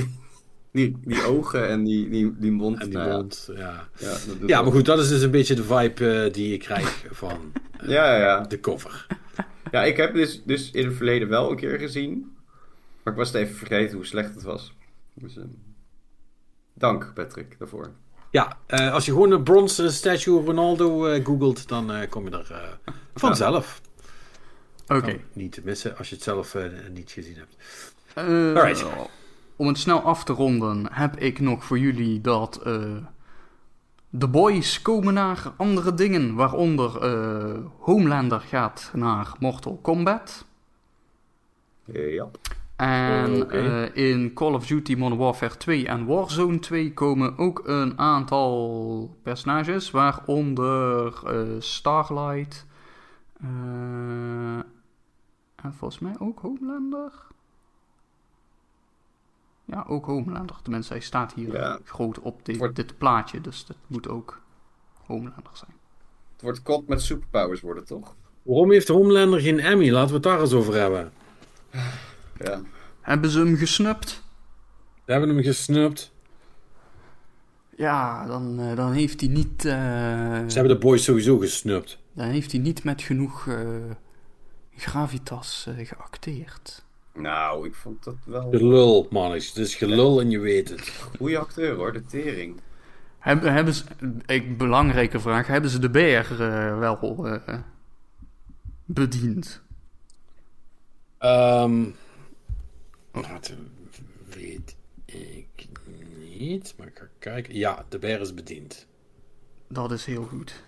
[0.72, 2.80] die, die ogen en die, die, die mond.
[2.80, 3.88] En die Nou ja, mond, ja.
[3.98, 4.64] Ja, dat doet Ja, wel.
[4.64, 7.90] maar goed, dat is dus een beetje de vibe eh, die ik krijg van eh,
[7.90, 8.42] Ja, ja, ja.
[8.42, 9.06] de cover.
[9.72, 12.32] Ja, ik heb dus, dus in het verleden wel een keer gezien.
[13.04, 14.74] Maar ik was het even vergeten hoe slecht het was.
[15.14, 15.44] Dus, eh,
[16.74, 17.92] dank, Patrick, daarvoor.
[18.34, 22.32] Ja, eh, als je gewoon een bronze statue Ronaldo eh, googelt, dan eh, kom je
[22.32, 22.52] er
[22.86, 23.82] eh, vanzelf.
[24.88, 25.20] Oké.
[25.34, 27.56] Niet te missen als je het zelf eh, niet gezien hebt.
[28.14, 28.86] Eh, Alright.
[29.56, 32.96] om het snel af te ronden, heb ik nog voor jullie dat eh
[34.10, 40.46] de boys komen naar andere dingen, waaronder eh, Homelander gaat naar Mortal Kombat.
[41.86, 42.28] Ja.
[42.76, 47.62] En Oh, eh, in Call of Duty Modern Warfare 2 en Warzone 2 komen ook
[47.66, 52.66] een aantal personages, waaronder eh, Starlight
[53.42, 53.48] eh,
[55.56, 57.12] en volgens mij ook Homelander.
[59.66, 60.56] Ja, ook Homelander.
[60.62, 61.80] Tenminste, hij staat hier Ja.
[61.84, 64.42] groot op dit, Wordt- dit plaatje, dus dat moet ook
[65.06, 65.72] Homelander zijn.
[66.34, 68.16] Het wordt kot met superpowers worden, toch?
[68.42, 69.90] Waarom heeft Homelander geen Emmy?
[69.90, 71.12] Laten we het daar eens over hebben.
[72.40, 72.62] Ja.
[73.02, 74.24] Hebben ze hem gesnupt?
[75.06, 76.12] We hebben hem gesnupt.
[77.78, 79.66] Ja, dan, eh, dan heeft hij niet...
[79.66, 79.72] eh,
[80.48, 81.98] Ze hebben de boys sowieso gesnupt.
[82.14, 83.58] Dan heeft hij niet met genoeg eh,
[84.76, 86.84] gravitas geacteerd.
[87.14, 89.32] Nou, ik vond dat wel Gelul, man.
[89.32, 90.80] Het is gelul en je weet het.
[90.80, 91.94] een goede acteur, hoor.
[91.94, 92.62] De tering.
[93.20, 93.84] Hebben, hebben ze,
[94.26, 97.58] ik, belangrijke vraag, hebben ze de beer eh, wel eh,
[98.86, 99.62] bediend?
[101.18, 101.84] Ehm
[103.22, 103.54] dat
[104.36, 104.76] weet
[105.06, 105.68] ik
[106.38, 107.56] niet, maar ik ga kijken.
[107.56, 108.86] Ja, de bear is bediend.
[109.68, 110.64] Dat is heel goed.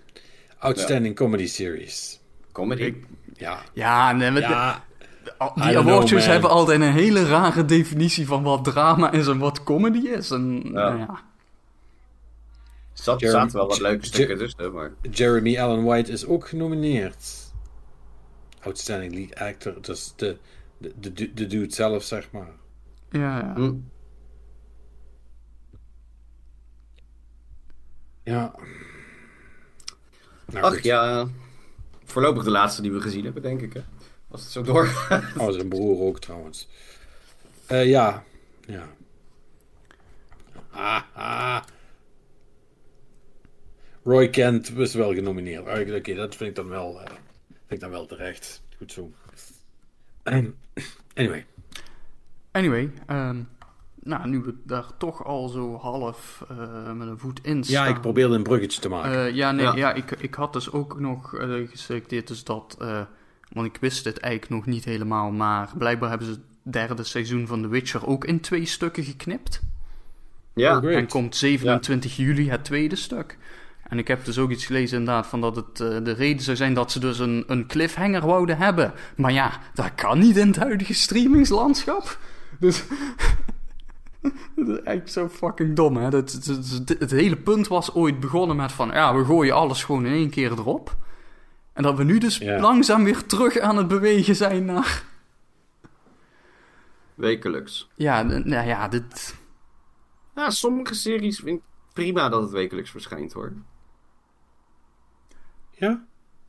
[0.57, 2.19] Outstanding Comedy Series.
[2.51, 2.93] Comedy.
[3.33, 3.61] Ja.
[3.73, 4.83] Ja, nee, maar Ja,
[5.23, 6.31] de- al- I die awardjes man.
[6.31, 10.31] hebben altijd een hele rare definitie van wat drama is en wat comedy is.
[10.31, 11.23] En, nou ja.
[12.93, 14.91] Zat, Jeremy- zaten wel wat leuke stukken tussen, maar...
[15.11, 17.51] Jeremy Allen White is ook genomineerd.
[18.61, 19.81] Outstanding Lead Actor.
[19.81, 20.37] Dus de,
[20.77, 22.51] de, de, de, de dude zelf, zeg maar.
[23.09, 23.53] Ja, ja.
[23.53, 23.73] Hm.
[28.23, 28.55] Ja.
[30.45, 30.83] Nou, Ach goed.
[30.83, 31.27] ja,
[32.03, 33.73] voorlopig de laatste die we gezien hebben, denk ik.
[33.73, 33.81] Hè?
[34.29, 35.23] Als het zo doorgaat.
[35.37, 36.67] Oh, zijn broer ook trouwens.
[37.65, 38.23] Eh, ja.
[38.67, 38.87] Ja.
[40.69, 41.63] Ah, ah.
[44.03, 45.65] Roy Kent was wel genomineerd.
[45.67, 47.07] Ah, Oké, dat vind ik dan wel, eh,
[47.49, 48.61] vind ik dan wel terecht.
[48.77, 49.11] Goed zo.
[50.25, 50.45] Ehm,
[51.15, 51.45] anyway.
[52.51, 53.37] Anyway, ehm,
[54.03, 57.85] nou, nu we daar toch al zo half eh, met een voet in staan.
[57.87, 59.25] Ja, ik probeerde een bruggetje te maken.
[59.25, 59.75] Eh, ja, nee, Ja.
[59.75, 59.93] ja.
[59.93, 62.75] ik, ik had dus ook nog eh, geselecteerd dus dat...
[62.79, 63.01] eh,
[63.51, 67.47] want ik wist het eigenlijk nog niet helemaal, maar blijkbaar hebben ze het derde seizoen
[67.47, 69.61] van The Witcher ook in twee stukken geknipt.
[70.53, 70.97] Ja, Oh, great.
[70.97, 73.37] En komt 27 juli het tweede stuk.
[73.89, 76.57] En ik heb dus ook iets gelezen inderdaad van dat het eh, de reden zou
[76.57, 78.93] zijn dat ze dus een, een cliffhanger wouden hebben.
[79.15, 82.19] Maar ja, dat kan niet in het huidige streamingslandschap.
[82.59, 82.83] Dus
[84.55, 86.09] dat is echt zo fucking dom, hè.
[86.09, 86.31] Dat,
[86.99, 90.29] het, hele punt was ooit begonnen met van, ja, we gooien alles gewoon in één
[90.29, 90.95] keer erop.
[91.73, 92.59] En dat we nu dus Ja.
[92.59, 95.03] langzaam weer terug aan het bewegen zijn naar...
[97.15, 97.89] wekelijks.
[97.95, 99.35] Ja, nou ja, dit...
[100.35, 103.53] Ja, sommige series vind ik prima dat het wekelijks verschijnt, hoor.
[105.75, 106.05] Ja?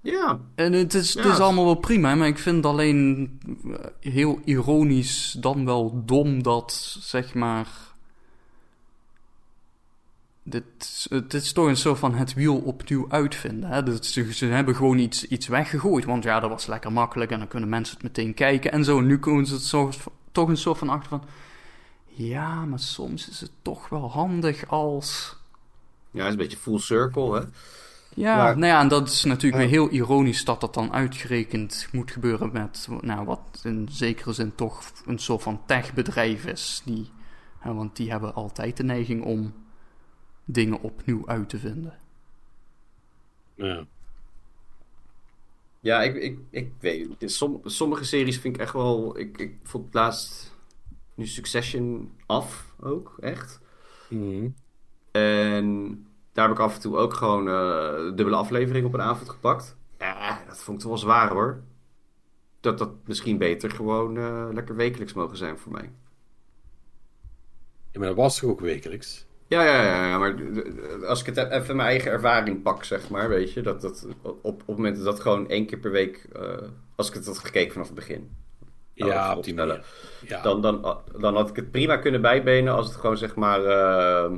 [0.07, 3.31] Ja, En het is, het is allemaal wel prima, maar ik vind alleen
[3.65, 7.69] eh, heel ironisch dan wel dom dat, zeg maar...
[10.43, 13.71] Dit, het is toch een soort van het wiel opnieuw uitvinden.
[13.71, 13.83] Hè?
[13.83, 17.39] Dat ze, ze hebben gewoon iets, iets weggegooid, want ja, dat was lekker makkelijk en
[17.39, 18.99] dan kunnen mensen het meteen kijken en zo.
[18.99, 19.91] En nu komen ze het zo,
[20.33, 21.25] toch een soort van achter van...
[22.07, 25.37] Ja, maar soms is het toch wel handig als...
[26.11, 27.45] ja, is een beetje full circle, hè.
[28.17, 31.89] Ja, Maar- nou ja, en dat is natuurlijk weer heel ironisch dat dat dan uitgerekend
[31.93, 36.83] moet gebeuren met, nou, wat in zekere zin toch een soort van techbedrijf is.
[36.85, 37.11] Die,
[37.59, 39.55] hè, want die hebben altijd de neiging om
[40.45, 41.95] dingen opnieuw uit te vinden.
[43.55, 43.87] Ja.
[45.81, 47.33] Ja, ik, ik, ik weet het.
[47.33, 49.19] Som, sommige series vind ik echt wel...
[49.19, 50.55] Ik, ik vond laatst
[51.15, 53.61] nu Succession af ook, echt.
[54.09, 54.49] Mhm.
[55.11, 56.07] En
[56.37, 59.77] daar heb ik af en toe ook gewoon eh, dubbele aflevering op een avond gepakt.
[59.99, 61.61] Ja, dat vond ik toch wel zwaar hoor.
[62.61, 65.91] Dat dat misschien beter gewoon eh, lekker wekelijks mogen zijn voor mij.
[67.91, 69.27] Ja, maar dat was toch ook wekelijks?
[69.49, 70.35] Ja, ja, ja, ja, maar
[71.07, 74.07] als ik het e- even mijn eigen ervaring pak, zeg maar, weet je, dat dat
[74.23, 76.43] op, op het moment dat dat gewoon één keer per week, eh,
[76.97, 78.31] als ik het had gekeken vanaf het begin,
[78.95, 79.85] Nou, ja, even op die opstellen.
[80.21, 80.29] manier.
[80.29, 80.43] Ja.
[80.43, 84.31] dan, dan, dan had ik het prima kunnen bijbenen als het gewoon, zeg maar, eh,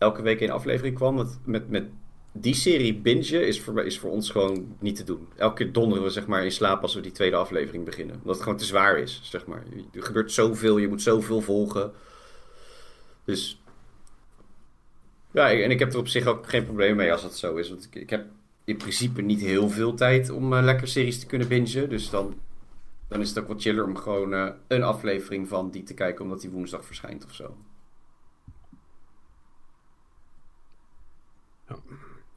[0.00, 1.16] elke week één aflevering kwam.
[1.16, 1.84] Want met, met
[2.32, 5.28] die serie bingen is voor, is voor ons gewoon niet te doen.
[5.36, 8.14] Elke keer donderen we, zeg maar, in slaap als we die tweede aflevering beginnen.
[8.16, 9.62] Omdat het gewoon te zwaar is, zeg maar.
[9.92, 11.92] Er gebeurt zoveel, je moet zoveel volgen.
[13.24, 13.62] Dus
[15.30, 17.68] ja, en ik heb er op zich ook geen probleem mee als dat zo is.
[17.68, 18.26] Want ik, ik heb
[18.64, 21.88] in principe niet heel veel tijd om eh, lekker series te kunnen bingen.
[21.88, 22.34] Dus dan,
[23.08, 26.24] dan is het ook wat chiller om gewoon eh, een aflevering van die te kijken,
[26.24, 27.44] omdat die woensdag verschijnt of zo.
[27.44, 27.56] Ja.
[31.42, 31.58] The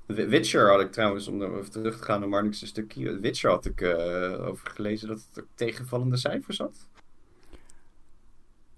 [0.05, 3.19] Witcher had ik trouwens, om even terug te gaan naar Marnix' stukje.
[3.19, 6.87] Witcher had ik eh, over gelezen dat het tegenvallende cijfers had.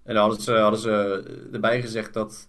[0.02, 2.48] En dan hadden ze, erbij gezegd dat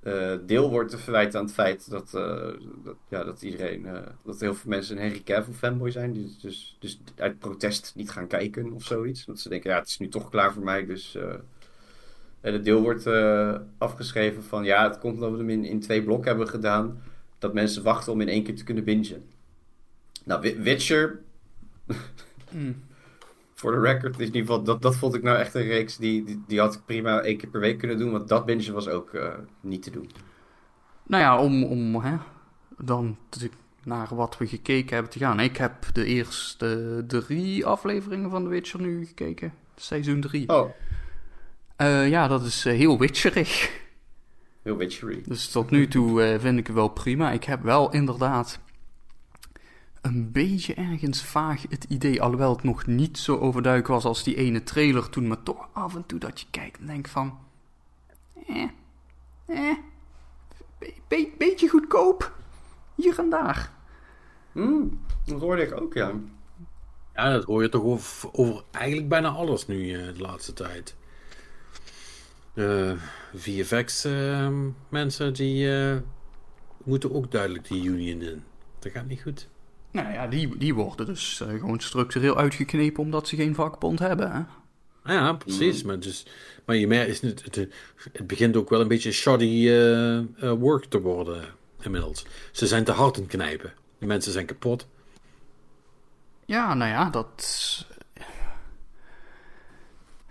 [0.00, 2.52] eh, deel wordt te verwijten aan het feit dat, eh,
[2.84, 3.86] dat, ja, dat iedereen,
[4.24, 6.12] dat heel veel mensen een Henry Cavill fanboy zijn.
[6.12, 9.24] Die dus, dus uit protest niet gaan kijken of zoiets.
[9.24, 10.86] Dat ze denken, ja, het is nu toch klaar voor mij.
[10.86, 11.18] Dus
[12.40, 13.06] en het deel wordt
[13.78, 17.02] afgeschreven van, ja, het komt omdat we hem in, in twee blokken hebben gedaan.
[17.44, 19.24] Dat mensen wachten om in één keer te kunnen bingen.
[20.24, 21.20] Nou, Wi- Witcher,
[23.54, 25.96] voor de record, is in ieder geval, dat, dat vond ik nou echt een reeks
[25.96, 28.10] die, die, die had ik prima één keer per week kunnen doen.
[28.12, 29.28] Want dat bingen was ook eh,
[29.60, 30.10] niet te doen.
[31.06, 32.16] Nou ja, om, om hè,
[32.78, 33.50] dan te-
[33.84, 35.40] naar wat we gekeken hebben te gaan.
[35.40, 39.52] Ik heb de eerste drie afleveringen van The Witcher nu gekeken.
[39.76, 40.48] Seizoen 3.
[40.48, 40.70] Oh,
[42.08, 43.82] ja, dat is eh, heel witcherig.
[44.64, 45.22] Heel Witchery.
[45.26, 47.30] Dus tot nu toe eh, vind ik het wel prima.
[47.30, 48.58] Ik heb wel inderdaad
[50.00, 54.34] een beetje ergens vaag het idee, alhoewel het nog niet zo overduidelijk was als die
[54.36, 57.38] ene trailer toen, maar toch af en toe dat je kijkt en denkt van,
[58.46, 58.62] eh,
[59.46, 59.76] eh,
[60.78, 62.32] be- be- beetje goedkoop,
[62.94, 63.72] hier en daar.
[64.52, 66.12] Hmm, dat hoorde ik ook, ja.
[67.14, 70.96] Ja, dat hoor je toch over, over eigenlijk bijna alles nu eh, de laatste tijd.
[72.54, 72.92] Eh
[73.34, 74.48] VFX eh,
[74.88, 75.96] mensen die eh,
[76.84, 78.42] moeten ook duidelijk die union in.
[78.78, 79.48] Dat gaat niet goed.
[79.94, 84.32] Nou ja, die, die worden dus eh, gewoon structureel uitgeknepen omdat ze geen vakbond hebben.
[84.32, 84.42] Hè?
[85.14, 85.82] Ja, precies.
[85.82, 86.26] Maar, dus,
[86.64, 87.56] maar je merkt, het, het,
[88.12, 90.24] het begint ook wel een beetje shoddy eh, eh,
[90.58, 91.44] work te worden
[91.80, 92.26] inmiddels.
[92.52, 93.72] Ze zijn te hard aan het knijpen.
[93.98, 94.86] Die mensen zijn kapot.
[96.46, 97.86] Ja, nou ja, dat.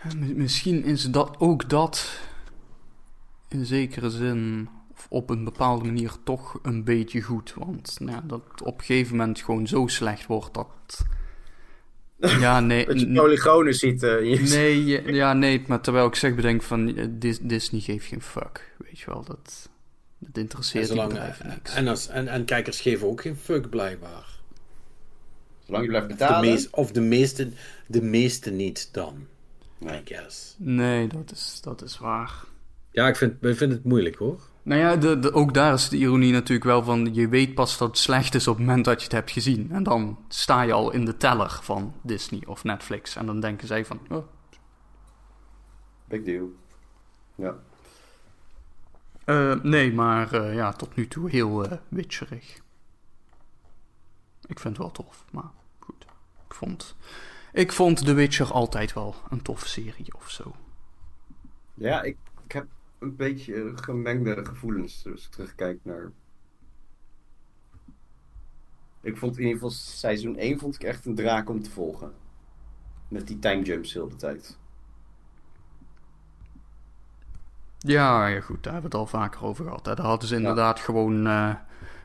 [0.03, 2.19] Eh, mi- Misschien is dat ook dat
[3.47, 7.53] in zekere zin, of op een bepaalde manier, toch een beetje goed.
[7.57, 11.05] Want nou, ja, dat op een gegeven moment gewoon zo slecht wordt dat.
[12.39, 12.85] Ja, nee.
[12.85, 14.03] Dat je polygonen ziet.
[14.03, 18.21] eh, Nee, ja, nee, maar terwijl ik zeg bedenk van eh, Dis- Disney geeft geen
[18.21, 18.75] fuck.
[18.77, 19.69] Weet je wel, dat,
[20.19, 21.73] dat En, interesseert die zolang, bedrijven niks.
[21.73, 24.39] en, als, en, en kijkers geven ook geen fuck blijkbaar.
[25.65, 26.67] Zolang je blijft De betalen.
[26.71, 27.49] of de meeste,
[27.87, 29.27] de meeste niet dan.
[29.83, 30.01] Nee.
[30.01, 30.55] I guess.
[30.57, 32.43] Nee, dat is, dat is waar.
[32.91, 34.39] Ja, ik vind, ik vind het moeilijk hoor.
[34.63, 37.13] Nou ja, de, de- ook daar is de ironie natuurlijk wel van...
[37.13, 39.71] je weet pas dat het slecht is op het moment dat je het hebt gezien.
[39.71, 43.15] En dan sta je al in de teller van Disney of Netflix.
[43.15, 43.99] En dan denken zij van...
[44.09, 44.25] Oh.
[46.05, 46.49] Big deal.
[47.35, 47.55] Ja.
[49.25, 52.61] Eh, nee, maar eh, ja, tot nu toe heel eh witcherig.
[54.45, 56.05] Ik vind het wel tof, maar goed.
[56.47, 56.95] Ik vond,
[57.53, 60.55] ik vond The Witcher altijd wel een toffe serie of zo.
[61.73, 62.67] Ja, ik, ik heb
[62.99, 66.11] een beetje gemengde gevoelens als ik terugkijk naar.
[69.01, 72.13] Ik vond in ieder geval seizoen 1 vond ik echt een draak om te volgen.
[73.07, 74.57] Met die time jumps heel de tijd.
[77.77, 79.85] Ja, ja, goed, daar hebben we het al vaker over gehad.
[79.85, 79.95] Hè.
[79.95, 81.55] Daar hadden ze inderdaad gewoon, eh,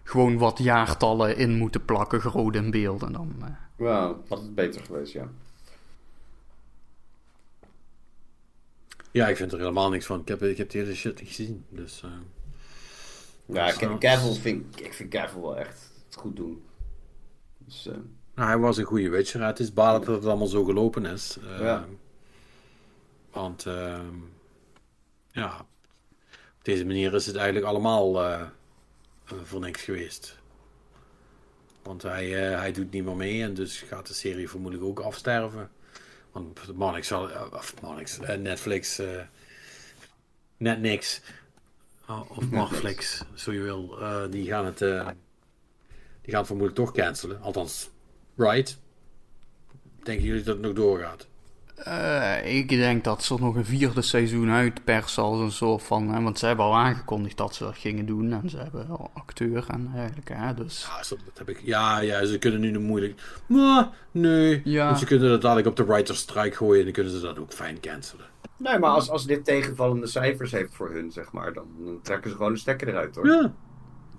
[0.02, 3.02] gewoon wat jaartallen in moeten plakken, groot in beeld.
[3.02, 5.28] En dan, eh, Ja, had het beter geweest, ja.
[9.10, 10.20] Ja, ik vind er helemaal niks van.
[10.20, 11.64] Ik heb, ik heb shit niet gezien.
[11.68, 12.10] Dus, eh,
[13.46, 13.98] Ja, Zo.
[13.98, 16.62] Cavill vind, ik vind Cavill wel echt het goed doen.
[17.58, 17.94] Dus, eh,
[18.34, 19.42] Nou, hij was een goede Witcher.
[19.42, 21.38] Het is balen dat het allemaal zo gelopen is.
[21.38, 21.86] Eh, Ja.
[23.30, 24.14] Want ehm,
[25.30, 25.58] ja,
[26.30, 28.48] op deze manier is het eigenlijk allemaal eh, eh,
[29.42, 30.37] voor niks geweest.
[31.88, 35.00] Want hij, eh, hij doet niet meer mee en dus gaat de serie vermoedelijk ook
[35.00, 35.70] afsterven.
[36.32, 39.22] Want Monix zal, eh, of Monix, eh, Netflix, eh,
[40.56, 41.20] net niks.
[42.08, 44.00] Oh, of Marflix, zo je wil.
[44.00, 45.08] eh, die gaan het, eh,
[46.22, 47.40] die gaan het vermoedelijk toch cancelen.
[47.40, 47.90] Althans,
[48.36, 48.78] right?
[50.02, 51.26] Denken jullie dat het nog doorgaat?
[51.84, 56.08] Eh, ik denk dat ze er nog een vierde seizoen uitpersen als een soort van...
[56.08, 58.32] Hè, want ze hebben al aangekondigd dat ze dat gingen doen.
[58.32, 60.88] En ze hebben al acteur en eigenlijk, hè, dus...
[60.88, 61.60] Ja, dat heb ik.
[61.64, 63.20] Ja, ja, ze kunnen nu nog moeilijk.
[63.46, 64.60] Maar nee.
[64.64, 64.86] Ja.
[64.86, 67.38] Want ze kunnen dat dadelijk op de writer's strike gooien en dan kunnen ze dat
[67.38, 68.26] ook fijn cancelen.
[68.56, 72.30] Nee, maar als, als dit tegenvallende cijfers heeft voor hun, zeg maar, dan, dan trekken
[72.30, 73.26] ze gewoon de stekker eruit, hoor.
[73.26, 73.52] Ja.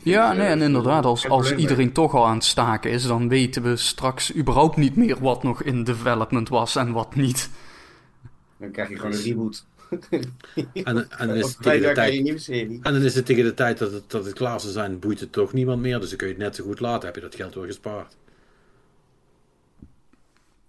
[0.03, 3.63] Ja, nee, en inderdaad, als, als iedereen toch al aan het staken is, dan weten
[3.63, 7.49] we straks überhaupt niet meer wat nog in development was en wat niet.
[8.57, 9.65] Dan krijg je gewoon een reboot.
[10.73, 12.79] En, en, dan is het tegen de tijd, een nieuwe serie.
[12.83, 15.19] en dan is het tegen de tijd dat het, dat het klaar zou zijn, boeit
[15.19, 15.99] het toch niemand meer.
[15.99, 17.05] Dus dan kun je het net zo goed laten.
[17.05, 18.17] Heb je dat geld weer gespaard.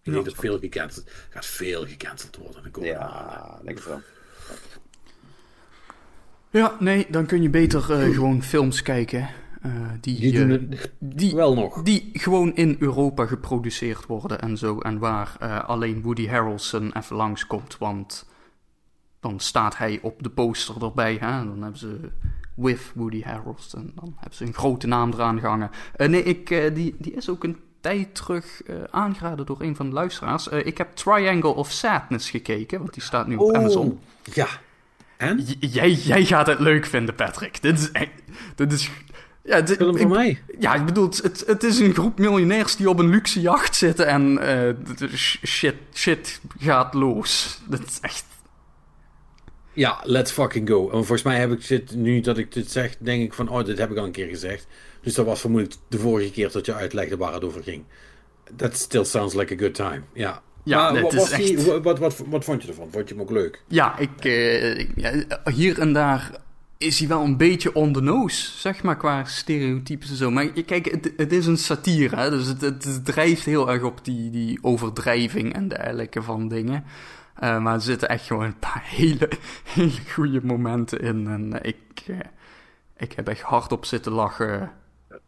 [0.03, 2.63] Ik denk dat veel gecanceld gaat veel gecanceld worden.
[2.63, 3.21] de komende maanden.
[3.21, 4.01] Ja, denk ik wel.
[6.51, 9.29] Ja, nee, dan kun je beter eh, gewoon films kijken.
[9.63, 9.71] eh,
[10.01, 11.83] die, Die doen het die, wel nog.
[11.83, 14.79] die gewoon in Europa geproduceerd worden en zo.
[14.79, 18.29] En waar eh, alleen Woody Harrelson even langskomt, want
[19.21, 21.17] dan staat hij op de poster erbij.
[21.21, 21.45] Hè?
[21.45, 21.99] Dan hebben ze
[22.55, 23.93] with Woody Harrelson.
[23.95, 25.71] Dan hebben ze een grote naam eraan gehangen.
[25.97, 29.95] Eh, nee, ik, die, die is ook een tijd terug aangeraden door een van de
[29.95, 30.49] luisteraars.
[30.49, 34.01] Ik heb Triangle of Sadness gekeken, want die staat nu op Amazon.
[34.33, 34.47] Ja.
[35.21, 35.39] En?
[35.47, 37.63] J- jij, jij gaat het leuk vinden, Patrick.
[37.63, 38.11] Dit is echt...
[38.55, 38.91] Dit is...
[39.45, 40.43] Ja, dit- Film ik- voor mij.
[40.59, 44.07] ja, ik bedoel, het, het, is een groep miljonairs die op een luxe jacht zitten
[44.07, 45.09] en eh,
[45.45, 47.61] shit, shit gaat los.
[47.69, 48.25] Dat is echt...
[49.73, 50.85] Ja, let's fucking go.
[50.85, 53.65] En volgens mij heb ik dit, nu dat ik dit zeg, denk ik van, oh,
[53.65, 54.67] dit heb ik al een keer gezegd.
[55.03, 57.85] Dus dat was vermoedelijk de vorige keer dat je uitlegde waar het over ging.
[58.57, 60.03] That still sounds like a good time.
[60.13, 60.43] Ja.
[60.65, 62.89] Ja, Maar wat, is die- wat, wat, wat, wat vond je ervan?
[62.91, 63.63] Vond je hem ook leuk?
[63.69, 64.91] Ja, ik, eh, ik-
[65.53, 66.31] hier en daar
[66.79, 70.31] is hij wel een beetje on the nose, zeg maar, qua stereotypes en zo.
[70.31, 74.05] Maar kijk, het, het is een satire, hè, dus het, het drijft heel erg op
[74.05, 76.85] die, die overdrijving en dergelijke van dingen.
[77.35, 79.29] Eh, maar er zitten echt gewoon een paar hele,
[79.65, 81.27] hele goede momenten in.
[81.29, 82.17] En ik, eh,
[82.97, 84.71] ik heb echt hardop zitten lachen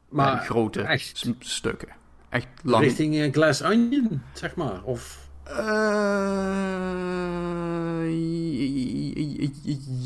[0.09, 1.27] Maar grote echt?
[1.39, 1.89] stukken.
[2.29, 2.85] Echt lang.
[2.85, 4.83] Richting Glass Onion, zeg maar.
[4.83, 5.22] Of...
[8.03, 8.11] Eh,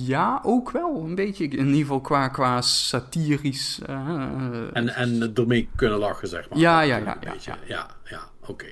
[0.06, 1.04] ja, ook wel.
[1.04, 1.44] Een beetje.
[1.44, 3.78] In ieder geval qua, qua satirisch.
[3.80, 6.58] eh, En, en ermee kunnen lachen, zeg maar.
[6.58, 7.50] Ja, ja, een ja, ja, beetje.
[7.50, 7.58] ja.
[7.66, 8.66] Ja, ja, oké.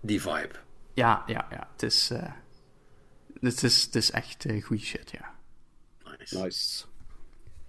[0.00, 0.50] Die vibe.
[0.94, 1.68] ja, ja, ja.
[1.72, 2.32] Het is, eh,
[3.40, 5.34] het is, het is echt goede shit, ja.
[6.18, 6.38] Nice.
[6.42, 6.84] Nice.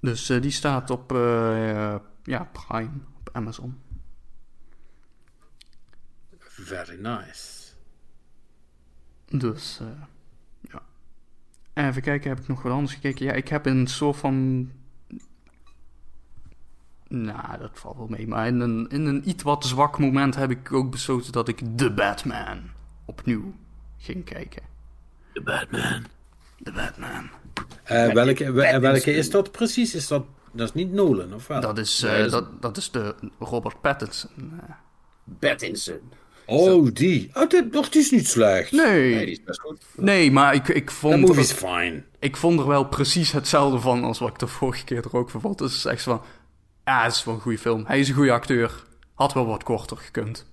[0.01, 3.81] Dus die staat op eh, ja, Prime, op Amazon.
[6.39, 7.52] Very nice.
[9.39, 9.87] Dus, eh,
[10.71, 10.81] ja.
[11.87, 13.25] Even kijken, heb ik nog wat anders gekeken?
[13.25, 14.69] Ja, ik heb een soort van...
[17.07, 18.27] Nou, dat valt wel mee.
[18.27, 21.61] Maar in een, in een iets wat zwak moment heb ik ook besloten dat ik
[21.75, 22.59] The Batman
[23.05, 23.53] opnieuw
[23.97, 24.61] ging kijken.
[25.33, 26.05] The Batman.
[26.63, 27.29] The Batman.
[27.83, 29.95] Eh, welke, wel- welke is dat precies?
[29.95, 31.61] Is dat, dat is niet Nolan, of wel?
[31.61, 34.31] Dat is, eh, Nee, dat is- dat, is de Robert Pattinson.
[34.61, 34.69] eh.
[35.39, 35.99] Pattinson.
[36.45, 37.29] Oh, die.
[37.33, 37.41] Oh,
[37.73, 38.71] oh, die is niet slecht.
[38.71, 39.81] Nee, Nee, die is best goed.
[39.95, 41.19] nee, maar ik, ik Dat vond...
[41.19, 42.03] movie er- is fine.
[42.19, 45.29] ik vond er wel precies hetzelfde van als wat ik de vorige keer er ook
[45.29, 45.57] van vond.
[45.57, 46.21] Dus het is echt van,
[46.85, 47.83] ja, het is wel een goede film.
[47.87, 48.83] Hij is een goede acteur.
[49.13, 50.45] Had wel wat korter gekund.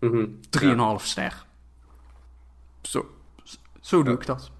[0.00, 0.26] Mhm.
[0.98, 1.44] 3,5 ster.
[2.82, 3.06] Zo,
[3.80, 4.50] zo doe ik dat.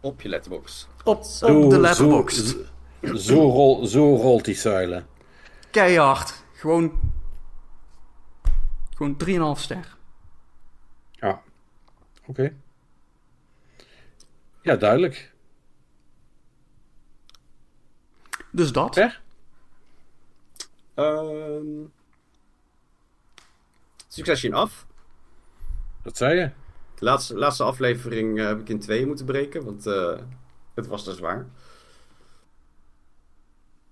[0.00, 0.88] Op je letterbox.
[1.04, 2.36] Op, Zo- op de letterbox.
[3.02, 5.06] Zo, zo, rol, zo rolt die zuilen.
[5.70, 6.44] Keihard.
[6.52, 7.09] Gewoon,
[9.00, 9.96] gewoon 3,5 ster.
[11.10, 11.42] Ja.
[12.26, 12.54] Oké.
[14.62, 15.32] Ja, duidelijk.
[18.50, 18.94] Dus dat.
[18.94, 19.20] Per?
[20.94, 21.86] Ehm
[24.08, 24.86] Succession af.
[26.02, 26.50] Dat zei je.
[26.94, 30.18] De laatste, laatste aflevering eh, heb ik in tweeën moeten breken, want eh,
[30.74, 31.46] het was te zwaar.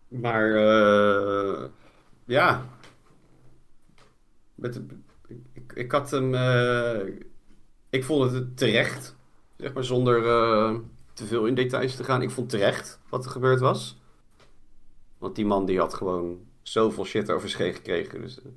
[0.09, 1.69] Maar eh,
[2.25, 2.67] ja.
[4.59, 4.87] Met de,
[5.53, 6.35] ik, ik had hem.
[6.35, 7.07] eh,
[7.91, 9.17] ik vond het terecht.
[9.57, 10.75] Zeg maar zonder eh,
[11.13, 12.23] te veel in details te gaan.
[12.23, 14.01] Ik vond terecht wat er gebeurd was.
[15.19, 18.21] Want die man die had gewoon zoveel shit over zich heen gekregen.
[18.21, 18.49] Dus, eh.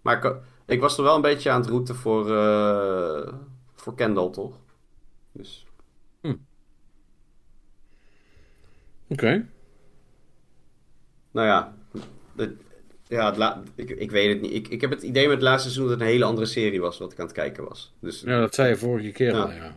[0.00, 3.34] maar ik, ik was er wel een beetje aan het routen voor, eh,
[3.74, 4.56] voor Kendall, toch?
[5.32, 5.66] Dus
[9.08, 9.46] Oké.
[11.30, 11.74] Nou ja,
[12.36, 12.52] het,
[13.08, 14.52] ja la- ik, ik weet het niet.
[14.52, 16.80] Ik, ik heb het idee met het laatste seizoen dat het een hele andere serie
[16.80, 17.92] was wat ik aan het kijken was.
[18.00, 19.40] Dus ja, Ja, dat zei je vorige keer Ja.
[19.42, 19.76] al, ja.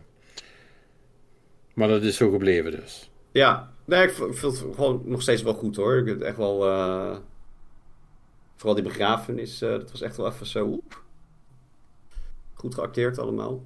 [1.74, 3.10] Maar dat is zo gebleven dus.
[3.84, 5.96] nee, ik v- ik vind het gewoon nog steeds wel goed hoor.
[5.98, 6.68] Ik vind het echt wel.
[6.68, 7.16] eh,
[8.56, 10.64] vooral die begrafenis, eh, dat was echt wel even zo.
[10.66, 11.02] oep.
[12.54, 13.62] Goed geacteerd allemaal.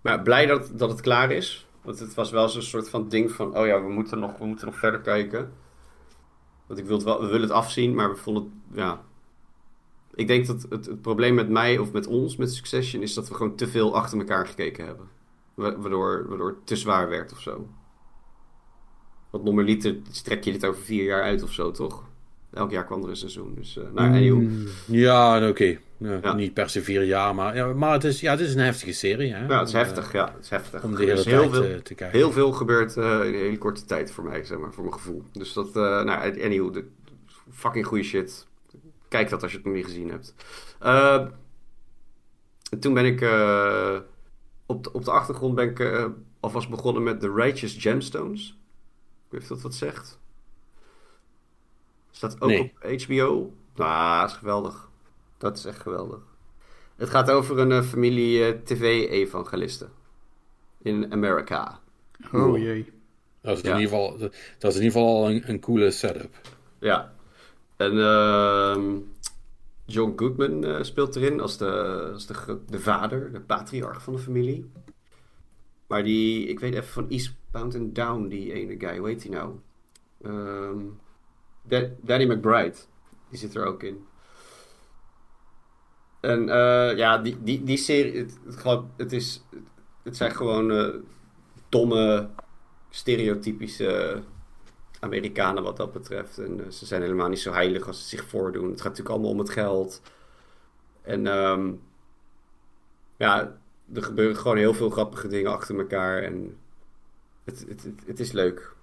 [0.00, 1.66] Maar blij dat, dat het klaar is.
[1.82, 4.44] Want het was wel zo'n soort van ding van: oh ja, we moeten nog, we
[4.46, 5.52] moeten nog verder kijken.
[6.66, 8.76] Want ik wil het wel, we willen het afzien, maar we vonden het.
[8.78, 9.02] Ja.
[10.14, 13.28] Ik denk dat het, het probleem met mij of met ons, met Succession, is dat
[13.28, 15.06] we gewoon te veel achter elkaar gekeken hebben.
[15.54, 17.68] Wa- Waardoor, waardoor het te zwaar werd of zo.
[19.30, 22.04] Want normaliter strek je dit over vier jaar uit of zo, toch?
[22.52, 23.54] Elk jaar kwam er een seizoen.
[23.54, 24.40] Dus, eh nou, anyway.
[24.44, 25.78] Mm, Ja, oké.
[25.98, 26.32] Ja, Ja.
[26.34, 28.92] Niet per se vier jaar, maar, ja, maar het, is, ja, het is een heftige
[28.92, 29.32] serie.
[29.34, 29.46] Hè?
[29.46, 30.32] Ja, het is Om, heftig, eh, ja.
[30.34, 30.82] Het is heftig.
[30.84, 32.18] Om de Er hele is tijd heel veel, eh, te kijken.
[32.18, 34.94] heel veel gebeurt eh, in een hele korte tijd voor mij, zeg maar, voor mijn
[34.96, 35.22] gevoel.
[35.32, 36.08] Dus dat, eh nou,
[36.42, 36.84] anyway, de,
[37.50, 38.46] fucking goede shit.
[39.08, 40.34] Kijk dat als je het nog niet gezien hebt.
[40.80, 41.26] Eh,
[42.70, 43.98] en toen ben ik, eh,
[44.66, 46.04] op, de, op de achtergrond ben ik eh,
[46.40, 48.48] alvast begonnen met The Righteous Gemstones.
[49.26, 50.18] Ik weet niet of dat wat zegt.
[52.10, 52.72] Staat ook Nee.
[52.82, 53.54] op HBO.
[53.74, 54.85] Nou, dat is geweldig.
[55.38, 56.20] Dat is echt geweldig.
[56.96, 59.90] Het gaat over een eh, familie eh, tv-evangelisten.
[60.82, 61.80] In Amerika.
[62.32, 62.92] Oh jee.
[63.40, 63.74] Dat is, Ja.
[63.74, 66.40] in ieder geval, dat, dat is in ieder geval al een, een coole setup.
[66.78, 67.14] Ja.
[67.76, 68.96] En ehm,
[69.84, 74.18] John Goodman eh, speelt erin als, de, als de, de vader, de patriarch van de
[74.18, 74.70] familie.
[75.86, 79.30] Maar die, ik weet even van Eastbound and Down, die ene guy, hoe heet die
[79.30, 79.54] nou?
[80.22, 80.78] Ehm,
[81.62, 82.76] Da- Danny McBride,
[83.30, 84.04] die zit er ook in.
[86.20, 89.44] En eh, ja, die, die, die serie, het, het, het, is,
[90.02, 90.94] het zijn gewoon eh,
[91.68, 92.28] domme,
[92.90, 94.22] stereotypische
[95.00, 96.38] Amerikanen wat dat betreft.
[96.38, 98.70] En eh, ze zijn helemaal niet zo heilig als ze zich voordoen.
[98.70, 100.02] Het gaat natuurlijk allemaal om het geld.
[101.02, 101.72] En ehm,
[103.16, 103.58] ja,
[103.94, 106.22] er gebeuren gewoon heel veel grappige dingen achter elkaar.
[106.22, 106.58] En
[107.44, 108.74] het, het, het, het is leuk.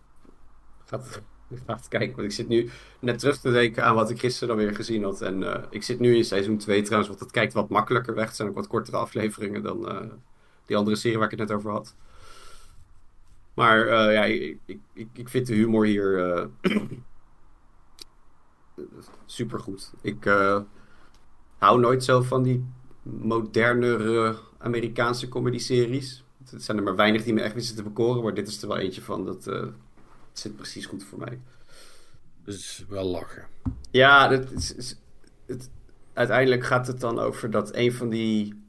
[0.85, 1.21] Gaat,
[1.65, 4.65] gaat kijken, want ik zit nu net terug te denken aan wat ik gisteren dan
[4.65, 5.21] weer gezien had.
[5.21, 8.25] En eh, ik zit nu in seizoen 2 trouwens, want het kijkt wat makkelijker weg.
[8.25, 10.01] Het zijn ook wat kortere afleveringen dan eh,
[10.65, 11.95] die andere serie waar ik het net over had.
[13.53, 14.57] Maar eh, ja, ik,
[14.93, 16.45] ik, ik, vind de humor hier eh
[19.25, 19.93] supergoed.
[20.01, 20.23] Ik
[21.57, 22.65] hou nooit zo van die
[23.03, 26.23] modernere Amerikaanse comedy-series.
[26.49, 28.67] Het zijn er maar weinig die me echt wisten te bekoren, maar dit is er
[28.67, 29.25] wel eentje van.
[29.25, 29.47] Dat
[30.33, 31.39] eh, zit precies goed voor mij.
[32.43, 33.45] Dus wel lachen.
[33.91, 34.95] Ja, het, is- is-
[35.45, 35.69] het,
[36.13, 38.63] uiteindelijk gaat het dan over dat een van die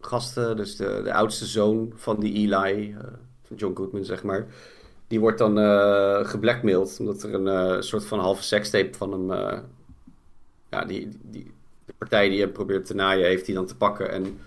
[0.00, 2.98] gasten, dus de, de oudste zoon van die Eli, eh,
[3.42, 4.46] van John Goodman zeg maar,
[5.06, 9.30] die wordt dan eh geblackmailed omdat er een eh, soort van halve sekstape van hem,
[10.70, 11.52] ja, die, die,
[11.84, 14.38] de partij die hem probeert te naaien, heeft hij dan te pakken en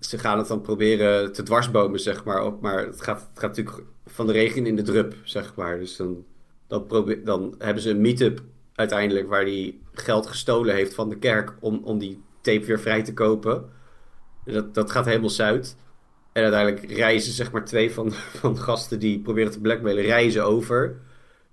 [0.00, 3.56] ze gaan het dan proberen te dwarsbomen, zeg maar, ook, maar het gaat, het gaat
[3.56, 6.24] natuurlijk van de regen in de drup, zeg maar, dus dan
[6.68, 8.40] dan, probeer, dan hebben ze een meet-up
[8.74, 13.02] uiteindelijk waar hij geld gestolen heeft van de kerk om, om die tape weer vrij
[13.02, 13.70] te kopen.
[14.44, 15.76] Dat, dat gaat helemaal zuid.
[16.32, 20.44] En uiteindelijk reizen zeg maar twee van, van de gasten die proberen te blackmailen, reizen
[20.44, 20.96] over.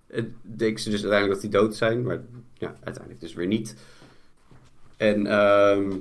[0.07, 2.21] En denken ze dus uiteindelijk dat die dood zijn, maar
[2.53, 3.75] ja, uiteindelijk dus weer niet.
[4.97, 5.91] En ehm,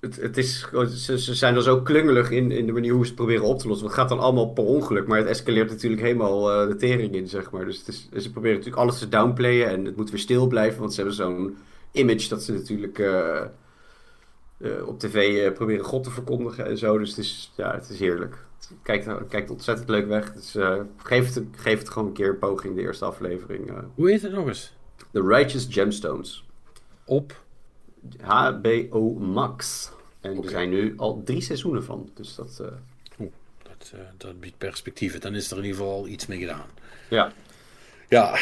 [0.00, 0.68] het, het is,
[1.04, 3.58] ze, ze zijn dan zo klungelig in, in de manier hoe ze het proberen op
[3.58, 3.86] te lossen.
[3.86, 7.14] Want het gaat dan allemaal per ongeluk, maar het escaleert natuurlijk helemaal eh, de tering
[7.14, 7.64] in, zeg maar.
[7.64, 10.80] Dus het is, ze proberen natuurlijk alles te downplayen en het moet weer stil blijven,
[10.80, 11.56] want ze hebben zo'n
[11.92, 13.40] image dat ze natuurlijk eh,
[14.58, 16.98] eh, op tv proberen God te verkondigen en zo.
[16.98, 18.46] Dus het is, ja, het is heerlijk.
[18.58, 20.32] Het kijkt, ontzettend leuk weg.
[20.32, 20.56] Dus
[20.96, 23.70] geef, het, geef het gewoon een keer een poging, de eerste aflevering.
[23.94, 24.72] Hoe heet het nog eens?
[25.12, 26.44] The Righteous Gemstones.
[27.04, 27.46] Op.
[28.22, 29.90] HBO Max.
[30.20, 30.44] En Oké.
[30.46, 32.10] er zijn nu al drie seizoenen van.
[32.14, 32.66] Dus dat, eh,
[33.62, 35.20] Dat, eh, dat biedt perspectieven.
[35.20, 36.66] Dan is er in ieder geval iets mee gedaan.
[37.08, 37.32] ja.
[38.08, 38.38] Ja,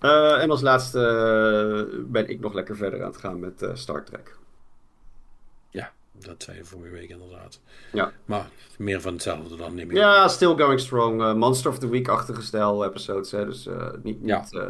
[0.00, 4.36] Eh, en als laatste ben ik nog lekker verder aan het gaan met Star Trek.
[5.70, 7.60] ja, dat zei je vorige week inderdaad.
[7.92, 8.12] Ja.
[8.24, 8.48] Maar
[8.78, 9.96] meer van hetzelfde dan neem ik.
[9.96, 11.34] Ja, still going strong.
[11.38, 13.30] Monster of the Week-achtige stijl episodes.
[13.30, 13.44] Hè?
[13.46, 13.68] Dus
[14.02, 14.18] niet...
[14.22, 14.40] Ja.
[14.40, 14.60] niet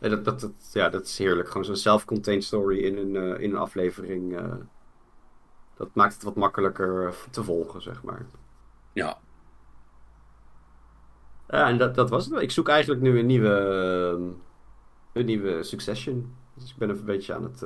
[0.00, 1.48] en dat, dat, dat, ja, dat is heerlijk.
[1.48, 4.36] Gewoon zo'n self-contained story in een, eh, in een aflevering.
[4.36, 4.52] eh,
[5.76, 8.26] dat maakt het wat makkelijker eh, te volgen, zeg maar.
[8.92, 9.18] Ja.
[11.48, 12.42] Ja, en dat, dat was het wel.
[12.42, 13.50] Ik zoek eigenlijk nu een nieuwe,
[15.12, 16.34] een nieuwe Succession.
[16.54, 17.62] Dus ik ben even een beetje aan het...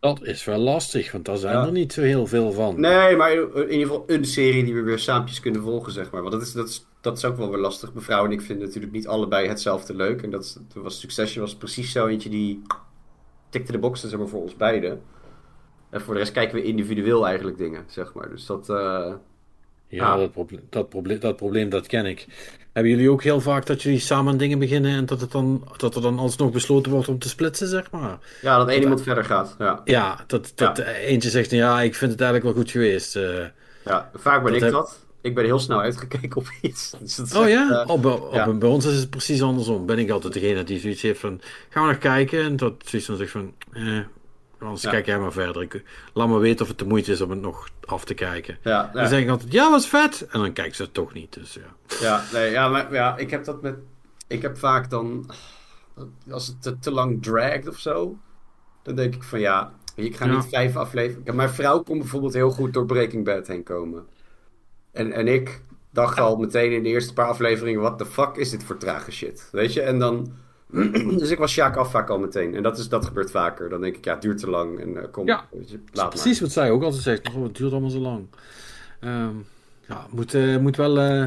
[0.00, 1.64] Dat is wel lastig, want daar zijn Ja.
[1.66, 2.80] er niet zo heel veel van.
[2.80, 6.10] Nee, maar in in ieder geval een serie die we weer saampjes kunnen volgen, zeg
[6.10, 6.20] maar.
[6.20, 7.92] Want dat is, dat is, dat is ook wel weer lastig.
[7.94, 10.22] Mevrouw en ik vinden natuurlijk niet allebei hetzelfde leuk.
[10.22, 12.62] En dat was Succession was precies zo eentje die
[13.48, 15.02] tikte de boxen, zeg maar, voor ons beiden.
[15.90, 18.28] En voor de rest kijken we individueel eigenlijk dingen, zeg maar.
[18.30, 18.68] Dus dat...
[18.68, 19.12] eh,
[19.88, 20.18] Ja, Ah.
[20.18, 22.26] dat, proble dat, proble dat probleem dat ken ik.
[22.72, 25.94] Hebben jullie ook heel vaak dat jullie samen dingen beginnen en dat, het dan, dat
[25.96, 28.18] er dan alsnog besloten wordt om te splitsen, zeg maar?
[28.42, 29.54] ja, dat één iemand verder gaat.
[29.58, 29.80] Ja.
[29.84, 33.16] Ja, dat, dat eentje zegt, ja, ik vind het eigenlijk wel goed geweest.
[33.16, 33.44] eh.
[33.84, 35.01] ja, vaak ben ik heb- dat.
[35.22, 36.90] Ik ben heel snel uitgekeken op iets.
[37.00, 37.82] Dus dat Oh echt, ja?
[37.82, 38.52] eh, Oh, bij, op- ja.
[38.52, 39.86] bij ons is het precies andersom.
[39.86, 42.42] Ben ik altijd degene die zoiets heeft van, gaan we nog kijken?
[42.42, 43.98] En dat zoiets van zegt van, eh,
[44.58, 44.90] anders Ja.
[44.90, 45.62] kijk jij maar verder.
[45.62, 48.58] Ik, laat me weten of het de moeite is om het nog af te kijken.
[48.62, 49.08] ja, Dan ja.
[49.08, 50.26] zeg ik altijd, ja, was vet.
[50.30, 51.96] En dan kijken ze het toch niet, dus ja.
[52.00, 53.74] Ja, nee, ja, maar ja, ik heb dat met.
[54.26, 55.30] Ik heb vaak dan.
[56.30, 58.16] Als het te, te lang dragt of zo.
[58.82, 59.72] Dan denk ik van ja.
[59.94, 60.34] Ik ga Ja.
[60.34, 61.36] niet vijf afleveringen.
[61.36, 64.06] Mijn vrouw kon bijvoorbeeld heel goed door Breaking Bad heen komen.
[64.92, 68.50] En, en ik dacht al meteen in de eerste paar afleveringen: what the fuck is
[68.50, 69.48] dit voor trage shit?
[69.52, 69.80] Weet je?
[69.82, 70.32] En dan.
[71.18, 72.54] dus ik was Sjaak af vaak al meteen.
[72.54, 73.68] En dat, is, dat gebeurt vaker.
[73.68, 74.80] Dan denk ik: ja, het duurt te lang.
[74.80, 75.44] En eh, kom, Ja.
[75.50, 77.28] weet je, laat precies wat zij ook altijd zegt.
[77.34, 78.26] Oh, het duurt allemaal zo lang.
[79.00, 79.34] Ehm,
[79.88, 81.26] ja, moet, eh, moet wel eh,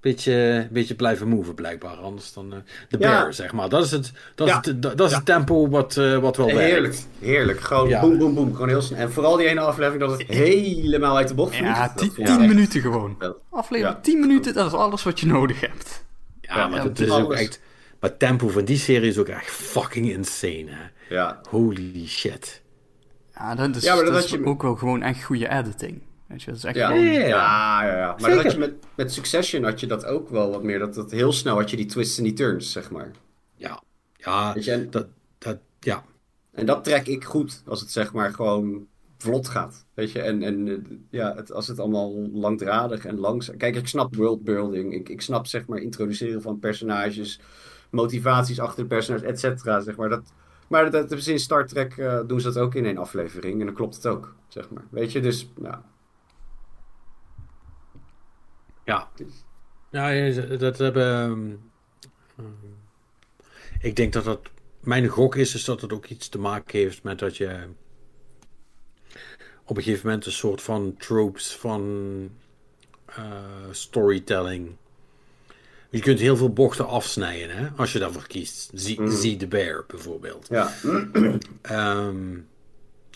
[0.00, 1.96] beetje, beetje blijven moven, blijkbaar.
[1.96, 3.08] Anders dan eh, de Ja.
[3.20, 3.68] bear, zeg maar.
[3.68, 5.16] Dat is het, dat is het, dat is Ja.
[5.16, 6.60] het tempo wat, eh, wat wel werkt.
[6.60, 7.60] Heerlijk, heerlijk.
[7.60, 8.00] Gewoon Ja.
[8.00, 8.52] boem, boem, boem.
[8.52, 8.98] Gewoon heel snel.
[8.98, 11.76] En vooral die ene aflevering dat het helemaal uit de bocht vliegt.
[11.76, 13.16] Ja, tien, minuten gewoon.
[13.50, 14.02] Aflevering Ja.
[14.02, 16.04] 10 minuten, dat is alles wat je nodig hebt.
[16.40, 17.60] Ja, Ja, maar het is ook echt...
[18.00, 21.14] Maar het tempo van die serie is ook echt fucking insane, hè.
[21.14, 22.62] Ja, Holy shit.
[23.34, 26.02] Ja, dat is, Ja, maar dat is je- ook wel gewoon echt goede editing.
[26.28, 27.04] Weet je, dat is echt ja, gewoon...
[27.04, 28.16] ja, ja, ja, ja.
[28.20, 30.78] Maar had je met, met Succession had je dat ook wel wat meer.
[30.78, 33.10] Dat, dat heel snel had je die twists en die turns, zeg maar.
[33.54, 33.82] Ja,
[34.16, 35.06] ja, Weet je, en, dat,
[35.38, 36.04] dat, ja.
[36.52, 38.86] en dat trek ik goed als het zeg maar gewoon
[39.18, 39.84] vlot gaat.
[39.94, 43.56] Weet je, en, en eh, ja, het, als het allemaal langdradig en langzaam...
[43.56, 44.94] Kijk, ik snap worldbuilding.
[44.94, 47.40] Ik, ik snap zeg maar introduceren van personages,
[47.90, 50.08] motivaties achter de personages, et cetera, zeg maar.
[50.08, 50.32] Dat,
[50.68, 53.60] maar dat, dat is in Star Trek eh, doen ze dat ook in één aflevering
[53.60, 54.84] en dan klopt het ook, zeg maar.
[54.90, 55.84] Weet je, dus ja.
[58.88, 59.08] Ja.
[59.90, 61.06] Ja, je- dat hebben...
[61.12, 61.50] ehm,
[62.38, 62.72] ehm,
[63.80, 64.40] ik denk dat dat...
[64.80, 67.66] Mijn gok is, is dat het ook iets te maken heeft met dat je...
[69.64, 72.30] Op een gegeven moment een soort van tropes van
[73.06, 73.24] eh,
[73.70, 74.76] storytelling...
[75.90, 78.70] Je kunt heel veel bochten afsnijden, hè, als je daarvoor kiest.
[78.74, 80.46] Zie, zie de bear, bijvoorbeeld.
[80.50, 80.72] Ja,
[81.62, 82.38] Ehm,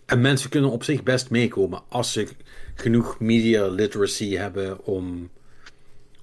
[0.07, 2.28] en mensen kunnen op zich best meekomen als ze
[2.75, 5.31] genoeg media literacy hebben om,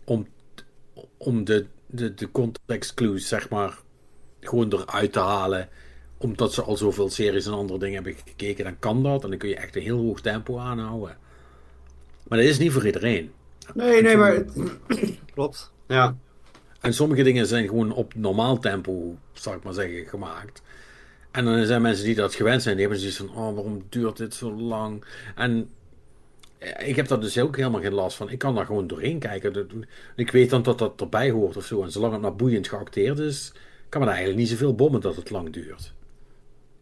[0.09, 0.27] om,
[1.17, 3.79] om de, de, de context clues, zeg maar,
[4.39, 5.69] gewoon eruit te halen.
[6.17, 9.23] Omdat ze al zoveel series en andere dingen hebben gekeken, dan kan dat.
[9.23, 11.17] En dan kun je echt een heel hoog tempo aanhouden.
[12.27, 13.31] Maar dat is niet voor iedereen.
[13.73, 14.43] Nee, nee, maar...
[15.33, 15.71] Klopt.
[15.87, 16.17] Ja.
[16.81, 20.61] En sommige dingen zijn gewoon op normaal tempo, zal ik maar zeggen, gemaakt.
[21.31, 24.17] En dan zijn mensen die dat gewend zijn, die hebben zoiets van, oh, waarom duurt
[24.17, 25.05] dit zo lang?
[25.35, 25.69] En
[26.59, 28.29] ik heb daar dus ook helemaal geen last van.
[28.29, 29.85] Ik kan daar gewoon doorheen kijken.
[30.15, 31.83] Ik weet dan dat dat erbij hoort of zo.
[31.83, 33.53] En zolang het maar boeiend geacteerd is,
[33.89, 35.93] kan me daar eigenlijk niet zoveel bommen dat het lang duurt.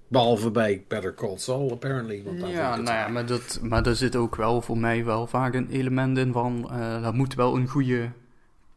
[0.07, 2.23] Behalve bij Better Call Saul, apparently.
[2.23, 5.27] Want daar Ja, nou ja, maar, dat, maar daar zit ook wel voor mij wel
[5.27, 6.71] vaak een element in van...
[6.71, 8.11] er moet wel een goede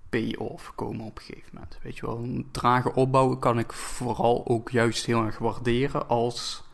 [0.09, 1.79] payoff komen op een gegeven moment.
[1.83, 6.65] Weet je wel, een trage opbouw kan ik vooral ook juist heel erg waarderen als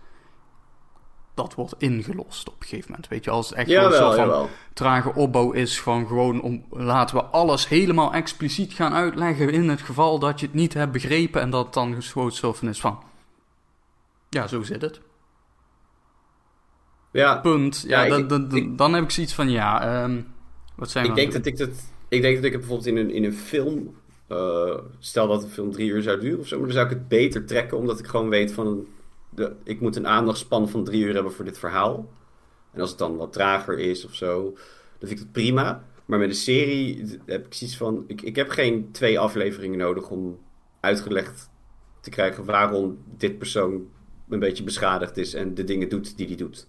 [1.36, 3.08] dat wordt ingelost op een gegeven moment.
[3.08, 4.48] Weet je, als het echt wel een Jawel, soort van jawel.
[4.72, 9.80] trage opbouw is van gewoon om laten we alles helemaal expliciet gaan uitleggen in het
[9.82, 12.02] geval dat je het niet hebt begrepen en dat het dan
[12.58, 12.98] van is van...
[14.28, 15.00] Ja, zo zit het.
[17.12, 17.84] Ja, Punt.
[17.86, 20.20] Ja, Ja, dan, ik- dan, ik- dan heb ik zoiets van, ja, ehm,
[20.74, 21.70] wat zijn ik denk dat ik dat...
[22.08, 23.94] Ik denk dat ik het bijvoorbeeld in een, in een film...
[24.26, 26.92] eh, stel dat een film drie uur zou duren of zo, maar dan zou ik
[26.92, 28.86] het beter trekken, omdat ik gewoon weet van...
[29.64, 32.10] Ik moet een aandachtspan van drie uur hebben voor dit verhaal.
[32.72, 34.42] En als het dan wat trager is of zo,
[34.98, 35.84] dan vind ik het prima.
[36.04, 38.04] Maar met een serie heb ik zoiets van...
[38.06, 40.38] Ik, ik heb geen twee afleveringen nodig om
[40.80, 41.50] uitgelegd
[42.00, 43.88] te krijgen waarom dit persoon
[44.28, 46.68] een beetje beschadigd is en de dingen doet die hij doet.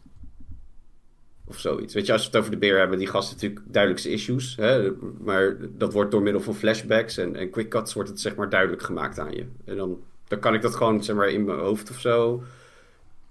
[1.46, 1.94] Of zoiets.
[1.94, 4.56] Weet je, als we het over de beer hebben, die gasten natuurlijk duidelijkste issues.
[4.56, 4.92] Hè?
[5.20, 8.50] Maar dat wordt door middel van flashbacks en, en quick cuts wordt het zeg maar
[8.50, 9.46] duidelijk gemaakt aan je.
[9.66, 12.44] En dan, dan kan ik dat gewoon zeg maar in mijn hoofd of zo.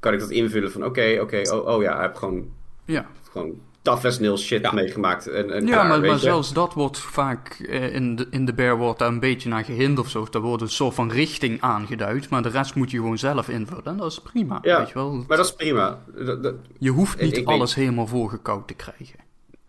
[0.07, 2.49] Kan ik dat invullen van oké, oké, oh, oh ja, hij heeft gewoon,
[2.85, 4.73] Ja, gewoon tough as nails shit Ja.
[4.73, 5.26] meegemaakt.
[5.26, 8.55] En, en Ja, klaar, maar, maar zelfs dat wordt vaak eh, in, de, in de
[8.55, 10.26] bear wordt daar een beetje naar gehind of zo.
[10.31, 13.85] Daar wordt een soort van richting aangeduid, maar de rest moet je gewoon zelf invullen.
[13.85, 15.25] En dat is prima, Ja, weet je wel.
[15.28, 16.02] Maar dat is prima.
[16.25, 19.18] Dat- dat- Je hoeft niet ik weet- alles helemaal voorgekoud te krijgen.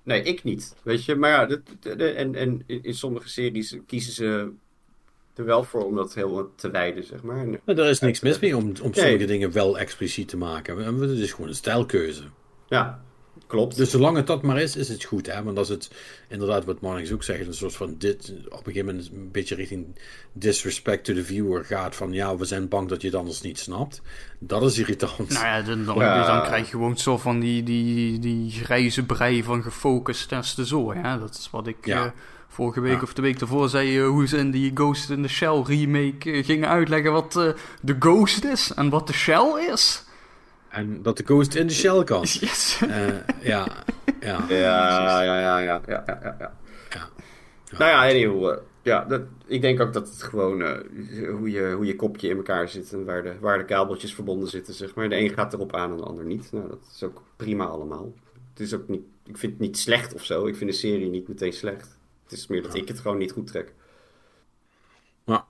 [0.04, 0.76] nee, ik niet.
[0.84, 4.50] Weet je, maar ja, dat- en, en in sommige series kiezen ze
[5.38, 7.38] er wel voor om dat helemaal te wijden, zeg maar.
[7.38, 9.28] En- er is niks mis mee om, om sommige Nee.
[9.28, 11.00] dingen wel expliciet te maken.
[11.02, 12.24] Het is gewoon een stijlkeuze.
[12.68, 13.02] ja,
[13.48, 13.78] klopt.
[13.78, 15.32] Dus zolang het dat maar is, is het goed.
[15.32, 15.44] Hè?
[15.44, 15.92] Want als het
[16.30, 19.56] inderdaad, wat Marnix ook zegt, een soort van dit, op een gegeven moment een beetje
[19.56, 19.86] richting
[20.34, 21.96] disrespect to the viewer gaat.
[21.96, 24.02] Van ja, we zijn bang dat je het anders niet snapt.
[24.40, 25.30] Dat is irritant.
[25.30, 26.26] Nou ja, dan, dan, Ja.
[26.26, 30.94] dan krijg je gewoon zo van die, die, die grijze brei van gefocust testen zo.
[30.94, 31.18] Ja?
[31.18, 32.06] Dat is wat ik Ja.
[32.06, 32.12] eh,
[32.48, 33.02] vorige week Ja.
[33.02, 36.32] of de week daarvoor zei, eh, hoe ze in die Ghost in the Shell remake
[36.32, 37.50] eh, gingen uitleggen wat eh,
[37.82, 40.06] de Ghost is en wat de Shell is.
[40.70, 42.22] En dat de ghost in de shell kan.
[42.40, 42.82] Yes.
[42.90, 43.08] Eh,
[43.42, 43.68] ja,
[44.20, 44.46] ja.
[44.50, 46.54] Ja, ja, ja, ja, ja, ja, ja, ja.
[46.90, 47.10] Ja.
[47.78, 50.62] Nou ja, anyhow, ja, dat, ik denk ook dat het gewoon
[51.32, 54.50] hoe, je, hoe je kopje in elkaar zit en waar de, waar de kabeltjes verbonden
[54.50, 55.10] zitten, zeg maar.
[55.10, 56.52] De een gaat erop aan en de ander niet.
[56.52, 58.14] Nou, dat is ook prima allemaal.
[58.50, 60.46] Het is ook niet, ik vind het niet slecht of zo.
[60.48, 61.97] Ik vind de serie niet meteen slecht.
[62.30, 63.74] Het is meer dat ik het gewoon niet goed trek.
[65.26, 65.46] Ja.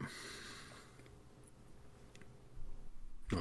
[3.27, 3.37] Ja.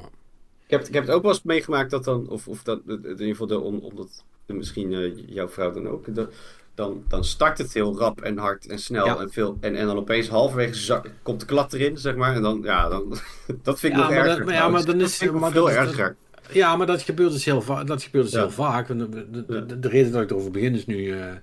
[0.64, 3.00] Ik heb, ik heb het ook wel eens meegemaakt dat dan, of, of dat, in
[3.08, 6.28] ieder geval, de, om, omdat misschien eh, jouw vrouw dan ook, de,
[6.74, 9.18] dan, dan start het heel rap en hard en snel Ja.
[9.18, 12.42] en veel, en, en dan opeens halverwege zak, komt de klad erin, zeg maar, en
[12.42, 13.16] dan, ja, dan,
[13.62, 14.44] dat vind ik Ja, nog maar dat- erger.
[14.44, 16.16] maar ja, maar dan is- maar veel dat erger.
[16.52, 18.40] Ja, maar dat gebeurt dus heel, va dat gebeurt dus Ja.
[18.40, 18.88] heel vaak.
[18.88, 21.10] En De, de, de, de reden dat ik erover begin is nu...
[21.20, 21.34] eh,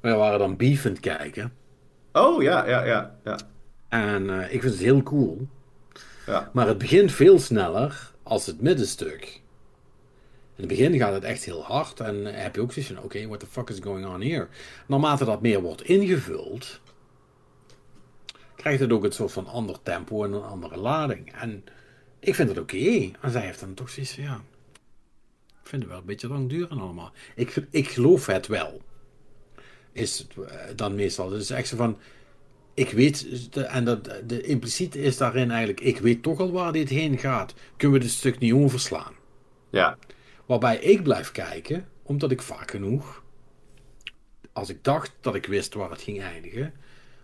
[0.00, 1.52] we waren dan Beef aan het kijken.
[2.12, 3.38] Oh, ja, ja, ja, ja.
[3.88, 5.48] En eh, ik vind het heel cool.
[6.26, 6.50] ja.
[6.52, 9.40] Maar het begint veel sneller als het middenstuk.
[10.56, 12.00] In het begin gaat het echt heel hard.
[12.00, 14.48] En heb je ook zoiets van, oké, what the fuck is going on here?
[14.86, 16.80] Naarmate dat meer wordt ingevuld...
[18.56, 21.32] krijgt het ook een soort van ander tempo en een andere lading.
[21.32, 21.64] En
[22.18, 23.10] ik vind het oké.
[23.20, 24.40] En zij heeft dan toch zoiets van, ja...
[25.62, 27.12] Ik vind het wel een beetje lang duren allemaal.
[27.34, 28.82] Ik, ik geloof het wel.
[29.92, 31.28] Is het eh, dan meestal.
[31.28, 31.98] Dus echt zo van...
[32.74, 36.72] Ik weet, de- en dat, de impliciet is daarin eigenlijk, ik weet toch al waar
[36.72, 37.54] dit heen gaat.
[37.76, 39.12] Kunnen we dit stuk niet overslaan?
[39.70, 39.98] ja.
[40.46, 43.22] Waarbij ik blijf kijken, omdat ik vaak genoeg,
[44.52, 46.72] als ik dacht dat ik wist waar het ging eindigen,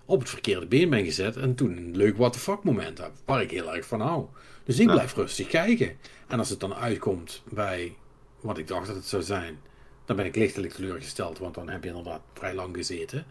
[0.04, 3.10] op het verkeerde been ben gezet en toen een leuk what the fuck moment heb,
[3.24, 4.26] waar ik heel erg van hou.
[4.64, 4.92] Dus ik Ja.
[4.92, 5.96] blijf rustig kijken.
[6.28, 7.94] En als het dan uitkomt bij
[8.40, 9.58] wat ik dacht dat het zou zijn,
[10.06, 13.24] dan ben ik lichtelijk teleurgesteld, want dan heb je inderdaad vrij lang gezeten.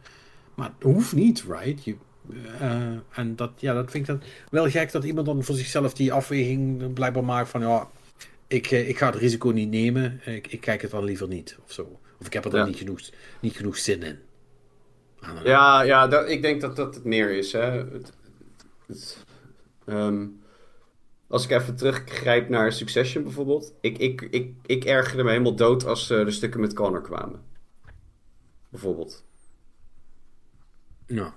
[0.55, 1.83] Maar het hoeft niet, right?
[1.83, 1.95] Je,
[2.59, 5.93] eh, en dat, ja, dat vind ik dan wel gek dat iemand dan voor zichzelf
[5.93, 7.87] die afweging blijkbaar maakt van ja,
[8.47, 11.57] ik, eh, ik ga het risico niet nemen, ik, ik kijk het dan liever niet
[11.65, 11.99] of zo.
[12.19, 12.65] Of ik heb er dan Ja.
[12.65, 12.99] niet, genoeg,
[13.39, 14.19] niet genoeg zin in.
[15.43, 17.51] Ja, ja dat, ik denk dat dat het meer is.
[17.51, 17.71] Hè.
[17.71, 18.11] Het,
[18.87, 19.17] het,
[19.85, 20.25] ehm,
[21.27, 23.73] als ik even teruggrijp naar Succession bijvoorbeeld.
[23.81, 27.41] Ik, ik, ik, ik ergerde me helemaal dood als eh, de stukken met Connor kwamen.
[28.69, 29.23] Bijvoorbeeld.
[31.07, 31.33] Ja.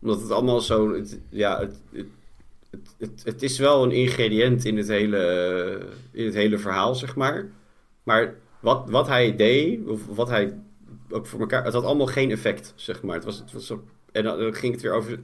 [0.00, 0.94] Omdat het allemaal zo...
[0.94, 1.76] Het, ja, het,
[2.70, 7.16] het, het, het, is wel een ingrediënt in het hele, in het hele verhaal, zeg
[7.16, 7.50] maar.
[8.02, 10.58] Maar wat, wat hij deed, of wat hij
[11.10, 11.64] ook voor elkaar...
[11.64, 13.14] Het had allemaal geen effect, zeg maar.
[13.14, 15.20] Het was, het was zo, en dan, dan ging het weer over...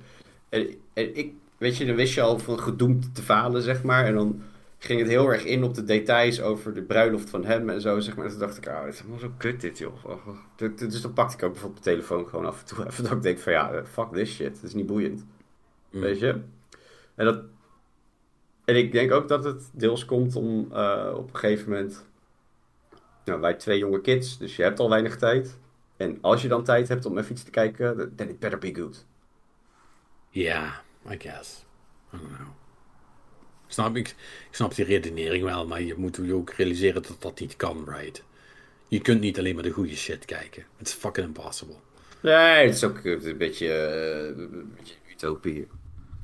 [0.48, 4.04] En, en ik, weet je, dan wist je al van gedoemd te falen, zeg maar.
[4.04, 4.42] En dan
[4.78, 8.00] ging het heel erg in op de details over de bruiloft van hem en zo,
[8.00, 8.24] zeg maar.
[8.24, 10.04] En toen dacht ik, ah, het is helemaal zo kut dit, joh.
[10.04, 10.76] Oh, oh.
[10.76, 13.04] Dus dan pakte ik ook bijvoorbeeld mijn telefoon gewoon af en toe even.
[13.04, 14.54] Dat ik denk van, ja, fuck this shit.
[14.54, 15.26] Het is niet boeiend.
[15.90, 16.00] Mm.
[16.00, 16.40] Weet je?
[17.14, 17.42] En, dat,
[18.64, 22.04] en ik denk ook dat het deels komt om eh, op een gegeven moment...
[23.24, 25.58] Nou, wij twee jonge kids, dus je hebt al weinig tijd.
[25.96, 28.74] En als je dan tijd hebt om even iets te kijken, then it better be
[28.74, 29.06] good.
[30.30, 31.64] Ja, I guess.
[32.14, 32.48] I don't know.
[33.66, 34.08] Ik snap, ik,
[34.48, 37.84] ik snap die redenering wel, maar je moet je ook realiseren dat dat niet kan,
[37.88, 38.22] right?
[38.88, 40.64] Je kunt niet alleen maar de goede shit kijken.
[40.78, 41.76] It's fucking impossible.
[42.22, 45.68] Nee, het is ook een beetje, eh, een beetje utopie.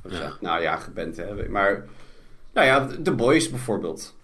[0.09, 0.37] Ja.
[0.41, 1.49] Nou ja, geband hè.
[1.49, 1.89] Maar,
[2.53, 4.17] nou ja, The Boys bijvoorbeeld.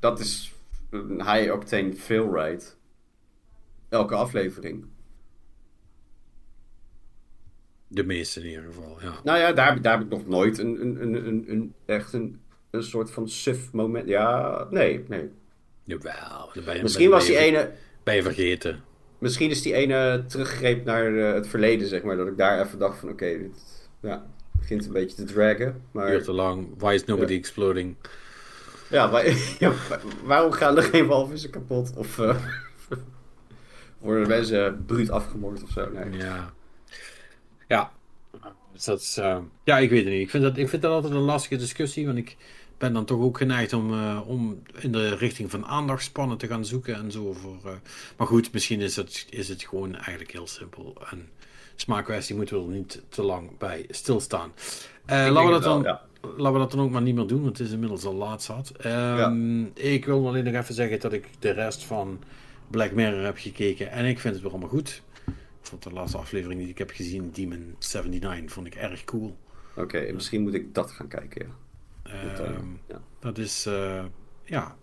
[0.00, 0.52] Dat is
[0.90, 2.64] een high-octane feel ride.
[3.88, 4.86] Elke aflevering.
[7.94, 9.12] De meeste in ieder geval, ja.
[9.24, 12.12] Nou ja, daar, heb- daar heb ik nog nooit een, een, een, een, een echt
[12.12, 12.40] een,
[12.70, 14.08] een soort van suf moment.
[14.08, 15.30] Ja, nee, nee.
[15.84, 16.50] Jawel.
[16.64, 17.70] ben je- Misschien ben was die ene...
[18.02, 18.80] Ben je vergeten.
[19.18, 22.16] Misschien is die ene teruggegrepen naar eh, het verleden, zeg maar.
[22.16, 24.26] Dat ik daar even dacht van, oké, dit ja,
[24.58, 25.82] begint een beetje te draggen.
[25.90, 26.68] Maar Duurt te lang.
[26.78, 27.38] Why is nobody Ja.
[27.38, 27.96] exploding?
[28.90, 29.22] ja, wa-
[29.58, 31.92] ja, wa- waarom gaan er geen walvissen kapot?
[31.96, 32.36] Of, eh,
[33.98, 35.90] Worden mensen bruut afgemoord of zo?
[35.90, 36.18] Nee.
[36.18, 36.52] Ja.
[37.74, 37.90] Ja.
[38.72, 40.22] Dus dat is, eh, ja, ik weet het niet.
[40.22, 42.36] Ik vind, dat, ik vind dat altijd een lastige discussie, want ik
[42.78, 46.64] ben dan toch ook geneigd om, eh, om in de richting van aandachtspannen te gaan
[46.64, 47.32] zoeken en zo.
[47.32, 47.72] Voor, eh,
[48.16, 50.96] maar goed, misschien is het, is het gewoon eigenlijk heel simpel.
[51.10, 51.28] En
[51.76, 54.52] smaakkwestie moeten we er niet te lang bij stilstaan.
[55.06, 56.02] Laten, we dat wel, dan, ja.
[56.36, 58.42] laten we dat dan ook maar niet meer doen, want het is inmiddels al laat
[58.42, 58.72] zat.
[58.78, 62.22] Ehm, Ik wil alleen nog even zeggen dat ik de rest van
[62.70, 65.02] Black Mirror heb gekeken en ik vind het wel allemaal goed.
[65.82, 69.36] De laatste aflevering die ik heb gezien, Demon 79, vond ik erg cool.
[69.76, 71.52] Oké, misschien moet ik dat gaan kijken, ja.
[72.28, 73.02] Dat, eh, Ehm, ja.
[73.18, 74.04] dat is, eh,
[74.44, 74.76] ja,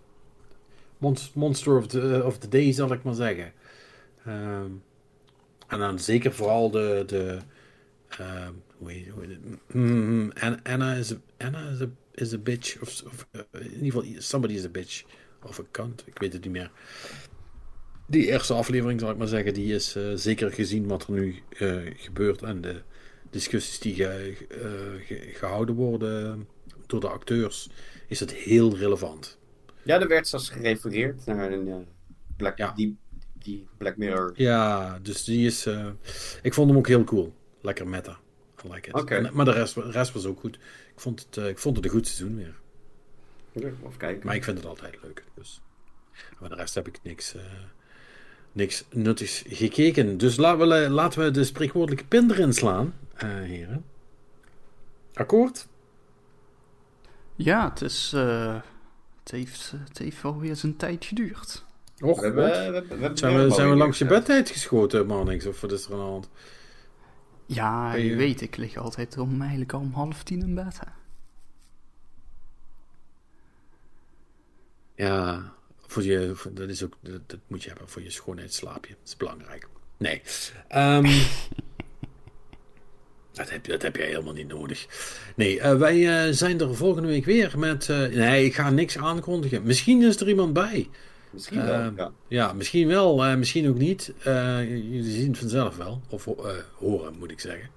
[0.98, 3.53] Monst- Monster of the, of the Day, zal ik maar zeggen.
[4.26, 4.70] Ehm,
[5.68, 7.38] en dan zeker vooral de, de
[8.10, 9.76] ehm, hoe heet, hoe heet het?
[9.76, 10.32] Mm,
[10.64, 14.22] Anna, is a, Anna is a, is a bitch, of, of eh, in ieder geval,
[14.22, 15.03] somebody is a bitch,
[15.44, 16.72] of a cunt, ik weet het niet meer.
[18.11, 21.35] Die eerste aflevering, zal ik maar zeggen, die is eh, zeker gezien wat er nu
[21.49, 22.81] eh, gebeurt en de
[23.30, 26.48] discussies die ge- eh, ge- gehouden worden
[26.88, 27.69] door de acteurs,
[28.07, 29.38] is het heel relevant.
[29.83, 31.85] Ja, er werd zelfs gerefereerd naar een
[32.38, 32.72] Black, Ja.
[32.72, 32.98] die,
[33.33, 34.31] die Black Mirror.
[34.35, 35.67] Ja, dus die is.
[36.41, 37.33] ik vond hem ook heel cool.
[37.61, 38.19] Lekker meta.
[38.65, 39.09] I like it.
[39.09, 40.56] En- maar de rest, de rest was ook goed.
[40.93, 42.56] Ik vond het, ik vond het een goed seizoen weer.
[43.81, 44.25] Of kijken.
[44.25, 45.23] Maar ik vind het altijd leuk.
[45.35, 45.61] Dus.
[46.40, 47.35] Maar de rest heb ik niks,
[48.52, 50.18] niks nuttigs gekeken.
[50.18, 53.86] Dus laten we, laten we de spreekwoordelijke pin erin slaan, eh, heren.
[55.14, 55.68] Akkoord?
[57.36, 58.14] Ja, het is...
[58.14, 58.56] eh,
[59.24, 61.66] het, heeft, het heeft wel weer zijn tijd geduurd.
[62.00, 62.52] Och, we hebben, wat?
[62.58, 65.46] we hebben, we hebben Zijn we, zijn we langs je bedtijd geschoten, Marnix?
[65.46, 66.30] Of wat is er aan de hand?
[67.46, 70.80] Ja, je- je weet, ik lig altijd om, eigenlijk al om half tien in bed.
[70.80, 70.88] Hè.
[75.06, 75.52] Ja,
[75.92, 78.94] voor je, voor- dat, is ook, dat, dat moet je hebben voor je schoonheidsslaapje.
[79.00, 79.68] Dat is belangrijk.
[79.98, 80.22] Nee.
[80.68, 81.03] Ehm,
[83.34, 84.86] dat, heb, dat heb jij helemaal niet nodig.
[85.36, 87.90] Nee, eh, wij eh, zijn er volgende week weer met...
[87.90, 89.64] eh, nee, ik ga niks aankondigen.
[89.64, 90.90] Misschien is er iemand bij.
[91.30, 92.11] Misschien wel, Ehm, ja.
[92.28, 94.14] Ja, misschien wel, misschien ook niet.
[94.24, 96.02] Jullie zien het vanzelf wel.
[96.10, 96.26] Of
[96.74, 97.70] horen, moet ik zeggen.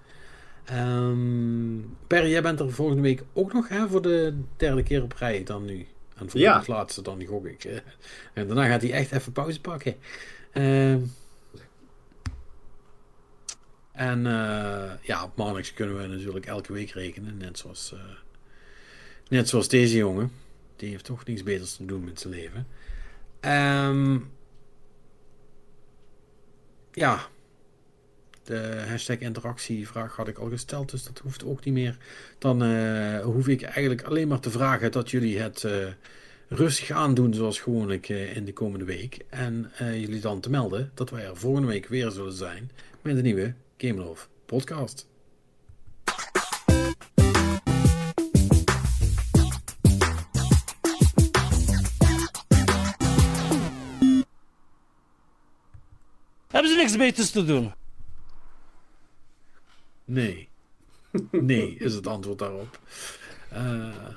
[0.65, 5.13] Ehm Perry, jij bent er volgende week ook nog hè, voor de derde keer op
[5.19, 5.87] rij dan nu.
[6.15, 6.59] En voor Ja.
[6.59, 7.65] de laatste dan gok ik.
[8.33, 9.97] En daarna gaat hij echt even pauze pakken.
[10.53, 11.01] Ehm,
[13.93, 17.37] en eh, ja, op Marnix kunnen we natuurlijk elke week rekenen.
[17.37, 18.01] Net zoals, eh,
[19.29, 20.33] net zoals deze jongen.
[20.77, 22.67] Die heeft toch niks beters te doen met zijn leven.
[23.41, 24.19] Ehm,
[26.93, 27.29] ja.
[28.45, 31.97] De hashtag interactievraag had ik al gesteld, dus dat hoeft ook niet meer.
[32.39, 35.87] Dan eh, hoef ik eigenlijk alleen maar te vragen dat jullie het eh,
[36.49, 39.19] rustig aandoen zoals gewoonlijk eh, in de komende week.
[39.29, 42.71] En jullie dan te melden dat wij er volgende week weer zullen zijn
[43.03, 45.07] met een nieuwe Game Love podcast.
[56.49, 57.73] Hebben ze niks beters te doen?
[60.05, 60.49] Nee.
[61.31, 62.79] Nee, is het antwoord daarop.
[63.51, 64.09] Eh